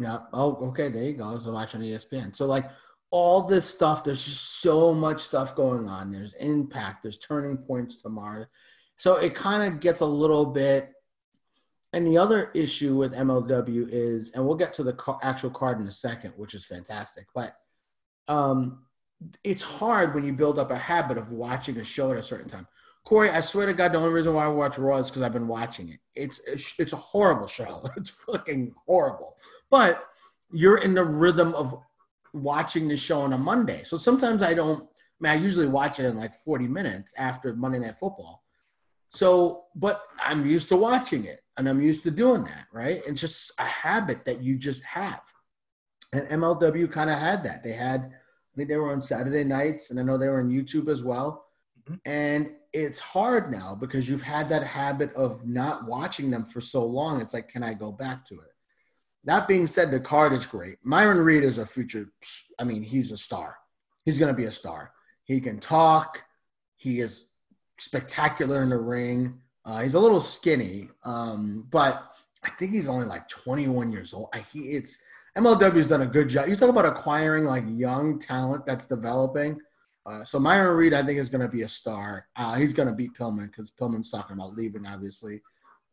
Yeah. 0.00 0.18
Oh, 0.32 0.56
okay. 0.68 0.88
There 0.88 1.04
you 1.04 1.14
go. 1.14 1.28
I 1.28 1.32
was 1.32 1.46
watching 1.46 1.80
ESPN. 1.80 2.34
So 2.34 2.46
like 2.46 2.68
all 3.10 3.46
this 3.46 3.68
stuff, 3.68 4.04
there's 4.04 4.24
just 4.24 4.60
so 4.60 4.92
much 4.92 5.22
stuff 5.22 5.54
going 5.54 5.88
on. 5.88 6.10
There's 6.12 6.34
impact. 6.34 7.02
There's 7.02 7.18
turning 7.18 7.56
points 7.56 8.02
tomorrow. 8.02 8.46
So 8.96 9.16
it 9.16 9.34
kind 9.34 9.72
of 9.72 9.80
gets 9.80 10.00
a 10.00 10.06
little 10.06 10.46
bit. 10.46 10.92
And 11.92 12.06
the 12.06 12.18
other 12.18 12.50
issue 12.54 12.96
with 12.96 13.14
MLW 13.14 13.88
is, 13.90 14.32
and 14.32 14.44
we'll 14.44 14.56
get 14.56 14.74
to 14.74 14.82
the 14.82 15.18
actual 15.22 15.50
card 15.50 15.80
in 15.80 15.86
a 15.86 15.90
second, 15.90 16.32
which 16.36 16.54
is 16.54 16.66
fantastic, 16.66 17.26
but 17.34 17.56
um, 18.28 18.84
it's 19.44 19.62
hard 19.62 20.14
when 20.14 20.24
you 20.24 20.32
build 20.32 20.58
up 20.58 20.70
a 20.70 20.76
habit 20.76 21.16
of 21.16 21.30
watching 21.30 21.78
a 21.78 21.84
show 21.84 22.12
at 22.12 22.18
a 22.18 22.22
certain 22.22 22.48
time. 22.48 22.66
Corey, 23.04 23.30
I 23.30 23.40
swear 23.40 23.66
to 23.66 23.72
God, 23.72 23.92
the 23.92 23.98
only 23.98 24.10
reason 24.10 24.34
why 24.34 24.44
I 24.44 24.48
watch 24.48 24.78
Raw 24.78 24.98
is 24.98 25.08
because 25.08 25.22
I've 25.22 25.32
been 25.32 25.46
watching 25.46 25.90
it. 25.90 26.00
It's 26.16 26.40
it's 26.76 26.92
a 26.92 26.96
horrible 26.96 27.46
show. 27.46 27.88
It's 27.96 28.10
fucking 28.10 28.74
horrible. 28.84 29.36
But 29.70 30.04
you're 30.52 30.78
in 30.78 30.94
the 30.94 31.04
rhythm 31.04 31.54
of 31.54 31.80
watching 32.36 32.88
the 32.88 32.96
show 32.96 33.20
on 33.20 33.32
a 33.32 33.38
Monday. 33.38 33.82
So 33.84 33.96
sometimes 33.96 34.42
I 34.42 34.54
don't. 34.54 34.82
I 34.82 35.18
mean, 35.20 35.32
I 35.32 35.36
usually 35.36 35.66
watch 35.66 35.98
it 35.98 36.04
in 36.04 36.16
like 36.16 36.34
40 36.34 36.68
minutes 36.68 37.14
after 37.16 37.54
Monday 37.54 37.78
Night 37.78 37.98
Football. 37.98 38.44
So, 39.10 39.64
but 39.74 40.02
I'm 40.22 40.44
used 40.44 40.68
to 40.68 40.76
watching 40.76 41.24
it, 41.24 41.40
and 41.56 41.68
I'm 41.68 41.80
used 41.80 42.02
to 42.02 42.10
doing 42.10 42.44
that. 42.44 42.66
Right? 42.72 43.02
It's 43.06 43.20
just 43.20 43.52
a 43.58 43.64
habit 43.64 44.24
that 44.26 44.42
you 44.42 44.56
just 44.58 44.82
have. 44.84 45.22
And 46.12 46.28
MLW 46.28 46.90
kind 46.90 47.10
of 47.10 47.18
had 47.18 47.42
that. 47.44 47.64
They 47.64 47.72
had, 47.72 48.00
I 48.02 48.56
think 48.56 48.68
they 48.68 48.76
were 48.76 48.92
on 48.92 49.00
Saturday 49.00 49.44
nights, 49.44 49.90
and 49.90 49.98
I 49.98 50.02
know 50.02 50.18
they 50.18 50.28
were 50.28 50.40
on 50.40 50.50
YouTube 50.50 50.88
as 50.88 51.02
well. 51.02 51.46
Mhm. 51.88 52.00
And 52.04 52.56
it's 52.72 52.98
hard 52.98 53.50
now 53.50 53.74
because 53.74 54.08
you've 54.08 54.22
had 54.22 54.48
that 54.50 54.62
habit 54.62 55.14
of 55.14 55.46
not 55.46 55.86
watching 55.86 56.30
them 56.30 56.44
for 56.44 56.60
so 56.60 56.84
long. 56.84 57.20
It's 57.20 57.32
like, 57.32 57.48
can 57.48 57.62
I 57.62 57.74
go 57.74 57.90
back 57.90 58.24
to 58.26 58.34
it? 58.34 58.52
That 59.26 59.48
being 59.48 59.66
said, 59.66 59.90
the 59.90 60.00
card 60.00 60.32
is 60.32 60.46
great. 60.46 60.76
Myron 60.84 61.18
Reed 61.18 61.42
is 61.42 61.58
a 61.58 61.66
future, 61.66 62.06
I 62.58 62.64
mean, 62.64 62.82
he's 62.82 63.12
a 63.12 63.16
star. 63.16 63.56
He's 64.04 64.18
going 64.18 64.32
to 64.32 64.36
be 64.36 64.46
a 64.46 64.52
star. 64.52 64.92
He 65.24 65.40
can 65.40 65.58
talk. 65.58 66.22
He 66.76 67.00
is 67.00 67.30
spectacular 67.78 68.62
in 68.62 68.70
the 68.70 68.78
ring. 68.78 69.40
Uh, 69.64 69.82
he's 69.82 69.94
a 69.94 70.00
little 70.00 70.20
skinny, 70.20 70.88
um, 71.04 71.66
but 71.70 72.08
I 72.44 72.50
think 72.50 72.70
he's 72.70 72.88
only 72.88 73.06
like 73.06 73.28
21 73.28 73.90
years 73.90 74.14
old. 74.14 74.28
I, 74.32 74.38
he, 74.38 74.60
it's 74.70 75.02
MLW's 75.36 75.88
done 75.88 76.02
a 76.02 76.06
good 76.06 76.28
job. 76.28 76.48
You 76.48 76.54
talk 76.54 76.70
about 76.70 76.86
acquiring 76.86 77.44
like 77.44 77.64
young 77.66 78.20
talent 78.20 78.64
that's 78.64 78.86
developing. 78.86 79.60
Uh, 80.06 80.22
so 80.22 80.38
Myron 80.38 80.76
Reed, 80.76 80.94
I 80.94 81.02
think, 81.02 81.18
is 81.18 81.28
going 81.28 81.40
to 81.40 81.48
be 81.48 81.62
a 81.62 81.68
star. 81.68 82.28
Uh, 82.36 82.54
he's 82.54 82.72
going 82.72 82.88
to 82.88 82.94
beat 82.94 83.14
Pillman 83.14 83.48
because 83.48 83.72
Pillman's 83.72 84.10
talking 84.10 84.34
about 84.34 84.54
leaving, 84.54 84.86
obviously. 84.86 85.42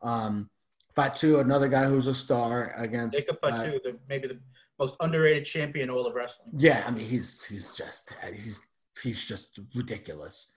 Um, 0.04 0.52
Fatu, 0.96 1.40
another 1.40 1.68
guy 1.68 1.86
who's 1.86 2.08
a 2.08 2.14
star 2.14 2.74
against. 2.78 3.18
Jacob 3.18 3.38
uh, 3.44 3.50
Fatu, 3.52 3.80
the, 3.84 3.98
maybe 4.08 4.28
the 4.28 4.40
most 4.80 4.96
underrated 5.00 5.46
champion 5.46 5.90
in 5.90 5.96
all 5.96 6.06
of 6.06 6.14
wrestling. 6.16 6.50
yeah, 6.56 6.84
I 6.88 6.92
mean, 6.92 7.06
he's 7.06 7.44
he's 7.46 7.76
just 7.76 8.14
he's 8.34 8.60
he's 9.02 9.24
just 9.24 9.60
ridiculous. 9.76 10.54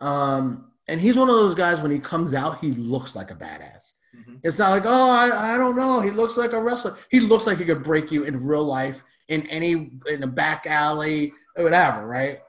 Um, 0.00 0.72
and 0.88 1.00
he's 1.00 1.16
one 1.16 1.28
of 1.28 1.36
those 1.36 1.54
guys 1.54 1.80
when 1.80 1.90
he 1.90 1.98
comes 1.98 2.34
out, 2.34 2.60
he 2.60 2.72
looks 2.72 3.16
like 3.16 3.30
a 3.30 3.34
badass. 3.34 3.94
Mhm. 4.16 4.40
It's 4.44 4.58
not 4.58 4.70
like, 4.70 4.84
oh, 4.86 5.10
I, 5.10 5.54
I 5.54 5.58
don't 5.58 5.76
know. 5.76 6.00
He 6.00 6.10
looks 6.10 6.36
like 6.36 6.52
a 6.52 6.62
wrestler. 6.62 6.96
He 7.10 7.20
looks 7.20 7.46
like 7.46 7.58
he 7.58 7.64
could 7.64 7.82
break 7.82 8.12
you 8.12 8.24
in 8.24 8.46
real 8.46 8.64
life 8.64 9.02
in 9.28 9.46
any 9.48 9.90
in 10.08 10.22
a 10.22 10.26
back 10.26 10.66
alley 10.66 11.32
or 11.56 11.64
whatever, 11.64 12.06
right? 12.06 12.40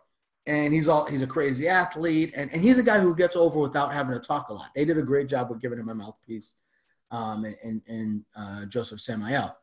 And 0.45 0.73
he's 0.73 0.87
all 0.87 1.05
he's 1.05 1.21
a 1.23 1.27
crazy 1.27 1.67
athlete, 1.67 2.33
and, 2.35 2.51
and 2.53 2.61
he's 2.61 2.77
a 2.77 2.83
guy 2.83 2.99
who 2.99 3.15
gets 3.15 3.35
over 3.35 3.59
without 3.59 3.93
having 3.93 4.13
to 4.13 4.19
talk 4.19 4.49
a 4.49 4.53
lot. 4.53 4.69
They 4.75 4.85
did 4.85 4.97
a 4.97 5.01
great 5.01 5.27
job 5.27 5.49
with 5.49 5.59
giving 5.61 5.79
him 5.79 5.89
a 5.89 5.95
mouthpiece, 5.95 6.55
um, 7.11 7.45
and 7.45 7.81
and, 7.87 8.25
uh, 8.35 8.65
Joseph 8.65 9.01
Samael. 9.01 9.57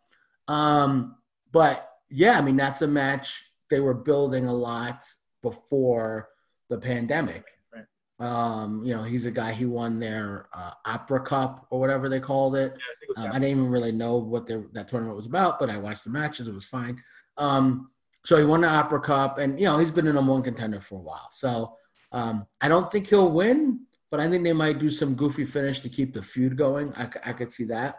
Um, 0.48 1.16
but 1.52 1.90
yeah, 2.10 2.38
I 2.38 2.42
mean 2.42 2.56
that's 2.56 2.82
a 2.82 2.88
match 2.88 3.50
they 3.70 3.80
were 3.80 3.94
building 3.94 4.46
a 4.46 4.52
lot 4.52 5.04
before 5.42 6.28
the 6.68 6.78
pandemic. 6.78 7.44
Right. 7.72 7.84
Um, 8.20 8.82
you 8.84 8.94
know, 8.94 9.02
he's 9.02 9.26
a 9.26 9.30
guy 9.30 9.52
he 9.52 9.64
won 9.64 9.98
their 9.98 10.48
uh, 10.52 10.72
Opera 10.84 11.20
Cup 11.20 11.66
or 11.70 11.80
whatever 11.80 12.08
they 12.08 12.20
called 12.20 12.56
it. 12.56 12.72
Yeah, 12.72 13.22
I 13.22 13.22
it 13.24 13.26
Um. 13.26 13.30
I 13.30 13.38
didn't 13.38 13.58
even 13.58 13.70
really 13.70 13.92
know 13.92 14.16
what 14.16 14.46
their, 14.46 14.64
that 14.72 14.88
tournament 14.88 15.16
was 15.16 15.26
about, 15.26 15.58
but 15.58 15.70
I 15.70 15.76
watched 15.76 16.04
the 16.04 16.10
matches. 16.10 16.48
It 16.48 16.54
was 16.54 16.66
fine. 16.66 17.02
Um, 17.36 17.90
so 18.24 18.38
he 18.38 18.44
won 18.44 18.62
the 18.62 18.68
Opera 18.68 19.00
Cup, 19.00 19.38
and 19.38 19.58
you 19.58 19.66
know 19.66 19.78
he's 19.78 19.90
been 19.90 20.08
a 20.08 20.20
one 20.20 20.42
contender 20.42 20.80
for 20.80 20.98
a 20.98 21.02
while. 21.02 21.28
So 21.30 21.76
um, 22.12 22.46
I 22.60 22.68
don't 22.68 22.90
think 22.90 23.08
he'll 23.08 23.30
win, 23.30 23.80
but 24.14 24.20
I 24.20 24.30
think 24.30 24.44
they 24.44 24.52
might 24.52 24.78
do 24.78 24.90
some 24.90 25.16
goofy 25.16 25.44
finish 25.44 25.80
to 25.80 25.88
keep 25.88 26.14
the 26.14 26.22
feud 26.22 26.56
going. 26.56 26.94
I, 26.94 27.08
I 27.24 27.32
could 27.32 27.50
see 27.50 27.64
that. 27.64 27.96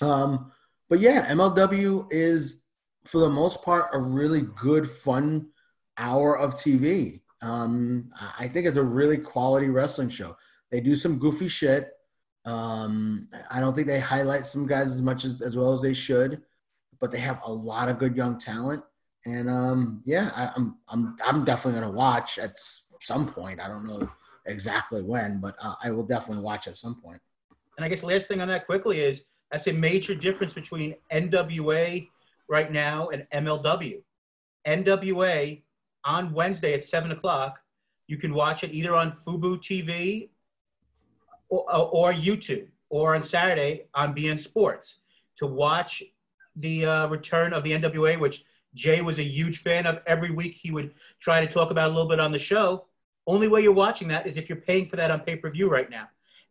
Um, 0.00 0.52
but 0.88 1.00
yeah, 1.00 1.26
MLW 1.32 2.06
is 2.12 2.62
for 3.06 3.18
the 3.18 3.28
most 3.28 3.60
part 3.60 3.86
a 3.92 3.98
really 3.98 4.42
good, 4.42 4.88
fun 4.88 5.48
hour 5.98 6.38
of 6.38 6.54
TV. 6.54 7.22
Um, 7.42 8.08
I 8.38 8.46
think 8.46 8.68
it's 8.68 8.76
a 8.76 8.84
really 8.84 9.18
quality 9.18 9.68
wrestling 9.68 10.10
show. 10.10 10.36
They 10.70 10.80
do 10.80 10.94
some 10.94 11.18
goofy 11.18 11.48
shit. 11.48 11.90
Um, 12.44 13.28
I 13.50 13.58
don't 13.58 13.74
think 13.74 13.88
they 13.88 13.98
highlight 13.98 14.46
some 14.46 14.68
guys 14.68 14.92
as 14.92 15.02
much 15.02 15.24
as, 15.24 15.42
as 15.42 15.56
well 15.56 15.72
as 15.72 15.80
they 15.80 15.92
should, 15.92 16.40
but 17.00 17.10
they 17.10 17.18
have 17.18 17.40
a 17.44 17.52
lot 17.52 17.88
of 17.88 17.98
good 17.98 18.14
young 18.14 18.38
talent. 18.38 18.84
And 19.26 19.50
um, 19.50 20.02
yeah, 20.04 20.30
I, 20.36 20.52
I'm 20.54 20.78
I'm 20.88 21.16
I'm 21.26 21.44
definitely 21.44 21.80
gonna 21.80 21.92
watch 21.92 22.38
at 22.38 22.54
some 23.00 23.26
point. 23.26 23.58
I 23.58 23.66
don't 23.66 23.88
know 23.88 24.08
exactly 24.46 25.02
when, 25.02 25.40
but 25.40 25.56
uh, 25.60 25.74
I 25.82 25.90
will 25.90 26.04
definitely 26.04 26.42
watch 26.42 26.68
at 26.68 26.76
some 26.76 26.94
point. 26.94 27.20
And 27.76 27.84
I 27.84 27.88
guess 27.88 28.00
the 28.00 28.06
last 28.06 28.28
thing 28.28 28.40
on 28.40 28.48
that 28.48 28.66
quickly 28.66 29.00
is 29.00 29.22
that's 29.50 29.66
a 29.66 29.72
major 29.72 30.14
difference 30.14 30.52
between 30.52 30.94
NWA 31.12 32.08
right 32.48 32.72
now 32.72 33.08
and 33.08 33.26
MLW. 33.32 34.02
NWA 34.66 35.62
on 36.04 36.32
Wednesday 36.32 36.74
at 36.74 36.84
seven 36.84 37.12
o'clock, 37.12 37.58
you 38.06 38.16
can 38.16 38.34
watch 38.34 38.64
it 38.64 38.72
either 38.72 38.94
on 38.94 39.16
Fubo 39.26 39.56
TV 39.58 40.28
or, 41.48 41.64
or 41.70 42.12
YouTube, 42.12 42.66
or 42.88 43.14
on 43.14 43.22
Saturday 43.22 43.86
on 43.94 44.14
beIN 44.14 44.40
Sports 44.40 44.96
to 45.38 45.46
watch 45.46 46.02
the 46.56 46.84
uh, 46.84 47.06
return 47.08 47.52
of 47.52 47.64
the 47.64 47.72
NWA, 47.72 48.18
which 48.18 48.44
Jay 48.74 49.00
was 49.00 49.18
a 49.18 49.22
huge 49.22 49.58
fan 49.58 49.86
of. 49.86 50.00
Every 50.06 50.30
week 50.30 50.58
he 50.60 50.70
would 50.70 50.94
try 51.20 51.44
to 51.44 51.50
talk 51.50 51.70
about 51.70 51.88
a 51.88 51.92
little 51.92 52.08
bit 52.08 52.20
on 52.20 52.32
the 52.32 52.38
show. 52.38 52.86
Only 53.26 53.48
way 53.48 53.62
you're 53.62 53.72
watching 53.72 54.08
that 54.08 54.26
is 54.26 54.36
if 54.36 54.48
you're 54.48 54.56
paying 54.56 54.86
for 54.86 54.96
that 54.96 55.10
on 55.10 55.20
pay 55.20 55.36
per 55.36 55.50
view 55.50 55.68
right 55.68 55.88
now. 55.88 56.08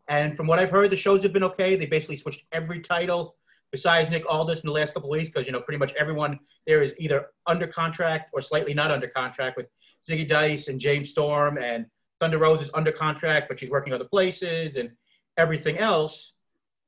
And 0.08 0.36
from 0.36 0.48
what 0.48 0.60
I've 0.60 0.72
heard, 0.72 0.92
the 0.92 0.98
shows 0.98 1.24
have 1.24 1.34
been 1.34 1.44
okay. 1.44 1.76
They 1.76 1.86
basically 1.86 2.18
switched 2.18 2.44
every 2.52 2.80
title 2.82 3.36
besides 3.72 4.10
Nick 4.10 4.24
Aldis 4.30 4.60
in 4.60 4.68
the 4.68 4.74
last 4.74 4.94
couple 4.94 5.10
of 5.10 5.18
weeks 5.18 5.30
because 5.30 5.46
you 5.46 5.54
know 5.54 5.62
pretty 5.62 5.78
much 5.78 5.94
everyone 5.94 6.40
there 6.68 6.82
is 6.82 6.94
either 6.98 7.28
under 7.48 7.68
contract 7.68 8.30
or 8.34 8.42
slightly 8.42 8.74
not 8.74 8.92
under 8.92 9.08
contract 9.08 9.58
with 9.58 9.68
Zicky 10.08 10.28
Dice 10.28 10.68
and 10.68 10.80
James 10.80 11.10
Storm 11.10 11.58
and 11.58 11.86
Thunder 12.20 12.38
Rosa 12.38 12.64
is 12.64 12.70
under 12.74 12.92
contract, 12.92 13.48
but 13.50 13.60
she's 13.60 13.70
working 13.70 13.94
other 13.94 14.06
places 14.06 14.76
and 14.76 14.92
everything 15.38 15.78
else. 15.78 16.34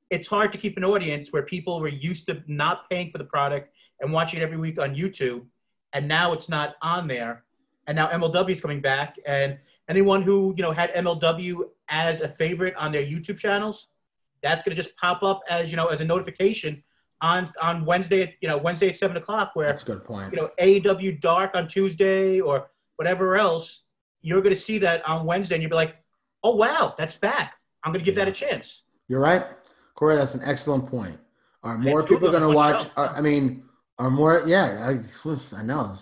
It's 0.09 0.27
hard 0.27 0.51
to 0.51 0.57
keep 0.59 0.77
an 0.77 0.83
audience 0.83 1.29
where 1.31 1.43
people 1.43 1.79
were 1.79 1.87
used 1.87 2.27
to 2.27 2.43
not 2.45 2.89
paying 2.89 3.09
for 3.11 3.17
the 3.17 3.23
product 3.23 3.73
and 3.99 4.13
watching 4.13 4.41
it 4.41 4.43
every 4.43 4.57
week 4.57 4.79
on 4.79 4.95
YouTube, 4.95 5.45
and 5.93 6.07
now 6.07 6.33
it's 6.33 6.49
not 6.49 6.75
on 6.81 7.07
there. 7.07 7.45
And 7.87 7.95
now 7.95 8.07
MLW 8.09 8.51
is 8.51 8.61
coming 8.61 8.79
back, 8.81 9.17
and 9.25 9.57
anyone 9.89 10.21
who 10.21 10.53
you 10.55 10.63
know 10.63 10.71
had 10.71 10.93
MLW 10.93 11.69
as 11.89 12.21
a 12.21 12.29
favorite 12.29 12.75
on 12.75 12.91
their 12.91 13.03
YouTube 13.03 13.37
channels, 13.37 13.87
that's 14.41 14.63
going 14.63 14.75
to 14.75 14.81
just 14.81 14.95
pop 14.97 15.23
up 15.23 15.41
as 15.49 15.69
you 15.69 15.75
know 15.75 15.87
as 15.87 16.01
a 16.01 16.05
notification 16.05 16.83
on 17.21 17.51
on 17.61 17.85
Wednesday 17.85 18.23
at 18.23 18.33
you 18.41 18.47
know 18.47 18.57
Wednesday 18.57 18.89
at 18.89 18.97
seven 18.97 19.17
o'clock, 19.17 19.51
where 19.55 19.67
That's 19.67 19.83
a 19.83 19.85
good 19.85 20.03
point. 20.03 20.31
you 20.31 20.39
know 20.39 20.49
AEW 20.59 21.19
Dark 21.19 21.51
on 21.55 21.67
Tuesday 21.67 22.39
or 22.39 22.69
whatever 22.95 23.37
else, 23.37 23.83
you're 24.21 24.41
going 24.41 24.55
to 24.55 24.61
see 24.61 24.77
that 24.79 25.07
on 25.07 25.25
Wednesday, 25.25 25.55
and 25.55 25.61
you'll 25.61 25.69
be 25.69 25.75
like, 25.75 25.95
oh 26.43 26.55
wow, 26.55 26.93
that's 26.97 27.15
back. 27.15 27.55
I'm 27.83 27.91
going 27.91 28.03
to 28.03 28.05
give 28.05 28.15
that 28.15 28.27
a 28.27 28.31
chance. 28.31 28.83
You're 29.07 29.19
right, 29.19 29.43
Corey. 29.95 30.15
That's 30.15 30.35
an 30.35 30.41
excellent 30.45 30.87
point. 30.89 31.19
Are 31.63 31.77
more 31.77 32.03
people 32.03 32.29
going 32.29 32.43
to 32.43 32.49
watch? 32.49 32.87
Uh, 32.97 33.13
I 33.15 33.21
mean, 33.21 33.63
are 33.97 34.09
more? 34.09 34.43
Yeah, 34.45 34.89
I, 34.89 35.57
I 35.57 35.63
know. 35.63 35.95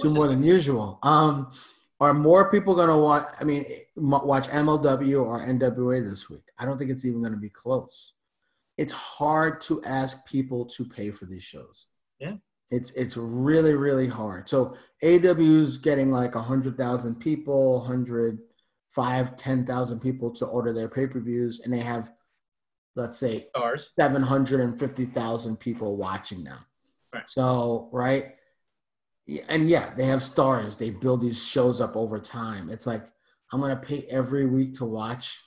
Two 0.00 0.10
more 0.10 0.28
than 0.28 0.42
usual. 0.42 0.98
Um, 1.02 1.52
are 2.00 2.14
more 2.14 2.50
people 2.50 2.74
going 2.74 2.88
to 2.88 2.96
watch? 2.96 3.26
I 3.40 3.44
mean, 3.44 3.64
watch 3.96 4.48
MLW 4.48 5.24
or 5.24 5.40
NWA 5.40 6.08
this 6.08 6.28
week? 6.28 6.42
I 6.58 6.64
don't 6.64 6.78
think 6.78 6.90
it's 6.90 7.04
even 7.04 7.20
going 7.20 7.32
to 7.32 7.38
be 7.38 7.50
close. 7.50 8.12
It's 8.76 8.92
hard 8.92 9.60
to 9.62 9.82
ask 9.84 10.26
people 10.26 10.66
to 10.66 10.84
pay 10.84 11.10
for 11.10 11.26
these 11.26 11.44
shows. 11.44 11.86
Yeah. 12.18 12.34
It's 12.70 12.90
it's 12.92 13.16
really 13.16 13.74
really 13.74 14.08
hard. 14.08 14.48
So 14.48 14.76
AEW's 15.02 15.76
getting 15.76 16.10
like 16.10 16.34
a 16.34 16.42
hundred 16.42 16.76
thousand 16.76 17.16
people, 17.16 17.84
hundred 17.84 18.40
five, 18.90 19.36
ten 19.36 19.66
thousand 19.66 20.00
people 20.00 20.30
to 20.32 20.46
order 20.46 20.72
their 20.72 20.88
pay 20.88 21.06
per 21.06 21.20
views, 21.20 21.60
and 21.60 21.72
they 21.72 21.78
have, 21.78 22.10
let's 22.96 23.18
say, 23.18 23.48
Stars. 23.50 23.90
750,000 23.98 25.58
people 25.58 25.96
watching 25.96 26.44
them. 26.44 26.58
Right. 27.12 27.24
So, 27.26 27.88
right? 27.92 28.34
And 29.48 29.68
yeah, 29.68 29.94
they 29.94 30.06
have 30.06 30.22
stars. 30.22 30.76
They 30.76 30.90
build 30.90 31.22
these 31.22 31.42
shows 31.42 31.80
up 31.80 31.96
over 31.96 32.18
time. 32.18 32.70
It's 32.70 32.86
like, 32.86 33.02
I'm 33.52 33.60
going 33.60 33.74
to 33.74 33.82
pay 33.82 34.02
every 34.10 34.46
week 34.46 34.74
to 34.76 34.84
watch 34.84 35.40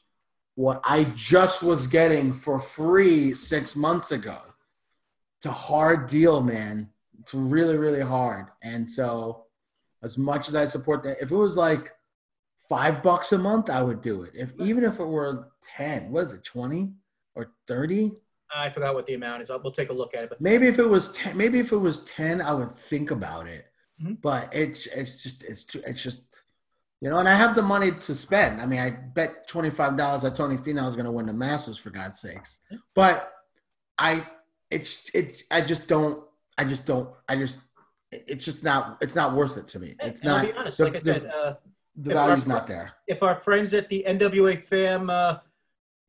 what 0.55 0.82
I 0.84 1.03
just 1.15 1.61
was 1.61 1.86
getting 1.86 2.34
for 2.34 2.57
free 2.57 3.36
six 3.36 3.75
months 3.75 4.11
ago. 4.11 4.39
It's 5.38 5.45
a 5.45 5.51
hard 5.51 6.07
deal, 6.07 6.41
man. 6.41 6.89
It's 7.19 7.34
really, 7.34 7.78
really 7.78 8.01
hard. 8.01 8.47
And 8.63 8.89
so, 8.89 9.45
as 10.01 10.17
much 10.17 10.47
as 10.47 10.55
I 10.55 10.65
support 10.65 11.03
that, 11.03 11.21
if 11.21 11.32
it 11.32 11.36
was 11.36 11.57
like 11.57 11.91
five 12.69 13.03
bucks 13.03 13.32
a 13.34 13.38
month, 13.38 13.69
I 13.69 13.82
would 13.82 14.01
do 14.01 14.23
it. 14.23 14.32
If 14.34 14.53
even 14.59 14.84
if 14.84 14.99
it 14.99 15.05
were 15.05 15.49
10, 15.75 16.11
was 16.11 16.34
it, 16.34 16.43
20 16.43 16.93
or 17.36 17.51
30? 17.67 18.13
I 18.55 18.69
forgot 18.69 18.95
what 18.95 19.05
the 19.05 19.13
amount 19.13 19.41
is. 19.43 19.49
We'll 19.49 19.71
take 19.71 19.89
a 19.89 19.93
look 19.93 20.13
at 20.15 20.23
it. 20.23 20.29
But 20.29 20.41
Maybe 20.41 20.67
if 20.67 20.79
it 20.79 20.85
was 20.87 21.11
ten, 21.13 21.37
maybe 21.37 21.59
if 21.59 21.71
it 21.71 21.77
was 21.77 22.03
ten, 22.05 22.41
I 22.41 22.53
would 22.53 22.73
think 22.73 23.11
about 23.11 23.47
it. 23.47 23.65
Mhm. 24.01 24.21
But 24.21 24.49
it's 24.53 24.87
it's 24.87 25.23
just 25.23 25.43
it's 25.43 25.63
too 25.63 25.81
it's 25.85 26.01
just 26.03 26.43
You 27.01 27.09
know, 27.11 27.17
and 27.19 27.27
I 27.29 27.35
have 27.35 27.53
the 27.55 27.61
money 27.61 27.91
to 27.91 28.15
spend. 28.15 28.59
I 28.61 28.65
mean, 28.65 28.79
I 28.79 28.89
bet 28.89 29.47
twenty 29.47 29.69
five 29.69 29.97
dollars 29.97 30.23
that 30.23 30.35
Tony 30.35 30.57
Finau 30.57 30.87
is 30.89 30.95
going 30.95 31.05
to 31.05 31.11
win 31.11 31.25
the 31.27 31.33
Masters 31.33 31.77
for 31.77 31.89
God's 31.91 32.19
sakes. 32.19 32.61
But 32.95 33.31
I, 33.99 34.25
it's 34.71 35.09
it. 35.13 35.43
I 35.51 35.61
just 35.61 35.87
don't. 35.87 36.23
I 36.57 36.63
just 36.63 36.85
don't. 36.85 37.09
I 37.29 37.35
just. 37.35 37.59
It's 38.11 38.45
just 38.45 38.63
not. 38.63 38.97
It's 39.01 39.15
not 39.15 39.35
worth 39.35 39.57
it 39.57 39.67
to 39.69 39.79
me. 39.79 39.95
It's 39.99 40.21
And 40.21 40.29
I'll 40.31 40.37
not. 40.37 40.45
be 40.45 40.53
honest, 40.57 40.77
the- 40.77 40.83
like 40.85 40.95
I 40.95 40.99
the- 40.99 41.13
said, 41.13 41.25
uh, 41.25 41.53
The 41.95 42.11
if 42.11 42.17
our 42.17 42.27
value's 42.27 42.47
not 42.47 42.67
there. 42.67 42.91
if 43.07 43.21
our 43.23 43.35
friends 43.35 43.73
at 43.73 43.89
the 43.89 44.03
NWA 44.07 44.55
fam, 44.63 45.09
uh, 45.09 45.37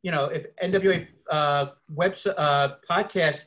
you 0.02 0.10
know, 0.10 0.26
if 0.26 0.46
NWA 0.56 1.06
uh, 1.30 1.66
website 1.94 2.34
uh, 2.36 2.76
podcast 2.88 3.42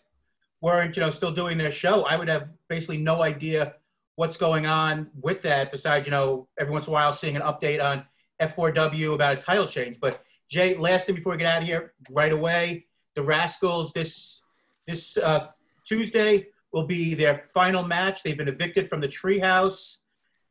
weren't, 0.62 0.96
you 0.96 1.02
know, 1.02 1.10
still 1.10 1.32
doing 1.32 1.58
their 1.58 1.72
show, 1.72 2.04
I 2.04 2.16
would 2.16 2.28
have 2.28 2.50
basically 2.68 2.98
no 2.98 3.22
idea 3.22 3.76
what's 4.16 4.38
going 4.38 4.66
on 4.66 5.10
with 5.20 5.42
that. 5.44 5.72
Besides, 5.72 6.06
you 6.06 6.12
know, 6.12 6.48
every 6.60 6.72
once 6.72 6.88
in 6.88 6.92
a 6.92 6.94
while 6.94 7.14
seeing 7.14 7.36
an 7.36 7.42
update 7.42 7.84
on 7.84 8.06
F4W 8.42 9.14
about 9.14 9.38
a 9.38 9.42
title 9.42 9.68
change. 9.68 10.00
But 10.00 10.24
Jay, 10.50 10.76
last 10.76 11.06
thing 11.06 11.16
before 11.16 11.32
we 11.32 11.38
get 11.38 11.48
out 11.48 11.62
of 11.62 11.68
here, 11.68 11.94
right 12.10 12.32
away, 12.32 12.86
the 13.16 13.22
Rascalz 13.22 13.94
this 13.94 14.42
this 14.88 15.18
uh, 15.18 15.48
Tuesday 15.86 16.48
will 16.74 16.86
be 16.86 17.14
their 17.14 17.44
final 17.54 17.84
match. 17.84 18.24
They've 18.24 18.38
been 18.38 18.48
evicted 18.48 18.90
from 18.90 19.02
the 19.02 19.08
Treehouse. 19.08 19.98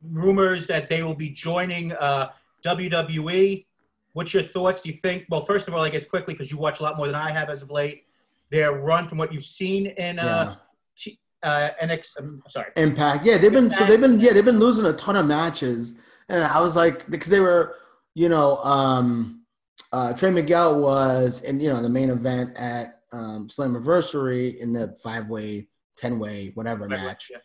Rumors 0.02 0.66
that 0.66 0.88
they 0.88 1.02
will 1.02 1.14
be 1.14 1.28
joining 1.30 1.92
uh, 1.92 2.30
WWE. 2.64 3.66
What's 4.12 4.34
your 4.34 4.42
thoughts? 4.42 4.82
Do 4.82 4.90
you 4.90 4.98
think? 5.02 5.26
Well, 5.28 5.42
first 5.42 5.68
of 5.68 5.74
all, 5.74 5.80
I 5.80 5.90
guess 5.90 6.04
quickly 6.04 6.34
because 6.34 6.50
you 6.50 6.58
watch 6.58 6.80
a 6.80 6.82
lot 6.82 6.96
more 6.96 7.06
than 7.06 7.14
I 7.14 7.30
have 7.30 7.48
as 7.48 7.62
of 7.62 7.70
late. 7.70 8.04
Their 8.50 8.72
run 8.72 9.06
from 9.06 9.18
what 9.18 9.32
you've 9.32 9.44
seen 9.44 9.86
in 9.86 10.18
uh, 10.18 10.56
T- 10.96 11.20
uh, 11.42 11.70
NX. 11.80 12.08
I'm 12.18 12.42
sorry. 12.50 12.72
Impact. 12.76 13.24
Yeah, 13.24 13.38
they've 13.38 13.52
been 13.52 13.70
so 13.70 13.86
they've 13.86 14.00
been 14.00 14.18
yeah 14.18 14.32
they've 14.32 14.44
been 14.44 14.58
losing 14.58 14.86
a 14.86 14.92
ton 14.92 15.16
of 15.16 15.26
matches, 15.26 16.00
and 16.28 16.42
I 16.42 16.60
was 16.60 16.74
like 16.74 17.08
because 17.08 17.28
they 17.28 17.40
were 17.40 17.76
you 18.14 18.28
know 18.28 18.56
um, 18.58 19.44
uh, 19.92 20.12
Trey 20.14 20.30
Miguel 20.30 20.80
was 20.80 21.42
in 21.42 21.60
you 21.60 21.72
know 21.72 21.80
the 21.80 21.88
main 21.88 22.10
event 22.10 22.56
at 22.56 23.00
um, 23.12 23.48
Slammiversary 23.48 24.58
in 24.58 24.72
the 24.72 24.96
five 25.02 25.28
way, 25.28 25.68
ten 25.96 26.18
way, 26.18 26.50
whatever 26.54 26.88
match. 26.88 27.30
Yeah. 27.30 27.38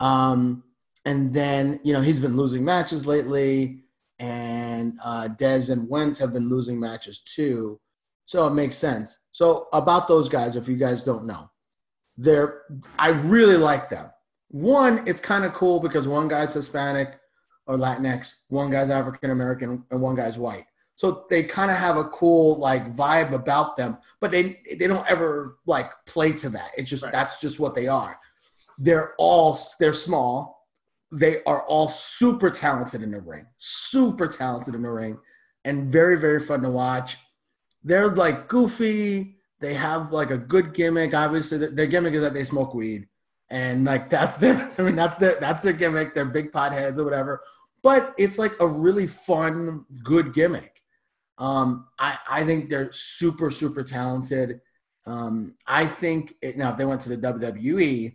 Um, 0.00 0.64
and 1.04 1.32
then 1.32 1.80
you 1.82 1.92
know 1.92 2.00
he's 2.00 2.20
been 2.20 2.36
losing 2.36 2.64
matches 2.64 3.06
lately, 3.06 3.83
and 4.18 4.98
uh, 5.02 5.28
Dez 5.38 5.70
and 5.70 5.88
Wentz 5.88 6.18
have 6.18 6.32
been 6.32 6.48
losing 6.48 6.78
matches 6.78 7.20
too. 7.20 7.80
So 8.26 8.46
it 8.46 8.54
makes 8.54 8.76
sense. 8.76 9.18
So 9.32 9.68
about 9.72 10.08
those 10.08 10.28
guys, 10.28 10.56
if 10.56 10.68
you 10.68 10.76
guys 10.76 11.02
don't 11.02 11.26
know, 11.26 11.50
they're 12.16 12.62
I 12.98 13.08
really 13.08 13.56
like 13.56 13.88
them. 13.88 14.10
One, 14.48 15.02
it's 15.06 15.20
kind 15.20 15.44
of 15.44 15.52
cool 15.52 15.80
because 15.80 16.06
one 16.06 16.28
guy's 16.28 16.52
Hispanic 16.54 17.18
or 17.66 17.76
Latinx, 17.76 18.34
one 18.48 18.70
guy's 18.70 18.90
African 18.90 19.30
American, 19.30 19.84
and 19.90 20.00
one 20.00 20.14
guy's 20.14 20.38
white. 20.38 20.64
So 20.96 21.26
they 21.28 21.42
kind 21.42 21.72
of 21.72 21.76
have 21.76 21.96
a 21.96 22.04
cool 22.04 22.56
like 22.58 22.94
vibe 22.94 23.32
about 23.32 23.76
them, 23.76 23.98
but 24.20 24.30
they 24.30 24.60
they 24.78 24.86
don't 24.86 25.10
ever 25.10 25.58
like 25.66 25.90
play 26.06 26.32
to 26.34 26.48
that. 26.50 26.70
It's 26.76 26.88
just 26.88 27.02
Right. 27.02 27.12
that's 27.12 27.40
just 27.40 27.58
what 27.58 27.74
they 27.74 27.88
are. 27.88 28.16
They're 28.78 29.14
all 29.18 29.58
they're 29.80 29.92
small. 29.92 30.63
They 31.14 31.42
are 31.44 31.62
all 31.62 31.88
super 31.88 32.50
talented 32.50 33.02
in 33.02 33.12
the 33.12 33.20
ring, 33.20 33.46
super 33.58 34.26
talented 34.26 34.74
in 34.74 34.82
the 34.82 34.90
ring, 34.90 35.18
and 35.64 35.90
very 35.90 36.18
very 36.18 36.40
fun 36.40 36.62
to 36.62 36.70
watch. 36.70 37.16
They're 37.84 38.08
like 38.08 38.48
goofy. 38.48 39.36
They 39.60 39.74
have 39.74 40.12
like 40.12 40.30
a 40.30 40.38
good 40.38 40.74
gimmick. 40.74 41.14
Obviously, 41.14 41.58
their 41.58 41.86
gimmick 41.86 42.14
is 42.14 42.20
that 42.22 42.34
they 42.34 42.44
smoke 42.44 42.74
weed, 42.74 43.08
and 43.50 43.84
like 43.84 44.10
that's 44.16 44.36
their. 44.36 44.70
I 44.78 44.82
mean, 44.82 44.96
that's 44.96 45.18
their 45.18 45.38
that's 45.40 45.62
their 45.62 45.72
gimmick. 45.72 46.14
They're 46.14 46.24
big 46.24 46.52
potheads 46.52 46.98
or 46.98 47.04
whatever. 47.04 47.42
But 47.82 48.14
it's 48.18 48.38
like 48.38 48.54
a 48.60 48.66
really 48.66 49.06
fun, 49.06 49.84
good 50.02 50.32
gimmick. 50.32 50.80
Um, 51.38 51.86
I 51.98 52.18
I 52.28 52.44
think 52.44 52.70
they're 52.70 52.92
super 52.92 53.50
super 53.50 53.84
talented. 53.84 54.60
Um, 55.06 55.54
I 55.66 55.86
think 55.86 56.34
it, 56.40 56.56
now 56.56 56.70
if 56.70 56.78
they 56.78 56.86
went 56.86 57.02
to 57.02 57.10
the 57.10 57.18
WWE, 57.18 58.14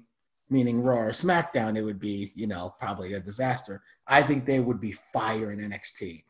meaning 0.50 0.82
Raw 0.82 0.98
or 0.98 1.12
SmackDown, 1.12 1.78
it 1.78 1.84
would 1.84 2.00
be 2.00 2.32
you 2.36 2.48
know 2.48 2.76
probably 2.80 3.14
a 3.14 3.20
disaster. 3.20 3.82
I 4.08 4.24
think 4.24 4.46
they 4.46 4.60
would 4.60 4.80
be 4.80 4.92
fire 4.92 5.52
in 5.52 5.60
NXT. 5.60 6.24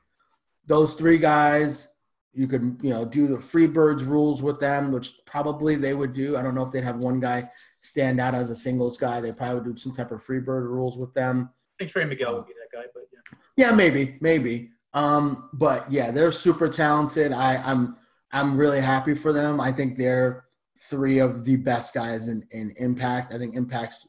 Those 0.68 0.94
three 0.94 1.18
guys, 1.18 1.96
you 2.34 2.48
could 2.48 2.80
you 2.82 2.90
know 2.90 3.06
do 3.06 3.28
the 3.28 3.38
Freebirds 3.38 4.06
rules 4.08 4.42
with 4.42 4.60
them, 4.60 4.92
which 4.92 5.14
probably 5.26 5.76
they 5.76 5.94
would 5.94 6.14
do. 6.14 6.38
I 6.38 6.42
don't 6.42 6.56
know 6.56 6.64
if 6.64 6.72
they'd 6.72 6.84
have 6.84 6.98
one 6.98 7.20
guy 7.20 7.50
stand 7.82 8.20
out 8.20 8.36
as 8.36 8.50
a 8.50 8.56
singles 8.56 8.98
guy. 8.98 9.22
They 9.22 9.32
probably 9.32 9.56
would 9.56 9.76
do 9.76 9.78
some 9.78 9.94
type 9.94 10.12
of 10.12 10.24
Freebird 10.24 10.68
rules 10.68 10.98
with 10.98 11.14
them. 11.14 11.50
I 11.52 11.84
think 11.84 11.92
Trey 11.92 12.06
Miguel 12.06 12.36
would 12.36 12.48
be 12.48 12.54
that 12.54 12.78
guy, 12.78 12.86
but 12.94 13.04
yeah. 13.14 13.68
Yeah, 13.68 13.76
maybe, 13.76 14.18
maybe. 14.22 14.72
Um, 14.94 15.50
but 15.54 15.90
yeah, 15.92 16.12
they're 16.12 16.32
super 16.32 16.68
talented. 16.68 17.32
I, 17.32 17.58
I'm 17.58 17.96
I'm 18.32 18.58
really 18.58 18.82
happy 18.82 19.14
for 19.16 19.34
them. 19.34 19.60
I 19.60 19.72
think 19.72 19.98
they're 19.98 20.46
three 20.78 21.20
of 21.20 21.46
the 21.46 21.56
best 21.56 21.94
guys 21.94 22.28
in, 22.28 22.48
in 22.52 22.74
Impact. 22.78 23.34
I 23.34 23.38
think 23.38 23.56
Impact's 23.56 24.08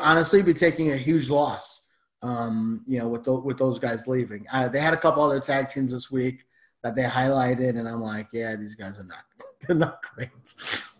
honestly 0.00 0.42
be 0.42 0.54
taking 0.54 0.92
a 0.92 0.96
huge 0.96 1.30
loss. 1.30 1.86
Um, 2.20 2.84
you 2.88 2.98
know, 2.98 3.06
with 3.06 3.22
the, 3.22 3.32
with 3.32 3.58
those 3.58 3.78
guys 3.78 4.08
leaving. 4.08 4.44
Uh, 4.52 4.68
they 4.68 4.80
had 4.80 4.92
a 4.92 4.96
couple 4.96 5.22
other 5.22 5.38
tag 5.38 5.68
teams 5.68 5.92
this 5.92 6.10
week 6.10 6.46
that 6.82 6.96
they 6.96 7.04
highlighted, 7.04 7.78
and 7.78 7.88
I'm 7.88 8.02
like, 8.02 8.26
yeah, 8.32 8.56
these 8.56 8.74
guys 8.74 8.98
are 8.98 9.04
not 9.04 9.22
they're 9.66 9.76
not 9.76 10.02
great. 10.02 10.30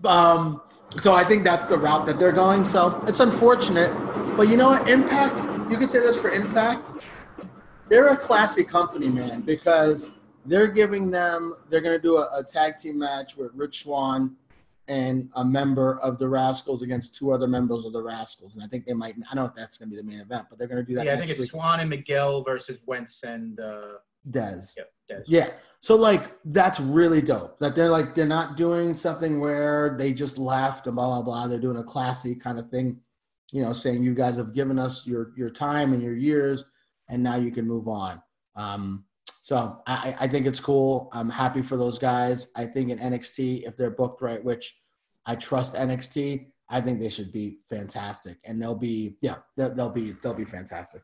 Um, 0.04 0.62
so 1.00 1.12
I 1.12 1.24
think 1.24 1.42
that's 1.42 1.66
the 1.66 1.76
route 1.76 2.06
that 2.06 2.20
they're 2.20 2.30
going. 2.30 2.64
So 2.64 3.02
it's 3.08 3.18
unfortunate, 3.18 3.92
but 4.36 4.48
you 4.48 4.56
know 4.56 4.68
what? 4.68 4.88
Impact. 4.88 5.42
You 5.68 5.76
can 5.76 5.88
say 5.88 5.98
this 5.98 6.20
for 6.20 6.30
Impact 6.30 6.92
they're 7.88 8.08
a 8.08 8.16
classy 8.16 8.64
company, 8.64 9.08
man, 9.08 9.40
because 9.42 10.10
they're 10.46 10.68
giving 10.68 11.10
them 11.10 11.54
they're 11.68 11.80
going 11.80 11.96
to 11.96 12.02
do 12.02 12.18
a, 12.18 12.28
a 12.34 12.44
tag 12.44 12.76
team 12.76 12.98
match 12.98 13.36
with 13.36 13.52
Rich 13.54 13.84
Swann 13.84 14.36
and 14.88 15.30
a 15.34 15.44
member 15.44 16.00
of 16.00 16.18
the 16.18 16.24
Rascalz 16.24 16.82
against 16.82 17.14
two 17.14 17.30
other 17.32 17.46
members 17.46 17.84
of 17.84 17.92
the 17.92 18.02
Rascalz, 18.02 18.54
and 18.54 18.64
I 18.64 18.66
think 18.66 18.86
they 18.86 18.94
might. 18.94 19.14
I 19.30 19.34
don't 19.34 19.44
know 19.44 19.44
if 19.44 19.54
that's 19.54 19.76
going 19.76 19.90
to 19.90 19.96
be 19.96 20.02
the 20.02 20.08
main 20.08 20.20
event, 20.20 20.46
but 20.48 20.58
they're 20.58 20.66
going 20.66 20.84
to 20.84 20.88
do 20.88 20.94
that 20.96 21.06
Yeah, 21.06 21.12
I 21.12 21.16
think 21.16 21.30
it's 21.30 21.40
week. 21.40 21.50
Swann 21.50 21.80
and 21.80 21.90
Miguel 21.90 22.42
versus 22.42 22.78
Wentz 22.86 23.22
and 23.22 23.60
uh, 23.60 23.98
Dez. 24.30 24.76
yeah, 24.76 24.84
Dez. 25.10 25.22
Yeah. 25.26 25.50
So 25.80 25.94
like 25.94 26.22
that's 26.46 26.80
really 26.80 27.20
dope. 27.20 27.58
That 27.60 27.74
they're 27.74 27.90
like 27.90 28.14
they're 28.14 28.26
not 28.26 28.56
doing 28.56 28.96
something 28.96 29.40
where 29.40 29.94
they 29.98 30.12
just 30.12 30.38
laughed 30.38 30.86
and 30.86 30.96
blah 30.96 31.06
blah 31.06 31.22
blah. 31.22 31.46
They're 31.48 31.60
doing 31.60 31.76
a 31.76 31.84
classy 31.84 32.34
kind 32.34 32.58
of 32.58 32.70
thing, 32.70 33.00
you 33.52 33.62
know, 33.62 33.74
saying 33.74 34.02
you 34.02 34.14
guys 34.14 34.36
have 34.36 34.54
given 34.54 34.78
us 34.78 35.06
your 35.06 35.32
your 35.36 35.50
time 35.50 35.92
and 35.92 36.02
your 36.02 36.16
years, 36.16 36.64
and 37.08 37.22
now 37.22 37.36
you 37.36 37.50
can 37.50 37.66
move 37.66 37.88
on. 37.88 38.22
Um, 38.56 39.04
so 39.48 39.80
I, 39.86 40.14
I 40.20 40.28
think 40.28 40.44
it's 40.44 40.60
cool. 40.60 41.08
I'm 41.10 41.30
happy 41.30 41.62
for 41.62 41.78
those 41.78 41.98
guys. 41.98 42.52
I 42.54 42.66
think 42.66 42.90
in 42.90 42.98
NXT, 42.98 43.66
if 43.66 43.78
they're 43.78 43.88
booked 43.88 44.20
right, 44.20 44.44
which 44.44 44.78
I 45.24 45.36
trust 45.36 45.72
NXT, 45.72 46.48
I 46.68 46.82
think 46.82 47.00
they 47.00 47.08
should 47.08 47.32
be 47.32 47.56
fantastic, 47.66 48.36
and 48.44 48.60
they'll 48.60 48.74
be 48.74 49.16
yeah, 49.22 49.36
they'll, 49.56 49.74
they'll 49.74 49.88
be 49.88 50.14
they'll 50.22 50.34
be 50.34 50.44
fantastic. 50.44 51.00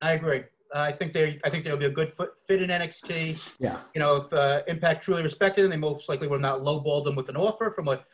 I 0.00 0.12
agree. 0.12 0.44
I 0.74 0.90
think 0.90 1.12
they, 1.12 1.38
I 1.44 1.50
think 1.50 1.64
they'll 1.64 1.76
be 1.76 1.84
a 1.84 1.90
good 1.90 2.10
fit, 2.14 2.30
fit 2.48 2.62
in 2.62 2.70
NXT. 2.70 3.46
Yeah. 3.58 3.80
You 3.94 4.00
know, 4.00 4.16
if 4.16 4.32
uh, 4.32 4.62
Impact 4.68 5.04
truly 5.04 5.22
respected 5.22 5.62
them, 5.62 5.70
they 5.70 5.76
most 5.76 6.08
likely 6.08 6.28
would 6.28 6.42
have 6.42 6.56
not 6.56 6.60
lowballed 6.62 7.04
them 7.04 7.14
with 7.14 7.28
an 7.28 7.36
offer, 7.36 7.70
from 7.70 7.84
what 7.84 8.06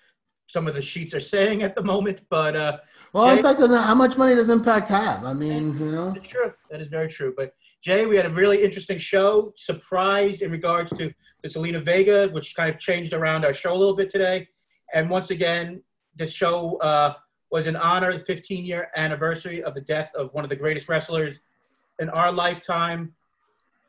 some 0.48 0.66
of 0.66 0.74
the 0.74 0.82
sheets 0.82 1.14
are 1.14 1.20
saying 1.20 1.62
at 1.62 1.76
the 1.76 1.82
moment. 1.84 2.18
But 2.28 2.56
uh, 2.56 2.78
Well? 3.12 3.30
Impact 3.30 3.60
doesn't. 3.60 3.80
How 3.80 3.94
much 3.94 4.18
money 4.18 4.34
does 4.34 4.48
Impact 4.48 4.88
have? 4.88 5.24
I 5.24 5.32
mean, 5.32 5.78
you 5.78 5.92
know. 5.92 6.16
true. 6.24 6.52
That 6.68 6.80
is 6.80 6.88
very 6.88 7.08
true. 7.08 7.32
But 7.36 7.54
Jay, 7.82 8.06
we 8.06 8.16
had 8.16 8.26
a 8.26 8.30
really 8.30 8.62
interesting 8.62 8.98
show. 8.98 9.52
Surprised 9.56 10.40
in 10.40 10.52
regards 10.52 10.90
to 10.92 11.12
the 11.42 11.48
Zelina 11.48 11.84
Vega, 11.84 12.28
which 12.28 12.54
kind 12.54 12.70
of 12.70 12.78
changed 12.78 13.12
around 13.12 13.44
our 13.44 13.52
show 13.52 13.72
a 13.72 13.76
little 13.76 13.96
bit 13.96 14.08
today. 14.08 14.48
And 14.94 15.10
once 15.10 15.30
again, 15.30 15.82
this 16.16 16.32
show 16.32 16.76
uh, 16.76 17.14
was 17.50 17.66
in 17.66 17.74
honor 17.74 18.10
of 18.10 18.20
the 18.20 18.24
15 18.24 18.64
year 18.64 18.88
anniversary 18.94 19.64
of 19.64 19.74
the 19.74 19.80
death 19.80 20.10
of 20.14 20.32
one 20.32 20.44
of 20.44 20.50
the 20.50 20.56
greatest 20.56 20.88
wrestlers 20.88 21.40
in 21.98 22.08
our 22.10 22.30
lifetime, 22.30 23.12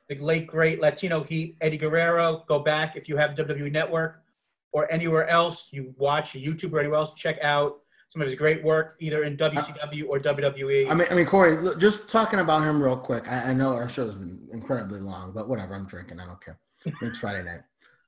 the 0.10 0.16
late 0.16 0.48
great 0.48 0.82
Latino 0.82 1.24
Heat 1.24 1.56
Eddie 1.62 1.78
Guerrero. 1.78 2.44
Go 2.48 2.60
back 2.60 2.96
if 2.96 3.08
you 3.08 3.16
have 3.16 3.36
WWE 3.36 3.72
Network 3.72 4.24
or 4.72 4.92
anywhere 4.92 5.28
else 5.28 5.68
you 5.70 5.94
watch 5.98 6.34
YouTube 6.34 6.74
or 6.74 6.80
anywhere 6.80 6.98
else. 6.98 7.14
Check 7.14 7.38
out 7.44 7.83
some 8.14 8.22
of 8.22 8.28
his 8.28 8.36
great 8.38 8.64
work 8.64 8.96
either 9.00 9.24
in 9.24 9.36
WCW 9.36 10.06
or. 10.08 10.20
WWE. 10.20 10.88
I 10.90 10.94
mean, 10.94 11.08
I 11.10 11.16
mean, 11.16 11.26
Corey, 11.26 11.58
look, 11.58 11.80
just 11.80 12.08
talking 12.08 12.40
about 12.40 12.62
him 12.62 12.82
real 12.82 12.96
quick. 12.96 13.28
I, 13.28 13.50
I 13.50 13.54
know 13.54 13.74
our 13.74 13.90
show's 13.90 14.16
been 14.16 14.48
incredibly 14.54 15.00
long, 15.00 15.34
but 15.34 15.50
whatever. 15.50 15.74
I'm 15.74 15.88
drinking. 15.88 16.20
I 16.20 16.28
don't 16.28 16.40
care. 16.40 16.60
It's 17.02 17.20
Friday 17.20 17.44
night. 17.44 17.62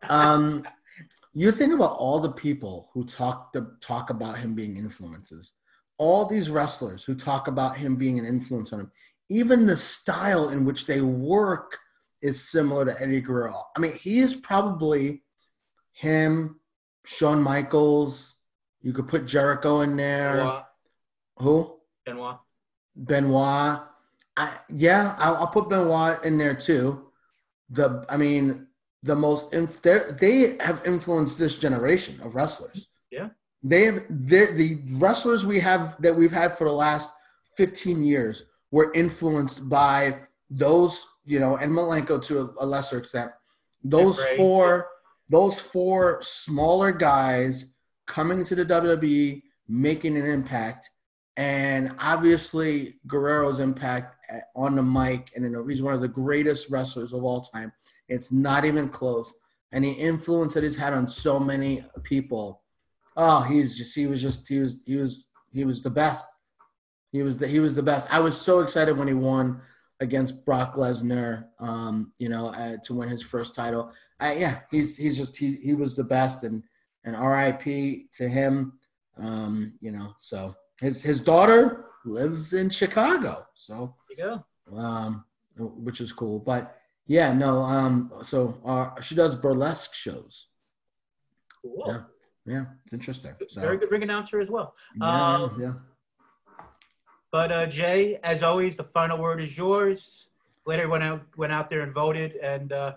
Um, 0.07 0.65
you 1.33 1.51
think 1.51 1.73
about 1.73 1.97
all 1.97 2.19
the 2.19 2.31
people 2.31 2.91
who 2.93 3.03
talk 3.03 3.51
to, 3.53 3.67
talk 3.81 4.11
about 4.11 4.37
him 4.37 4.53
being 4.53 4.77
influences. 4.77 5.53
All 5.97 6.27
these 6.27 6.51
wrestlers 6.51 7.03
who 7.03 7.15
talk 7.15 7.47
about 7.47 7.75
him 7.75 7.95
being 7.95 8.19
an 8.19 8.25
influence 8.25 8.71
on 8.73 8.81
him. 8.81 8.91
Even 9.29 9.65
the 9.65 9.75
style 9.75 10.49
in 10.49 10.65
which 10.65 10.85
they 10.85 11.01
work 11.01 11.79
is 12.21 12.47
similar 12.47 12.85
to 12.85 13.01
Eddie 13.01 13.21
Guerrero. 13.21 13.63
I 13.75 13.79
mean, 13.79 13.93
he 13.93 14.19
is 14.19 14.35
probably 14.35 15.23
him, 15.93 16.59
Shawn 17.05 17.41
Michaels. 17.41 18.34
You 18.85 18.93
could 18.93 19.07
put 19.07 19.25
Jericho 19.25 19.81
in 19.81 19.97
there. 19.97 20.35
Benoit, 20.35 20.63
Who? 21.37 21.79
Benoit. 22.05 22.37
Benoit. 22.95 23.81
I 24.37 24.51
yeah, 24.69 25.15
I'll, 25.17 25.37
I'll 25.37 25.47
put 25.47 25.69
Benoit 25.69 26.23
in 26.23 26.37
there 26.37 26.53
too. 26.53 27.07
The 27.71 28.05
I 28.07 28.15
mean, 28.15 28.67
the 29.01 29.15
most 29.15 29.53
inf- 29.55 29.81
they're- 29.81 30.55
have 30.59 30.83
influenced 30.85 31.39
this 31.39 31.57
generation 31.57 32.21
of 32.21 32.35
wrestlers. 32.35 32.89
Yeah. 33.09 33.29
they 33.63 33.85
have 33.85 34.05
the 34.07 34.83
wrestlers 34.99 35.47
we 35.47 35.59
have 35.61 35.99
that 36.03 36.15
we've 36.15 36.31
had 36.31 36.55
for 36.55 36.65
the 36.69 36.73
last 36.75 37.09
fifteen 37.57 38.03
years 38.03 38.43
were 38.69 38.91
influenced 38.93 39.67
by 39.67 40.19
those, 40.51 41.07
you 41.25 41.39
know, 41.39 41.57
and 41.57 41.71
Malenko 41.71 42.21
to 42.25 42.39
a, 42.41 42.63
a 42.63 42.65
lesser 42.67 42.99
extent. 42.99 43.31
Those 43.83 44.23
four, 44.35 44.89
those 45.29 45.59
four 45.59 46.19
smaller 46.21 46.91
guys 46.91 47.74
coming 48.05 48.43
to 48.45 48.55
the 48.55 48.65
WWE, 48.65 49.41
making 49.67 50.17
an 50.17 50.25
impact, 50.25 50.89
and 51.37 51.93
obviously 51.99 52.95
Guerrero's 53.07 53.59
impact 53.59 54.15
on 54.55 54.75
the 54.75 54.83
mic, 54.83 55.31
and 55.35 55.43
you 55.43 55.51
know, 55.51 55.65
he's 55.67 55.81
one 55.81 55.93
of 55.93 56.01
the 56.01 56.07
greatest 56.07 56.69
wrestlers 56.69 57.13
of 57.13 57.23
all 57.23 57.41
time. 57.41 57.71
It's 58.07 58.31
not 58.31 58.65
even 58.65 58.89
close, 58.89 59.33
and 59.71 59.83
the 59.83 59.91
influence 59.91 60.53
that 60.53 60.63
he's 60.63 60.77
had 60.77 60.93
on 60.93 61.07
so 61.07 61.39
many 61.39 61.85
people. 62.03 62.61
Oh, 63.17 63.41
he's 63.41 63.77
just 63.77 63.95
he 63.95 64.07
was 64.07 64.21
just 64.21 64.47
he 64.47 64.59
was 64.59 64.83
he 64.85 64.95
was 64.95 65.27
he 65.51 65.65
was 65.65 65.81
the 65.81 65.89
best. 65.89 66.27
He 67.11 67.23
was 67.23 67.37
the 67.37 67.47
he 67.47 67.59
was 67.59 67.75
the 67.75 67.83
best. 67.83 68.13
I 68.13 68.19
was 68.19 68.39
so 68.39 68.59
excited 68.59 68.97
when 68.97 69.07
he 69.07 69.13
won 69.13 69.61
against 69.99 70.45
Brock 70.45 70.75
Lesnar, 70.75 71.45
um, 71.59 72.11
you 72.19 72.29
know, 72.29 72.47
uh, 72.47 72.77
to 72.83 72.93
win 72.93 73.09
his 73.09 73.23
first 73.23 73.55
title. 73.55 73.91
Uh, 74.19 74.35
yeah, 74.37 74.59
he's 74.69 74.97
he's 74.97 75.17
just 75.17 75.37
he 75.37 75.55
he 75.63 75.73
was 75.73 75.95
the 75.95 76.03
best, 76.03 76.43
and 76.43 76.63
and 77.05 77.15
R.I.P. 77.15 78.07
to 78.13 78.27
him. 78.27 78.73
Um, 79.17 79.73
you 79.79 79.91
know, 79.91 80.13
so 80.17 80.53
his 80.81 81.01
his 81.01 81.21
daughter 81.21 81.85
lives 82.03 82.51
in 82.53 82.69
Chicago, 82.69 83.45
so 83.53 83.95
There 84.17 84.17
you 84.27 84.43
go. 84.71 84.77
um, 84.77 85.23
which 85.57 86.01
is 86.01 86.11
cool. 86.11 86.39
But 86.39 86.75
yeah, 87.07 87.31
no, 87.31 87.61
um, 87.61 88.11
so 88.23 88.59
uh, 88.65 88.99
she 89.01 89.15
does 89.15 89.35
burlesque 89.35 89.93
shows. 89.93 90.47
Cool. 91.61 91.83
Yeah. 91.87 91.99
Yeah, 92.47 92.65
it's 92.83 92.93
interesting. 92.93 93.33
So, 93.49 93.59
Very 93.61 93.77
good 93.77 93.89
ring 93.89 94.03
announcer 94.03 94.39
as 94.39 94.51
well. 94.51 94.75
yeah, 94.99 95.33
Um, 95.35 95.57
yeah. 95.59 95.73
But 97.31 97.51
uh, 97.51 97.65
Jay, 97.65 98.19
as 98.23 98.43
always, 98.43 98.75
the 98.75 98.83
final 98.83 99.17
word 99.17 99.41
is 99.41 99.57
yours. 99.57 100.27
Glad 100.63 100.79
everyone 100.79 101.01
out, 101.01 101.21
went 101.37 101.51
out 101.53 101.69
there 101.71 101.81
and 101.81 101.91
voted, 101.93 102.35
and 102.35 102.71
uh, 102.71 102.93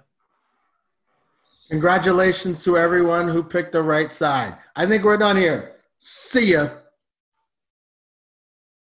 Congratulations 1.70 2.64
to 2.64 2.78
everyone 2.78 3.28
who 3.28 3.42
picked 3.42 3.72
the 3.72 3.82
right 3.82 4.12
side. 4.12 4.56
I 4.74 4.86
think 4.86 5.04
we're 5.04 5.18
done 5.18 5.36
here. 5.36 5.72
See 5.98 6.52
ya. 6.52 6.68